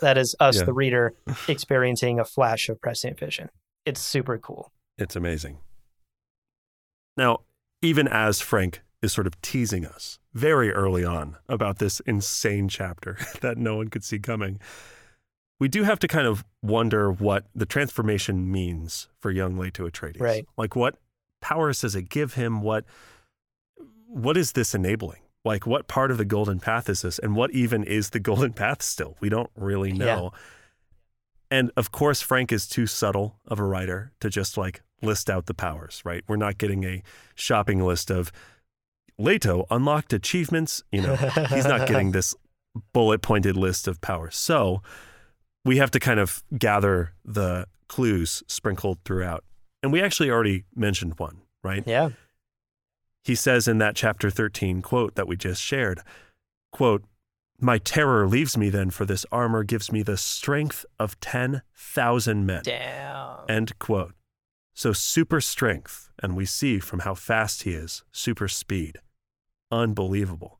That 0.00 0.16
is 0.16 0.34
us, 0.40 0.58
Yeah. 0.58 0.64
the 0.64 0.72
reader, 0.72 1.14
experiencing 1.48 2.18
a 2.18 2.24
flash 2.24 2.68
of 2.68 2.80
prescient 2.80 3.18
vision. 3.18 3.50
It's 3.84 4.00
super 4.00 4.38
cool. 4.38 4.72
It's 4.98 5.16
amazing. 5.16 5.58
Now, 7.16 7.40
even 7.82 8.08
as 8.08 8.40
Frank 8.40 8.82
is 9.02 9.12
sort 9.12 9.26
of 9.26 9.40
teasing 9.42 9.84
us 9.86 10.18
very 10.32 10.70
early 10.72 11.04
on 11.04 11.36
about 11.48 11.78
this 11.78 12.00
insane 12.00 12.68
chapter 12.68 13.18
that 13.40 13.58
no 13.58 13.76
one 13.76 13.88
could 13.88 14.04
see 14.04 14.18
coming, 14.18 14.58
we 15.58 15.68
do 15.68 15.82
have 15.82 15.98
to 16.00 16.08
kind 16.08 16.26
of 16.26 16.44
wonder 16.62 17.10
what 17.12 17.44
the 17.54 17.66
transformation 17.66 18.50
means 18.50 19.08
for 19.18 19.30
young 19.30 19.58
Leto 19.58 19.88
Atreides. 19.88 20.20
Right. 20.20 20.46
Like, 20.56 20.74
what 20.76 20.96
powers 21.42 21.80
does 21.80 21.94
it 21.94 22.08
give 22.08 22.34
him? 22.34 22.62
What 22.62 22.84
what 24.06 24.36
is 24.36 24.52
this 24.52 24.74
enabling? 24.74 25.20
Like, 25.44 25.66
what 25.66 25.88
part 25.88 26.10
of 26.10 26.18
the 26.18 26.24
golden 26.24 26.60
path 26.60 26.88
is 26.88 27.02
this? 27.02 27.18
And 27.18 27.34
what 27.34 27.50
even 27.52 27.82
is 27.84 28.10
the 28.10 28.20
golden 28.30 28.52
path 28.52 28.82
still? 28.82 29.16
We 29.20 29.28
don't 29.28 29.50
really 29.56 29.90
Yeah. 29.90 29.96
know. 30.16 30.32
And 31.50 31.72
of 31.76 31.90
course, 31.90 32.20
Frank 32.22 32.52
is 32.52 32.66
too 32.68 32.86
subtle 32.86 33.36
of 33.46 33.58
a 33.58 33.64
writer 33.64 34.12
to 34.20 34.30
just 34.30 34.56
like 34.56 34.82
list 35.02 35.28
out 35.28 35.46
the 35.46 35.54
powers, 35.54 36.00
right? 36.04 36.22
We're 36.28 36.36
not 36.36 36.58
getting 36.58 36.84
a 36.84 37.02
shopping 37.34 37.82
list 37.82 38.10
of 38.10 38.30
Leto 39.18 39.66
unlocked 39.70 40.12
achievements. 40.12 40.82
You 40.92 41.02
know, 41.02 41.16
he's 41.16 41.64
not 41.66 41.88
getting 41.88 42.10
this 42.12 42.34
bullet 42.92 43.20
pointed 43.20 43.56
list 43.56 43.88
of 43.88 44.00
powers. 44.00 44.36
So 44.36 44.82
we 45.64 45.78
have 45.78 45.90
to 45.90 45.98
kind 46.00 46.20
of 46.20 46.42
gather 46.56 47.12
the 47.24 47.66
clues 47.88 48.42
sprinkled 48.46 48.98
throughout. 49.04 49.42
And 49.82 49.92
we 49.92 50.00
actually 50.02 50.30
already 50.30 50.64
mentioned 50.76 51.14
one, 51.18 51.38
right? 51.64 51.82
Yeah. 51.86 52.10
He 53.24 53.34
says 53.34 53.68
in 53.68 53.78
that 53.78 53.96
chapter 53.96 54.30
13 54.30 54.82
quote 54.82 55.14
that 55.14 55.28
we 55.28 55.36
just 55.36 55.62
shared, 55.62 56.00
quote, 56.72 57.04
my 57.62 57.76
terror 57.76 58.26
leaves 58.26 58.56
me 58.56 58.70
then, 58.70 58.88
for 58.88 59.04
this 59.04 59.26
armor 59.30 59.64
gives 59.64 59.92
me 59.92 60.02
the 60.02 60.16
strength 60.16 60.86
of 60.98 61.20
10,000 61.20 62.46
men. 62.46 62.62
Damn. 62.64 63.36
End 63.50 63.78
quote. 63.78 64.14
So 64.72 64.94
super 64.94 65.42
strength, 65.42 66.08
and 66.22 66.36
we 66.36 66.46
see 66.46 66.78
from 66.78 67.00
how 67.00 67.14
fast 67.14 67.64
he 67.64 67.72
is, 67.72 68.02
super 68.12 68.48
speed. 68.48 68.96
Unbelievable. 69.70 70.58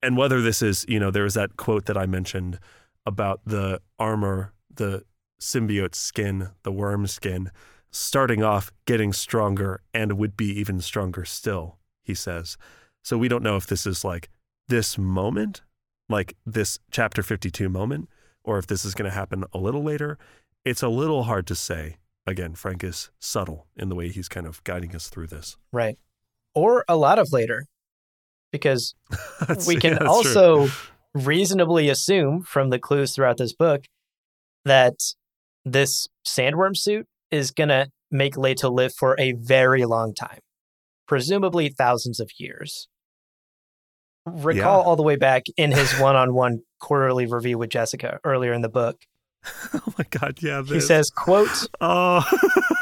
And 0.00 0.16
whether 0.16 0.40
this 0.40 0.62
is, 0.62 0.86
you 0.88 1.00
know, 1.00 1.10
there 1.10 1.24
was 1.24 1.34
that 1.34 1.56
quote 1.56 1.86
that 1.86 1.98
I 1.98 2.06
mentioned 2.06 2.60
about 3.04 3.40
the 3.44 3.80
armor, 3.98 4.52
the 4.72 5.02
symbiote 5.40 5.96
skin, 5.96 6.50
the 6.62 6.70
worm 6.70 7.08
skin, 7.08 7.50
starting 7.90 8.44
off 8.44 8.70
getting 8.86 9.12
stronger 9.12 9.80
and 9.92 10.12
would 10.12 10.36
be 10.36 10.46
even 10.58 10.80
stronger 10.80 11.24
still, 11.24 11.78
he 12.08 12.14
says. 12.14 12.56
So 13.04 13.16
we 13.16 13.28
don't 13.28 13.44
know 13.44 13.56
if 13.56 13.68
this 13.68 13.86
is 13.86 14.04
like 14.04 14.28
this 14.66 14.98
moment, 14.98 15.62
like 16.08 16.36
this 16.44 16.80
chapter 16.90 17.22
52 17.22 17.68
moment, 17.68 18.08
or 18.42 18.58
if 18.58 18.66
this 18.66 18.84
is 18.84 18.94
going 18.94 19.08
to 19.08 19.14
happen 19.14 19.44
a 19.52 19.58
little 19.58 19.84
later. 19.84 20.18
It's 20.64 20.82
a 20.82 20.88
little 20.88 21.24
hard 21.24 21.46
to 21.46 21.54
say. 21.54 21.98
Again, 22.26 22.54
Frank 22.54 22.82
is 22.82 23.10
subtle 23.20 23.66
in 23.76 23.88
the 23.88 23.94
way 23.94 24.08
he's 24.08 24.28
kind 24.28 24.46
of 24.46 24.62
guiding 24.64 24.94
us 24.96 25.08
through 25.08 25.28
this. 25.28 25.56
right. 25.72 25.96
Or 26.54 26.84
a 26.88 26.96
lot 26.96 27.20
of 27.20 27.32
later, 27.32 27.66
because 28.50 28.94
we 29.68 29.76
can 29.76 29.92
yeah, 29.92 29.98
that's 30.00 30.32
true. 30.32 30.42
also 30.42 30.68
reasonably 31.14 31.88
assume 31.88 32.42
from 32.42 32.70
the 32.70 32.78
clues 32.78 33.14
throughout 33.14 33.36
this 33.36 33.52
book 33.52 33.84
that 34.64 34.94
this 35.64 36.08
sandworm 36.26 36.76
suit 36.76 37.06
is 37.30 37.50
going 37.52 37.68
to 37.68 37.88
make 38.10 38.36
Leto 38.36 38.70
live 38.70 38.92
for 38.94 39.14
a 39.18 39.32
very 39.32 39.84
long 39.84 40.14
time, 40.14 40.40
presumably 41.08 41.70
thousands 41.70 42.20
of 42.20 42.30
years. 42.38 42.88
Recall 44.26 44.80
Yeah. 44.80 44.84
all 44.84 44.96
the 44.96 45.02
way 45.02 45.16
back 45.16 45.44
in 45.56 45.72
his 45.72 45.98
one 45.98 46.14
on 46.14 46.34
one 46.34 46.60
quarterly 46.80 47.26
review 47.26 47.58
with 47.58 47.70
Jessica 47.70 48.20
earlier 48.24 48.52
in 48.52 48.60
the 48.60 48.68
book. 48.68 49.06
oh 49.74 49.94
my 49.96 50.04
God, 50.10 50.38
yeah. 50.42 50.62
He 50.62 50.80
says, 50.80 51.10
quote, 51.10 51.68
oh. 51.80 52.24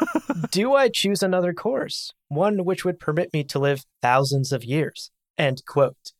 Do 0.50 0.74
I 0.74 0.88
choose 0.88 1.22
another 1.22 1.54
course, 1.54 2.12
one 2.28 2.64
which 2.64 2.84
would 2.84 2.98
permit 2.98 3.32
me 3.32 3.44
to 3.44 3.58
live 3.58 3.84
thousands 4.02 4.52
of 4.52 4.64
years? 4.64 5.10
End 5.38 5.62
quote. 5.66 6.12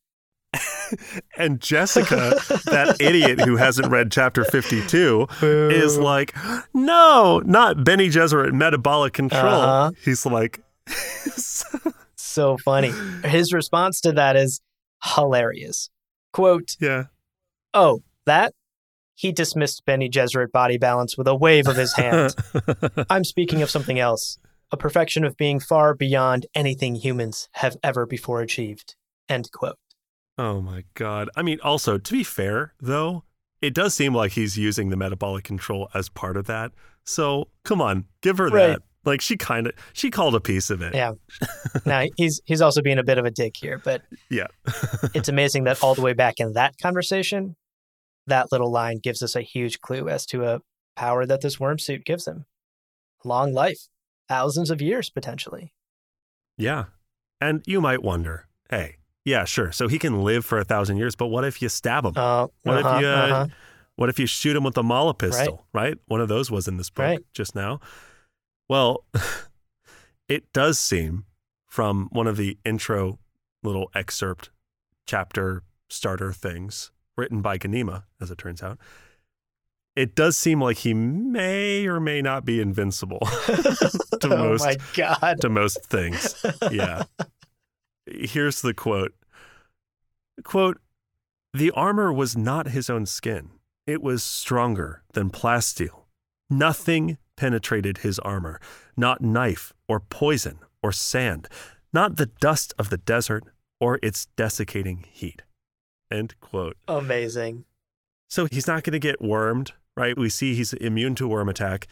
and 1.37 1.61
Jessica, 1.61 2.35
that 2.67 2.97
idiot 3.01 3.41
who 3.41 3.57
hasn't 3.57 3.91
read 3.91 4.11
chapter 4.13 4.45
52, 4.45 5.27
is 5.43 5.99
like, 5.99 6.35
no, 6.73 7.43
not 7.45 7.83
Bene 7.85 8.05
Gesserit 8.05 8.53
metabolic 8.53 9.13
control. 9.13 9.53
Uh-huh. 9.53 9.91
He's 10.03 10.25
like, 10.25 10.61
so 12.17 12.57
funny. 12.59 12.93
His 13.25 13.53
response 13.53 14.01
to 14.03 14.13
that 14.13 14.37
is 14.37 14.61
hilarious. 15.03 15.91
Quote, 16.33 16.77
yeah. 16.81 17.05
Oh, 17.75 18.03
that? 18.27 18.55
He 19.15 19.33
dismissed 19.33 19.85
Bene 19.87 20.09
Gesserit 20.11 20.53
body 20.53 20.77
balance 20.77 21.17
with 21.17 21.27
a 21.27 21.35
wave 21.35 21.67
of 21.69 21.77
his 21.77 21.95
hand. 21.95 22.35
I'm 23.11 23.25
speaking 23.25 23.63
of 23.63 23.71
something 23.71 23.99
else, 23.99 24.39
a 24.71 24.77
perfection 24.77 25.25
of 25.25 25.37
being 25.39 25.59
far 25.59 25.95
beyond 25.95 26.47
anything 26.55 26.97
humans 26.97 27.49
have 27.53 27.77
ever 27.83 28.05
before 28.05 28.43
achieved. 28.43 28.95
End 29.29 29.51
quote. 29.53 29.79
oh 30.39 30.61
my 30.61 30.85
God. 30.95 31.31
I 31.35 31.43
mean, 31.43 31.59
also, 31.63 31.97
to 31.99 32.13
be 32.13 32.23
fair, 32.23 32.75
though, 32.81 33.25
it 33.63 33.73
does 33.75 33.95
seem 33.95 34.15
like 34.15 34.33
he's 34.33 34.59
using 34.59 34.91
the 34.91 34.97
metabolic 34.97 35.45
control 35.45 35.89
as 35.95 36.11
part 36.11 36.37
of 36.37 36.47
that. 36.47 36.73
So 37.05 37.49
come 37.65 37.81
on, 37.81 38.05
give 38.21 38.37
her 38.39 38.49
Right. 38.49 38.67
that. 38.69 38.83
Like 39.07 39.21
she 39.21 39.37
kind 39.37 39.69
of, 39.69 39.73
she 39.93 40.11
called 40.11 40.35
a 40.35 40.41
piece 40.41 40.69
of 40.69 40.83
it. 40.83 40.95
Yeah. 40.95 41.13
now 41.87 42.05
he's 42.17 42.41
he's 42.45 42.61
also 42.61 42.83
being 42.83 42.99
a 42.99 43.05
bit 43.05 43.19
of 43.19 43.25
a 43.25 43.31
dick 43.31 43.57
here, 43.57 43.81
but 43.83 44.03
Yeah. 44.29 44.49
it's 45.15 45.29
amazing 45.29 45.65
that 45.65 45.83
all 45.83 45.95
the 45.95 46.03
way 46.03 46.13
back 46.13 46.35
in 46.39 46.53
that 46.55 46.77
conversation, 46.79 47.57
that 48.27 48.51
little 48.53 48.71
line 48.71 48.99
gives 48.99 49.23
us 49.23 49.37
a 49.37 49.43
huge 49.43 49.81
clue 49.81 50.09
as 50.09 50.27
to 50.27 50.45
a 50.45 50.61
power 50.97 51.25
that 51.25 51.41
this 51.41 51.61
worm 51.61 51.79
suit 51.79 52.05
gives 52.05 52.27
him. 52.27 52.45
Long 53.25 53.53
life, 53.53 53.79
thousands 54.29 54.71
of 54.71 54.83
years 54.83 55.09
potentially. 55.09 55.73
Yeah. 56.59 56.87
And 57.41 57.63
you 57.67 57.81
might 57.81 58.03
wonder, 58.03 58.49
hey, 58.71 58.97
yeah, 59.25 59.45
sure. 59.45 59.73
So 59.73 59.89
he 59.89 59.99
can 59.99 60.23
live 60.23 60.45
for 60.45 60.59
a 60.59 60.65
thousand 60.65 60.97
years, 60.97 61.15
but 61.15 61.27
what 61.27 61.45
if 61.45 61.61
you 61.61 61.69
stab 61.69 62.05
him? 62.05 62.13
Uh, 62.17 62.47
what 62.63 62.79
uh-huh, 62.79 62.97
if 62.97 63.03
you 63.03 63.09
uh, 63.09 63.11
uh-huh. 63.11 63.47
what 63.97 64.09
if 64.09 64.19
you 64.19 64.27
shoot 64.27 64.57
him 64.57 64.65
with 64.65 64.79
a 64.79 64.83
maula 64.83 65.17
pistol, 65.19 65.67
right? 65.73 65.99
One 66.07 66.21
of 66.21 66.29
those 66.29 66.51
was 66.51 66.69
in 66.69 66.77
this 66.77 66.91
book 66.91 67.05
Right. 67.05 67.19
just 67.35 67.55
now. 67.55 67.81
Well, 68.69 69.05
it 70.29 70.53
does 70.53 70.79
seem 70.79 71.25
from 71.67 72.09
one 72.11 72.27
of 72.27 72.37
the 72.37 72.59
intro 72.65 73.19
little 73.63 73.91
excerpt 73.95 74.51
chapter 75.07 75.63
starter 75.89 76.33
things 76.33 76.91
written 77.17 77.43
by 77.43 77.59
Ganima, 77.59 78.05
as 78.21 78.31
it 78.31 78.39
turns 78.39 78.63
out. 78.63 78.79
It 79.95 80.15
does 80.15 80.37
seem 80.37 80.61
like 80.61 80.79
he 80.79 80.93
may 80.93 81.87
or 81.87 82.01
may 82.01 82.21
not 82.21 82.45
be 82.45 82.61
invincible 82.61 83.21
to 83.47 84.19
oh 84.25 84.37
most 84.37 84.65
my 84.65 84.77
god. 84.95 85.41
to 85.41 85.49
most 85.49 85.85
things. 85.87 86.45
Yeah. 86.71 87.05
Here's 88.07 88.61
the 88.61 88.75
quote. 88.75 89.15
Quote, 90.45 90.79
the 91.55 91.71
armor 91.71 92.13
was 92.13 92.37
not 92.37 92.69
his 92.69 92.91
own 92.91 93.07
skin. 93.07 93.51
It 93.87 94.03
was 94.03 94.23
stronger 94.23 95.03
than 95.15 95.31
plasteel. 95.31 96.03
Nothing 96.51 97.17
penetrated 97.37 97.99
his 97.99 98.19
armor, 98.21 98.61
not 98.97 99.21
knife 99.21 99.73
or 99.89 100.01
poison 100.01 100.59
or 100.83 100.93
sand, 100.93 101.49
not 101.93 102.17
the 102.17 102.27
dust 102.27 102.75
of 102.79 102.91
the 102.91 102.99
desert 102.99 103.45
or 103.81 103.99
its 104.03 104.27
desiccating 104.37 105.05
heat. 105.11 105.43
End 106.11 106.35
quote. 106.41 106.77
Amazing. 106.89 107.65
So 108.29 108.47
he's 108.47 108.67
not 108.67 108.83
going 108.83 108.93
to 108.93 108.99
get 108.99 109.21
wormed, 109.21 109.73
right? 109.97 110.17
We 110.17 110.29
see 110.29 110.55
he's 110.55 110.73
immune 110.73 111.15
to 111.17 111.29
worm 111.29 111.49
attack. 111.49 111.87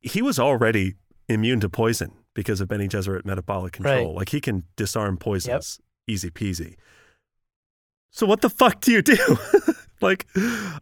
He 0.00 0.22
was 0.22 0.38
already 0.38 0.94
immune 1.28 1.60
to 1.60 1.68
poison 1.68 2.12
because 2.34 2.60
of 2.60 2.68
Bene 2.68 2.88
Gesserit 2.88 3.24
metabolic 3.24 3.72
control. 3.72 4.08
Right. 4.08 4.16
Like 4.16 4.28
he 4.30 4.40
can 4.40 4.64
disarm 4.76 5.16
poisons 5.16 5.80
easy 6.06 6.30
peasy. 6.30 6.76
So 8.10 8.26
what 8.26 8.40
the 8.40 8.50
fuck 8.50 8.80
do 8.80 8.92
you 8.92 9.02
do? 9.02 9.38
like, 10.00 10.26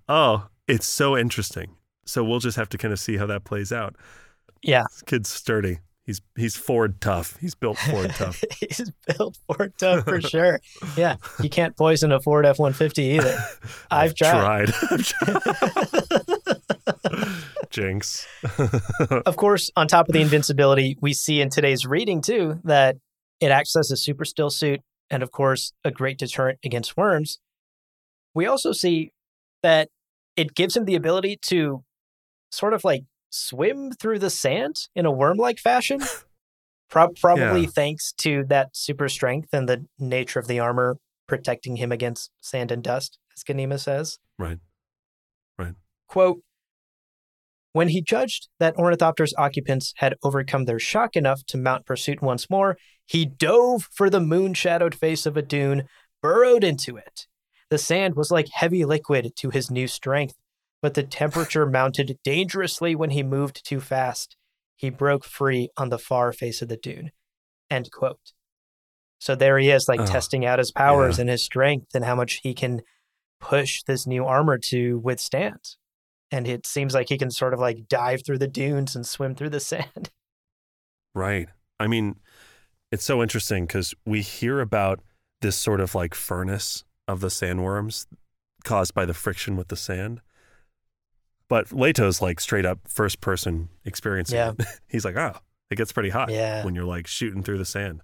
oh, 0.08 0.46
it's 0.68 0.86
so 0.86 1.16
interesting. 1.16 1.76
So 2.04 2.24
we'll 2.24 2.40
just 2.40 2.56
have 2.56 2.68
to 2.70 2.78
kind 2.78 2.92
of 2.92 3.00
see 3.00 3.16
how 3.16 3.26
that 3.26 3.44
plays 3.44 3.72
out. 3.72 3.96
Yeah. 4.62 4.84
This 4.90 5.02
kid's 5.02 5.28
sturdy. 5.28 5.78
He's 6.04 6.20
he's 6.36 6.54
Ford 6.54 7.00
tough. 7.00 7.38
He's 7.40 7.54
built 7.54 7.78
Ford 7.78 8.10
tough. 8.10 8.44
He's 8.60 8.92
built 9.06 9.38
Ford 9.46 9.72
tough 9.78 10.04
for 10.04 10.20
sure. 10.20 10.60
Yeah. 10.98 11.16
You 11.42 11.48
can't 11.48 11.74
poison 11.76 12.12
a 12.12 12.20
Ford 12.20 12.44
F 12.44 12.58
150 12.58 13.02
either. 13.02 13.38
I've 13.90 14.14
tried. 14.14 14.70
I've 14.90 15.06
tried. 15.06 15.42
Jinx. 17.70 18.26
of 19.24 19.36
course, 19.36 19.70
on 19.76 19.88
top 19.88 20.08
of 20.08 20.12
the 20.12 20.20
invincibility, 20.20 20.98
we 21.00 21.14
see 21.14 21.40
in 21.40 21.48
today's 21.48 21.86
reading 21.86 22.20
too 22.20 22.60
that 22.64 22.96
it 23.40 23.50
acts 23.50 23.74
as 23.74 23.90
a 23.90 23.96
super 23.96 24.26
still 24.26 24.50
suit 24.50 24.80
and, 25.10 25.22
of 25.22 25.30
course, 25.30 25.72
a 25.84 25.90
great 25.90 26.18
deterrent 26.18 26.58
against 26.64 26.96
worms. 26.96 27.38
We 28.34 28.46
also 28.46 28.72
see 28.72 29.12
that 29.62 29.88
it 30.36 30.54
gives 30.54 30.76
him 30.76 30.84
the 30.84 30.96
ability 30.96 31.38
to 31.46 31.82
sort 32.54 32.74
of 32.74 32.84
like 32.84 33.04
swim 33.30 33.90
through 33.92 34.18
the 34.20 34.30
sand 34.30 34.88
in 34.94 35.06
a 35.06 35.10
worm 35.10 35.36
like 35.36 35.58
fashion. 35.58 36.00
Pro- 36.90 37.08
probably 37.20 37.62
Yeah. 37.62 37.66
thanks 37.74 38.12
to 38.18 38.44
that 38.48 38.76
super 38.76 39.08
strength 39.08 39.48
and 39.52 39.68
the 39.68 39.86
nature 39.98 40.38
of 40.38 40.46
the 40.46 40.60
armor 40.60 40.98
protecting 41.26 41.76
him 41.76 41.90
against 41.90 42.30
sand 42.40 42.70
and 42.70 42.82
dust, 42.84 43.18
as 43.36 43.42
Ganima 43.42 43.80
says. 43.80 44.18
Right. 44.38 44.58
Right. 45.58 45.74
Quote 46.06 46.42
When 47.72 47.88
he 47.88 48.00
judged 48.02 48.48
that 48.60 48.76
Ornithopter's 48.76 49.34
occupants 49.36 49.94
had 49.96 50.14
overcome 50.22 50.66
their 50.66 50.78
shock 50.78 51.16
enough 51.16 51.44
to 51.46 51.56
mount 51.56 51.86
pursuit 51.86 52.22
once 52.22 52.48
more, 52.48 52.76
he 53.06 53.24
dove 53.24 53.88
for 53.92 54.08
the 54.08 54.20
moon 54.20 54.54
shadowed 54.54 54.94
face 54.94 55.26
of 55.26 55.36
a 55.36 55.42
dune, 55.42 55.84
burrowed 56.22 56.62
into 56.62 56.96
it. 56.96 57.26
The 57.70 57.78
sand 57.78 58.14
was 58.14 58.30
like 58.30 58.48
heavy 58.52 58.84
liquid 58.84 59.32
to 59.36 59.50
his 59.50 59.70
new 59.70 59.88
strength, 59.88 60.34
but 60.84 60.92
the 60.92 61.02
temperature 61.02 61.64
mounted 61.64 62.18
dangerously 62.22 62.94
when 62.94 63.08
he 63.08 63.22
moved 63.22 63.64
too 63.64 63.80
fast. 63.80 64.36
He 64.76 64.90
broke 64.90 65.24
free 65.24 65.70
on 65.78 65.88
the 65.88 65.98
far 65.98 66.30
face 66.30 66.60
of 66.60 66.68
the 66.68 66.76
dune. 66.76 67.10
End 67.70 67.90
quote. 67.90 68.34
So 69.18 69.34
there 69.34 69.58
he 69.58 69.70
is, 69.70 69.88
like 69.88 70.00
Oh, 70.00 70.04
testing 70.04 70.44
out 70.44 70.58
his 70.58 70.72
powers 70.72 71.16
yeah. 71.16 71.22
and 71.22 71.30
his 71.30 71.42
strength 71.42 71.94
and 71.94 72.04
how 72.04 72.14
much 72.14 72.40
he 72.42 72.52
can 72.52 72.82
push 73.40 73.82
this 73.84 74.06
new 74.06 74.26
armor 74.26 74.58
to 74.58 74.98
withstand. 74.98 75.76
And 76.30 76.46
it 76.46 76.66
seems 76.66 76.92
like 76.92 77.08
he 77.08 77.16
can 77.16 77.30
sort 77.30 77.54
of 77.54 77.60
like 77.60 77.88
dive 77.88 78.20
through 78.22 78.40
the 78.40 78.46
dunes 78.46 78.94
and 78.94 79.06
swim 79.06 79.34
through 79.34 79.48
the 79.48 79.60
sand. 79.70 80.10
Right. 81.14 81.48
I 81.80 81.86
mean, 81.86 82.16
it's 82.92 83.04
so 83.04 83.22
interesting 83.22 83.64
because 83.64 83.94
we 84.04 84.20
hear 84.20 84.60
about 84.60 85.00
this 85.40 85.56
sort 85.56 85.80
of 85.80 85.94
like 85.94 86.14
furnace 86.14 86.84
of 87.08 87.20
the 87.20 87.28
sandworms 87.28 88.04
caused 88.64 88.92
by 88.92 89.06
the 89.06 89.14
friction 89.14 89.56
with 89.56 89.68
the 89.68 89.76
sand. 89.76 90.20
But 91.48 91.72
Leto's 91.72 92.22
like 92.22 92.40
straight 92.40 92.64
up 92.64 92.80
first 92.88 93.20
person 93.20 93.68
experiencing 93.84 94.36
Yeah. 94.36 94.52
it. 94.58 94.66
He's 94.88 95.04
like, 95.04 95.16
oh, 95.16 95.36
it 95.70 95.76
gets 95.76 95.92
pretty 95.92 96.10
hot 96.10 96.30
Yeah. 96.30 96.64
when 96.64 96.74
you're 96.74 96.84
like 96.84 97.06
shooting 97.06 97.42
through 97.42 97.58
the 97.58 97.64
sand. 97.64 98.00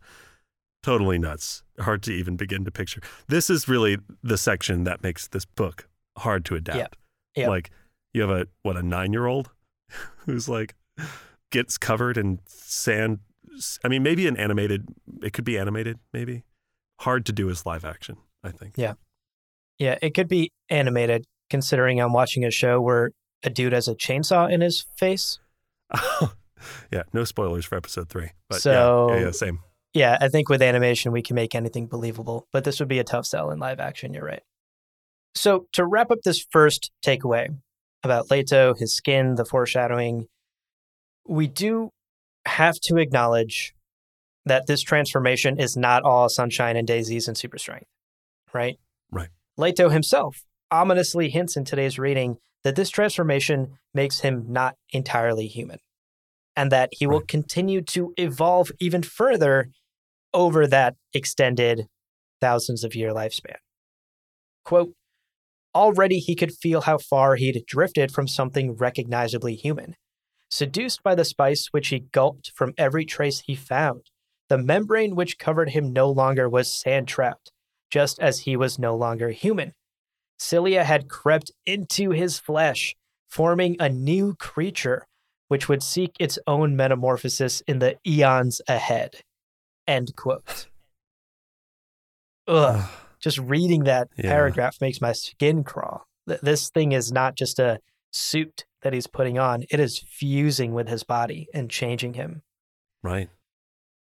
Totally 0.82 1.18
nuts. 1.18 1.62
Hard 1.78 2.02
to 2.04 2.12
even 2.12 2.36
begin 2.36 2.64
to 2.64 2.70
picture. 2.70 3.00
This 3.28 3.50
is 3.50 3.68
really 3.68 3.98
the 4.22 4.38
section 4.38 4.84
that 4.84 5.02
makes 5.02 5.28
this 5.28 5.44
book 5.44 5.88
hard 6.16 6.44
to 6.46 6.54
adapt. 6.54 6.96
Yep. 7.36 7.48
Like 7.48 7.70
you 8.14 8.22
have 8.22 8.30
a 8.30 8.46
what 8.62 8.76
a 8.76 8.82
nine 8.82 9.12
year 9.12 9.26
old 9.26 9.50
who's 10.26 10.48
like 10.48 10.74
gets 11.50 11.76
covered 11.78 12.16
in 12.16 12.40
sand. 12.46 13.18
I 13.84 13.88
mean, 13.88 14.02
maybe 14.02 14.26
an 14.26 14.36
animated. 14.36 14.86
It 15.22 15.32
could 15.32 15.44
be 15.44 15.58
animated. 15.58 15.98
Maybe 16.12 16.44
hard 17.00 17.26
to 17.26 17.32
do 17.32 17.50
as 17.50 17.66
live 17.66 17.84
action. 17.84 18.16
I 18.42 18.50
think. 18.50 18.74
Yeah. 18.76 18.94
Yeah, 19.78 19.98
it 20.02 20.14
could 20.14 20.28
be 20.28 20.50
animated 20.70 21.24
considering 21.50 22.00
I'm 22.00 22.12
watching 22.12 22.44
a 22.44 22.50
show 22.50 22.80
where 22.80 23.10
a 23.42 23.50
dude 23.50 23.72
has 23.72 23.88
a 23.88 23.94
chainsaw 23.94 24.50
in 24.50 24.60
his 24.60 24.84
face. 24.96 25.38
yeah. 26.90 27.02
No 27.12 27.24
spoilers 27.24 27.64
for 27.64 27.76
episode 27.76 28.08
three. 28.08 28.30
But 28.48 28.60
So- 28.62 29.08
yeah, 29.10 29.16
yeah, 29.16 29.24
yeah, 29.26 29.30
same. 29.32 29.60
Yeah, 29.92 30.18
I 30.20 30.28
think 30.28 30.48
with 30.48 30.62
animation 30.62 31.10
we 31.10 31.20
can 31.22 31.34
make 31.34 31.54
anything 31.56 31.86
believable, 31.88 32.46
but 32.52 32.62
this 32.62 32.78
would 32.78 32.88
be 32.88 33.00
a 33.00 33.04
tough 33.04 33.26
sell 33.26 33.50
in 33.50 33.58
live 33.58 33.80
action, 33.80 34.14
you're 34.14 34.24
right. 34.24 34.42
So, 35.34 35.66
to 35.72 35.84
wrap 35.84 36.12
up 36.12 36.18
this 36.24 36.46
first 36.50 36.92
takeaway 37.04 37.48
about 38.04 38.30
Leto, 38.30 38.74
his 38.74 38.94
skin, 38.94 39.34
the 39.34 39.44
foreshadowing, 39.44 40.26
we 41.26 41.48
do 41.48 41.90
have 42.46 42.76
to 42.82 42.98
acknowledge 42.98 43.74
that 44.46 44.66
this 44.66 44.80
transformation 44.80 45.58
is 45.58 45.76
not 45.76 46.02
all 46.04 46.28
sunshine 46.28 46.76
and 46.76 46.86
daisies 46.86 47.26
and 47.28 47.36
super 47.36 47.58
strength, 47.58 47.86
right? 48.52 48.78
Right. 49.10 49.28
Leto 49.56 49.88
himself 49.88 50.44
ominously 50.70 51.30
hints 51.30 51.56
in 51.56 51.64
today's 51.64 51.98
reading 51.98 52.38
that 52.64 52.76
this 52.76 52.90
transformation 52.90 53.78
makes 53.94 54.20
him 54.20 54.44
not 54.48 54.76
entirely 54.92 55.46
human 55.46 55.78
and 56.56 56.70
that 56.70 56.90
he 56.92 57.06
will 57.06 57.20
continue 57.20 57.80
to 57.80 58.12
evolve 58.16 58.70
even 58.80 59.02
further 59.02 59.68
over 60.34 60.66
that 60.66 60.94
extended 61.14 61.86
thousands 62.40 62.84
of 62.84 62.94
year 62.94 63.12
lifespan. 63.12 63.56
Quote, 64.64 64.92
already 65.74 66.18
he 66.18 66.34
could 66.34 66.52
feel 66.52 66.82
how 66.82 66.98
far 66.98 67.36
he'd 67.36 67.64
drifted 67.66 68.12
from 68.12 68.28
something 68.28 68.76
recognizably 68.76 69.54
human. 69.54 69.94
Seduced 70.50 71.02
by 71.02 71.14
the 71.14 71.24
spice 71.24 71.68
which 71.70 71.88
he 71.88 72.00
gulped 72.12 72.52
from 72.54 72.74
every 72.76 73.04
trace 73.04 73.40
he 73.40 73.54
found, 73.54 74.02
the 74.48 74.58
membrane 74.58 75.14
which 75.14 75.38
covered 75.38 75.70
him 75.70 75.92
no 75.92 76.10
longer 76.10 76.48
was 76.48 76.70
sand 76.70 77.06
trout, 77.06 77.50
just 77.90 78.18
as 78.18 78.40
he 78.40 78.56
was 78.56 78.78
no 78.78 78.96
longer 78.96 79.30
human. 79.30 79.72
Cilia 80.40 80.84
had 80.84 81.08
crept 81.10 81.50
into 81.66 82.10
his 82.12 82.38
flesh, 82.38 82.96
forming 83.28 83.76
a 83.78 83.90
new 83.90 84.34
creature 84.36 85.06
which 85.48 85.68
would 85.68 85.82
seek 85.82 86.12
its 86.18 86.38
own 86.46 86.76
metamorphosis 86.76 87.60
in 87.66 87.78
the 87.80 87.96
eons 88.06 88.62
ahead. 88.66 89.16
End 89.86 90.16
quote. 90.16 90.68
Ugh. 92.48 92.88
Just 93.20 93.38
reading 93.38 93.84
that 93.84 94.08
Yeah. 94.16 94.30
paragraph 94.30 94.80
makes 94.80 95.00
my 95.00 95.12
skin 95.12 95.62
crawl. 95.62 96.06
This 96.26 96.70
thing 96.70 96.92
is 96.92 97.12
not 97.12 97.34
just 97.34 97.58
a 97.58 97.80
suit 98.12 98.64
that 98.82 98.92
he's 98.94 99.06
putting 99.06 99.38
on, 99.38 99.64
it 99.70 99.78
is 99.78 99.98
fusing 99.98 100.72
with 100.72 100.88
his 100.88 101.02
body 101.04 101.48
and 101.52 101.70
changing 101.70 102.14
him. 102.14 102.42
Right. 103.02 103.28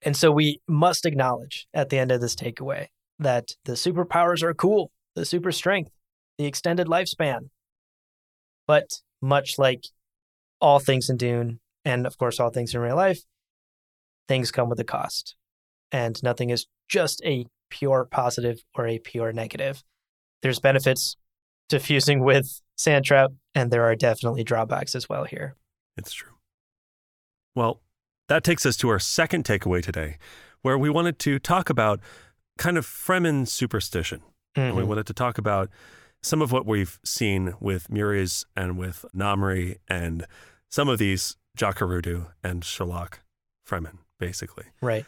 And 0.00 0.16
so 0.16 0.32
we 0.32 0.62
must 0.66 1.04
acknowledge 1.04 1.66
at 1.74 1.90
the 1.90 1.98
end 1.98 2.10
of 2.12 2.20
this 2.22 2.34
takeaway 2.34 2.88
that 3.18 3.56
the 3.64 3.72
superpowers 3.72 4.42
are 4.42 4.54
cool, 4.54 4.90
the 5.14 5.24
super 5.26 5.52
strength, 5.52 5.90
the 6.38 6.46
extended 6.46 6.86
lifespan. 6.86 7.50
But 8.66 9.00
much 9.20 9.58
like 9.58 9.84
all 10.60 10.78
things 10.78 11.10
in 11.10 11.16
Dune, 11.16 11.60
and 11.84 12.06
of 12.06 12.16
course, 12.18 12.40
all 12.40 12.50
things 12.50 12.74
in 12.74 12.80
real 12.80 12.96
life, 12.96 13.20
things 14.28 14.50
come 14.50 14.68
with 14.68 14.80
a 14.80 14.84
cost. 14.84 15.36
And 15.92 16.20
nothing 16.22 16.50
is 16.50 16.66
just 16.88 17.22
a 17.24 17.46
pure 17.70 18.04
positive 18.10 18.64
or 18.74 18.86
a 18.86 18.98
pure 18.98 19.32
negative. 19.32 19.82
There's 20.42 20.60
benefits 20.60 21.16
to 21.68 21.78
fusing 21.78 22.20
with 22.24 22.60
sand 22.76 23.04
trout, 23.04 23.32
and 23.54 23.70
there 23.70 23.84
are 23.84 23.94
definitely 23.94 24.44
drawbacks 24.44 24.94
as 24.94 25.08
well 25.08 25.24
here. 25.24 25.56
It's 25.96 26.12
true. 26.12 26.32
Well, 27.54 27.80
that 28.28 28.42
takes 28.42 28.66
us 28.66 28.76
to 28.78 28.88
our 28.88 28.98
second 28.98 29.44
takeaway 29.44 29.82
today, 29.82 30.16
where 30.62 30.78
we 30.78 30.90
wanted 30.90 31.18
to 31.20 31.38
talk 31.38 31.70
about 31.70 32.00
kind 32.58 32.78
of 32.78 32.86
Fremen 32.86 33.46
superstition. 33.46 34.22
And 34.56 34.76
we 34.76 34.82
Mhm. 34.82 34.86
wanted 34.86 35.06
to 35.08 35.12
talk 35.12 35.36
about 35.36 35.68
some 36.24 36.40
of 36.40 36.50
what 36.50 36.64
we've 36.64 36.98
seen 37.04 37.54
with 37.60 37.88
Muriz 37.88 38.44
and 38.56 38.78
with 38.78 39.04
Namri 39.14 39.76
and 39.88 40.26
some 40.70 40.88
of 40.88 40.98
these 40.98 41.36
Jacurutu 41.56 42.28
and 42.42 42.62
Shuloch 42.62 43.14
Fremen, 43.68 43.98
basically. 44.18 44.64
Right. 44.80 45.04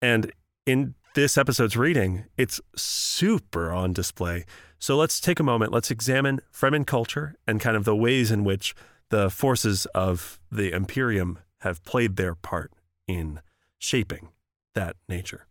And 0.00 0.32
in 0.66 0.94
this 1.14 1.36
episode's 1.36 1.76
reading, 1.76 2.24
it's 2.38 2.60
super 2.74 3.70
on 3.70 3.92
display. 3.92 4.46
So 4.78 4.96
let's 4.96 5.20
take 5.20 5.38
a 5.38 5.44
moment. 5.44 5.70
Let's 5.70 5.90
examine 5.90 6.40
Fremen 6.52 6.86
culture 6.86 7.36
and 7.46 7.60
kind 7.60 7.76
of 7.76 7.84
the 7.84 7.94
ways 7.94 8.30
in 8.30 8.42
which 8.42 8.74
the 9.10 9.28
forces 9.28 9.86
of 9.94 10.40
the 10.50 10.72
Imperium 10.72 11.38
have 11.60 11.84
played 11.84 12.16
their 12.16 12.34
part 12.34 12.72
in 13.06 13.40
shaping 13.78 14.30
that 14.74 14.96
nature. 15.08 15.46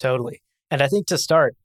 Totally. 0.00 0.42
And 0.70 0.82
I 0.82 0.88
think 0.88 1.06
to 1.06 1.16
start, 1.16 1.56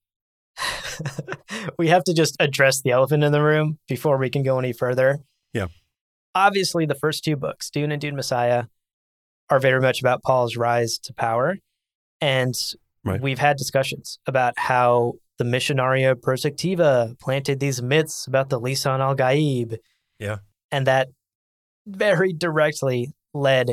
we 1.78 1.88
have 1.88 2.04
to 2.06 2.14
just 2.14 2.36
address 2.40 2.82
the 2.82 2.92
elephant 2.92 3.24
in 3.24 3.32
the 3.32 3.42
room 3.42 3.80
before 3.88 4.18
we 4.18 4.30
can 4.30 4.44
go 4.44 4.60
any 4.60 4.74
further. 4.74 5.20
Yeah. 5.54 5.68
Obviously, 6.34 6.86
the 6.86 6.96
first 6.96 7.24
two 7.24 7.36
books, 7.36 7.70
Dune 7.70 7.92
and 7.92 8.02
Dune 8.02 8.16
Messiah, 8.16 8.66
are 9.50 9.60
very 9.60 9.82
much 9.82 10.00
about 10.00 10.24
Paul's 10.24 10.56
rise 10.56 10.98
to 11.00 11.14
power. 11.14 11.58
And 12.22 12.56
Right. 13.04 13.20
we've 13.20 13.40
had 13.40 13.58
discussions 13.58 14.20
about 14.28 14.54
how 14.58 15.14
the 15.40 15.44
Missionaria 15.44 16.14
Protectiva 16.14 17.18
planted 17.20 17.60
these 17.60 17.82
myths 17.82 18.28
about 18.28 18.50
the 18.50 18.60
Lisan 18.60 19.00
al 19.00 19.16
Gaib. 19.16 19.78
Yeah. 20.20 20.38
And 20.72 20.86
that 20.86 21.10
very 21.88 22.32
directly 22.32 23.12
led 23.34 23.72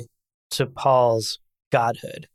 to 0.52 0.66
Paul's 0.66 1.38
godhood. 1.70 2.26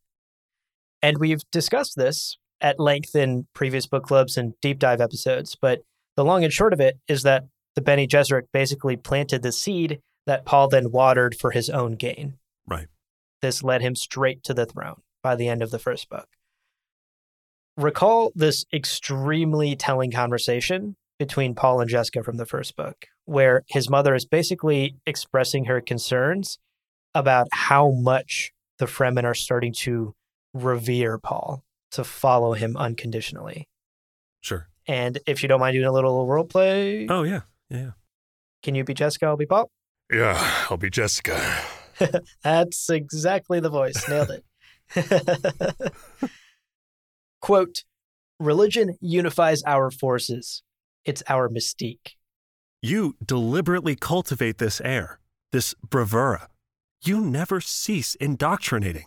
And 1.01 1.18
we've 1.18 1.41
discussed 1.51 1.95
this 1.95 2.38
at 2.64 2.80
length 2.80 3.16
in 3.16 3.45
previous 3.53 3.86
book 3.86 4.05
clubs 4.05 4.38
and 4.38 4.53
deep 4.61 4.80
dive 4.80 5.01
episodes. 5.01 5.55
But 5.59 5.82
the 6.16 6.26
long 6.26 6.43
and 6.43 6.53
short 6.53 6.74
of 6.74 6.80
it 6.80 6.97
is 7.07 7.24
that 7.24 7.43
the 7.76 7.82
Bene 7.82 8.07
Gesserit 8.07 8.47
basically 8.51 8.95
planted 8.95 9.43
the 9.43 9.51
seed 9.51 9.99
that 10.26 10.45
Paul 10.45 10.70
then 10.70 10.91
watered 10.91 11.36
for 11.36 11.51
his 11.51 11.70
own 11.70 11.93
gain. 11.93 12.36
Right. 12.66 12.88
This 13.41 13.61
led 13.61 13.82
him 13.82 13.95
straight 13.95 14.43
to 14.43 14.53
the 14.53 14.66
throne 14.66 15.01
by 15.22 15.36
the 15.36 15.49
end 15.49 15.61
of 15.61 15.72
the 15.72 15.80
first 15.80 16.09
book. 16.09 16.28
Recall 17.76 18.32
this 18.36 18.66
extremely 18.72 19.76
telling 19.76 20.11
conversation 20.11 20.95
between 21.20 21.55
Paul 21.55 21.82
and 21.82 21.89
Jessica 21.89 22.24
from 22.24 22.38
the 22.38 22.45
first 22.45 22.76
book, 22.76 23.07
where 23.26 23.64
his 23.68 23.89
mother 23.89 24.16
is 24.16 24.26
basically 24.26 24.95
expressing 25.05 25.66
her 25.66 25.82
concerns 25.82 26.59
about 27.16 27.47
how 27.51 27.91
much 27.91 28.53
the 28.80 28.86
Fremen 28.86 29.24
are 29.24 29.34
starting 29.34 29.74
to 29.74 30.14
revere 30.53 31.18
Paul, 31.18 31.64
to 31.94 32.04
follow 32.04 32.54
him 32.54 32.78
unconditionally. 32.78 33.68
Sure. 34.41 34.68
And 34.88 35.18
if 35.26 35.41
you 35.41 35.50
don't 35.50 35.60
mind 35.60 35.74
doing 35.74 35.86
a 35.86 35.91
little 35.91 36.28
role 36.28 36.44
play, 36.46 37.08
Oh, 37.10 37.24
yeah. 37.24 37.41
Yeah. 37.70 37.91
can 38.62 38.76
you 38.76 38.84
be 38.84 38.94
Jessica? 38.94 39.26
I'll 39.28 39.38
be 39.38 39.46
Paul. 39.46 39.72
Yeah. 40.12 40.38
I'll 40.70 40.78
be 40.78 40.89
Jessica. 40.89 41.39
That's 42.44 42.89
exactly 42.89 43.60
the 43.60 43.70
voice. 43.70 44.08
Nailed 44.10 44.32
it. 44.32 44.44
Quote 47.41 47.84
Religion 48.39 48.98
unifies 49.00 49.64
our 49.64 49.89
forces, 49.91 50.64
it's 51.06 51.24
our 51.30 51.48
mystique. 51.50 52.16
You 52.82 53.16
deliberately 53.26 53.96
cultivate 53.96 54.58
this 54.58 54.82
air, 54.82 55.20
this 55.52 55.74
bravura. 55.88 56.50
You 57.06 57.22
never 57.22 57.62
cease 57.62 58.16
indoctrinating. 58.16 59.06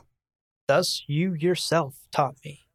Thus 0.68 1.02
you 1.06 1.34
yourself 1.34 1.96
taught 2.12 2.36
me. 2.44 2.65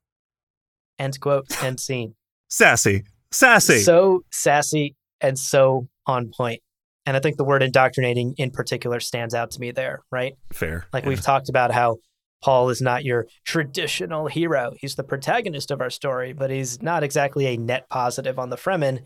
End 1.02 1.20
quote, 1.20 1.48
end 1.64 1.80
scene. 1.80 2.14
Sassy. 2.48 3.04
Sassy. 3.32 3.80
So 3.80 4.22
sassy 4.32 4.96
and 5.20 5.38
so 5.38 5.88
on 6.06 6.30
point. 6.30 6.62
And 7.08 7.18
I 7.18 7.20
think 7.20 7.38
the 7.38 7.44
word 7.44 7.64
indoctrinating 7.64 8.36
in 8.38 8.52
particular 8.52 9.00
stands 9.00 9.34
out 9.34 9.50
to 9.52 9.60
me 9.60 9.72
there, 9.72 10.04
right? 10.12 10.36
Fair. 10.54 10.86
Like 10.94 11.04
yeah. 11.04 11.10
we've 11.10 11.22
talked 11.22 11.50
about 11.50 11.72
how 11.72 11.98
Paul 12.44 12.70
is 12.70 12.84
not 12.84 13.04
your 13.04 13.26
traditional 13.46 14.28
hero. 14.28 14.74
He's 14.78 14.94
the 14.94 15.04
protagonist 15.04 15.72
of 15.72 15.82
our 15.82 15.90
story, 15.90 16.34
but 16.34 16.52
he's 16.52 16.84
not 16.84 17.02
exactly 17.02 17.48
a 17.48 17.58
net 17.58 17.90
positive 17.90 18.38
on 18.38 18.52
the 18.52 18.56
Fremen. 18.56 19.00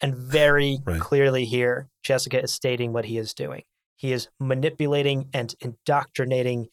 And 0.00 0.16
very 0.16 0.78
Right. 0.86 1.00
clearly 1.00 1.44
here, 1.44 1.88
Jessica 2.02 2.42
is 2.42 2.54
stating 2.54 2.94
what 2.94 3.04
he 3.04 3.18
is 3.18 3.34
doing. 3.34 3.64
He 3.96 4.12
is 4.12 4.28
manipulating 4.38 5.28
and 5.34 5.54
indoctrinating 5.60 6.68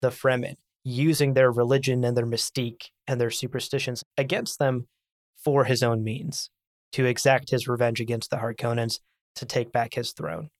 the 0.00 0.08
Fremen, 0.08 0.56
using 0.84 1.34
their 1.34 1.50
religion 1.50 2.04
and 2.04 2.16
their 2.16 2.26
mystique 2.26 2.86
and 3.06 3.20
their 3.20 3.30
superstitions 3.30 4.02
against 4.16 4.58
them 4.58 4.86
for 5.36 5.64
his 5.64 5.82
own 5.82 6.04
means, 6.04 6.50
to 6.92 7.04
exact 7.04 7.50
his 7.50 7.68
revenge 7.68 8.00
against 8.00 8.30
the 8.30 8.36
Harkonnens, 8.36 9.00
to 9.36 9.46
take 9.46 9.72
back 9.72 9.94
his 9.94 10.12
throne. 10.12 10.50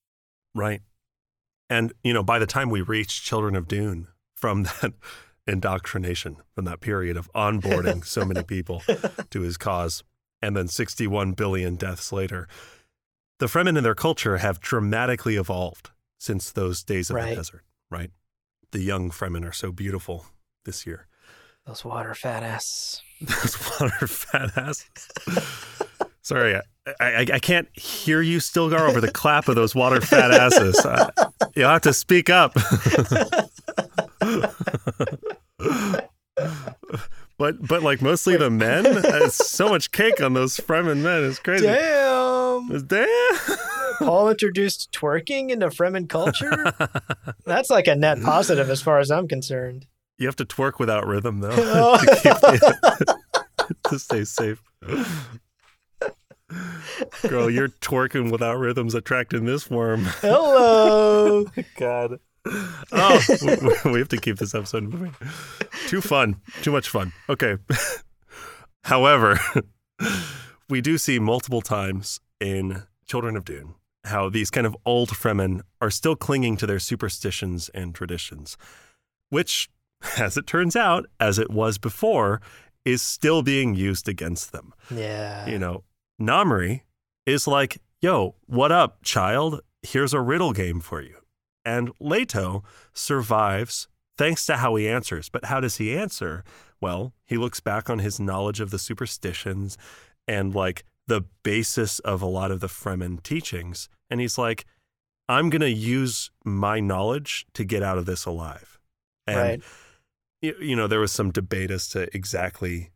Right. 0.54 0.80
And, 1.70 1.92
you 2.02 2.12
know, 2.12 2.22
by 2.22 2.38
the 2.38 2.46
time 2.46 2.70
we 2.70 2.82
reach 2.82 3.22
Children 3.22 3.56
of 3.56 3.68
Dune 3.68 4.08
from 4.36 4.62
that 4.80 4.92
indoctrination, 5.46 6.36
from 6.54 6.64
that 6.64 6.80
period 6.80 7.16
of 7.16 7.30
onboarding 7.32 8.04
so 8.04 8.24
many 8.24 8.42
people 8.44 8.82
to 9.30 9.40
his 9.40 9.56
cause, 9.56 10.02
and 10.40 10.56
then 10.56 10.68
61 10.68 11.32
billion 11.32 11.76
deaths 11.76 12.12
later, 12.12 12.48
the 13.38 13.46
Fremen 13.46 13.76
and 13.76 13.84
their 13.84 13.94
culture 13.94 14.38
have 14.38 14.60
dramatically 14.60 15.36
evolved 15.36 15.90
since 16.18 16.50
those 16.50 16.82
days 16.82 17.10
of 17.10 17.16
Right. 17.16 17.30
the 17.30 17.36
desert, 17.36 17.62
right? 17.90 18.10
The 18.72 18.80
young 18.80 19.10
Fremen 19.10 19.46
are 19.46 19.52
so 19.52 19.70
beautiful 19.70 20.26
this 20.64 20.86
year. 20.86 21.06
Those 21.66 21.84
water 21.84 22.14
fat 22.14 22.42
ass. 22.42 23.02
Those 23.20 23.56
water 23.80 24.06
fat 24.06 24.56
asses. 24.56 24.88
Sorry, 26.22 26.56
I, 26.56 26.62
I, 27.00 27.26
I 27.34 27.38
can't 27.38 27.68
hear 27.78 28.22
you, 28.22 28.38
Stilgar, 28.38 28.80
over 28.88 29.00
the 29.00 29.10
clap 29.10 29.48
of 29.48 29.56
those 29.56 29.74
water 29.74 30.00
fat 30.00 30.30
asses. 30.30 30.78
Uh, 30.78 31.10
you'll 31.54 31.68
have 31.68 31.82
to 31.82 31.92
speak 31.92 32.30
up. 32.30 32.54
but 37.38 37.66
but 37.66 37.82
like 37.82 38.00
mostly 38.00 38.36
the 38.36 38.50
men, 38.50 38.84
it's 38.86 39.50
so 39.50 39.68
much 39.68 39.90
cake 39.90 40.22
on 40.22 40.32
those 40.34 40.56
Fremen 40.56 41.02
men. 41.02 41.24
It's 41.24 41.40
crazy. 41.40 41.66
Damn. 41.66 42.86
Damn. 42.86 43.06
Paul 43.98 44.30
introduced 44.30 44.92
twerking 44.92 45.50
into 45.50 45.66
Fremen 45.68 46.08
culture? 46.08 46.72
That's 47.44 47.70
like 47.70 47.86
a 47.86 47.94
net 47.94 48.20
positive 48.22 48.68
as 48.70 48.80
far 48.82 48.98
as 48.98 49.10
I'm 49.10 49.28
concerned. 49.28 49.86
You 50.18 50.26
have 50.26 50.36
to 50.36 50.44
twerk 50.44 50.78
without 50.78 51.06
rhythm 51.06 51.40
though 51.40 51.50
Oh. 51.56 51.98
to, 51.98 52.06
keep 52.06 52.34
the- 52.40 53.16
to 53.90 53.98
stay 53.98 54.24
safe. 54.24 54.62
Girl, 57.22 57.48
you're 57.50 57.68
twerking 57.68 58.30
without 58.30 58.58
rhythms 58.58 58.94
attracting 58.94 59.46
this 59.46 59.70
worm. 59.70 60.04
Hello. 60.20 61.46
God. 61.76 62.18
Oh, 62.92 63.20
we- 63.42 63.92
we 63.92 63.98
have 63.98 64.08
to 64.08 64.18
keep 64.18 64.36
this 64.38 64.54
episode 64.54 64.82
moving. 64.84 65.14
Too 65.86 66.00
fun. 66.00 66.36
Too 66.62 66.72
much 66.72 66.88
fun. 66.88 67.12
Okay. 67.28 67.56
However, 68.84 69.38
we 70.68 70.80
do 70.80 70.98
see 70.98 71.18
multiple 71.18 71.62
times 71.62 72.20
in 72.40 72.82
Children 73.06 73.36
of 73.36 73.44
Dune 73.44 73.74
how 74.04 74.28
these 74.28 74.50
kind 74.50 74.66
of 74.66 74.76
old 74.84 75.10
Fremen 75.10 75.60
are 75.80 75.90
still 75.90 76.16
clinging 76.16 76.56
to 76.58 76.66
their 76.66 76.78
superstitions 76.78 77.68
and 77.70 77.94
traditions, 77.94 78.56
which, 79.30 79.70
as 80.18 80.36
it 80.36 80.46
turns 80.46 80.74
out, 80.76 81.06
as 81.20 81.38
it 81.38 81.50
was 81.50 81.78
before, 81.78 82.40
is 82.84 83.00
still 83.00 83.42
being 83.42 83.74
used 83.76 84.08
against 84.08 84.50
them 84.52 84.72
Yeah. 84.90 85.46
you 85.46 85.58
know, 85.58 85.84
Namri 86.20 86.80
is 87.26 87.46
like, 87.46 87.80
yo, 88.00 88.34
what 88.46 88.72
up, 88.72 88.98
child? 89.04 89.60
Here's 89.82 90.12
a 90.12 90.20
riddle 90.20 90.52
game 90.52 90.80
for 90.80 91.00
you. 91.00 91.16
And 91.64 91.92
Leto 92.00 92.64
survives 92.92 93.86
thanks 94.18 94.46
to 94.46 94.56
how 94.56 94.74
he 94.74 94.88
answers. 94.88 95.28
But 95.28 95.44
how 95.46 95.60
does 95.60 95.76
he 95.76 95.96
answer? 95.96 96.42
Well, 96.80 97.14
he 97.24 97.36
looks 97.36 97.60
back 97.60 97.88
on 97.88 98.00
his 98.00 98.18
knowledge 98.18 98.58
of 98.60 98.70
the 98.70 98.78
superstitions 98.78 99.78
and 100.26 100.52
like 100.54 100.84
the 101.06 101.22
basis 101.42 101.98
of 102.00 102.22
a 102.22 102.26
lot 102.26 102.50
of 102.50 102.60
the 102.60 102.68
Fremen 102.68 103.22
teachings. 103.22 103.88
And 104.10 104.20
he's 104.20 104.38
like, 104.38 104.64
I'm 105.28 105.50
going 105.50 105.60
to 105.60 105.70
use 105.70 106.30
my 106.44 106.80
knowledge 106.80 107.46
to 107.54 107.64
get 107.64 107.82
out 107.82 107.98
of 107.98 108.06
this 108.06 108.24
alive. 108.24 108.78
And 109.26 109.38
Right. 109.38 109.62
you, 110.40 110.54
you 110.60 110.76
know, 110.76 110.86
there 110.86 111.00
was 111.00 111.12
some 111.12 111.30
debate 111.30 111.70
as 111.70 111.88
to 111.88 112.14
exactly 112.14 112.90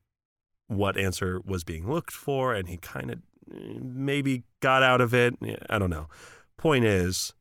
what 0.69 0.97
answer 0.97 1.41
was 1.45 1.65
being 1.65 1.89
looked 1.89 2.13
for, 2.13 2.53
and 2.53 2.69
he 2.69 2.77
kind 2.77 3.11
of 3.11 3.19
maybe 3.49 4.43
got 4.61 4.83
out 4.83 5.01
of 5.01 5.15
it. 5.15 5.35
I 5.71 5.79
don't 5.79 5.91
know. 5.91 6.09
Point 6.59 6.85
is, 6.85 7.33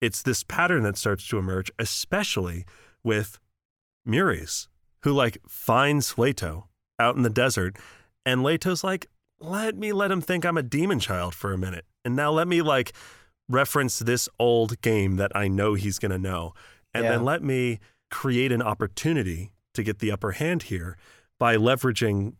it's 0.00 0.22
this 0.22 0.44
pattern 0.44 0.84
that 0.84 0.96
starts 0.96 1.26
to 1.28 1.38
emerge, 1.38 1.72
especially 1.78 2.64
with 3.02 3.40
Muriz, 4.06 4.68
who 5.02 5.12
like 5.12 5.38
finds 5.48 6.16
Leto 6.16 6.68
out 7.00 7.16
in 7.16 7.22
the 7.22 7.30
desert, 7.30 7.76
and 8.24 8.42
Leto's 8.44 8.84
like, 8.84 9.08
let 9.40 9.76
me 9.76 9.92
let 9.92 10.10
him 10.10 10.20
think 10.20 10.44
I'm 10.44 10.58
a 10.58 10.62
demon 10.62 11.00
child 11.00 11.34
for 11.34 11.52
a 11.52 11.58
minute. 11.58 11.84
And 12.04 12.16
now 12.16 12.30
let 12.30 12.48
me 12.48 12.62
like 12.62 12.92
reference 13.48 13.98
this 13.98 14.28
old 14.38 14.80
game 14.82 15.16
that 15.16 15.32
I 15.34 15.48
know 15.48 15.74
he's 15.74 15.98
going 15.98 16.10
to 16.12 16.18
know. 16.18 16.54
And 16.92 17.04
Yeah. 17.04 17.12
then 17.12 17.24
let 17.24 17.42
me 17.42 17.78
create 18.10 18.52
an 18.52 18.62
opportunity 18.62 19.52
to 19.74 19.82
get 19.82 19.98
the 20.00 20.10
upper 20.10 20.32
hand 20.32 20.64
here 20.64 20.96
by 21.38 21.56
leveraging 21.56 22.34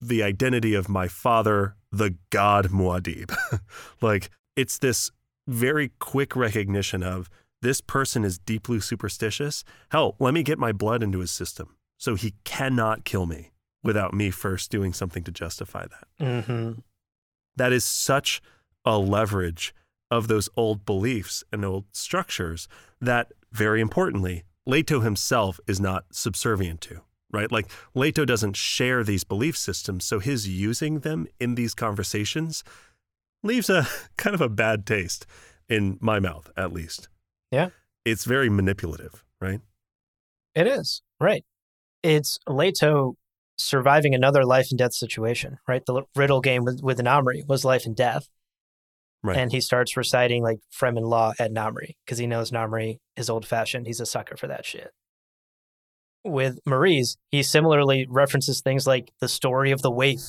the 0.00 0.22
identity 0.22 0.74
of 0.74 0.88
my 0.88 1.08
father, 1.08 1.76
the 1.90 2.16
god 2.30 2.66
Muad'Dib. 2.66 3.34
like 4.00 4.30
it's 4.56 4.78
this 4.78 5.10
very 5.46 5.90
quick 5.98 6.34
recognition 6.36 7.02
of 7.02 7.28
this 7.60 7.80
person 7.80 8.24
is 8.24 8.38
deeply 8.38 8.80
superstitious. 8.80 9.64
Hell, 9.90 10.16
let 10.18 10.34
me 10.34 10.42
get 10.42 10.58
my 10.58 10.72
blood 10.72 11.02
into 11.02 11.20
his 11.20 11.30
system 11.30 11.76
so 11.98 12.14
he 12.14 12.34
cannot 12.44 13.04
kill 13.04 13.26
me 13.26 13.50
without 13.84 14.14
me 14.14 14.30
first 14.30 14.70
doing 14.70 14.92
something 14.92 15.22
to 15.22 15.30
justify 15.30 15.86
that. 15.86 16.24
Mm-hmm. 16.24 16.80
That 17.56 17.72
is 17.72 17.84
such 17.84 18.42
a 18.84 18.98
leverage 18.98 19.74
of 20.10 20.26
those 20.26 20.48
old 20.56 20.84
beliefs 20.84 21.44
and 21.52 21.64
old 21.64 21.84
structures 21.92 22.66
that, 23.00 23.32
very 23.52 23.80
importantly, 23.80 24.44
Leto 24.66 25.00
himself 25.00 25.60
is 25.66 25.78
not 25.80 26.04
subservient 26.10 26.80
to, 26.80 27.02
right? 27.30 27.52
Like, 27.52 27.70
Leto 27.94 28.24
doesn't 28.24 28.56
share 28.56 29.04
these 29.04 29.24
belief 29.24 29.56
systems, 29.56 30.04
so 30.04 30.18
his 30.18 30.48
using 30.48 31.00
them 31.00 31.26
in 31.38 31.54
these 31.54 31.74
conversations 31.74 32.64
leaves 33.42 33.68
a 33.68 33.86
kind 34.16 34.34
of 34.34 34.40
a 34.40 34.48
bad 34.48 34.86
taste 34.86 35.26
in 35.68 35.98
my 36.00 36.18
mouth, 36.18 36.50
at 36.56 36.72
least. 36.72 37.08
Yeah. 37.50 37.68
It's 38.04 38.24
very 38.24 38.48
manipulative, 38.50 39.24
right? 39.40 39.60
It 40.54 40.66
is, 40.66 41.02
right. 41.20 41.44
It's 42.02 42.38
Leto 42.46 43.16
surviving 43.56 44.14
another 44.14 44.44
life 44.44 44.68
and 44.70 44.78
death 44.78 44.94
situation, 44.94 45.58
right? 45.68 45.84
The 45.86 46.02
riddle 46.14 46.40
game 46.40 46.64
with, 46.64 46.80
with 46.82 46.98
Namri 46.98 47.46
was 47.46 47.64
life 47.64 47.86
and 47.86 47.96
death. 47.96 48.28
Right. 49.22 49.38
And 49.38 49.52
he 49.52 49.60
starts 49.60 49.96
reciting 49.96 50.42
like 50.42 50.58
Fremen 50.70 51.08
law 51.08 51.32
at 51.38 51.52
Namri 51.52 51.96
because 52.04 52.18
he 52.18 52.26
knows 52.26 52.50
Namri 52.50 52.98
is 53.16 53.30
old 53.30 53.46
fashioned. 53.46 53.86
He's 53.86 54.00
a 54.00 54.06
sucker 54.06 54.36
for 54.36 54.46
that 54.48 54.66
shit. 54.66 54.90
With 56.24 56.58
Muriz, 56.66 57.16
he 57.30 57.42
similarly 57.42 58.06
references 58.08 58.60
things 58.60 58.86
like 58.86 59.12
the 59.20 59.28
story 59.28 59.70
of 59.70 59.82
the 59.82 59.90
waif 59.90 60.20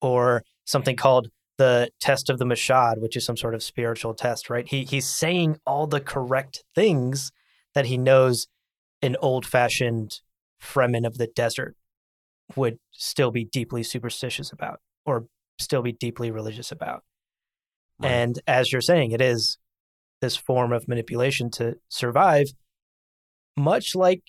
or 0.00 0.44
something 0.64 0.96
called 0.96 1.28
the 1.58 1.90
test 2.00 2.30
of 2.30 2.38
the 2.38 2.44
Mashad, 2.44 3.00
which 3.00 3.16
is 3.16 3.24
some 3.24 3.36
sort 3.36 3.54
of 3.54 3.62
spiritual 3.62 4.14
test, 4.14 4.48
right? 4.48 4.66
He 4.68 4.84
he's 4.84 5.06
saying 5.06 5.58
all 5.66 5.86
the 5.86 6.00
correct 6.00 6.64
things 6.74 7.32
that 7.74 7.86
he 7.86 7.98
knows 7.98 8.46
an 9.02 9.16
old 9.20 9.44
fashioned 9.44 10.20
Fremen 10.62 11.06
of 11.06 11.18
the 11.18 11.26
desert 11.26 11.76
would 12.56 12.78
still 12.90 13.30
be 13.30 13.44
deeply 13.44 13.82
superstitious 13.82 14.52
about 14.52 14.80
or 15.04 15.26
still 15.58 15.82
be 15.82 15.92
deeply 15.92 16.30
religious 16.30 16.72
about. 16.72 17.02
Right. 17.98 18.10
And 18.10 18.40
as 18.46 18.72
you're 18.72 18.80
saying, 18.80 19.12
it 19.12 19.20
is 19.20 19.58
this 20.20 20.36
form 20.36 20.72
of 20.72 20.88
manipulation 20.88 21.50
to 21.52 21.76
survive, 21.88 22.46
much 23.56 23.94
like 23.94 24.22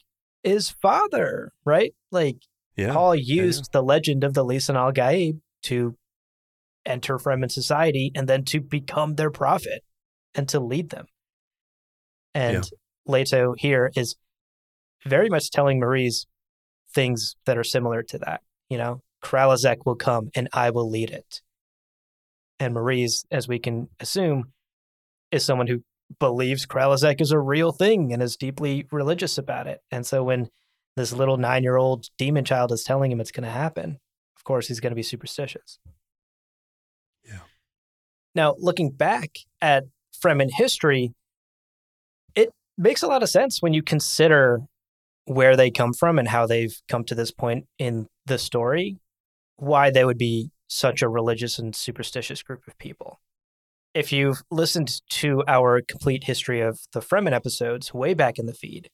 his 0.44 0.70
father, 0.70 1.52
right? 1.66 1.94
Like 2.12 2.38
Yeah. 2.76 2.94
Paul 2.94 3.16
yeah. 3.16 3.44
used 3.44 3.72
the 3.72 3.84
legend 3.84 4.24
of 4.24 4.34
the 4.34 4.46
Lisan 4.46 4.76
al 4.76 4.92
Gaib 4.92 5.40
to 5.64 5.96
enter 6.86 7.18
Fremen 7.18 7.52
society 7.52 8.12
and 8.16 8.28
then 8.28 8.44
to 8.46 8.60
become 8.60 9.16
their 9.16 9.32
prophet 9.32 9.84
and 10.34 10.48
to 10.50 10.60
lead 10.60 10.90
them. 10.90 11.06
And 12.34 12.64
Leto 13.06 13.54
here 13.58 13.92
is 13.96 14.16
very 15.06 15.30
much 15.30 15.52
telling 15.52 15.80
Muriz 15.80 16.26
things 16.94 17.36
that 17.46 17.58
are 17.58 17.64
similar 17.64 18.04
to 18.04 18.18
that. 18.20 18.42
You 18.70 18.78
know, 18.78 19.02
Kralizec 19.24 19.86
will 19.86 19.96
come 19.96 20.30
and 20.36 20.50
I 20.54 20.70
will 20.70 20.89
lead 20.89 21.10
it. 21.10 21.42
And 22.60 22.76
Muriz, 22.76 23.26
as 23.32 23.48
we 23.48 23.60
can 23.60 23.89
assume, 24.00 24.52
is 25.32 25.44
someone 25.44 25.68
who 25.68 25.84
believes 26.20 26.66
Kralizec 26.66 27.22
is 27.22 27.32
a 27.32 27.39
real 27.39 27.72
thing 27.72 28.14
and 28.14 28.22
is 28.22 28.36
deeply 28.36 28.86
religious 28.92 29.38
about 29.38 29.68
it. 29.68 29.82
And 29.92 30.06
so 30.06 30.24
when 30.24 30.50
this 30.96 31.14
little 31.14 31.38
nine 31.38 31.64
year 31.64 31.78
old 31.78 32.08
demon 32.18 32.46
child 32.46 32.72
is 32.72 32.84
telling 32.84 33.12
him 33.12 33.22
it's 33.22 33.32
going 33.32 33.46
to 33.46 33.50
happen, 33.50 34.00
of 34.36 34.44
course, 34.44 34.68
he's 34.68 34.80
going 34.80 34.92
to 34.92 34.96
be 34.96 35.04
superstitious. 35.04 35.80
Yeah. 37.24 37.39
Now, 38.36 38.56
looking 38.58 38.89
back 38.89 39.38
at 39.62 39.86
Fremen 40.24 40.50
history, 40.52 41.14
it 42.36 42.50
makes 42.78 43.04
a 43.04 43.08
lot 43.08 43.24
of 43.24 43.30
sense 43.30 43.62
when 43.62 43.74
you 43.74 43.84
consider 43.84 44.62
where 45.26 45.56
they 45.56 45.72
come 45.72 45.94
from 45.94 46.20
and 46.20 46.28
how 46.28 46.46
they've 46.46 46.76
come 46.88 47.04
to 47.06 47.16
this 47.16 47.32
point 47.32 47.66
in 47.78 48.08
the 48.26 48.38
story, 48.38 48.98
why 49.58 49.92
they 49.92 50.06
would 50.06 50.18
be 50.18 50.52
such 50.68 51.02
a 51.02 51.10
religious 51.10 51.60
and 51.60 51.76
superstitious 51.76 52.42
group 52.44 52.62
of 52.68 52.78
people. 52.78 53.20
If 53.94 54.12
you've 54.12 54.42
listened 54.50 55.02
to 55.10 55.44
our 55.48 55.82
complete 55.82 56.24
history 56.24 56.62
of 56.62 56.80
the 56.94 57.02
Fremen 57.02 57.34
episodes 57.34 57.94
way 57.94 58.14
back 58.14 58.40
in 58.40 58.46
the 58.46 58.54
feed, 58.54 58.90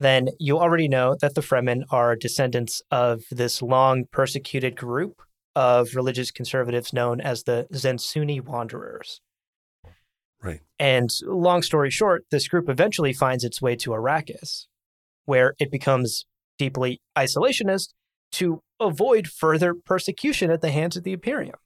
then 0.00 0.28
you 0.40 0.58
already 0.58 0.88
know 0.88 1.16
that 1.20 1.34
the 1.34 1.42
Fremen 1.42 1.84
are 1.90 2.16
descendants 2.16 2.82
of 2.90 3.22
this 3.30 3.62
long 3.62 4.04
persecuted 4.10 4.76
group 4.76 5.22
of 5.54 5.94
religious 5.94 6.30
conservatives 6.30 6.92
known 6.92 7.20
as 7.20 7.44
the 7.44 7.66
Zensuni 7.72 8.40
Wanderers. 8.40 9.20
Right. 10.42 10.60
And 10.78 11.10
long 11.22 11.62
story 11.62 11.90
short, 11.90 12.24
this 12.30 12.48
group 12.48 12.68
eventually 12.68 13.12
finds 13.12 13.44
its 13.44 13.62
way 13.62 13.76
to 13.76 13.90
Arrakis, 13.90 14.66
where 15.24 15.54
it 15.58 15.70
becomes 15.70 16.26
deeply 16.58 17.00
isolationist 17.16 17.88
to 18.32 18.62
avoid 18.80 19.28
further 19.28 19.74
persecution 19.74 20.50
at 20.50 20.60
the 20.60 20.70
hands 20.70 20.96
of 20.96 21.04
the 21.04 21.12
Imperium. 21.12 21.56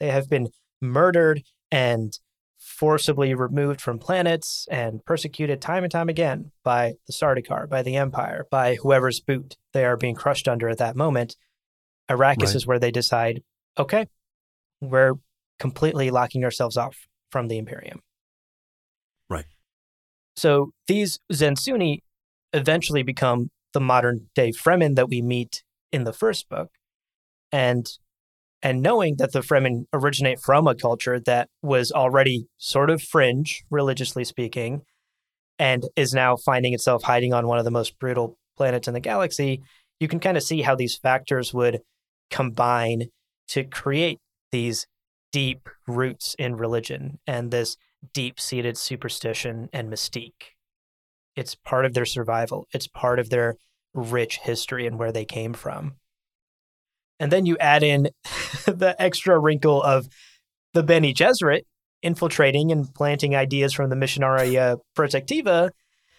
They 0.00 0.10
have 0.10 0.28
been 0.28 0.48
murdered 0.80 1.42
and 1.70 2.18
forcibly 2.58 3.34
removed 3.34 3.80
from 3.80 3.98
planets 3.98 4.66
and 4.70 5.04
persecuted 5.04 5.60
time 5.60 5.84
and 5.84 5.92
time 5.92 6.08
again 6.08 6.50
by 6.64 6.94
the 7.06 7.12
Sardaukar, 7.12 7.68
by 7.68 7.82
the 7.82 7.96
Empire, 7.96 8.46
by 8.50 8.74
whoever's 8.76 9.20
boot 9.20 9.56
they 9.72 9.84
are 9.84 9.96
being 9.96 10.14
crushed 10.14 10.48
under 10.48 10.68
at 10.68 10.78
that 10.78 10.96
moment. 10.96 11.36
Arrakis 12.10 12.38
Right. 12.46 12.54
is 12.54 12.66
where 12.66 12.78
they 12.78 12.90
decide, 12.90 13.42
okay, 13.78 14.06
we're 14.80 15.14
completely 15.58 16.10
locking 16.10 16.44
ourselves 16.44 16.76
off 16.76 17.06
from 17.30 17.48
the 17.48 17.58
Imperium. 17.58 18.00
Right. 19.28 19.46
So 20.36 20.72
these 20.86 21.18
Zensuni 21.32 22.00
eventually 22.52 23.02
become 23.02 23.50
the 23.72 23.80
modern 23.80 24.28
day 24.34 24.52
Fremen 24.52 24.96
that 24.96 25.08
we 25.08 25.22
meet 25.22 25.62
in 25.92 26.04
the 26.04 26.12
first 26.12 26.48
book. 26.48 26.70
And 27.52 27.86
and 28.62 28.82
knowing 28.82 29.16
that 29.16 29.32
the 29.32 29.40
Fremen 29.40 29.84
originate 29.92 30.40
from 30.40 30.66
a 30.66 30.74
culture 30.74 31.20
that 31.20 31.48
was 31.62 31.92
already 31.92 32.48
sort 32.56 32.90
of 32.90 33.02
fringe, 33.02 33.62
religiously 33.70 34.24
speaking, 34.24 34.82
and 35.58 35.84
is 35.94 36.14
now 36.14 36.36
finding 36.36 36.74
itself 36.74 37.02
hiding 37.02 37.32
on 37.32 37.46
one 37.46 37.58
of 37.58 37.64
the 37.64 37.70
most 37.70 37.98
brutal 37.98 38.38
planets 38.56 38.88
in 38.88 38.94
the 38.94 39.00
galaxy, 39.00 39.62
you 40.00 40.08
can 40.08 40.20
kind 40.20 40.36
of 40.36 40.42
see 40.42 40.62
how 40.62 40.74
these 40.74 40.96
factors 40.96 41.54
would 41.54 41.80
combine 42.30 43.04
to 43.48 43.64
create 43.64 44.18
these 44.52 44.86
deep 45.32 45.68
roots 45.86 46.34
in 46.38 46.56
religion 46.56 47.18
and 47.26 47.50
this 47.50 47.76
deep 48.12 48.40
seated 48.40 48.76
superstition 48.76 49.68
and 49.72 49.92
mystique. 49.92 50.55
It's 51.36 51.54
part 51.54 51.84
of 51.84 51.94
their 51.94 52.06
survival, 52.06 52.66
it's 52.72 52.86
part 52.86 53.18
of 53.18 53.30
their 53.30 53.56
rich 53.94 54.38
history 54.38 54.86
and 54.86 54.98
where 54.98 55.12
they 55.12 55.24
came 55.24 55.52
from. 55.52 55.94
And 57.18 57.30
then 57.30 57.46
you 57.46 57.56
add 57.58 57.82
in 57.82 58.10
the 58.66 58.94
extra 58.98 59.38
wrinkle 59.38 59.82
of 59.82 60.06
the 60.74 60.82
Bene 60.82 61.14
Gesserit 61.14 61.62
infiltrating 62.02 62.70
and 62.70 62.92
planting 62.94 63.34
ideas 63.34 63.72
from 63.72 63.90
the 63.90 63.96
Missionaria 63.96 64.78
Protectiva. 64.96 65.70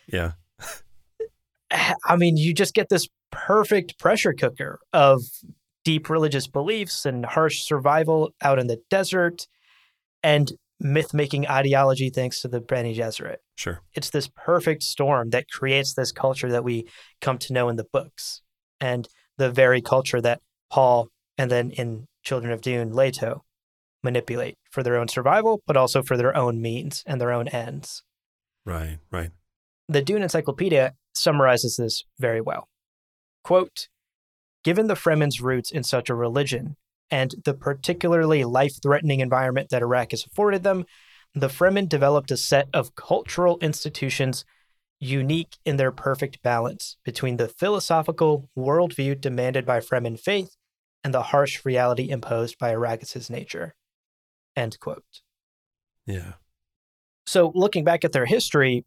Yeah. 0.08 0.32
I 2.06 2.16
mean, 2.16 2.38
you 2.38 2.54
just 2.54 2.74
get 2.74 2.90
this 2.90 3.08
perfect 3.32 4.00
pressure 4.00 4.34
cooker 4.34 4.80
of 4.94 5.22
deep 5.84 6.10
religious 6.10 6.48
beliefs 6.48 7.06
and 7.06 7.26
harsh 7.26 7.62
survival 7.62 8.32
out 8.42 8.60
in 8.60 8.68
the 8.68 8.82
desert 8.90 9.48
and 10.24 10.52
myth 10.80 11.14
making 11.14 11.48
ideology 11.48 12.10
thanks 12.10 12.42
to 12.42 12.48
the 12.48 12.62
Bene 12.62 12.94
Gesserit. 12.94 13.38
Sure. 13.56 13.82
It's 13.94 14.10
this 14.10 14.28
perfect 14.28 14.84
storm 14.84 15.32
that 15.32 15.50
creates 15.50 15.94
this 15.94 16.12
culture 16.12 16.52
that 16.52 16.64
we 16.64 16.88
come 17.22 17.38
to 17.40 17.54
know 17.54 17.70
in 17.70 17.76
the 17.76 17.88
books 17.92 18.42
and 18.80 19.08
the 19.38 19.52
very 19.52 19.82
culture 19.82 20.22
that 20.22 20.42
Paul 20.70 21.10
and 21.38 21.52
then 21.52 21.72
in 21.72 22.08
Children 22.24 22.52
of 22.52 22.62
Dune, 22.62 22.94
Leto 22.94 23.44
manipulate 24.04 24.58
for 24.70 24.84
their 24.84 24.98
own 24.98 25.08
survival, 25.08 25.62
but 25.66 25.78
also 25.78 26.04
for 26.04 26.18
their 26.18 26.36
own 26.36 26.62
means 26.62 27.04
and 27.08 27.20
their 27.22 27.32
own 27.32 27.48
ends. 27.48 28.04
Right. 28.66 29.00
Right. 29.12 29.32
The 29.88 30.02
Dune 30.02 30.24
Encyclopedia 30.24 30.94
summarizes 31.16 31.78
this 31.78 32.04
very 32.20 32.42
well. 32.42 32.68
Quote 33.44 33.88
Given 34.64 34.88
the 34.88 34.96
Fremen's 34.96 35.40
roots 35.40 35.72
in 35.72 35.84
such 35.84 36.10
a 36.10 36.16
religion 36.16 36.76
and 37.10 37.36
the 37.46 37.54
particularly 37.54 38.44
life 38.44 38.82
threatening 38.82 39.20
environment 39.20 39.70
that 39.70 39.82
Arrakis 39.82 40.12
has 40.12 40.26
afforded 40.26 40.64
them, 40.64 40.86
the 41.34 41.48
Fremen 41.48 41.88
developed 41.88 42.32
a 42.32 42.38
set 42.38 42.68
of 42.74 42.96
cultural 42.96 43.58
institutions 43.60 44.46
unique 45.00 45.58
in 45.66 45.78
their 45.78 45.92
perfect 45.92 46.42
balance 46.42 46.98
between 47.04 47.38
the 47.38 47.48
philosophical 47.48 48.50
worldview 48.58 49.20
demanded 49.20 49.66
by 49.66 49.80
Fremen 49.80 50.20
faith 50.20 50.56
and 51.04 51.14
the 51.14 51.24
harsh 51.24 51.64
reality 51.64 52.10
imposed 52.10 52.58
by 52.58 52.74
Arrakis' 52.74 53.30
nature. 53.30 53.76
End 54.56 54.80
quote. 54.80 55.22
Yeah. 56.06 56.34
So, 57.26 57.52
looking 57.54 57.84
back 57.84 58.04
at 58.04 58.14
their 58.14 58.26
history, 58.26 58.86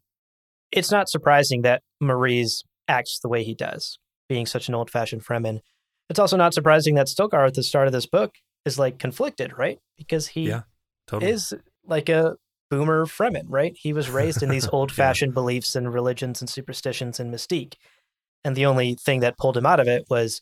it's 0.71 0.91
not 0.91 1.09
surprising 1.09 1.61
that 1.61 1.83
Muriz 2.01 2.63
acts 2.87 3.19
the 3.19 3.29
way 3.29 3.43
he 3.43 3.53
does, 3.53 3.99
being 4.27 4.45
such 4.45 4.67
an 4.67 4.75
old 4.75 4.89
fashioned 4.89 5.23
Fremen. 5.23 5.59
It's 6.11 6.19
also 6.19 6.35
not 6.35 6.53
surprising 6.53 6.95
that 6.95 7.07
Stilgar 7.07 7.47
at 7.47 7.53
the 7.53 7.63
start 7.63 7.87
of 7.87 7.93
this 7.93 8.05
book 8.05 8.35
is 8.65 8.77
like 8.77 8.99
conflicted, 8.99 9.57
right? 9.57 9.79
Because 9.97 10.27
he 10.27 10.49
Yeah, 10.49 10.63
Totally. 11.07 11.31
is 11.31 11.53
like 11.85 12.09
a 12.09 12.35
boomer 12.69 13.05
Fremen, 13.05 13.45
right? 13.47 13.73
He 13.77 13.93
was 13.93 14.09
raised 14.09 14.43
in 14.43 14.49
these 14.49 14.67
old 14.73 14.91
fashioned 14.91 15.33
beliefs 15.33 15.73
and 15.73 15.93
religions 15.93 16.41
and 16.41 16.49
superstitions 16.49 17.17
and 17.17 17.33
mystique. 17.33 17.75
And 18.43 18.57
the 18.57 18.65
only 18.65 18.95
thing 18.95 19.21
that 19.21 19.37
pulled 19.37 19.55
him 19.55 19.65
out 19.65 19.79
of 19.79 19.87
it 19.87 20.07
was 20.09 20.41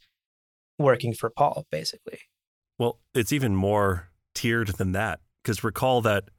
working 0.80 1.14
for 1.14 1.30
Paul, 1.30 1.68
basically. 1.72 2.18
Well, 2.80 2.98
it's 3.14 3.32
even 3.32 3.56
more 3.56 4.10
tiered 4.34 4.70
than 4.70 4.94
that 4.94 5.20
because 5.44 5.64
recall 5.64 6.02
that 6.02 6.30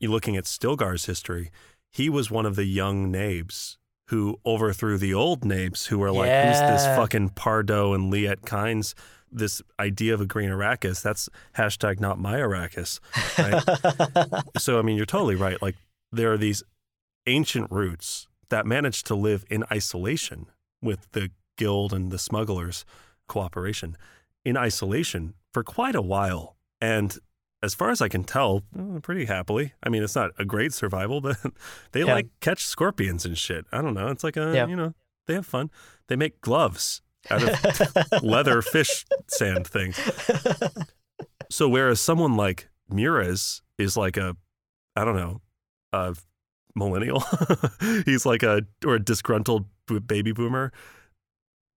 you're 0.00 0.10
looking 0.10 0.36
at 0.36 0.42
Stilgar's 0.42 1.06
history, 1.06 1.52
he 1.92 2.10
was 2.10 2.32
one 2.32 2.46
of 2.46 2.56
the 2.56 2.64
young 2.64 3.12
Naibs 3.12 3.76
who 4.08 4.38
overthrew 4.46 4.98
the 4.98 5.14
old 5.14 5.42
Naibs, 5.42 5.86
who 5.86 5.98
were 5.98 6.12
like, 6.12 6.30
who's 6.30 6.60
this 6.60 6.86
fucking 6.96 7.30
Pardot 7.30 7.94
and 7.94 8.12
Liet 8.12 8.42
Kynes? 8.42 8.94
This 9.32 9.60
idea 9.80 10.14
of 10.14 10.20
a 10.20 10.26
green 10.26 10.50
Arrakis, 10.50 11.02
that's 11.02 11.28
hashtag 11.56 12.00
not 12.00 12.18
my 12.18 12.36
Arrakis. 12.36 13.00
Right? 13.38 14.42
so, 14.58 14.78
I 14.78 14.82
mean, 14.82 14.96
you're 14.96 15.06
totally 15.06 15.34
right. 15.34 15.60
Like, 15.60 15.74
there 16.12 16.32
are 16.32 16.38
these 16.38 16.62
ancient 17.26 17.70
roots 17.70 18.28
that 18.48 18.64
managed 18.64 19.06
to 19.06 19.16
live 19.16 19.44
in 19.50 19.64
isolation 19.72 20.46
with 20.80 21.10
the 21.10 21.30
guild 21.58 21.92
and 21.92 22.12
the 22.12 22.18
smugglers' 22.18 22.84
cooperation 23.26 23.96
in 24.44 24.56
isolation 24.56 25.34
for 25.52 25.64
quite 25.64 25.96
a 25.96 26.02
while. 26.02 26.56
And 26.80 27.18
as 27.62 27.74
far 27.74 27.90
as 27.90 28.00
I 28.02 28.08
can 28.08 28.22
tell, 28.24 28.62
eh, 28.78 28.98
pretty 29.02 29.24
happily. 29.24 29.72
I 29.82 29.88
mean, 29.88 30.02
it's 30.02 30.14
not 30.14 30.30
a 30.38 30.44
great 30.44 30.72
survival, 30.72 31.20
but 31.22 31.36
they 31.92 32.00
Yeah. 32.04 32.14
like 32.14 32.28
catch 32.40 32.64
scorpions 32.64 33.24
and 33.24 33.36
shit. 33.36 33.64
I 33.72 33.82
don't 33.82 33.94
know. 33.94 34.08
It's 34.08 34.24
like 34.24 34.36
a, 34.36 34.52
Yeah. 34.54 34.66
you 34.66 34.76
know, 34.76 34.94
they 35.26 35.34
have 35.34 35.46
fun. 35.46 35.70
They 36.08 36.16
make 36.16 36.40
gloves 36.40 37.02
out 37.30 37.42
of 37.42 38.22
leather 38.22 38.62
fish 38.62 39.04
sand 39.28 39.66
things. 39.66 39.98
So 41.50 41.68
whereas 41.68 42.00
someone 42.00 42.36
like 42.36 42.68
Muriz 42.92 43.62
is 43.78 43.96
like 43.96 44.16
a, 44.16 44.36
I 44.94 45.04
don't 45.04 45.16
know, 45.16 45.40
a 45.92 46.14
millennial, 46.74 47.24
he's 48.04 48.26
like 48.26 48.42
a 48.42 48.62
or 48.84 48.94
a 48.96 49.00
disgruntled 49.00 49.66
baby 50.06 50.32
boomer. 50.32 50.72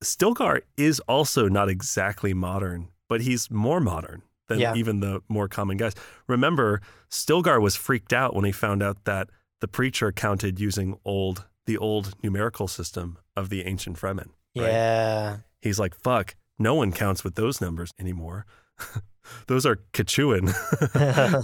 Stilgar 0.04 0.62
is 0.78 1.00
also 1.02 1.48
not 1.48 1.70
exactly 1.70 2.34
modern, 2.34 2.90
but 3.08 3.22
he's 3.22 3.50
more 3.52 3.80
modern 3.80 4.22
than 4.50 4.60
Yeah. 4.60 4.76
even 4.76 5.00
the 5.00 5.22
more 5.30 5.48
common 5.48 5.78
guys. 5.78 5.94
Remember, 6.28 6.82
Stilgar 7.10 7.62
was 7.62 7.76
freaked 7.78 8.12
out 8.12 8.36
when 8.36 8.44
he 8.46 8.52
found 8.52 8.84
out 8.84 9.06
that 9.06 9.30
the 9.62 9.68
preacher 9.68 10.12
counted 10.12 10.60
using 10.60 10.98
old 11.06 11.46
the 11.66 11.78
old 11.78 12.14
numerical 12.24 12.68
system 12.68 13.18
of 13.38 13.50
the 13.50 13.64
ancient 13.66 13.96
Fremen. 13.98 14.30
right? 14.58 14.66
yeah. 14.72 15.38
He's 15.62 15.80
like, 15.80 15.94
fuck, 15.96 16.36
no 16.58 16.74
one 16.76 16.92
counts 16.92 17.24
with 17.24 17.36
those 17.36 17.62
numbers 17.62 17.92
anymore. 18.00 18.46
those 19.48 19.66
are 19.68 19.78
Quechuan. 19.94 20.52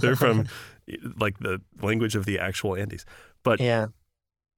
They're 0.00 0.16
from 0.16 0.46
like 1.20 1.38
the 1.38 1.60
language 1.80 2.16
of 2.16 2.24
the 2.26 2.38
actual 2.40 2.74
Andes. 2.76 3.04
But 3.44 3.60
Yeah. 3.60 3.86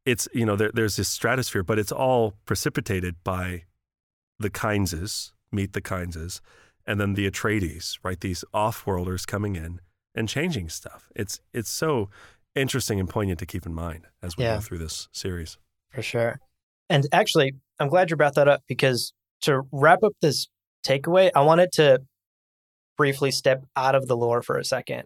it's, 0.06 0.26
you 0.32 0.46
know, 0.46 0.56
there, 0.56 0.70
there's 0.72 0.96
this 0.96 1.08
stratosphere, 1.08 1.62
but 1.64 1.78
it's 1.78 1.92
all 1.92 2.34
precipitated 2.46 3.16
by 3.24 3.64
the 4.38 4.48
Kindses, 4.50 5.32
meet 5.52 5.72
the 5.74 5.82
Kindses, 5.82 6.40
and 6.88 7.00
then 7.00 7.14
the 7.14 7.30
Atreides, 7.30 7.98
right? 8.02 8.18
These 8.20 8.44
off-worlders 8.52 9.24
coming 9.26 9.54
in 9.54 9.80
and 10.14 10.28
changing 10.28 10.68
stuff. 10.70 11.08
It's 11.14 11.40
it's 11.52 11.70
so 11.70 12.10
interesting 12.56 12.98
and 12.98 13.08
poignant 13.08 13.38
to 13.38 13.46
keep 13.46 13.64
in 13.66 13.74
mind 13.74 14.06
as 14.22 14.36
we 14.36 14.42
Yeah. 14.44 14.56
go 14.56 14.60
through 14.62 14.78
this 14.78 15.08
series. 15.12 15.58
For 15.92 16.02
sure. 16.02 16.40
And 16.88 17.06
actually, 17.12 17.52
I'm 17.78 17.88
glad 17.88 18.10
you 18.10 18.16
brought 18.16 18.34
that 18.34 18.48
up 18.48 18.62
because 18.66 19.12
to 19.42 19.62
wrap 19.70 20.02
up 20.02 20.14
this 20.20 20.48
takeaway, 20.84 21.30
I 21.36 21.42
wanted 21.42 21.70
to 21.74 22.00
briefly 22.96 23.30
step 23.30 23.64
out 23.76 23.94
of 23.94 24.08
the 24.08 24.16
lore 24.16 24.42
for 24.42 24.58
a 24.58 24.64
second, 24.64 25.04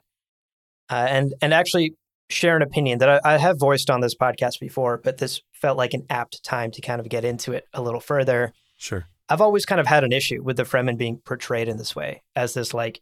uh, 0.89 1.07
and 1.09 1.35
and 1.43 1.53
actually 1.53 1.95
share 2.31 2.57
an 2.57 2.63
opinion 2.63 2.99
that 3.01 3.09
I, 3.27 3.35
I 3.35 3.39
have 3.39 3.59
voiced 3.59 3.91
on 3.91 4.01
this 4.01 4.15
podcast 4.15 4.59
before, 4.61 4.99
but 5.05 5.19
this 5.19 5.43
felt 5.53 5.77
like 5.77 5.93
an 5.93 6.07
apt 6.09 6.43
time 6.43 6.71
to 6.71 6.81
kind 6.81 6.99
of 7.01 7.09
get 7.11 7.25
into 7.27 7.53
it 7.53 7.65
a 7.75 7.83
little 7.83 8.01
further. 8.01 8.53
Sure. 8.79 9.05
I've 9.33 9.41
always 9.41 9.65
kind 9.65 9.81
of 9.81 9.87
had 9.87 10.05
an 10.05 10.13
issue 10.13 10.43
with 10.43 10.59
the 10.59 10.65
Fremen 10.65 10.99
being 10.99 11.17
portrayed 11.25 11.67
in 11.67 11.79
this 11.79 11.97
way 11.97 12.23
as 12.37 12.53
this 12.53 12.75
like 12.75 13.01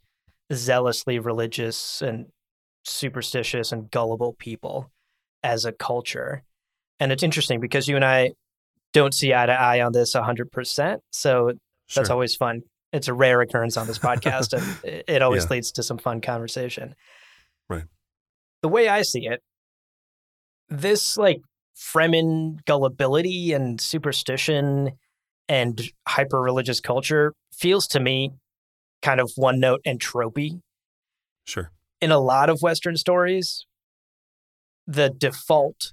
zealously 0.52 1.18
religious 1.18 2.00
and 2.02 2.26
superstitious 2.84 3.72
and 3.72 3.90
gullible 3.90 4.34
people 4.34 4.92
as 5.42 5.64
a 5.64 5.72
culture. 5.72 6.44
And 7.00 7.10
it's 7.10 7.24
interesting 7.24 7.58
because 7.58 7.88
you 7.88 7.96
and 7.96 8.04
I 8.04 8.30
don't 8.92 9.12
see 9.12 9.34
eye 9.34 9.46
to 9.46 9.52
eye 9.52 9.80
on 9.80 9.90
this 9.92 10.14
100%. 10.14 10.98
So 11.10 11.48
Sure. 11.88 12.00
that's 12.02 12.10
always 12.10 12.36
fun. 12.36 12.62
It's 12.92 13.08
a 13.08 13.14
rare 13.14 13.40
occurrence 13.40 13.76
on 13.76 13.88
this 13.88 13.98
podcast, 13.98 14.52
and 14.52 14.84
it- 14.84 15.04
it 15.08 15.22
always 15.22 15.44
Yeah. 15.46 15.50
leads 15.50 15.72
to 15.72 15.82
some 15.82 15.98
fun 15.98 16.20
conversation. 16.20 16.94
Right. 17.68 17.84
The 18.62 18.68
way 18.68 18.88
I 18.88 19.02
see 19.02 19.26
it, 19.26 19.42
this 20.68 21.16
like 21.16 21.40
Fremen 21.76 22.64
gullibility 22.66 23.52
and 23.52 23.80
superstition 23.80 24.92
and 25.50 25.82
hyper 26.06 26.40
religious 26.40 26.80
culture 26.80 27.34
feels 27.52 27.88
to 27.88 27.98
me 27.98 28.30
kind 29.02 29.20
of 29.20 29.32
one 29.34 29.58
note 29.58 29.80
and 29.84 29.98
tropey. 29.98 30.60
Sure. 31.44 31.72
In 32.00 32.12
a 32.12 32.20
lot 32.20 32.48
of 32.48 32.62
Western 32.62 32.96
stories, 32.96 33.66
the 34.86 35.10
default 35.10 35.92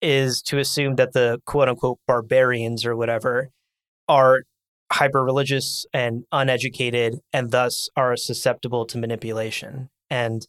is 0.00 0.40
to 0.42 0.58
assume 0.58 0.94
that 0.94 1.12
the 1.12 1.40
quote 1.44 1.68
unquote 1.68 1.98
barbarians 2.06 2.86
or 2.86 2.94
whatever 2.94 3.48
are 4.08 4.42
hyper 4.92 5.24
religious 5.24 5.86
and 5.92 6.22
uneducated 6.30 7.18
and 7.32 7.50
thus 7.50 7.88
are 7.96 8.16
susceptible 8.16 8.86
to 8.86 8.98
manipulation. 8.98 9.88
And 10.08 10.46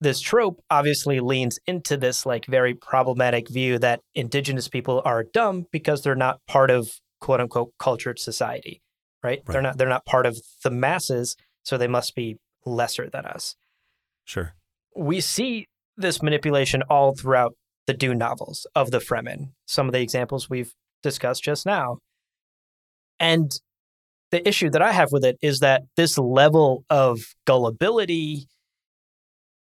this 0.00 0.20
trope 0.20 0.60
obviously 0.70 1.18
leans 1.18 1.58
into 1.66 1.96
this 1.96 2.24
like 2.24 2.46
very 2.46 2.74
problematic 2.74 3.48
view 3.48 3.76
that 3.80 4.00
indigenous 4.14 4.68
people 4.68 5.02
are 5.04 5.24
dumb 5.24 5.66
because 5.72 6.02
they're 6.02 6.14
not 6.14 6.38
part 6.46 6.70
of 6.70 6.88
quote 7.20 7.40
unquote 7.40 7.72
cultured 7.78 8.18
society, 8.18 8.82
right? 9.22 9.42
They're 9.46 9.62
not 9.62 9.78
they're 9.78 9.88
not 9.88 10.04
part 10.06 10.26
of 10.26 10.38
the 10.62 10.70
masses, 10.70 11.36
so 11.64 11.76
they 11.76 11.88
must 11.88 12.14
be 12.14 12.38
lesser 12.66 13.08
than 13.08 13.24
us 13.24 13.56
Sure. 14.24 14.54
we 14.94 15.20
see 15.20 15.66
this 15.96 16.22
manipulation 16.22 16.82
all 16.90 17.14
throughout 17.14 17.54
the 17.86 17.94
Dune 17.94 18.18
novels 18.18 18.66
of 18.74 18.90
the 18.90 18.98
Fremen. 18.98 19.52
Some 19.66 19.86
of 19.86 19.92
the 19.92 20.00
examples 20.00 20.50
we've 20.50 20.74
discussed 21.02 21.42
just 21.42 21.64
now. 21.64 21.98
And 23.18 23.50
the 24.30 24.46
issue 24.46 24.68
that 24.70 24.82
I 24.82 24.92
have 24.92 25.10
with 25.12 25.24
it 25.24 25.38
is 25.40 25.60
that 25.60 25.82
this 25.96 26.18
level 26.18 26.84
of 26.90 27.20
gullibility 27.46 28.46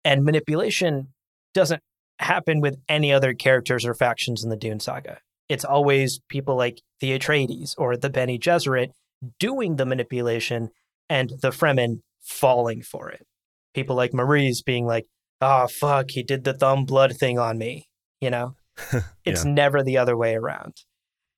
and 0.05 0.25
manipulation 0.25 1.09
doesn't 1.55 1.83
happen 2.19 2.61
with 2.61 2.77
any 2.89 3.13
other 3.13 3.33
characters 3.35 3.85
or 3.85 3.95
factions 3.95 4.43
in 4.43 4.51
the 4.51 4.57
Dune 4.57 4.81
saga. 4.81 5.21
It's 5.49 5.65
always 5.65 6.21
people 6.29 6.57
like 6.57 6.81
the 7.01 7.17
Atreides 7.19 7.75
or 7.79 7.97
the 7.97 8.11
Bene 8.11 8.39
Gesserit 8.39 8.91
doing 9.39 9.77
the 9.77 9.87
manipulation 9.87 10.71
and 11.09 11.31
the 11.41 11.51
Fremen 11.51 12.01
falling 12.21 12.83
for 12.83 13.09
it. 13.11 13.27
People 13.75 13.95
like 13.97 14.13
Muriz 14.13 14.65
being 14.65 14.87
like, 14.87 15.07
oh, 15.41 15.67
fuck, 15.69 16.11
he 16.11 16.23
did 16.23 16.45
the 16.45 16.55
thumb 16.55 16.85
blood 16.85 17.17
thing 17.17 17.39
on 17.39 17.59
me. 17.59 17.89
You 18.21 18.31
know, 18.31 18.57
it's 19.25 19.45
Yeah. 19.45 19.51
never 19.53 19.83
the 19.83 19.99
other 19.99 20.17
way 20.17 20.35
around. 20.35 20.75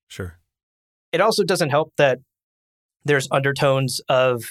Sure. 0.06 0.39
It 1.12 1.20
also 1.20 1.44
doesn't 1.44 1.70
help 1.70 1.93
that 1.98 2.18
there's 3.05 3.28
undertones 3.30 4.01
of 4.09 4.43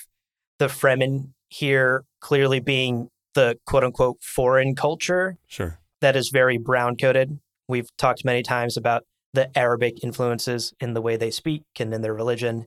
the 0.59 0.65
Fremen 0.67 1.29
here 1.49 2.03
clearly 2.19 2.59
being 2.59 3.09
the 3.35 3.57
quote 3.65 3.83
unquote 3.83 4.17
foreign 4.21 4.75
culture 4.75 5.37
Sure. 5.47 5.79
that 6.01 6.15
is 6.15 6.29
very 6.33 6.57
brown 6.57 6.95
coated. 6.97 7.39
We've 7.67 7.89
talked 7.97 8.25
many 8.25 8.43
times 8.43 8.75
about 8.77 9.03
the 9.37 9.55
Arabic 9.55 10.03
influences 10.03 10.73
in 10.79 10.95
the 10.95 11.01
way 11.01 11.15
they 11.15 11.29
speak 11.29 11.61
and 11.79 11.93
in 11.93 12.01
their 12.01 12.15
religion. 12.15 12.65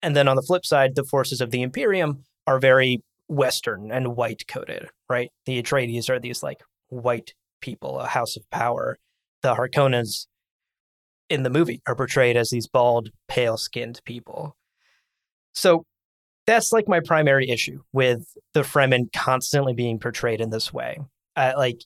And 0.00 0.16
then 0.16 0.26
on 0.26 0.34
the 0.34 0.42
flip 0.42 0.64
side, 0.64 0.94
the 0.94 1.04
forces 1.04 1.42
of 1.42 1.50
the 1.50 1.60
Imperium 1.60 2.24
are 2.46 2.58
very 2.58 3.02
Western 3.28 3.92
and 3.92 4.16
white 4.16 4.48
coated, 4.48 4.88
right? 5.10 5.30
The 5.44 5.62
Atreides 5.62 6.08
are 6.08 6.18
these 6.18 6.42
like 6.42 6.62
white 6.88 7.34
people, 7.60 7.98
a 7.98 8.06
house 8.06 8.38
of 8.38 8.50
power. 8.50 8.96
The 9.42 9.54
Harkonnens 9.54 10.28
in 11.28 11.42
the 11.42 11.50
movie 11.50 11.82
are 11.86 11.94
portrayed 11.94 12.38
as 12.38 12.48
these 12.48 12.66
bald, 12.66 13.10
pale 13.28 13.58
skinned 13.58 14.00
people. 14.06 14.56
So 15.52 15.84
that's 16.46 16.72
like 16.72 16.88
my 16.88 17.00
primary 17.00 17.50
issue 17.50 17.82
with 17.92 18.24
the 18.54 18.62
Fremen 18.62 19.12
constantly 19.14 19.74
being 19.74 19.98
portrayed 19.98 20.40
in 20.40 20.48
this 20.48 20.72
way. 20.72 21.00
Uh, 21.36 21.52
like 21.54 21.84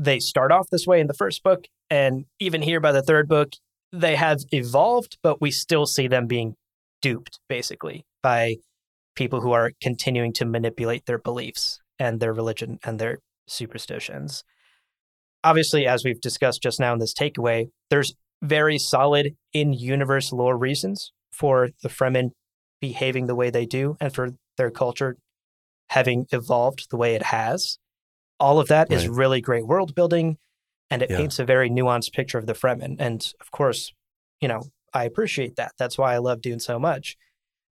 they 0.00 0.18
start 0.18 0.50
off 0.50 0.70
this 0.70 0.86
way 0.86 0.98
in 0.98 1.06
the 1.08 1.14
first 1.14 1.42
book, 1.42 1.66
and 1.90 2.24
even 2.38 2.62
here 2.62 2.80
by 2.80 2.90
the 2.90 3.02
third 3.02 3.28
book, 3.28 3.52
they 3.92 4.16
have 4.16 4.40
evolved, 4.50 5.18
but 5.22 5.40
we 5.40 5.50
still 5.50 5.84
see 5.84 6.08
them 6.08 6.26
being 6.26 6.54
duped 7.02 7.38
basically 7.48 8.06
by 8.22 8.56
people 9.14 9.42
who 9.42 9.52
are 9.52 9.72
continuing 9.82 10.32
to 10.32 10.46
manipulate 10.46 11.04
their 11.04 11.18
beliefs 11.18 11.80
and 11.98 12.18
their 12.18 12.32
religion 12.32 12.78
and 12.82 12.98
their 12.98 13.18
superstitions. 13.46 14.42
Obviously, 15.44 15.86
as 15.86 16.02
we've 16.02 16.20
discussed 16.20 16.62
just 16.62 16.80
now 16.80 16.94
in 16.94 16.98
this 16.98 17.14
takeaway, 17.14 17.68
there's 17.90 18.14
very 18.42 18.78
solid 18.78 19.34
in 19.52 19.74
universe 19.74 20.32
lore 20.32 20.56
reasons 20.56 21.12
for 21.30 21.68
the 21.82 21.90
Fremen 21.90 22.30
behaving 22.80 23.26
the 23.26 23.34
way 23.34 23.50
they 23.50 23.66
do 23.66 23.98
and 24.00 24.14
for 24.14 24.30
their 24.56 24.70
culture 24.70 25.18
having 25.90 26.26
evolved 26.32 26.86
the 26.90 26.96
way 26.96 27.14
it 27.14 27.24
has. 27.24 27.78
All 28.40 28.58
of 28.58 28.68
that 28.68 28.88
right. 28.90 28.98
is 28.98 29.08
really 29.08 29.40
great 29.40 29.66
world 29.66 29.94
building 29.94 30.38
and 30.90 31.02
it 31.02 31.10
yeah. 31.10 31.18
paints 31.18 31.38
a 31.38 31.44
very 31.44 31.70
nuanced 31.70 32.12
picture 32.12 32.38
of 32.38 32.46
the 32.46 32.54
Fremen. 32.54 32.96
And 32.98 33.32
of 33.40 33.50
course, 33.50 33.92
you 34.40 34.48
know, 34.48 34.62
I 34.92 35.04
appreciate 35.04 35.56
that. 35.56 35.72
That's 35.78 35.96
why 35.96 36.14
I 36.14 36.18
love 36.18 36.40
Dune 36.40 36.58
so 36.58 36.78
much. 36.78 37.16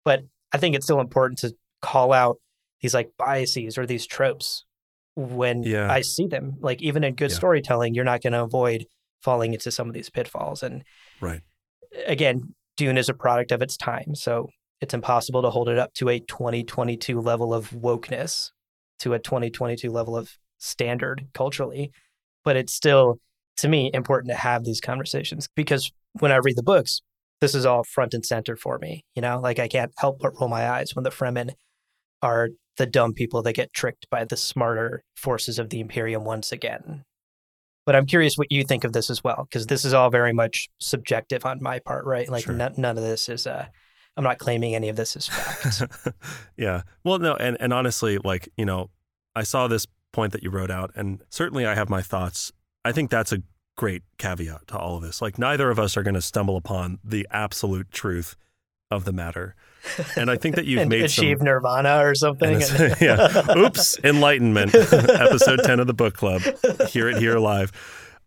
But 0.05 0.25
I 0.53 0.59
think 0.59 0.77
it's 0.77 0.87
still 0.87 1.01
important 1.01 1.41
to 1.41 1.55
call 1.83 2.13
out 2.13 2.37
these 2.81 2.95
like 2.95 3.11
biases 3.19 3.77
or 3.77 3.87
these 3.87 4.07
tropes 4.07 4.65
when 5.17 5.65
yeah. 5.65 5.91
I 5.91 6.03
see 6.03 6.27
them. 6.27 6.57
Like 6.61 6.81
even 6.81 7.03
in 7.03 7.15
good 7.15 7.31
yeah. 7.31 7.37
storytelling, 7.37 7.95
you're 7.95 8.05
not 8.05 8.23
going 8.23 8.35
to 8.35 8.45
avoid 8.45 8.87
falling 9.23 9.53
into 9.53 9.73
some 9.73 9.89
of 9.89 9.95
these 9.95 10.11
pitfalls. 10.11 10.63
And 10.63 10.85
right 11.21 11.41
again, 12.07 12.55
Dune 12.77 12.99
is 12.99 13.09
a 13.09 13.15
product 13.15 13.51
of 13.51 13.63
its 13.63 13.77
time, 13.77 14.15
so 14.15 14.51
it's 14.81 14.95
impossible 14.95 15.43
to 15.43 15.51
hold 15.51 15.69
it 15.69 15.79
up 15.79 15.93
to 15.95 16.09
a 16.09 16.21
2022 16.21 17.21
level 17.21 17.53
of 17.53 17.71
wokeness, 17.71 18.53
to 19.01 19.15
a 19.15 19.19
2022 19.19 19.91
level 19.91 20.17
of 20.17 20.37
standard 20.59 21.27
culturally. 21.35 21.91
But 22.45 22.57
it's 22.57 22.73
still, 22.73 23.19
to 23.59 23.69
me, 23.69 23.91
important 23.93 24.31
to 24.31 24.37
have 24.37 24.65
these 24.65 24.81
conversations 24.81 25.49
because 25.55 25.91
when 26.21 26.33
I 26.33 26.37
read 26.37 26.57
the 26.57 26.63
books, 26.63 27.01
this 27.41 27.55
is 27.55 27.67
all 27.67 27.85
front 27.85 28.15
and 28.15 28.25
center 28.25 28.57
for 28.57 28.79
me. 28.79 29.05
You 29.15 29.23
know, 29.23 29.41
like 29.41 29.59
I 29.59 29.69
can't 29.69 29.93
help 29.99 30.19
but 30.21 30.39
roll 30.41 30.49
my 30.49 30.69
eyes 30.69 30.95
when 30.95 31.05
the 31.05 31.11
Fremen 31.11 31.53
are 32.23 32.51
the 32.77 32.87
dumb 32.87 33.13
people 33.13 33.43
that 33.43 33.53
get 33.53 33.73
tricked 33.73 34.09
by 34.11 34.25
the 34.25 34.37
smarter 34.37 35.03
forces 35.17 35.59
of 35.59 35.71
the 35.71 35.81
Imperium 35.81 36.25
once 36.25 36.53
again. 36.53 37.05
But 37.85 37.97
I'm 37.97 38.07
curious 38.07 38.37
what 38.37 38.53
you 38.53 38.65
think 38.65 38.85
of 38.85 38.93
this 38.93 39.09
as 39.09 39.25
well, 39.25 39.47
because 39.49 39.67
this 39.67 39.85
is 39.85 39.95
all 39.95 40.11
very 40.11 40.33
much 40.33 40.69
subjective 40.79 41.47
on 41.47 41.63
my 41.63 41.79
part, 41.79 42.05
right? 42.05 42.29
Like 42.29 42.45
sure. 42.45 42.61
n- 42.61 42.75
none 42.77 42.99
of 42.99 43.03
this 43.03 43.29
is. 43.29 43.47
Uh, 43.47 43.67
I'm 44.17 44.25
not 44.25 44.39
claiming 44.39 44.75
any 44.75 44.89
of 44.89 44.97
this 44.97 45.17
is 45.17 45.29
fact. 45.29 45.83
yeah. 46.57 46.83
Well, 47.05 47.19
no, 47.19 47.35
and 47.35 47.57
and 47.61 47.73
honestly, 47.73 48.19
like 48.19 48.49
you 48.57 48.65
know, 48.65 48.91
I 49.35 49.45
saw 49.45 49.69
this 49.69 49.87
point 50.13 50.33
that 50.33 50.43
you 50.43 50.51
wrote 50.51 50.71
out, 50.71 50.91
and 50.95 51.23
certainly 51.31 51.67
I 51.67 51.75
have 51.75 51.89
my 51.89 52.03
thoughts. 52.03 52.53
I 52.85 52.93
think 52.93 53.11
that's 53.11 53.33
a 53.33 53.43
great 53.77 54.03
caveat 54.19 54.69
to 54.69 54.79
all 54.79 54.97
of 54.97 55.03
this. 55.03 55.23
Like 55.23 55.39
neither 55.39 55.71
of 55.71 55.79
us 55.79 55.97
are 55.97 56.03
going 56.03 56.15
to 56.15 56.23
stumble 56.23 56.57
upon 56.57 56.99
the 57.05 57.27
absolute 57.31 57.91
truth 57.91 58.37
of 58.91 59.05
the 59.05 59.13
matter. 59.13 59.55
And 60.17 60.31
I 60.31 60.37
think 60.37 60.57
that 60.57 60.65
you've 60.65 60.89
made 60.89 61.03
achieve 61.03 61.39
some, 61.39 61.47
nirvana 61.47 62.05
or 62.05 62.15
something. 62.15 62.61
yeah. 63.01 63.57
Oops, 63.57 63.99
enlightenment. 64.05 64.75
Episode 64.93 65.61
10 65.63 65.81
of 65.81 65.87
the 65.87 65.95
book 65.95 66.15
club. 66.15 66.43
Hear 66.89 67.09
it 67.09 67.19
here 67.19 67.39
live. 67.39 67.73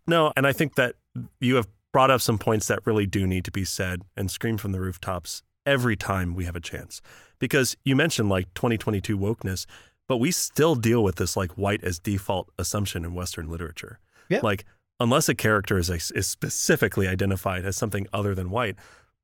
No, 0.06 0.32
and 0.36 0.46
I 0.46 0.52
think 0.52 0.74
that 0.76 0.94
you 1.40 1.56
have 1.56 1.68
brought 1.92 2.10
up 2.10 2.20
some 2.20 2.38
points 2.38 2.68
that 2.68 2.80
really 2.86 3.06
do 3.06 3.26
need 3.26 3.44
to 3.44 3.50
be 3.50 3.64
said 3.64 4.02
and 4.16 4.30
scream 4.30 4.56
from 4.56 4.72
the 4.72 4.80
rooftops 4.80 5.42
every 5.66 5.96
time 5.96 6.34
we 6.34 6.44
have 6.44 6.56
a 6.56 6.60
chance. 6.60 7.02
Because 7.38 7.76
you 7.84 7.94
mentioned 7.94 8.28
like 8.28 8.52
2022 8.54 9.18
wokeness, 9.18 9.66
but 10.08 10.18
we 10.18 10.30
still 10.30 10.74
deal 10.74 11.02
with 11.02 11.16
this 11.16 11.36
like 11.36 11.52
white 11.52 11.82
as 11.84 11.98
default 11.98 12.50
assumption 12.58 13.04
in 13.04 13.14
Western 13.14 13.48
literature. 13.50 13.98
Yeah. 14.28 14.40
Like 14.42 14.64
unless 15.00 15.28
a 15.28 15.34
character 15.34 15.78
is, 15.78 15.90
is 15.90 16.26
specifically 16.26 17.08
identified 17.08 17.64
as 17.64 17.76
something 17.76 18.06
other 18.12 18.34
than 18.34 18.50
white, 18.50 18.76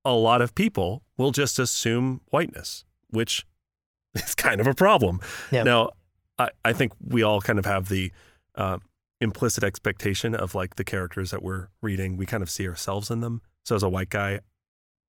a 0.05 0.15
lot 0.15 0.43
of 0.43 0.55
people 0.55 1.03
will 1.17 1.31
just 1.31 1.59
assume 1.59 2.21
whiteness, 2.31 2.85
which 3.11 3.47
is 4.15 4.35
kind 4.35 4.61
of 4.61 4.67
a 4.67 4.75
problem. 4.75 5.21
Yeah. 5.51 5.63
Now, 5.63 5.91
I, 6.39 6.51
I 6.65 6.73
think 6.73 6.93
we 7.01 7.23
all 7.23 7.41
kind 7.41 7.59
of 7.59 7.67
have 7.67 7.89
the 7.89 8.13
uh, 8.55 8.79
implicit 9.21 9.65
expectation 9.65 10.35
of 10.35 10.55
like 10.55 10.77
the 10.77 10.85
characters 10.85 11.31
that 11.31 11.43
we're 11.43 11.69
reading, 11.83 12.17
we 12.17 12.27
kind 12.27 12.43
of 12.43 12.51
see 12.51 12.69
ourselves 12.69 13.11
in 13.11 13.21
them. 13.21 13.43
So 13.65 13.75
as 13.77 13.83
a 13.83 13.89
white 13.89 14.11
guy, 14.11 14.41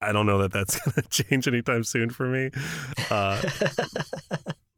I 0.02 0.12
don't 0.12 0.26
know 0.26 0.40
that 0.40 0.52
that's 0.52 0.80
going 0.86 0.94
to 1.04 1.24
change 1.24 1.48
anytime 1.48 1.84
soon 1.84 2.10
for 2.10 2.28
me. 2.28 2.52
Uh, 3.10 3.42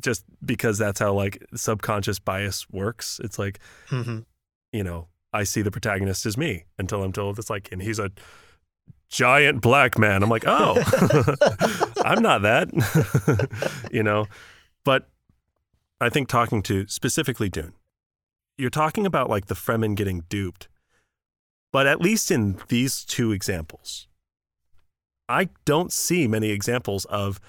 just 0.00 0.24
because 0.44 0.78
that's 0.78 1.00
how 1.00 1.12
like 1.12 1.44
subconscious 1.54 2.18
bias 2.18 2.68
works. 2.70 3.20
It's 3.22 3.38
like, 3.38 3.58
mm-hmm 3.88 4.20
you 4.74 4.82
know, 4.82 5.06
I 5.32 5.44
see 5.44 5.62
the 5.62 5.70
protagonist 5.70 6.26
as 6.26 6.36
me 6.36 6.64
until 6.78 7.04
I'm 7.04 7.12
told 7.12 7.38
it's 7.38 7.48
like, 7.48 7.70
and 7.70 7.80
he's 7.80 8.00
a 8.00 8.10
giant 9.08 9.62
black 9.62 9.96
man. 9.96 10.24
I'm 10.24 10.28
like, 10.28 10.44
oh, 10.48 10.74
I'm 12.04 12.20
not 12.20 12.42
that, 12.42 13.88
you 13.92 14.02
know. 14.02 14.26
But 14.84 15.08
I 16.00 16.08
think 16.08 16.28
talking 16.28 16.60
to 16.64 16.88
specifically 16.88 17.48
Dune, 17.48 17.74
you're 18.58 18.68
talking 18.68 19.06
about 19.06 19.30
like 19.30 19.46
the 19.46 19.54
Fremen 19.54 19.94
getting 19.94 20.24
duped. 20.28 20.66
But 21.72 21.86
at 21.86 22.00
least 22.00 22.32
in 22.32 22.58
these 22.66 23.04
two 23.04 23.30
examples, 23.30 24.08
I 25.28 25.50
don't 25.64 25.92
see 25.92 26.26
many 26.26 26.50
examples 26.50 27.04
of 27.04 27.40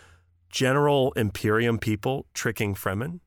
general 0.55 1.11
Imperium 1.17 1.77
people 1.77 2.25
tricking 2.33 2.75
Fremen 2.75 3.19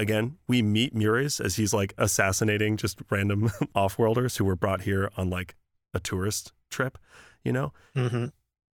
again, 0.00 0.38
we 0.48 0.62
meet 0.62 0.94
Muriz 0.94 1.44
as 1.44 1.56
he's 1.56 1.74
like 1.74 1.92
assassinating 1.98 2.76
just 2.76 3.00
random 3.10 3.50
off-worlders 3.74 4.38
who 4.38 4.44
were 4.44 4.56
brought 4.56 4.82
here 4.82 5.10
on 5.16 5.28
like 5.28 5.54
a 5.92 6.00
tourist 6.00 6.52
trip, 6.70 6.96
you 7.44 7.52
know? 7.52 7.72
Mm-hmm. 7.94 8.26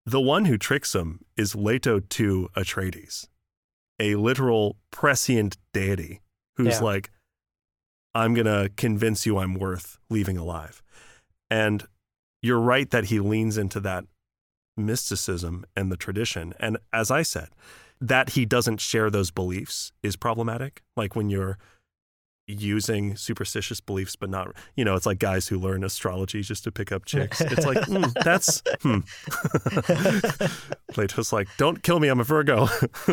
The 0.06 0.22
one 0.22 0.45
who 0.45 0.57
tricks 0.57 0.94
him 0.94 1.26
is 1.36 1.56
Leto 1.56 1.98
II 1.98 2.48
Atreides, 2.56 3.27
a 3.99 4.15
literal 4.15 4.77
prescient 4.91 5.57
deity 5.73 6.22
who's 6.57 6.76
yeah. 6.76 6.84
like, 6.84 7.10
I'm 8.14 8.36
going 8.36 8.45
to 8.45 8.69
convince 8.77 9.26
you 9.26 9.40
I'm 9.40 9.56
worth 9.56 9.98
leaving 10.10 10.38
alive. 10.38 10.84
And 11.49 11.88
you're 12.41 12.60
right 12.60 12.90
that 12.91 13.06
he 13.06 13.19
leans 13.19 13.57
into 13.57 13.80
that 13.80 14.06
mysticism 14.77 15.65
and 15.76 15.91
the 15.91 15.97
tradition. 15.97 16.53
And 16.60 16.77
as 16.91 17.11
I 17.11 17.22
said, 17.22 17.49
that 18.02 18.31
he 18.31 18.45
doesn't 18.45 18.81
share 18.81 19.10
those 19.10 19.31
beliefs 19.31 19.91
is 20.03 20.15
problematic. 20.15 20.84
Like 20.95 21.15
when 21.15 21.30
you're 21.30 21.57
using 22.47 23.15
superstitious 23.15 23.81
beliefs, 23.81 24.15
but 24.15 24.30
not, 24.30 24.56
you 24.76 24.85
know, 24.85 24.95
it's 24.95 25.06
like 25.06 25.18
guys 25.18 25.47
who 25.47 25.57
learn 25.57 25.84
astrology 25.84 26.41
just 26.41 26.64
to 26.64 26.72
pick 26.72 26.91
up 26.91 27.06
chicks. 27.06 27.41
It's 27.41 27.65
like, 27.65 27.77
mm, 27.88 28.14
that's, 28.23 28.61
hmm. 28.81 28.99
Plato's 30.93 31.34
like, 31.34 31.47
don't 31.57 31.81
kill 31.81 31.99
me, 31.99 32.07
I'm 32.07 32.19
a 32.19 32.23
Virgo. 32.23 32.65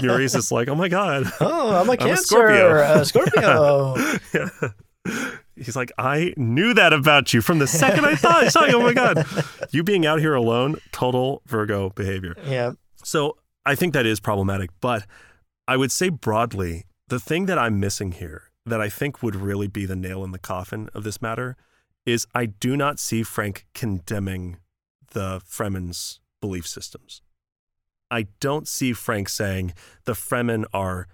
Muriz 0.00 0.34
is 0.34 0.50
like, 0.50 0.68
oh 0.68 0.74
my 0.74 0.88
God. 0.88 1.30
Oh, 1.40 1.76
I'm 1.76 1.88
a 1.88 1.96
Cancer. 1.96 2.48
I'm 2.48 3.04
a 3.04 3.04
Scorpio. 3.04 3.44
Uh, 3.44 3.94
Scorpio. 3.94 3.96
yeah. 4.34 5.30
He's 5.60 5.76
like, 5.76 5.92
I 5.98 6.32
knew 6.36 6.74
that 6.74 6.92
about 6.92 7.34
you 7.34 7.42
from 7.42 7.58
the 7.58 7.66
second 7.66 8.04
I 8.04 8.14
thought 8.14 8.44
I 8.44 8.48
saw 8.48 8.64
you. 8.64 8.76
Oh 8.76 8.82
my 8.82 8.94
God. 8.94 9.24
You 9.72 9.84
being 9.84 10.04
out 10.04 10.18
here 10.18 10.34
alone, 10.34 10.78
total 10.90 11.42
Virgo 11.46 11.90
behavior. 11.90 12.34
Yeah. 12.44 12.72
So 13.04 13.36
I 13.64 13.76
think 13.76 13.94
that 13.94 14.04
is 14.04 14.18
problematic, 14.18 14.70
but 14.80 15.06
I 15.68 15.76
would 15.76 15.92
say 15.92 16.08
broadly, 16.08 16.86
the 17.06 17.20
thing 17.20 17.46
that 17.46 17.56
I'm 17.56 17.78
missing 17.78 18.12
here 18.12 18.50
that 18.66 18.80
I 18.80 18.88
think 18.88 19.22
would 19.22 19.36
really 19.36 19.68
be 19.68 19.86
the 19.86 19.94
nail 19.94 20.24
in 20.24 20.32
the 20.32 20.38
coffin 20.40 20.88
of 20.92 21.04
this 21.04 21.22
matter 21.22 21.56
is 22.04 22.26
I 22.34 22.46
do 22.46 22.76
not 22.76 22.98
see 22.98 23.22
Frank 23.22 23.66
condemning 23.74 24.56
the 25.12 25.40
Fremen's 25.48 26.20
belief 26.40 26.66
systems. 26.66 27.22
I 28.10 28.26
don't 28.40 28.66
see 28.66 28.92
Frank 28.92 29.28
saying 29.28 29.74
the 30.04 30.14
Fremen 30.14 30.64
are 30.72 31.06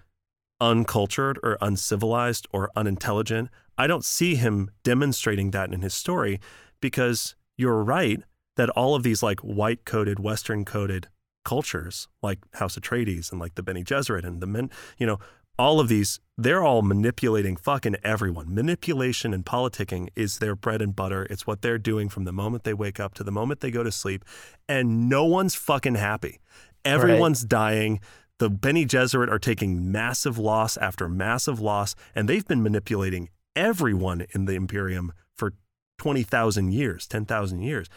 uncultured 0.59 1.37
or 1.43 1.57
uncivilized 1.61 2.47
or 2.51 2.71
unintelligent. 2.75 3.49
I 3.77 3.87
don't 3.87 4.05
see 4.05 4.35
him 4.35 4.71
demonstrating 4.83 5.51
that 5.51 5.71
in 5.71 5.81
his 5.81 5.93
story 5.93 6.39
because 6.81 7.35
you're 7.57 7.83
right 7.83 8.21
that 8.55 8.69
all 8.71 8.95
of 8.95 9.03
these 9.03 9.21
like 9.21 9.39
white 9.41 9.85
coded, 9.85 10.19
Western 10.19 10.65
coded 10.65 11.07
cultures 11.45 12.07
like 12.21 12.39
House 12.55 12.77
Atreides 12.77 13.31
and 13.31 13.39
like 13.39 13.55
the 13.55 13.63
Bene 13.63 13.83
Gesserit 13.83 14.25
and 14.25 14.41
the 14.41 14.47
men, 14.47 14.69
you 14.97 15.05
know, 15.05 15.19
all 15.59 15.79
of 15.79 15.87
these, 15.87 16.19
they're 16.37 16.63
all 16.63 16.81
manipulating 16.81 17.55
fucking 17.55 17.95
everyone. 18.03 18.53
Manipulation 18.53 19.33
and 19.33 19.45
politicking 19.45 20.09
is 20.15 20.37
their 20.37 20.55
bread 20.55 20.81
and 20.81 20.95
butter. 20.95 21.25
It's 21.29 21.47
what 21.47 21.61
they're 21.61 21.79
doing 21.79 22.09
from 22.09 22.25
the 22.25 22.31
moment 22.31 22.63
they 22.63 22.75
wake 22.75 22.99
up 22.99 23.15
to 23.15 23.23
the 23.23 23.31
moment 23.31 23.61
they 23.61 23.71
go 23.71 23.81
to 23.81 23.91
sleep. 23.91 24.23
And 24.69 25.09
no 25.09 25.25
one's 25.25 25.55
fucking 25.55 25.95
happy. 25.95 26.39
Everyone's 26.85 27.43
right. 27.43 27.49
dying. 27.49 27.99
The 28.39 28.51
Bene 28.51 28.85
Gesserit 28.85 29.31
are 29.31 29.39
taking 29.39 29.91
massive 29.91 30.37
loss 30.37 30.77
after 30.77 31.09
massive 31.09 31.59
loss, 31.59 31.95
and 32.13 32.29
they've 32.29 32.45
been 32.45 32.61
manipulating 32.61 33.29
everyone 33.57 34.25
in 34.31 34.45
the 34.45 34.53
Imperium 34.53 35.11
for 35.35 35.53
20,000 35.97 36.71
years, 36.71 37.07
10,000 37.07 37.61
years. 37.61 37.89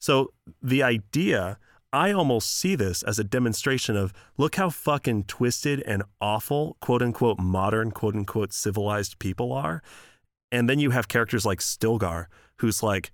So 0.00 0.32
the 0.62 0.82
idea 0.82 1.58
I 1.92 2.12
almost 2.12 2.54
see 2.54 2.74
this 2.74 3.02
as 3.02 3.18
a 3.18 3.24
demonstration 3.24 3.96
of 3.96 4.12
look 4.36 4.56
how 4.56 4.68
fucking 4.68 5.24
twisted 5.24 5.80
and 5.82 6.02
awful, 6.20 6.76
quote 6.80 7.00
unquote, 7.00 7.38
modern, 7.38 7.92
quote 7.92 8.14
unquote, 8.14 8.52
civilized 8.52 9.18
people 9.18 9.52
are. 9.52 9.82
And 10.52 10.68
then 10.68 10.78
you 10.78 10.90
have 10.90 11.08
characters 11.08 11.46
like 11.46 11.60
Stilgar, 11.60 12.26
who's 12.58 12.82
like, 12.82 13.12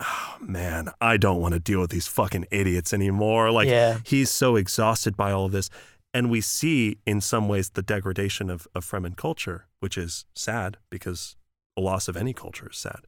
oh, 0.00 0.36
man, 0.40 0.90
I 1.00 1.16
don't 1.16 1.40
want 1.40 1.54
to 1.54 1.60
deal 1.60 1.80
with 1.80 1.90
these 1.90 2.06
fucking 2.06 2.46
idiots 2.50 2.92
anymore. 2.92 3.50
Like 3.50 3.68
yeah. 3.68 4.00
he's 4.04 4.30
so 4.30 4.56
exhausted 4.56 5.16
by 5.16 5.32
all 5.32 5.46
of 5.46 5.52
this. 5.52 5.70
And 6.14 6.30
we 6.30 6.42
see 6.42 6.98
in 7.06 7.22
some 7.22 7.48
ways 7.48 7.70
the 7.70 7.82
degradation 7.82 8.50
of, 8.50 8.68
of 8.74 8.84
Fremen 8.84 9.16
culture, 9.16 9.66
which 9.82 9.98
is 9.98 10.24
sad 10.34 10.76
because 10.90 11.34
the 11.76 11.82
loss 11.82 12.06
of 12.06 12.16
any 12.16 12.32
culture 12.32 12.70
is 12.70 12.78
sad. 12.78 13.00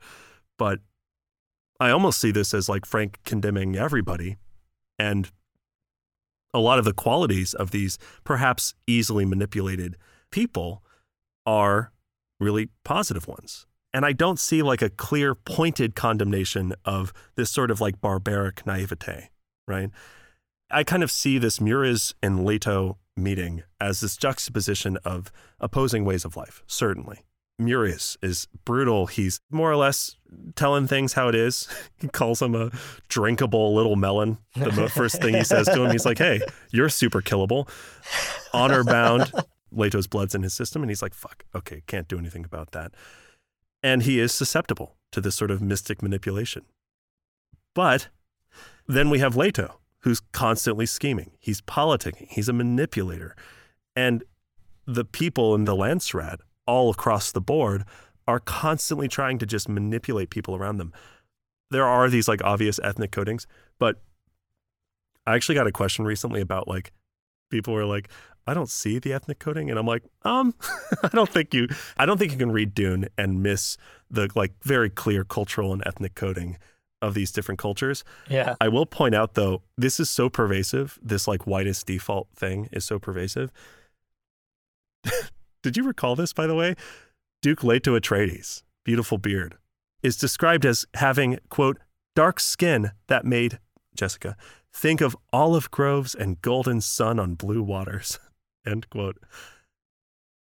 But 0.59 0.81
I 1.79 1.91
almost 1.91 2.21
see 2.21 2.33
this 2.33 2.53
as 2.53 2.69
like 2.69 2.85
Frank 2.85 3.21
condemning 3.25 3.77
everybody 3.77 4.37
and 4.99 5.31
a 6.53 6.59
lot 6.59 6.79
of 6.79 6.85
the 6.85 6.93
qualities 6.93 7.55
of 7.55 7.71
these 7.71 7.97
perhaps 8.25 8.75
easily 8.87 9.25
manipulated 9.25 9.97
people 10.31 10.83
are 11.47 11.93
really 12.41 12.71
positive 12.85 13.29
ones. 13.29 13.67
And 13.93 14.05
I 14.05 14.13
don't 14.13 14.41
see 14.41 14.63
like 14.63 14.83
a 14.83 14.91
clear 14.91 15.37
pointed 15.37 15.95
condemnation 15.95 16.75
of 16.85 17.13
this 17.37 17.51
sort 17.51 17.71
of 17.71 17.81
like 17.81 18.01
barbaric 18.01 18.67
naivete, 18.67 19.31
right? 19.69 19.91
I 20.71 20.83
kind 20.83 21.05
of 21.05 21.11
see 21.13 21.39
this 21.39 21.61
Muriz 21.61 22.15
and 22.21 22.45
Leto 22.45 22.99
meeting 23.16 23.62
as 23.81 24.01
this 24.01 24.16
juxtaposition 24.16 24.99
of 25.05 25.31
opposing 25.61 26.05
ways 26.05 26.24
of 26.24 26.36
life, 26.36 26.62
certainly. 26.66 27.20
Muriz 27.61 28.16
is 28.20 28.49
brutal. 28.65 29.07
He's 29.07 29.39
more 29.51 29.70
or 29.70 29.77
less 29.77 30.16
telling 30.57 30.86
things 30.89 31.12
how 31.12 31.28
it 31.28 31.35
is. 31.35 31.69
He 32.01 32.09
calls 32.09 32.43
him 32.43 32.55
a 32.55 32.70
drinkable 33.09 33.74
little 33.74 33.97
melon. 33.97 34.39
The 34.57 34.91
first 34.91 35.23
thing 35.23 35.35
he 35.35 35.45
says 35.45 35.66
to 35.69 35.85
him, 35.85 35.91
he's 35.91 36.05
like, 36.05 36.19
hey, 36.19 36.41
you're 36.70 36.91
super 36.91 37.23
killable. 37.23 37.66
Honor 38.53 38.85
bound. 38.85 39.32
Leto's 39.73 40.07
blood's 40.07 40.35
in 40.35 40.43
his 40.43 40.53
system. 40.53 40.82
And 40.82 40.91
he's 40.91 41.01
like, 41.01 41.15
fuck, 41.15 41.45
okay, 41.55 41.82
can't 41.86 42.09
do 42.09 42.19
anything 42.19 42.45
about 42.45 42.73
that. 42.73 42.93
And 43.82 44.03
he 44.03 44.20
is 44.20 44.32
susceptible 44.32 44.97
to 45.12 45.20
this 45.23 45.35
sort 45.35 45.51
of 45.51 45.62
mystic 45.62 46.03
manipulation. 46.03 46.66
But 47.74 48.09
then 48.86 49.09
we 49.09 49.20
have 49.20 49.36
Leto, 49.36 49.78
who's 50.05 50.21
constantly 50.33 50.85
scheming. 50.85 51.33
He's 51.41 51.63
politicking, 51.63 52.29
he's 52.29 52.49
a 52.49 52.53
manipulator. 52.53 53.35
And 53.97 54.23
the 54.87 55.05
people 55.05 55.55
in 55.55 55.65
the 55.65 55.75
Landsraad 55.75 56.37
all 56.67 56.91
across 56.91 57.33
the 57.33 57.41
board 57.41 57.85
are 58.29 58.39
constantly 58.39 59.09
trying 59.09 59.39
to 59.39 59.47
just 59.47 59.67
manipulate 59.67 60.29
people 60.29 60.55
around 60.55 60.77
them. 60.77 60.93
There 61.71 61.87
are 61.87 62.11
these 62.11 62.29
like 62.29 62.45
obvious 62.45 62.79
ethnic 62.83 63.13
codings, 63.13 63.47
but 63.79 64.03
I 65.27 65.35
actually 65.35 65.55
got 65.55 65.67
a 65.67 65.73
question 65.73 66.05
recently 66.05 66.43
about 66.43 66.69
like 66.69 66.93
people 67.51 67.73
were 67.73 67.87
like, 67.87 68.11
I 68.47 68.53
don't 68.53 68.69
see 68.69 68.99
the 68.99 69.15
ethnic 69.15 69.39
coding. 69.39 69.71
And 69.71 69.79
I'm 69.79 69.87
like, 69.87 70.03
um, 70.23 70.55
I 71.03 71.09
don't 71.09 71.31
think 71.31 71.55
you 71.55 71.67
I 71.97 72.05
don't 72.05 72.19
think 72.19 72.31
you 72.31 72.39
can 72.39 72.53
read 72.53 72.75
Dune 72.75 73.09
and 73.17 73.43
miss 73.43 73.79
the 74.11 74.29
like 74.35 74.53
very 74.63 74.91
clear 74.91 75.25
cultural 75.25 75.73
and 75.73 75.83
ethnic 75.87 76.15
coding 76.15 76.59
of 77.05 77.15
these 77.15 77.31
different 77.31 77.59
cultures. 77.59 78.05
Yeah. 78.29 78.55
I 78.61 78.69
will 78.69 78.87
point 78.87 79.15
out 79.15 79.35
though, 79.35 79.63
this 79.77 80.01
is 80.01 80.11
so 80.11 80.29
pervasive, 80.29 80.99
this 81.03 81.29
like 81.29 81.47
whitest 81.47 81.87
default 81.87 82.29
thing 82.35 82.69
is 82.73 82.85
so 82.85 82.99
pervasive. 82.99 83.53
Did 85.63 85.77
you 85.77 85.85
recall 85.85 86.17
this, 86.17 86.33
by 86.33 86.47
the 86.47 86.55
way? 86.55 86.75
Duke 87.43 87.63
Leto 87.63 87.99
Atreides, 87.99 88.63
beautiful 88.85 89.19
beard, 89.19 89.57
is 90.03 90.17
described 90.17 90.65
as 90.65 90.87
having, 90.95 91.39
quote, 91.49 91.79
dark 92.15 92.41
skin 92.41 92.93
that 93.09 93.25
made, 93.25 93.59
Jessica, 93.95 94.37
think 94.73 95.01
of 95.01 95.17
olive 95.33 95.71
groves 95.71 96.15
and 96.15 96.41
golden 96.43 96.81
sun 96.81 97.19
on 97.19 97.35
blue 97.35 97.63
waters, 97.63 98.19
end 98.67 98.89
quote. 98.91 99.19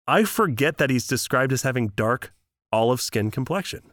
I 0.08 0.24
forget 0.24 0.78
that 0.78 0.90
he's 0.90 1.08
described 1.08 1.54
as 1.54 1.62
having 1.62 1.90
dark 1.90 2.34
olive 2.72 3.02
skin 3.02 3.32
complexion. 3.32 3.92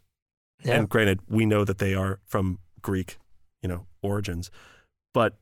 Yeah. 0.64 0.74
And 0.74 0.89
granted, 0.89 1.20
we 1.28 1.47
know 1.47 1.64
that 1.64 1.78
they 1.78 1.94
are 1.94 2.20
from 2.26 2.59
Greek, 2.82 3.18
you 3.62 3.68
know, 3.68 3.86
origins. 4.02 4.51
But, 5.14 5.36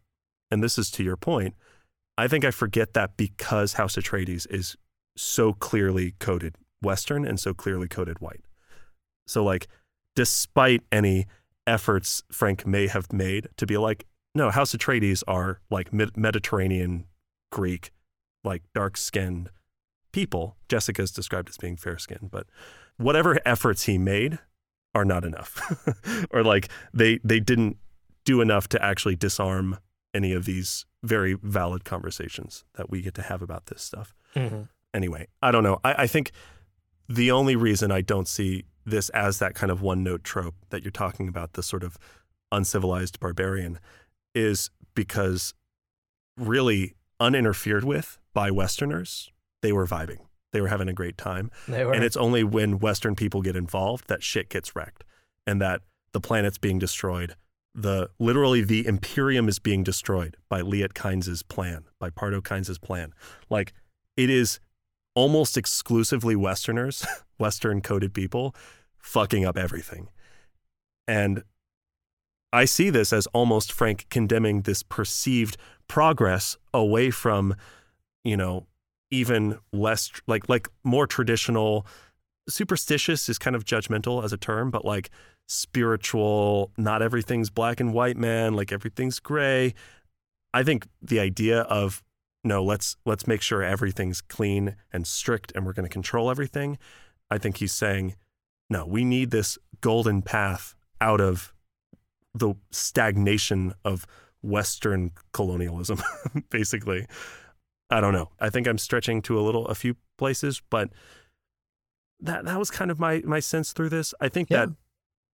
and 0.51 0.63
this 0.63 0.79
is 0.79 0.91
to 0.93 1.03
your 1.03 1.17
point, 1.17 1.55
I 2.19 2.29
think 2.29 2.45
I 2.45 2.51
forget 2.51 2.95
that 2.95 3.17
because 3.17 3.75
House 3.75 3.97
Atreides 3.97 4.47
is 4.51 4.77
so 5.17 5.53
clearly 5.53 6.15
coded 6.19 6.57
Western 6.83 7.25
and 7.25 7.41
so 7.41 7.55
clearly 7.55 7.89
coded 7.89 8.21
white. 8.21 8.45
So, 9.27 9.43
like, 9.45 9.69
despite 10.15 10.83
any 10.93 11.27
efforts 11.67 12.23
Frank 12.31 12.67
may 12.67 12.87
have 12.87 13.13
made 13.13 13.49
to 13.57 13.67
be 13.67 13.77
like, 13.77 14.07
no, 14.35 14.51
House 14.51 14.75
Atreides 14.75 15.23
are 15.27 15.61
like 15.71 15.93
Mediterranean 15.93 17.07
Greek, 17.51 17.91
like 18.45 18.63
dark 18.75 18.97
skinned 18.97 19.51
people. 20.13 20.57
Jessica's 20.69 21.11
described 21.11 21.49
as 21.49 21.57
being 21.57 21.77
fair 21.77 21.99
skinned, 21.99 22.31
but 22.31 22.47
whatever 22.97 23.39
efforts 23.45 23.85
he 23.85 23.99
made 23.99 24.39
are 24.97 25.05
not 25.05 25.25
enough. 25.25 25.61
or 26.31 26.43
like 26.43 26.69
they 26.93 27.21
they 27.23 27.39
didn't 27.39 27.77
do 28.25 28.41
enough 28.41 28.69
to 28.69 28.85
actually 28.85 29.15
disarm 29.15 29.79
any 30.13 30.33
of 30.33 30.45
these 30.45 30.87
very 31.05 31.35
valid 31.35 31.85
conversations 31.85 32.65
that 32.75 32.91
we 32.91 33.03
get 33.03 33.15
to 33.15 33.23
have 33.23 33.43
about 33.43 33.67
this 33.67 33.83
stuff. 33.83 34.15
Mm-hmm 34.35 34.63
anyway, 34.97 35.29
I 35.43 35.53
don't 35.53 35.63
know. 35.63 35.79
I, 35.85 35.95
I 36.03 36.07
think 36.09 36.33
the 37.09 37.31
only 37.31 37.55
reason 37.55 37.93
I 37.93 38.01
don't 38.01 38.27
see 38.27 38.65
this 38.85 39.11
as 39.11 39.39
that 39.39 39.55
kind 39.55 39.71
of 39.71 39.83
one 39.83 40.03
note 40.03 40.25
trope 40.25 40.55
that 40.71 40.83
you're 40.83 40.91
talking 40.91 41.29
about, 41.29 41.53
the 41.53 41.63
sort 41.63 41.85
of 41.85 41.99
uncivilized 42.51 43.21
barbarian, 43.21 43.79
is 44.35 44.71
because 44.95 45.55
really 46.37 46.95
uninterfered 47.21 47.85
with 47.85 48.19
by 48.33 48.51
Westerners, 48.51 49.31
they 49.63 49.73
were 49.73 49.87
vibing. 49.87 50.19
They 50.53 50.61
were 50.61 50.69
having 50.69 50.89
a 50.89 50.93
great 50.93 51.19
time. 51.19 51.51
And 51.95 52.05
it's 52.05 52.17
only 52.17 52.45
when 52.45 52.79
Western 52.79 53.15
people 53.15 53.43
get 53.43 53.57
involved 53.57 54.09
that 54.09 54.23
shit 54.23 54.49
gets 54.49 54.75
wrecked 54.75 55.05
and 55.47 55.61
that 55.61 55.83
the 56.13 56.21
planet's 56.21 56.59
being 56.59 56.79
destroyed. 56.79 57.35
The 57.75 58.09
literally 58.19 58.63
the 58.63 58.87
Imperium 58.87 59.49
is 59.49 59.59
being 59.59 59.85
destroyed 59.85 60.37
by 60.49 60.63
Liet 60.63 60.95
Kynes's 60.95 61.43
plan, 61.43 61.85
by 61.99 62.11
Pardot 62.11 62.45
Kynes's 62.45 62.79
plan. 62.79 63.13
Like 63.51 63.75
it 64.17 64.31
is 64.31 64.61
almost 65.15 65.57
exclusively 65.57 66.37
Westerners, 66.37 67.07
Western 67.39 67.81
coded 67.81 68.15
people, 68.15 68.55
fucking 68.99 69.45
up 69.45 69.59
everything. 69.59 70.09
And 71.07 71.43
I 72.53 72.65
see 72.65 72.91
this 72.91 73.13
as 73.13 73.27
almost 73.29 73.73
Frank 73.73 74.07
condemning 74.09 74.63
this 74.63 74.83
perceived 74.83 75.57
progress 75.89 76.57
away 76.73 77.11
from, 77.11 77.55
you 78.25 78.37
know, 78.37 78.67
even 79.11 79.59
less 79.73 80.11
like 80.27 80.49
like 80.49 80.69
more 80.85 81.07
traditional 81.07 81.87
superstitious 82.49 83.29
is 83.29 83.39
kind 83.39 83.57
of 83.57 83.65
judgmental 83.65 84.25
as 84.25 84.33
a 84.33 84.37
term, 84.37 84.71
but 84.71 84.85
like 84.85 85.11
spiritual, 85.47 86.73
not 86.77 87.03
everything's 87.03 87.51
black 87.51 87.81
and 87.81 87.93
white, 87.93 88.17
man, 88.17 88.55
like 88.55 88.73
everything's 88.73 89.19
gray. 89.21 89.75
I 90.55 90.63
think 90.63 90.87
the 91.03 91.21
idea 91.21 91.61
of 91.63 92.03
no, 92.45 92.63
let's 92.63 92.97
let's 93.05 93.27
make 93.27 93.43
sure 93.43 93.63
everything's 93.63 94.21
clean 94.21 94.77
and 94.93 95.07
strict 95.07 95.53
and 95.55 95.67
we're 95.67 95.73
going 95.73 95.89
to 95.89 95.93
control 95.93 96.31
everything. 96.31 96.79
I 97.31 97.39
think 97.39 97.57
he's 97.57 97.73
saying, 97.73 98.15
no, 98.71 98.87
we 98.87 99.05
need 99.05 99.31
this 99.31 99.59
golden 99.81 100.23
path 100.23 100.75
out 101.01 101.21
of 101.21 101.53
the 102.35 102.55
stagnation 102.71 103.75
of 103.85 104.07
Western 104.43 105.11
colonialism, 105.33 106.01
basically. 106.51 107.07
I 107.91 108.01
don't 108.01 108.13
know. 108.13 108.31
I 108.41 108.51
think 108.51 108.67
I'm 108.67 108.79
stretching 108.79 109.23
to 109.23 109.39
a 109.39 109.43
little 109.43 109.67
a 109.67 109.75
few 109.75 109.97
places, 110.19 110.61
but 110.71 110.91
that 112.21 112.45
that 112.45 112.59
was 112.59 112.71
kind 112.71 112.91
of 112.91 112.99
my 112.99 113.23
my 113.25 113.41
sense 113.41 113.73
through 113.73 113.91
this. 113.91 114.15
I 114.21 114.29
think 114.29 114.51
yeah. 114.51 114.67
that 114.67 114.75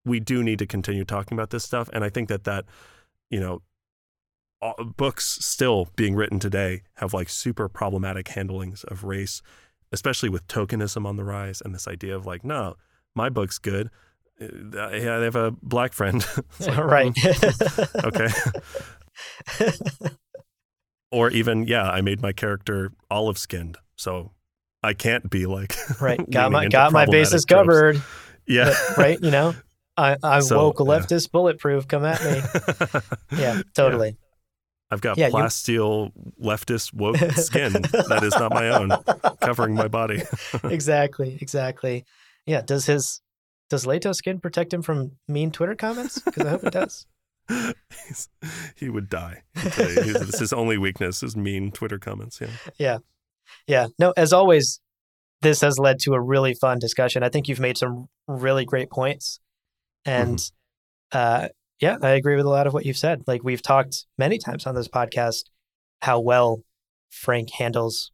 we 0.05 0.21
do 0.21 0.43
need 0.43 0.59
to 0.59 0.67
continue 0.67 1.05
talking 1.05 1.37
about 1.37 1.51
this 1.51 1.65
stuff, 1.65 1.89
and 1.93 2.05
I 2.05 2.09
think 2.09 2.29
that 2.29 2.45
that 2.45 2.65
you 3.31 3.41
know 3.41 3.63
books 4.97 5.45
still 5.45 5.89
being 5.97 6.15
written 6.15 6.39
today 6.39 6.83
have 6.95 7.13
like 7.13 7.29
super 7.29 7.69
problematic 7.69 8.29
handlings 8.29 8.85
of 8.85 9.05
race, 9.05 9.43
especially 9.91 10.29
with 10.29 10.47
tokenism 10.47 11.07
on 11.07 11.17
the 11.17 11.25
rise 11.25 11.61
and 11.61 11.75
this 11.75 11.89
idea 11.89 12.15
of 12.15 12.27
like, 12.27 12.45
no, 12.45 12.77
my 13.15 13.29
book's 13.29 13.59
good. 13.59 13.91
Uh, 14.41 14.79
I 14.79 15.01
have 15.01 15.37
a 15.37 15.51
black 15.63 15.93
friend. 15.93 16.25
right. 16.69 17.13
okay. 18.05 18.29
or 21.13 21.31
even, 21.31 21.67
yeah, 21.67 21.89
I 21.89 22.01
made 22.01 22.21
my 22.23 22.33
character 22.33 22.93
olive 23.11 23.39
skinned. 23.39 23.77
So 23.97 24.33
I 24.83 24.95
can't 24.95 25.31
be 25.31 25.47
like 25.47 25.75
right. 26.01 26.19
Got 26.29 26.53
my 26.53 26.67
got 26.69 26.93
my 26.93 27.07
bases 27.07 27.45
tropes. 27.45 27.69
covered. 27.69 28.03
Yeah. 28.47 28.75
But, 28.89 28.97
right. 28.97 29.19
You 29.23 29.31
know, 29.31 29.55
I 29.97 30.17
I 30.23 30.41
so, 30.41 30.57
woke 30.57 30.79
leftist 30.79 31.31
bulletproof. 31.31 31.87
Come 31.87 32.05
at 32.05 32.23
me. 32.25 32.43
yeah. 33.39 33.63
Totally. 33.75 34.17
I've 34.91 35.01
got 35.01 35.17
yeah, 35.17 35.31
plasteel 35.31 36.13
you... 36.15 36.33
leftist 36.43 36.93
woke 36.93 37.17
skin 37.17 37.73
that 37.73 38.21
is 38.23 38.35
not 38.35 38.53
my 38.53 38.69
own, 38.69 38.91
covering 39.41 39.75
my 39.75 39.89
body. 39.89 40.23
exactly, 40.65 41.39
exactly. 41.41 42.05
Yeah. 42.45 42.61
Does 42.61 42.85
his 42.85 43.23
does 43.71 43.87
Leto 43.87 44.13
skin 44.13 44.39
protect 44.39 44.75
him 44.75 44.83
from 44.83 45.13
mean 45.29 45.51
Twitter 45.51 45.75
comments? 45.75 46.19
Because 46.19 46.45
I 46.45 46.51
hope 46.51 46.65
it 46.65 46.73
does. 46.75 47.07
He 48.77 48.89
would 48.89 49.09
die. 49.09 49.43
This 49.55 50.21
is 50.21 50.39
his 50.39 50.53
only 50.53 50.79
weakness 50.79 51.21
his 51.21 51.37
mean 51.37 51.71
Twitter 51.71 51.99
comments. 51.99 52.41
Yeah. 52.41 52.49
Yeah. 52.79 52.99
Yeah. 53.67 53.87
No, 53.99 54.13
as 54.17 54.33
always, 54.33 54.81
this 55.41 55.61
has 55.61 55.79
led 55.79 55.99
to 56.01 56.15
a 56.15 56.21
really 56.21 56.55
fun 56.55 56.79
discussion. 56.79 57.23
I 57.23 57.29
think 57.29 57.49
you've 57.49 57.61
made 57.61 57.77
some 57.77 58.09
really 58.29 58.65
great 58.65 58.91
points. 58.91 59.41
And 60.05 60.39
mm-hmm. 60.39 61.19
uh, 61.19 61.49
yeah, 61.81 61.97
I 62.01 62.11
agree 62.11 62.37
with 62.37 62.47
a 62.47 62.51
lot 62.51 62.67
of 62.67 62.73
what 62.73 62.87
you've 62.87 62.97
said. 62.97 63.23
Like 63.27 63.43
we've 63.43 63.63
talked 63.63 64.07
many 64.17 64.39
times 64.39 64.67
on 64.67 64.75
this 64.75 64.89
podcast 64.89 65.45
how 66.01 66.21
well 66.21 66.63
Frank 67.11 67.51
handles 67.51 68.13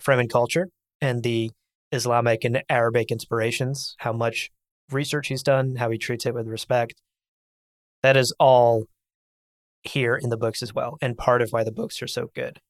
Fremen 0.00 0.30
culture 0.30 0.68
and 1.00 1.22
the 1.22 1.50
Islamic 1.92 2.44
and 2.44 2.62
Arabic 2.68 3.10
inspirations, 3.10 3.94
how 3.98 4.12
much 4.12 4.50
research 4.90 5.28
he's 5.28 5.42
done, 5.42 5.76
how 5.76 5.90
he 5.90 5.98
treats 5.98 6.26
it 6.26 6.34
with 6.34 6.46
respect. 6.46 6.94
That 8.04 8.18
is 8.18 8.34
all 8.38 8.84
here 9.82 10.14
in 10.14 10.28
the 10.28 10.36
books 10.36 10.62
as 10.62 10.74
well, 10.74 10.98
and 11.00 11.16
part 11.16 11.40
of 11.40 11.50
why 11.52 11.64
the 11.64 11.72
books 11.72 12.02
are 12.02 12.06
so 12.06 12.28
good. 12.34 12.60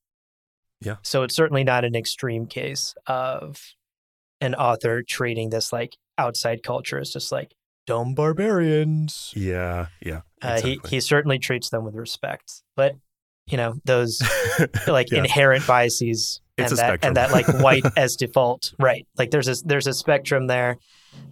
Yeah. 0.81 0.97
So 1.03 1.25
it's 1.25 1.35
certainly 1.35 1.65
not 1.65 1.85
an 1.85 1.97
extreme 1.97 2.47
case 2.47 2.95
of 3.09 3.61
an 4.41 4.55
author 4.55 5.03
treating 5.03 5.51
this 5.51 5.73
like 5.73 5.97
outside 6.19 6.63
culture 6.63 6.99
as 7.01 7.13
just 7.13 7.33
like 7.33 7.53
dumb 7.85 8.15
barbarians. 8.15 9.33
Yeah, 9.35 9.87
yeah. 10.01 10.21
Uh, 10.41 10.61
he 10.61 10.81
he 10.89 11.01
certainly 11.01 11.41
treats 11.41 11.69
them 11.69 11.85
with 11.85 11.97
respect, 11.97 12.63
but 12.77 12.95
you 13.49 13.57
know 13.57 13.75
those 13.85 14.23
like 14.87 15.11
Yeah. 15.11 15.19
inherent 15.19 15.67
biases 15.67 16.41
and 16.59 16.69
that 16.71 16.77
spectrum. 16.77 17.09
and 17.09 17.17
that 17.17 17.33
like 17.33 17.49
white 17.61 17.85
as 17.97 18.15
default, 18.15 18.73
right? 18.79 19.05
Like 19.19 19.33
there's 19.33 19.49
a 19.49 19.57
there's 19.67 19.89
a 19.89 19.93
spectrum 19.93 20.47
there, 20.47 20.79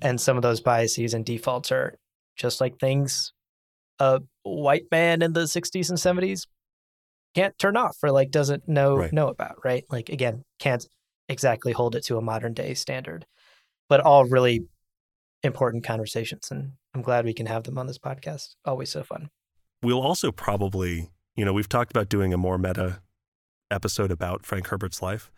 and 0.00 0.20
some 0.20 0.36
of 0.36 0.42
those 0.42 0.60
biases 0.60 1.14
and 1.14 1.24
defaults 1.24 1.70
are 1.70 1.94
just 2.36 2.60
like 2.60 2.80
things 2.80 3.32
a 3.98 4.20
white 4.42 4.86
man 4.90 5.22
in 5.22 5.32
the 5.32 5.42
60s 5.42 5.88
and 5.88 5.98
70s 5.98 6.46
can't 7.34 7.56
turn 7.58 7.76
off 7.76 7.96
or 8.02 8.10
like 8.10 8.30
doesn't 8.30 8.68
know 8.68 8.96
Right. 8.96 9.12
know 9.12 9.28
about, 9.28 9.56
right? 9.64 9.84
Like 9.90 10.08
again, 10.08 10.44
can't 10.58 10.86
exactly 11.28 11.72
hold 11.72 11.94
it 11.94 12.04
to 12.06 12.16
a 12.18 12.20
modern 12.22 12.52
day 12.52 12.74
standard, 12.74 13.24
but 13.88 14.00
all 14.00 14.24
really 14.26 14.66
important 15.42 15.84
conversations, 15.84 16.50
and 16.50 16.72
I'm 16.94 17.02
glad 17.02 17.24
we 17.24 17.34
can 17.34 17.46
have 17.46 17.64
them 17.64 17.78
on 17.78 17.86
this 17.86 17.98
podcast. 17.98 18.54
Always 18.64 18.90
so 18.90 19.02
fun. 19.02 19.30
We'll 19.82 20.00
also 20.00 20.30
probably, 20.30 21.10
you 21.34 21.44
know, 21.44 21.52
we've 21.52 21.68
talked 21.68 21.90
about 21.90 22.08
doing 22.08 22.32
a 22.32 22.36
more 22.38 22.58
meta 22.58 23.00
episode 23.70 24.10
about 24.12 24.44
Frank 24.44 24.68
Herbert's 24.68 25.00
life. 25.02 25.30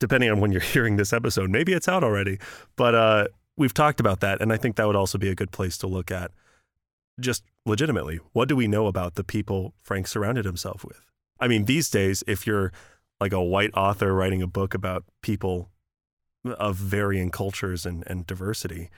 Depending 0.00 0.30
on 0.30 0.40
when 0.40 0.50
you're 0.50 0.60
hearing 0.74 0.96
this 0.96 1.12
episode, 1.12 1.50
maybe 1.50 1.72
it's 1.72 1.88
out 1.88 2.02
already. 2.02 2.38
But 2.76 2.94
uh, 2.94 3.28
we've 3.56 3.72
talked 3.72 4.00
about 4.00 4.20
that, 4.20 4.42
and 4.42 4.52
I 4.52 4.56
think 4.56 4.76
that 4.76 4.86
would 4.86 4.96
also 4.96 5.16
be 5.18 5.28
a 5.28 5.34
good 5.34 5.52
place 5.52 5.78
to 5.78 5.86
look 5.86 6.10
at. 6.10 6.32
Just 7.20 7.44
legitimately, 7.66 8.20
what 8.32 8.48
do 8.48 8.56
we 8.56 8.66
know 8.66 8.86
about 8.86 9.14
the 9.14 9.24
people 9.24 9.74
Frank 9.82 10.06
surrounded 10.06 10.44
himself 10.44 10.84
with? 10.84 11.00
I 11.38 11.48
mean, 11.48 11.64
these 11.64 11.90
days, 11.90 12.22
if 12.26 12.46
you're 12.46 12.72
like 13.20 13.32
a 13.32 13.42
white 13.42 13.72
author 13.74 14.14
writing 14.14 14.42
a 14.42 14.46
book 14.46 14.74
about 14.74 15.04
people 15.22 15.70
of 16.44 16.76
varying 16.76 17.30
cultures 17.30 17.86
and, 17.86 18.02
and 18.06 18.26
diversity, 18.26 18.90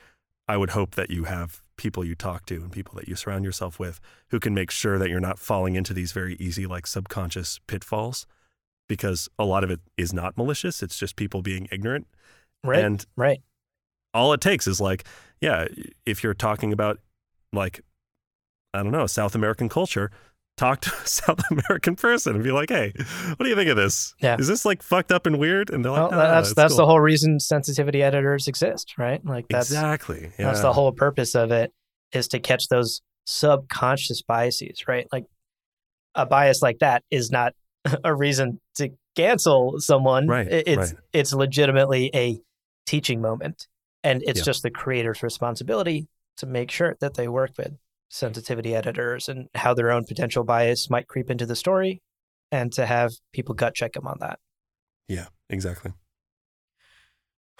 I 0.48 0.56
would 0.56 0.70
hope 0.70 0.94
that 0.94 1.10
you 1.10 1.24
have 1.24 1.62
people 1.76 2.04
you 2.04 2.14
talk 2.14 2.46
to 2.46 2.56
and 2.56 2.70
people 2.70 2.94
that 2.96 3.08
you 3.08 3.16
surround 3.16 3.44
yourself 3.44 3.78
with 3.78 4.00
who 4.28 4.38
can 4.38 4.54
make 4.54 4.70
sure 4.70 4.98
that 4.98 5.10
you're 5.10 5.20
not 5.20 5.38
falling 5.38 5.74
into 5.74 5.92
these 5.92 6.12
very 6.12 6.36
easy, 6.36 6.66
like 6.66 6.86
subconscious 6.86 7.60
pitfalls 7.66 8.26
because 8.88 9.28
a 9.38 9.44
lot 9.44 9.64
of 9.64 9.70
it 9.70 9.80
is 9.96 10.12
not 10.12 10.36
malicious. 10.36 10.82
It's 10.82 10.98
just 10.98 11.16
people 11.16 11.42
being 11.42 11.68
ignorant. 11.72 12.06
Right. 12.62 12.84
And 12.84 13.04
right. 13.16 13.40
all 14.12 14.32
it 14.32 14.40
takes 14.40 14.66
is 14.66 14.80
like, 14.80 15.04
yeah, 15.40 15.66
if 16.06 16.22
you're 16.22 16.34
talking 16.34 16.72
about 16.72 16.98
like, 17.52 17.80
I 18.74 18.82
don't 18.82 18.92
know, 18.92 19.06
South 19.06 19.34
American 19.34 19.68
culture, 19.68 20.10
talk 20.56 20.80
to 20.82 20.92
a 21.02 21.06
South 21.06 21.40
American 21.50 21.96
person 21.96 22.34
and 22.34 22.44
be 22.44 22.52
like, 22.52 22.68
hey, 22.70 22.92
what 23.36 23.44
do 23.44 23.48
you 23.48 23.56
think 23.56 23.70
of 23.70 23.76
this? 23.76 24.14
Yeah. 24.20 24.36
Is 24.38 24.48
this 24.48 24.64
like 24.64 24.82
fucked 24.82 25.12
up 25.12 25.26
and 25.26 25.38
weird? 25.38 25.70
And 25.70 25.84
they're 25.84 25.92
like, 25.92 26.10
Well, 26.10 26.10
"No, 26.10 26.16
no, 26.26 26.34
no, 26.40 26.52
that's 26.54 26.72
cool." 26.72 26.76
the 26.76 26.86
whole 26.86 27.00
reason 27.00 27.40
sensitivity 27.40 28.02
editors 28.02 28.48
exist, 28.48 28.94
right? 28.98 29.24
Like 29.24 29.46
that's 29.48 29.70
exactly. 29.70 30.32
yeah. 30.38 30.46
that's 30.46 30.60
the 30.60 30.72
whole 30.72 30.92
purpose 30.92 31.34
of 31.34 31.50
it 31.52 31.72
is 32.12 32.28
to 32.28 32.38
catch 32.40 32.68
those 32.68 33.00
subconscious 33.26 34.22
biases, 34.22 34.86
right? 34.88 35.06
Like 35.12 35.24
a 36.14 36.26
bias 36.26 36.62
like 36.62 36.78
that 36.80 37.02
is 37.10 37.30
not 37.30 37.54
a 38.04 38.14
reason 38.14 38.60
to 38.76 38.90
cancel 39.16 39.76
someone. 39.80 40.26
Right, 40.28 40.46
It's 40.48 40.76
right. 40.92 41.00
it's 41.12 41.32
legitimately 41.32 42.10
a 42.14 42.40
teaching 42.86 43.20
moment, 43.20 43.66
and 44.02 44.22
it's 44.24 44.40
Yeah. 44.40 44.44
just 44.44 44.62
the 44.62 44.70
creator's 44.70 45.22
responsibility 45.22 46.06
to 46.38 46.46
make 46.46 46.70
sure 46.70 46.96
that 47.00 47.14
they 47.14 47.28
work 47.28 47.52
with 47.58 47.72
sensitivity 48.14 48.76
editors 48.76 49.28
and 49.28 49.48
how 49.56 49.74
their 49.74 49.90
own 49.90 50.04
potential 50.04 50.44
bias 50.44 50.88
might 50.88 51.08
creep 51.08 51.28
into 51.30 51.44
the 51.44 51.56
story, 51.56 52.00
and 52.52 52.72
to 52.72 52.86
have 52.86 53.10
people 53.32 53.54
gut 53.56 53.74
check 53.74 53.92
them 53.94 54.06
on 54.06 54.16
that. 54.20 54.38
Yeah, 55.08 55.26
exactly. 55.50 55.92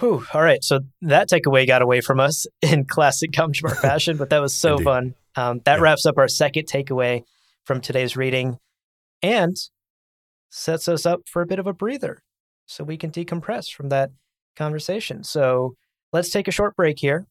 Whew. 0.00 0.24
All 0.32 0.42
right. 0.42 0.62
So 0.62 0.80
that 1.02 1.28
takeaway 1.28 1.66
got 1.66 1.82
away 1.82 2.00
from 2.00 2.20
us 2.20 2.46
in 2.62 2.84
classic 2.84 3.32
Gom 3.32 3.52
Jabbar 3.52 3.76
fashion, 3.82 4.16
but 4.16 4.30
that 4.30 4.40
was 4.40 4.56
so 4.56 4.72
Indeed. 4.72 4.84
fun. 4.84 5.14
Um, 5.36 5.60
that 5.64 5.76
Yeah. 5.78 5.82
wraps 5.82 6.06
up 6.06 6.18
our 6.18 6.28
second 6.28 6.66
takeaway 6.66 7.22
from 7.64 7.80
today's 7.80 8.16
reading 8.16 8.58
and 9.22 9.56
sets 10.50 10.86
us 10.88 11.04
up 11.04 11.22
for 11.26 11.42
a 11.42 11.46
bit 11.46 11.58
of 11.58 11.66
a 11.66 11.72
breather 11.72 12.22
so 12.66 12.84
we 12.84 12.96
can 12.96 13.10
decompress 13.10 13.72
from 13.72 13.88
that 13.88 14.10
conversation. 14.56 15.24
So 15.24 15.74
let's 16.12 16.30
take 16.30 16.46
a 16.46 16.52
short 16.52 16.76
break 16.76 17.00
here, 17.00 17.26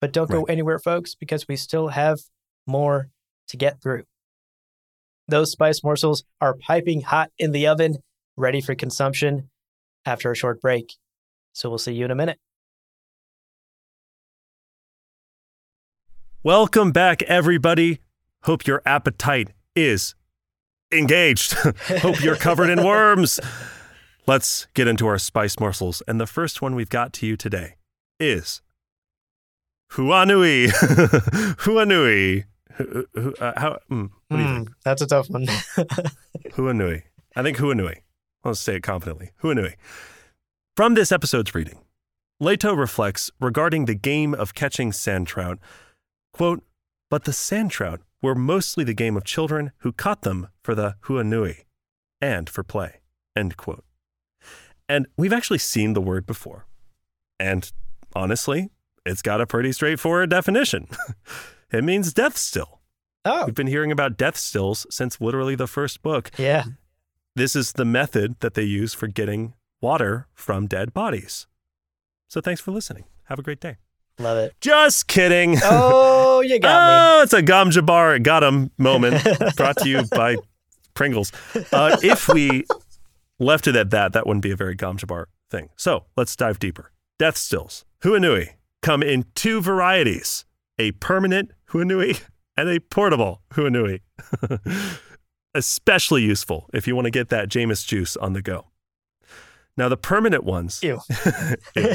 but 0.00 0.12
don't 0.12 0.30
go 0.30 0.44
anywhere, 0.44 0.78
folks, 0.78 1.14
because 1.14 1.48
we 1.48 1.56
still 1.56 1.88
have 1.88 2.18
more 2.66 3.08
to 3.48 3.56
get 3.56 3.80
through. 3.80 4.04
Those 5.28 5.50
spice 5.50 5.82
morsels 5.82 6.24
are 6.40 6.54
piping 6.54 7.00
hot 7.00 7.30
in 7.38 7.52
the 7.52 7.66
oven, 7.66 7.98
ready 8.36 8.60
for 8.60 8.74
consumption 8.74 9.50
after 10.04 10.30
a 10.30 10.36
short 10.36 10.60
break. 10.60 10.94
So 11.52 11.68
we'll 11.68 11.78
see 11.78 11.94
you 11.94 12.04
in 12.04 12.10
a 12.10 12.14
minute. 12.14 12.38
Welcome 16.42 16.92
back, 16.92 17.22
everybody. 17.22 18.00
Hope 18.44 18.66
your 18.68 18.82
appetite 18.86 19.50
is 19.74 20.14
engaged. 20.92 21.54
Hope 21.98 22.22
you're 22.22 22.36
covered 22.36 22.70
in 22.70 22.84
worms. 22.84 23.40
Let's 24.28 24.68
get 24.74 24.86
into 24.86 25.08
our 25.08 25.18
spice 25.18 25.58
morsels. 25.58 26.02
And 26.06 26.20
the 26.20 26.26
first 26.26 26.62
one 26.62 26.76
we've 26.76 26.88
got 26.88 27.12
to 27.14 27.26
you 27.26 27.36
today 27.36 27.74
is 28.20 28.62
Huanui. 29.92 30.68
Huanui. 31.58 32.44
Hu- 32.74 33.06
hu- 33.14 33.34
uh, 33.40 33.52
how, 33.56 33.78
mm, 33.90 34.10
what 34.28 34.36
do 34.36 34.42
you 34.42 34.48
think? 34.54 34.68
Hmm, 34.68 34.72
that's 34.84 35.02
a 35.02 35.06
tough 35.06 35.30
one. 35.30 35.46
Huanui. 36.52 37.02
I 37.34 37.42
think 37.42 37.56
Huanui. 37.58 37.98
I'll 38.44 38.54
say 38.54 38.76
it 38.76 38.82
confidently. 38.82 39.30
Huanui. 39.42 39.74
From 40.76 40.94
this 40.94 41.10
episode's 41.10 41.54
reading, 41.54 41.78
Leto 42.38 42.74
reflects 42.74 43.30
regarding 43.40 43.86
the 43.86 43.94
game 43.94 44.34
of 44.34 44.54
catching 44.54 44.92
sand 44.92 45.26
trout, 45.26 45.58
quote, 46.34 46.62
but 47.10 47.24
the 47.24 47.32
sand 47.32 47.70
trout 47.70 48.00
were 48.20 48.34
mostly 48.34 48.84
the 48.84 48.92
game 48.94 49.16
of 49.16 49.24
children 49.24 49.72
who 49.78 49.92
caught 49.92 50.22
them 50.22 50.48
for 50.62 50.74
the 50.74 50.96
Huanui 51.04 51.64
and 52.20 52.50
for 52.50 52.62
play, 52.62 53.00
end 53.34 53.56
quote. 53.56 53.84
And 54.88 55.06
we've 55.16 55.32
actually 55.32 55.58
seen 55.58 55.94
the 55.94 56.00
word 56.00 56.26
before. 56.26 56.66
And 57.40 57.70
honestly, 58.14 58.70
it's 59.06 59.22
got 59.22 59.40
a 59.40 59.46
pretty 59.46 59.72
straightforward 59.72 60.30
definition. 60.30 60.88
it 61.72 61.84
means 61.84 62.12
death 62.12 62.36
still. 62.36 62.80
oh, 63.24 63.46
We've 63.46 63.54
been 63.54 63.66
hearing 63.66 63.92
about 63.92 64.16
death 64.16 64.36
stills 64.36 64.86
since 64.90 65.20
literally 65.20 65.54
the 65.54 65.66
first 65.66 66.02
book. 66.02 66.30
yeah. 66.38 66.64
This 67.34 67.54
is 67.54 67.72
the 67.72 67.84
method 67.84 68.36
that 68.40 68.54
they 68.54 68.62
use 68.62 68.94
for 68.94 69.08
getting 69.08 69.52
water 69.82 70.26
from 70.32 70.66
dead 70.66 70.94
bodies. 70.94 71.46
So 72.28 72.40
thanks 72.40 72.62
for 72.62 72.70
listening. 72.70 73.04
Have 73.24 73.38
a 73.38 73.42
great 73.42 73.60
day. 73.60 73.76
Love 74.18 74.38
it. 74.38 74.54
Just 74.62 75.06
kidding. 75.06 75.58
Oh, 75.62 76.40
you 76.40 76.58
got 76.58 77.18
oh, 77.18 77.22
it's 77.22 77.32
a 77.34 77.42
Gom 77.42 77.70
Jabbar 77.70 78.22
got 78.22 78.42
him 78.42 78.70
moment 78.78 79.22
brought 79.56 79.76
to 79.78 79.88
you 79.88 80.02
by 80.04 80.36
Pringles. 80.94 81.30
Uh, 81.72 81.96
if 82.02 82.28
we 82.28 82.64
left 83.38 83.66
it 83.66 83.76
at 83.76 83.90
that, 83.90 84.12
that 84.14 84.26
wouldn't 84.26 84.42
be 84.42 84.50
a 84.50 84.56
very 84.56 84.74
Gom 84.74 84.96
Jabbar 84.98 85.26
thing. 85.50 85.68
So 85.76 86.04
let's 86.16 86.34
dive 86.36 86.58
deeper. 86.58 86.92
Death 87.18 87.36
stills, 87.38 87.84
Huanui, 88.02 88.50
come 88.86 89.02
in 89.02 89.24
two 89.34 89.60
varieties 89.60 90.44
a 90.78 90.92
permanent 90.92 91.50
Huanui 91.70 92.22
and 92.56 92.68
a 92.68 92.78
portable 92.78 93.42
Huanui. 93.54 94.00
Especially 95.54 96.22
useful 96.22 96.70
if 96.72 96.86
you 96.86 96.94
want 96.94 97.06
to 97.06 97.10
get 97.10 97.28
that 97.30 97.48
Jameis 97.48 97.84
juice 97.84 98.16
on 98.16 98.32
the 98.32 98.42
go. 98.42 98.66
Now, 99.76 99.88
the 99.88 99.96
permanent 99.96 100.44
ones. 100.44 100.80
Ew. 100.84 101.00
Ew. 101.76 101.94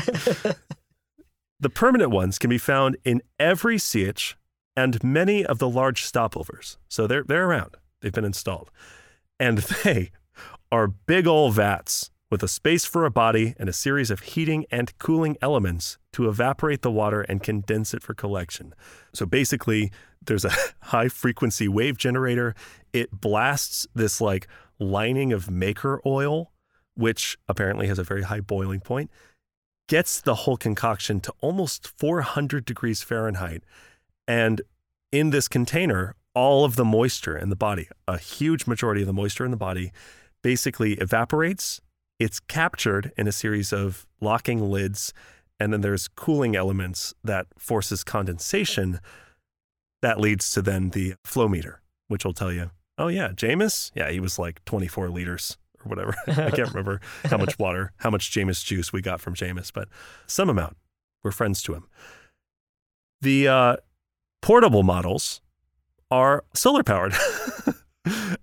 The 1.62 1.70
permanent 1.70 2.12
ones 2.12 2.38
can 2.38 2.50
be 2.50 2.58
found 2.58 2.98
in 3.06 3.22
every 3.40 3.78
sietch 3.78 4.34
and 4.76 5.02
many 5.02 5.46
of 5.46 5.60
the 5.60 5.70
large 5.70 6.04
stopovers. 6.04 6.76
So 6.90 7.08
they're, 7.08 7.24
they're 7.24 7.48
around, 7.48 7.78
they've 8.02 8.12
been 8.12 8.26
installed. 8.26 8.70
And 9.40 9.58
they 9.84 10.12
are 10.74 10.88
big 10.88 11.26
old 11.26 11.54
vats 11.54 12.12
with 12.32 12.42
a 12.42 12.48
space 12.48 12.86
for 12.86 13.06
a 13.06 13.12
body 13.12 13.54
and 13.60 13.70
a 13.70 13.74
series 13.74 14.10
of 14.10 14.22
heating 14.22 14.66
and 14.72 14.98
cooling 14.98 15.38
elements 15.42 16.00
to 16.14 16.28
evaporate 16.28 16.82
the 16.82 16.90
water 16.90 17.22
and 17.22 17.44
condense 17.44 17.94
it 17.94 18.02
for 18.02 18.16
collection. 18.16 18.74
So 19.14 19.28
basically, 19.28 19.92
there's 20.26 20.46
a 20.46 20.52
high 20.82 21.10
frequency 21.10 21.68
wave 21.68 21.98
generator. 21.98 22.56
It 22.94 23.12
blasts 23.12 23.86
this 23.94 24.20
like 24.20 24.48
lining 24.80 25.32
of 25.32 25.52
maker 25.52 26.02
oil, 26.06 26.52
which 26.96 27.38
apparently 27.48 27.86
has 27.88 28.00
a 28.00 28.04
very 28.04 28.24
high 28.24 28.42
boiling 28.42 28.80
point 28.80 29.12
gets 29.92 30.22
the 30.22 30.36
whole 30.36 30.56
concoction 30.56 31.20
to 31.20 31.34
almost 31.42 31.92
400 32.00 32.64
degrees 32.64 33.04
Fahrenheit. 33.04 33.62
And 34.26 34.62
in 35.12 35.32
this 35.32 35.50
container, 35.50 36.16
all 36.34 36.64
of 36.64 36.78
the 36.78 36.86
moisture 36.86 37.38
in 37.38 37.50
the 37.50 37.58
body, 37.58 37.90
a 38.08 38.18
huge 38.18 38.66
majority 38.68 39.02
of 39.02 39.08
the 39.08 39.14
moisture 39.14 39.44
in 39.44 39.52
the 39.52 39.58
body, 39.58 39.92
basically 40.42 40.94
evaporates. 40.94 41.82
It's 42.22 42.40
captured 42.40 43.12
in 43.18 43.28
a 43.28 43.32
series 43.32 43.74
of 43.74 44.06
locking 44.20 44.70
lids, 44.70 45.12
and 45.60 45.74
then 45.74 45.82
there's 45.82 46.08
cooling 46.08 46.56
elements 46.56 47.16
that 47.24 47.48
forces 47.58 48.04
condensation. 48.04 49.00
That 50.04 50.20
leads 50.20 50.52
to 50.52 50.62
then 50.62 50.92
the 50.92 51.16
flow 51.26 51.48
meter, 51.48 51.82
which 52.10 52.24
will 52.24 52.36
tell 52.36 52.52
you, 52.52 52.70
oh 53.00 53.08
yeah, 53.08 53.30
Jameis, 53.30 53.90
yeah, 53.96 54.12
he 54.12 54.20
was 54.20 54.38
like 54.38 54.64
24 54.66 55.10
liters 55.10 55.58
or 55.84 55.90
whatever. 55.90 56.14
I 56.28 56.52
can't 56.52 56.70
remember 56.70 57.02
how 57.24 57.38
much 57.38 57.58
water, 57.60 57.92
how 57.98 58.12
much 58.12 58.30
Jameis 58.30 58.64
juice 58.64 58.94
we 58.94 59.02
got 59.02 59.20
from 59.20 59.34
Jameis, 59.34 59.74
but 59.74 59.88
some 60.28 60.48
amount. 60.48 60.78
We're 61.24 61.32
friends 61.32 61.64
to 61.64 61.74
him. 61.74 61.88
The 63.22 63.48
uh, 63.48 63.76
portable 64.44 64.84
models 64.84 65.42
are 66.12 66.44
solar 66.54 66.84
powered 66.84 67.16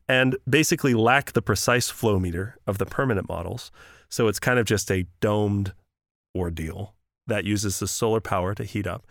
and 0.09 0.36
basically 0.48 0.94
lack 0.94 1.32
the 1.32 1.43
precise 1.43 1.90
flow 1.90 2.18
meter 2.18 2.56
of 2.66 2.78
the 2.78 2.86
permanent 2.86 3.28
models. 3.28 3.70
So 4.09 4.28
it's 4.28 4.39
kind 4.39 4.59
of 4.59 4.66
just 4.66 4.90
a 4.90 5.06
domed 5.20 5.72
ordeal 6.36 6.94
that 7.26 7.44
uses 7.44 7.78
the 7.78 7.89
solar 7.89 8.20
power 8.20 8.55
to 8.55 8.64
heat 8.64 8.86
up 8.86 9.06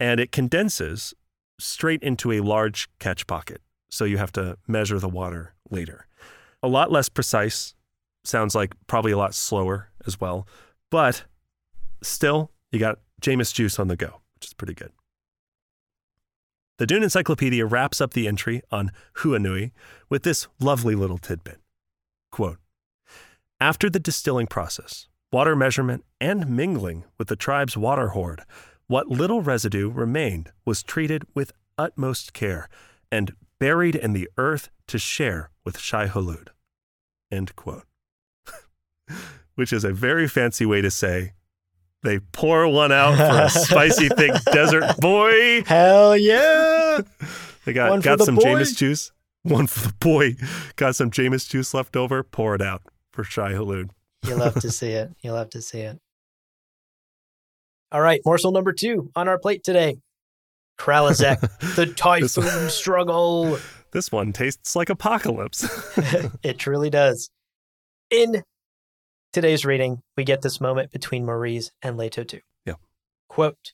and 0.00 0.18
it 0.18 0.32
condenses 0.32 1.14
straight 1.60 2.02
into 2.02 2.32
a 2.32 2.40
large 2.40 2.88
catch 2.98 3.26
pocket. 3.26 3.60
So 3.88 4.04
you 4.04 4.18
have 4.18 4.32
to 4.32 4.58
measure 4.66 4.98
the 4.98 5.08
water 5.08 5.54
later. 5.70 6.06
A 6.62 6.68
lot 6.68 6.90
less 6.90 7.08
precise, 7.08 7.74
sounds 8.24 8.54
like 8.54 8.74
probably 8.86 9.12
a 9.12 9.18
lot 9.18 9.34
slower 9.34 9.90
as 10.06 10.20
well, 10.20 10.46
but 10.90 11.24
still, 12.02 12.50
you 12.72 12.80
got 12.80 12.98
Jamis 13.20 13.54
juice 13.54 13.78
on 13.78 13.88
the 13.88 13.96
go, 13.96 14.20
which 14.34 14.46
is 14.46 14.54
pretty 14.54 14.74
good. 14.74 14.90
The 16.78 16.86
Dune 16.86 17.02
Encyclopedia 17.02 17.66
wraps 17.66 18.00
up 18.00 18.14
the 18.14 18.26
entry 18.26 18.62
on 18.70 18.92
Huanui 19.18 19.72
with 20.08 20.22
this 20.22 20.48
lovely 20.58 20.94
little 20.94 21.18
tidbit. 21.18 21.58
Quote, 22.30 22.58
After 23.60 23.90
the 23.90 24.00
distilling 24.00 24.46
process, 24.46 25.06
water 25.30 25.54
measurement, 25.54 26.04
and 26.20 26.48
mingling 26.48 27.04
with 27.18 27.28
the 27.28 27.36
tribe's 27.36 27.76
water 27.76 28.08
hoard, 28.08 28.42
what 28.86 29.08
little 29.08 29.42
residue 29.42 29.90
remained 29.90 30.50
was 30.64 30.82
treated 30.82 31.24
with 31.34 31.52
utmost 31.76 32.32
care 32.32 32.68
and 33.10 33.34
buried 33.58 33.94
in 33.94 34.12
the 34.12 34.28
earth 34.36 34.70
to 34.86 34.98
share 34.98 35.50
with 35.64 35.78
Shai 35.78 36.08
Hulud. 36.08 36.48
End 37.30 37.54
quote. 37.54 37.84
Which 39.54 39.72
is 39.72 39.84
a 39.84 39.92
very 39.92 40.26
fancy 40.26 40.66
way 40.66 40.80
to 40.80 40.90
say 40.90 41.32
they 42.02 42.18
pour 42.18 42.66
one 42.68 42.92
out 42.92 43.16
for 43.16 43.42
a 43.42 43.50
spicy, 43.64 44.08
thick 44.08 44.32
desert 44.52 44.96
boy. 44.98 45.62
Hell 45.64 46.16
yeah! 46.16 47.00
They 47.64 47.72
got 47.72 48.02
got 48.02 48.18
the 48.18 48.24
some 48.24 48.34
boy. 48.34 48.42
Jamis 48.42 48.76
juice. 48.76 49.12
One 49.44 49.68
for 49.68 49.88
the 49.88 49.94
boy. 49.94 50.34
Got 50.74 50.96
some 50.96 51.12
Jamis 51.12 51.48
juice 51.48 51.72
left 51.72 51.96
over. 51.96 52.24
Pour 52.24 52.56
it 52.56 52.60
out 52.60 52.82
for 53.12 53.22
Shai 53.22 53.52
Hulud. 53.52 53.90
You 54.26 54.34
love 54.34 54.54
to 54.62 54.70
see 54.72 54.90
it. 54.90 55.12
You 55.20 55.30
love 55.32 55.50
to 55.50 55.62
see 55.62 55.80
it. 55.80 56.00
All 57.92 58.00
right, 58.00 58.20
morsel 58.24 58.50
number 58.50 58.72
two 58.72 59.10
on 59.14 59.28
our 59.28 59.38
plate 59.38 59.62
today. 59.62 59.98
Kralizec, 60.78 61.40
the 61.76 61.86
typhoon 61.86 62.68
struggle. 62.68 63.58
This 63.92 64.10
one 64.10 64.32
tastes 64.32 64.74
like 64.74 64.90
apocalypse. 64.90 65.64
it 66.42 66.58
truly 66.58 66.90
does. 66.90 67.30
In 68.10 68.42
today's 69.32 69.64
reading, 69.64 70.02
we 70.16 70.24
get 70.24 70.42
this 70.42 70.60
moment 70.60 70.92
between 70.92 71.24
Muriz 71.24 71.70
and 71.82 71.96
Leto 71.96 72.24
too. 72.24 72.40
Yeah. 72.64 72.74
Quote 73.28 73.72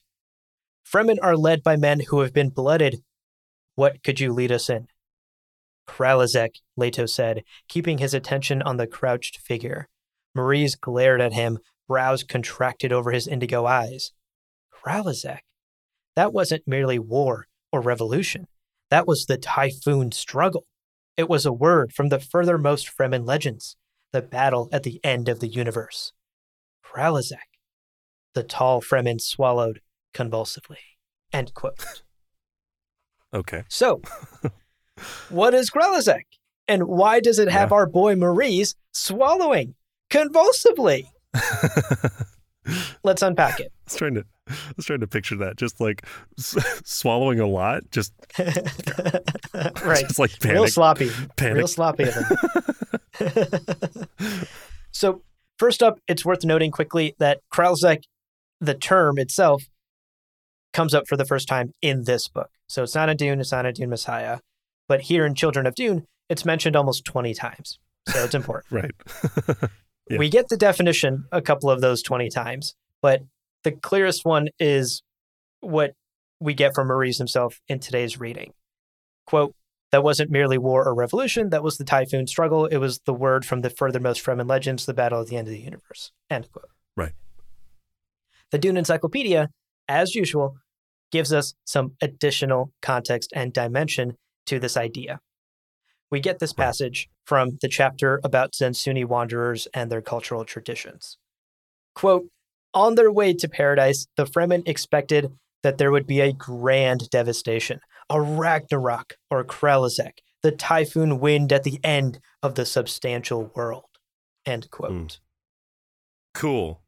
Fremen 0.85 1.17
are 1.21 1.37
led 1.37 1.61
by 1.61 1.75
men 1.75 2.01
who 2.07 2.21
have 2.21 2.33
been 2.33 2.49
blooded. 2.49 3.03
What 3.75 4.03
could 4.03 4.19
you 4.19 4.33
lead 4.33 4.51
us 4.51 4.69
in? 4.69 4.87
Kralizec, 5.87 6.55
Leto 6.77 7.05
said, 7.05 7.43
keeping 7.67 7.97
his 7.97 8.13
attention 8.13 8.61
on 8.61 8.77
the 8.77 8.87
crouched 8.87 9.37
figure. 9.37 9.87
Muriz 10.35 10.79
glared 10.79 11.21
at 11.21 11.33
him, 11.33 11.59
brows 11.87 12.23
contracted 12.23 12.91
over 12.91 13.11
his 13.11 13.27
indigo 13.27 13.65
eyes. 13.65 14.11
Kralizec? 14.71 15.39
That 16.15 16.33
wasn't 16.33 16.67
merely 16.67 16.99
war 16.99 17.47
or 17.71 17.81
revolution. 17.81 18.47
That 18.89 19.07
was 19.07 19.25
the 19.25 19.37
typhoon 19.37 20.11
struggle. 20.11 20.65
It 21.17 21.29
was 21.29 21.45
a 21.45 21.53
word 21.53 21.93
from 21.93 22.09
the 22.09 22.19
furthermost 22.19 22.89
Fremen 22.95 23.27
legends, 23.27 23.75
the 24.11 24.21
battle 24.21 24.69
at 24.71 24.83
the 24.83 24.99
end 25.03 25.29
of 25.29 25.39
the 25.39 25.47
universe. 25.47 26.13
Kralizec. 26.85 27.37
The 28.33 28.43
tall 28.43 28.81
Fremen 28.81 29.19
swallowed 29.21 29.81
convulsively. 30.13 30.77
End 31.33 31.53
quote. 31.53 32.03
okay. 33.33 33.63
So, 33.69 34.01
what 35.29 35.53
is 35.53 35.69
Kralizec? 35.69 36.23
And 36.67 36.83
why 36.83 37.19
does 37.19 37.39
it 37.39 37.49
have 37.49 37.69
Yeah. 37.71 37.75
our 37.77 37.85
boy 37.87 38.15
Muriz 38.15 38.75
swallowing 38.93 39.75
convulsively? 40.09 41.05
Let's 43.03 43.21
unpack 43.23 43.59
it. 43.59 43.71
I 43.71 43.81
was 43.85 43.95
trying 43.95 44.15
to 44.15 44.25
I 44.47 44.53
was 44.77 44.85
trying 44.85 44.99
to 44.99 45.07
picture 45.07 45.35
that. 45.37 45.57
Just 45.57 45.79
like 45.79 46.05
s- 46.37 46.57
swallowing 46.83 47.39
a 47.39 47.47
lot. 47.47 47.83
Just, 47.91 48.13
right. 48.39 50.01
just 50.01 50.19
like 50.19 50.31
Real 50.43 50.67
sloppy. 50.67 51.09
panic. 51.37 51.57
Real 51.57 51.67
sloppy 51.67 52.03
of 52.03 52.13
him. 52.15 52.37
so, 54.91 55.21
first 55.57 55.83
up, 55.83 55.99
it's 56.07 56.25
worth 56.25 56.43
noting 56.43 56.71
quickly 56.71 57.15
that 57.19 57.41
Kralizec, 57.51 58.03
the 58.59 58.73
term 58.73 59.17
itself, 59.17 59.63
comes 60.73 60.93
up 60.93 61.07
for 61.07 61.17
the 61.17 61.25
first 61.25 61.47
time 61.47 61.73
in 61.81 62.03
this 62.03 62.27
book. 62.27 62.49
So 62.67 62.83
it's 62.83 62.95
not 62.95 63.09
a 63.09 63.15
Dune, 63.15 63.39
it's 63.39 63.51
not 63.51 63.65
a 63.65 63.73
Dune 63.73 63.89
Messiah. 63.89 64.39
But 64.87 65.01
here 65.01 65.25
in 65.25 65.35
Children 65.35 65.65
of 65.65 65.75
Dune, 65.75 66.05
it's 66.29 66.45
mentioned 66.45 66.75
almost 66.75 67.05
20 67.05 67.33
times. 67.33 67.79
So 68.07 68.23
it's 68.23 68.35
important. 68.35 68.65
Right. 69.61 69.69
Yeah. 70.11 70.17
We 70.17 70.29
get 70.29 70.49
the 70.49 70.57
definition 70.57 71.25
a 71.31 71.39
couple 71.39 71.69
of 71.69 71.81
those 71.81 72.01
20 72.01 72.31
times, 72.31 72.73
but 72.99 73.21
the 73.63 73.71
clearest 73.71 74.25
one 74.25 74.47
is 74.59 75.03
what 75.59 75.93
we 76.39 76.55
get 76.55 76.73
from 76.73 76.87
Muriz 76.87 77.19
himself 77.19 77.61
in 77.67 77.79
today's 77.79 78.19
reading. 78.19 78.53
Quote, 79.27 79.53
that 79.91 80.03
wasn't 80.03 80.29
merely 80.29 80.57
war 80.57 80.87
or 80.87 80.93
revolution, 80.93 81.49
that 81.49 81.63
was 81.63 81.77
the 81.77 81.83
typhoon 81.83 82.27
struggle. 82.27 82.65
It 82.65 82.77
was 82.77 82.99
the 82.99 83.13
word 83.13 83.45
from 83.45 83.61
the 83.61 83.69
furthermost 83.69 84.23
Fremen 84.23 84.47
legends, 84.47 84.85
the 84.85 84.93
battle 84.93 85.21
at 85.21 85.27
the 85.27 85.37
end 85.37 85.47
of 85.47 85.53
the 85.53 85.59
universe. 85.59 86.11
End 86.29 86.51
quote. 86.51 86.69
Right. 86.95 87.13
The 88.51 88.57
Dune 88.57 88.77
Encyclopedia, 88.77 89.49
as 89.87 90.15
usual, 90.15 90.57
gives 91.11 91.33
us 91.33 91.53
some 91.65 91.93
additional 92.01 92.71
context 92.81 93.31
and 93.35 93.51
dimension 93.51 94.17
to 94.45 94.59
this 94.59 94.77
idea. 94.77 95.19
We 96.11 96.19
get 96.19 96.39
this 96.39 96.53
passage 96.53 97.09
from 97.25 97.59
the 97.61 97.67
chapter 97.67 98.19
about 98.23 98.53
Zensunni 98.53 99.05
wanderers 99.05 99.67
and 99.73 99.91
their 99.91 100.01
cultural 100.01 100.43
traditions. 100.43 101.17
Quote 101.93 102.27
On 102.73 102.95
their 102.95 103.11
way 103.11 103.33
to 103.33 103.47
paradise, 103.47 104.07
the 104.17 104.25
Fremen 104.25 104.67
expected 104.67 105.31
that 105.61 105.77
there 105.77 105.91
would 105.91 106.07
be 106.07 106.21
a 106.21 106.33
grand 106.33 107.09
devastation, 107.09 107.79
a 108.09 108.21
Ragnarok 108.21 109.15
or 109.29 109.43
Kralizec, 109.43 110.19
the 110.41 110.51
typhoon 110.51 111.19
wind 111.19 111.53
at 111.53 111.63
the 111.63 111.79
end 111.83 112.19
of 112.41 112.55
the 112.55 112.65
substantial 112.65 113.51
world. 113.55 113.85
End 114.45 114.69
quote. 114.71 114.91
Mm. 114.91 115.19
Cool. 116.33 116.81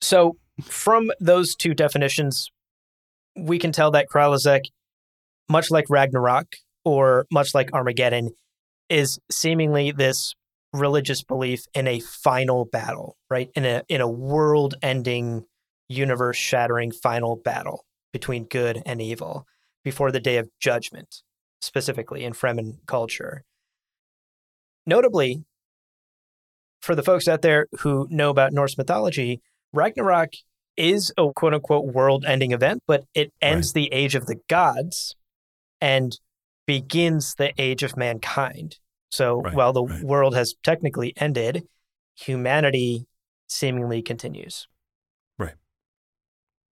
So, 0.00 0.36
from 0.62 1.10
those 1.20 1.54
two 1.54 1.74
definitions, 1.74 2.50
we 3.36 3.58
can 3.58 3.72
tell 3.72 3.90
that 3.92 4.08
Kralizec, 4.08 4.60
much 5.48 5.70
like 5.70 5.86
Ragnarok 5.88 6.46
or 6.84 7.26
much 7.32 7.54
like 7.54 7.72
Armageddon, 7.72 8.30
is 8.88 9.18
seemingly 9.30 9.92
this 9.92 10.34
religious 10.72 11.22
belief 11.22 11.64
in 11.74 11.86
a 11.86 12.00
final 12.00 12.64
battle, 12.64 13.16
right? 13.30 13.48
In 13.54 13.64
a 13.64 13.82
in 13.88 14.00
a 14.00 14.08
world-ending, 14.08 15.44
universe-shattering 15.88 16.92
final 16.92 17.36
battle 17.36 17.84
between 18.12 18.44
good 18.44 18.82
and 18.86 19.00
evil 19.00 19.46
before 19.84 20.10
the 20.10 20.20
day 20.20 20.38
of 20.38 20.48
judgment, 20.58 21.22
specifically 21.60 22.24
in 22.24 22.32
Fremen 22.32 22.78
culture. 22.86 23.44
Notably, 24.86 25.44
for 26.80 26.94
the 26.94 27.02
folks 27.02 27.28
out 27.28 27.42
there 27.42 27.66
who 27.80 28.06
know 28.10 28.30
about 28.30 28.52
Norse 28.52 28.76
mythology, 28.76 29.40
Ragnarok 29.72 30.34
is 30.76 31.12
a 31.16 31.32
quote 31.32 31.54
unquote 31.54 31.86
world 31.86 32.24
ending 32.26 32.52
event, 32.52 32.82
but 32.86 33.04
it 33.14 33.32
ends 33.40 33.72
the 33.72 33.92
age 33.92 34.14
of 34.14 34.26
the 34.26 34.36
gods 34.48 35.14
and 35.80 36.18
begins 36.66 37.34
the 37.36 37.52
age 37.58 37.82
of 37.82 37.96
mankind. 37.96 38.78
So 39.10 39.40
Right, 39.40 39.54
while 39.54 39.72
the 39.72 39.84
right. 39.84 40.02
world 40.02 40.34
has 40.34 40.54
technically 40.62 41.12
ended, 41.16 41.66
humanity 42.16 43.06
seemingly 43.48 44.02
continues. 44.02 44.66
Right. 45.38 45.54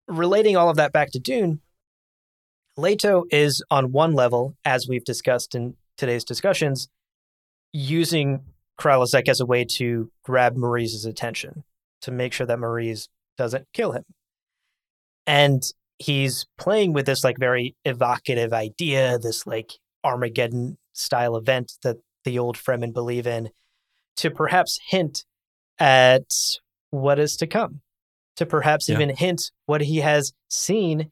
Relating 0.07 0.57
all 0.57 0.69
of 0.69 0.75
that 0.77 0.91
back 0.91 1.11
to 1.11 1.19
Dune, 1.19 1.61
Leto 2.77 3.25
is 3.29 3.63
on 3.69 3.91
one 3.91 4.13
level, 4.13 4.55
as 4.65 4.87
we've 4.87 5.05
discussed 5.05 5.53
in 5.55 5.75
today's 5.97 6.23
discussions, 6.23 6.87
using 7.71 8.41
Kralizec 8.79 9.27
as 9.27 9.39
a 9.39 9.45
way 9.45 9.63
to 9.65 10.11
grab 10.23 10.55
Muriz's 10.55 11.05
attention, 11.05 11.63
to 12.01 12.11
make 12.11 12.33
sure 12.33 12.47
that 12.47 12.57
Muriz 12.57 13.09
doesn't 13.37 13.67
kill 13.73 13.91
him. 13.91 14.03
And 15.27 15.63
he's 15.99 16.47
playing 16.57 16.93
with 16.93 17.05
this 17.05 17.23
like 17.23 17.37
very 17.37 17.75
evocative 17.85 18.53
idea, 18.53 19.17
this 19.19 19.45
like 19.45 19.73
Armageddon 20.03 20.77
style 20.93 21.37
event 21.37 21.73
that 21.83 21.97
the 22.25 22.39
old 22.39 22.57
Fremen 22.57 22.93
believe 22.93 23.27
in, 23.27 23.49
to 24.17 24.29
perhaps 24.31 24.79
hint 24.87 25.25
at 25.79 26.57
what 26.89 27.19
is 27.19 27.35
to 27.37 27.47
come, 27.47 27.81
to 28.35 28.45
perhaps 28.45 28.89
Yeah. 28.89 28.95
even 28.95 29.15
hint 29.15 29.51
what 29.65 29.81
he 29.81 29.97
has 29.99 30.33
seen 30.49 31.11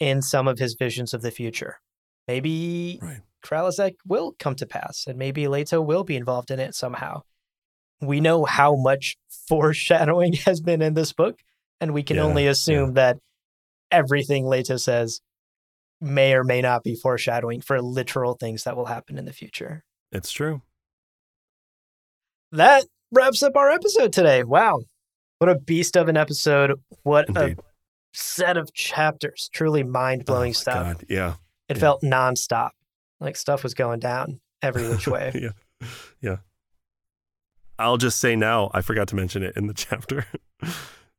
in 0.00 0.22
some 0.22 0.46
of 0.48 0.58
his 0.58 0.74
visions 0.74 1.12
of 1.14 1.22
the 1.22 1.30
future. 1.30 1.80
Maybe 2.26 2.98
Right. 3.02 3.20
Kralizec 3.44 3.94
will 4.06 4.34
come 4.38 4.54
to 4.56 4.66
pass, 4.66 5.04
and 5.06 5.18
maybe 5.18 5.48
Leto 5.48 5.80
will 5.80 6.04
be 6.04 6.16
involved 6.16 6.50
in 6.50 6.60
it 6.60 6.74
somehow. 6.74 7.22
We 8.00 8.20
know 8.20 8.44
how 8.44 8.76
much 8.76 9.16
foreshadowing 9.48 10.32
has 10.44 10.60
been 10.60 10.82
in 10.82 10.94
this 10.94 11.12
book, 11.12 11.38
and 11.80 11.92
we 11.94 12.02
can 12.02 12.16
Yeah, 12.16 12.24
only 12.24 12.46
assume 12.46 12.94
that 12.94 13.18
everything 13.90 14.46
Leto 14.46 14.76
says 14.76 15.20
may 16.00 16.34
or 16.34 16.44
may 16.44 16.60
not 16.60 16.84
be 16.84 16.94
foreshadowing 16.94 17.60
for 17.60 17.80
literal 17.82 18.34
things 18.34 18.64
that 18.64 18.76
will 18.76 18.84
happen 18.86 19.18
in 19.18 19.24
the 19.24 19.32
future. 19.32 19.82
It's 20.12 20.30
true. 20.30 20.62
That 22.52 22.84
wraps 23.12 23.42
up 23.42 23.56
our 23.56 23.70
episode 23.70 24.12
today. 24.12 24.44
Wow. 24.44 24.80
What 25.38 25.50
a 25.50 25.58
beast 25.58 25.96
of 25.96 26.08
an 26.08 26.16
episode. 26.16 26.80
What 27.02 27.28
Indeed. 27.28 27.58
a 27.58 27.62
set 28.12 28.56
of 28.56 28.72
chapters. 28.74 29.48
Truly 29.52 29.82
mind 29.82 30.22
Oh 30.22 30.32
blowing 30.32 30.48
my 30.50 30.52
stuff. 30.52 30.98
God. 30.98 31.04
Yeah. 31.08 31.34
It 31.68 31.76
Yeah. 31.76 31.80
felt 31.80 32.02
nonstop. 32.02 32.70
Like 33.20 33.36
stuff 33.36 33.62
was 33.62 33.74
going 33.74 34.00
down 34.00 34.40
every 34.62 34.88
which 34.88 35.06
way. 35.08 35.32
yeah. 35.34 35.88
Yeah. 36.20 36.36
I'll 37.78 37.96
just 37.96 38.18
say 38.18 38.34
now, 38.34 38.70
I 38.74 38.80
forgot 38.80 39.08
to 39.08 39.16
mention 39.16 39.42
it 39.42 39.56
in 39.56 39.66
the 39.66 39.74
chapter. 39.74 40.26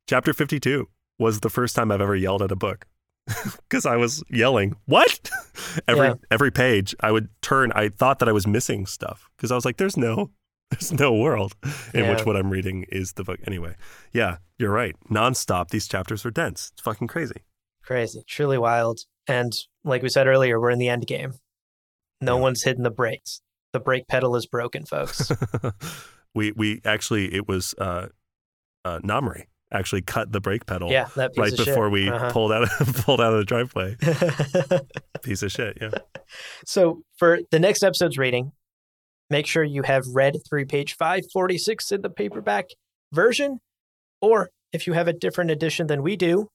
chapter 0.08 0.32
52 0.34 0.88
was 1.18 1.40
the 1.40 1.50
first 1.50 1.74
time 1.76 1.90
I've 1.90 2.00
ever 2.00 2.16
yelled 2.16 2.42
at 2.42 2.52
a 2.52 2.56
book 2.56 2.86
because 3.68 3.86
I 3.86 3.96
was 3.96 4.22
yelling, 4.30 4.74
What? 4.86 5.30
every 5.86 6.08
Yeah. 6.08 6.14
every 6.30 6.50
page 6.50 6.94
I 7.00 7.12
would 7.12 7.28
turn, 7.42 7.72
I 7.72 7.88
thought 7.90 8.18
that 8.18 8.28
I 8.28 8.32
was 8.32 8.46
missing 8.46 8.86
stuff 8.86 9.30
because 9.36 9.50
I 9.50 9.54
was 9.54 9.64
like, 9.64 9.76
There's 9.76 9.96
no. 9.96 10.30
There's 10.80 10.92
no 10.92 11.12
world 11.14 11.54
in 11.94 12.04
Yeah. 12.04 12.14
which 12.14 12.24
what 12.24 12.36
I'm 12.36 12.50
reading 12.50 12.84
is 12.90 13.14
the 13.14 13.24
book. 13.24 13.40
Anyway, 13.46 13.74
yeah, 14.12 14.36
you're 14.58 14.70
right. 14.72 14.94
Nonstop, 15.10 15.68
these 15.70 15.88
chapters 15.88 16.24
are 16.24 16.30
dense. 16.30 16.70
It's 16.72 16.82
fucking 16.82 17.08
crazy. 17.08 17.42
Crazy. 17.82 18.22
Truly 18.28 18.58
wild. 18.58 19.00
And 19.26 19.52
like 19.84 20.02
we 20.02 20.08
said 20.08 20.26
earlier, 20.26 20.60
we're 20.60 20.70
in 20.70 20.78
the 20.78 20.88
end 20.88 21.06
game. 21.06 21.34
No 22.20 22.36
Yeah. 22.36 22.42
one's 22.42 22.62
hitting 22.62 22.82
the 22.84 22.90
brakes. 22.90 23.40
The 23.72 23.80
brake 23.80 24.06
pedal 24.08 24.36
is 24.36 24.46
broken, 24.46 24.84
folks. 24.84 25.30
we 26.34 26.52
we 26.52 26.80
actually 26.84 27.34
it 27.34 27.48
was 27.48 27.74
uh, 27.78 28.06
uh, 28.84 28.98
Namri 29.00 29.44
actually 29.72 30.02
cut 30.02 30.32
the 30.32 30.40
brake 30.40 30.66
pedal 30.66 30.90
yeah, 30.90 31.06
that 31.14 31.30
right 31.36 31.52
of 31.52 31.56
shit. 31.58 31.66
before 31.66 31.88
we 31.90 32.10
Uh-huh. 32.10 32.30
pulled 32.32 32.52
out 32.52 32.68
pulled 33.04 33.20
out 33.20 33.32
of 33.32 33.38
the 33.38 33.44
driveway. 33.44 33.96
Piece 35.22 35.42
of 35.42 35.52
shit. 35.52 35.78
Yeah. 35.80 35.90
so 36.64 37.02
for 37.16 37.40
the 37.50 37.58
next 37.60 37.82
episode's 37.84 38.18
reading, 38.18 38.52
make 39.30 39.46
sure 39.46 39.64
you 39.64 39.82
have 39.82 40.04
read 40.12 40.36
through 40.46 40.66
page 40.66 40.96
546 40.96 41.92
in 41.92 42.02
the 42.02 42.10
paperback 42.10 42.66
version. 43.12 43.60
Or 44.20 44.50
if 44.72 44.86
you 44.86 44.92
have 44.92 45.08
a 45.08 45.12
different 45.12 45.50
edition 45.50 45.86
than 45.86 46.02
we 46.02 46.16
do, 46.16 46.48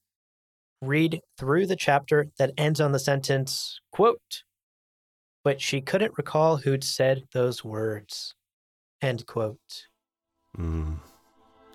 read 0.82 1.20
through 1.38 1.66
the 1.66 1.76
chapter 1.76 2.28
that 2.38 2.52
ends 2.56 2.80
on 2.80 2.92
the 2.92 2.98
sentence, 2.98 3.80
quote, 3.92 4.42
but 5.42 5.60
she 5.60 5.80
couldn't 5.80 6.12
recall 6.16 6.58
who'd 6.58 6.84
said 6.84 7.22
those 7.32 7.64
words. 7.64 8.34
End 9.00 9.26
quote. 9.26 9.58
Mm. 10.58 10.96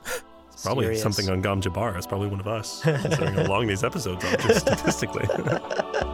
Probably 0.63 0.85
Serious. 0.85 1.01
something 1.01 1.29
on 1.29 1.41
Gom 1.41 1.61
Jabbar. 1.61 1.97
It's 1.97 2.05
probably 2.05 2.27
one 2.27 2.39
of 2.39 2.47
us, 2.47 2.81
considering 2.83 3.33
how 3.33 3.45
long 3.45 3.65
these 3.65 3.83
episodes 3.83 4.23
are, 4.25 4.37
just 4.37 4.61
statistically. 4.61 5.27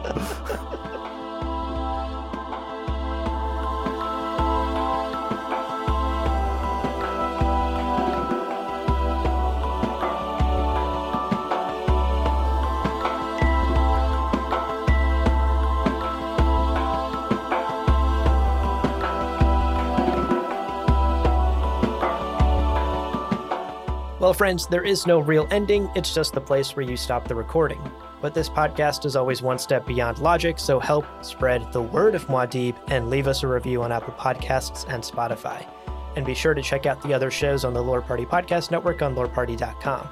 friends, 24.38 24.68
there 24.68 24.84
is 24.84 25.04
no 25.04 25.18
real 25.18 25.48
ending. 25.50 25.90
It's 25.96 26.14
just 26.14 26.32
the 26.32 26.40
place 26.40 26.76
where 26.76 26.88
you 26.88 26.96
stop 26.96 27.26
the 27.26 27.34
recording. 27.34 27.82
But 28.22 28.34
this 28.34 28.48
podcast 28.48 29.04
is 29.04 29.16
always 29.16 29.42
one 29.42 29.58
step 29.58 29.84
beyond 29.84 30.20
logic, 30.20 30.60
so 30.60 30.78
help 30.78 31.04
spread 31.24 31.72
the 31.72 31.82
word 31.82 32.14
of 32.14 32.24
Muad'Dib 32.28 32.76
and 32.86 33.10
leave 33.10 33.26
us 33.26 33.42
a 33.42 33.48
review 33.48 33.82
on 33.82 33.90
Apple 33.90 34.14
Podcasts 34.14 34.88
and 34.88 35.02
Spotify. 35.02 35.66
And 36.14 36.24
be 36.24 36.34
sure 36.34 36.54
to 36.54 36.62
check 36.62 36.86
out 36.86 37.02
the 37.02 37.12
other 37.12 37.32
shows 37.32 37.64
on 37.64 37.74
the 37.74 37.82
Lore 37.82 38.00
Party 38.00 38.24
Podcast 38.24 38.70
Network 38.70 39.02
on 39.02 39.16
loreparty.com. 39.16 40.08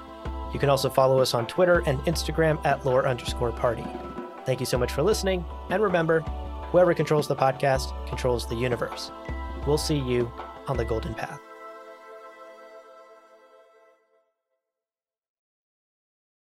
You 0.52 0.58
can 0.58 0.70
also 0.70 0.90
follow 0.90 1.20
us 1.20 1.32
on 1.32 1.46
Twitter 1.46 1.84
and 1.86 2.00
Instagram 2.00 2.64
at 2.66 2.84
lore 2.84 3.06
underscore 3.06 3.52
party. 3.52 3.86
Thank 4.44 4.58
you 4.58 4.66
so 4.66 4.78
much 4.78 4.92
for 4.92 5.02
listening, 5.04 5.44
and 5.70 5.80
remember, 5.80 6.20
whoever 6.72 6.94
controls 6.94 7.28
the 7.28 7.36
podcast 7.36 7.92
controls 8.08 8.46
the 8.48 8.56
universe. 8.56 9.12
We'll 9.68 9.78
see 9.78 9.98
you 9.98 10.32
on 10.66 10.76
the 10.76 10.84
Golden 10.84 11.14
Path. 11.14 11.45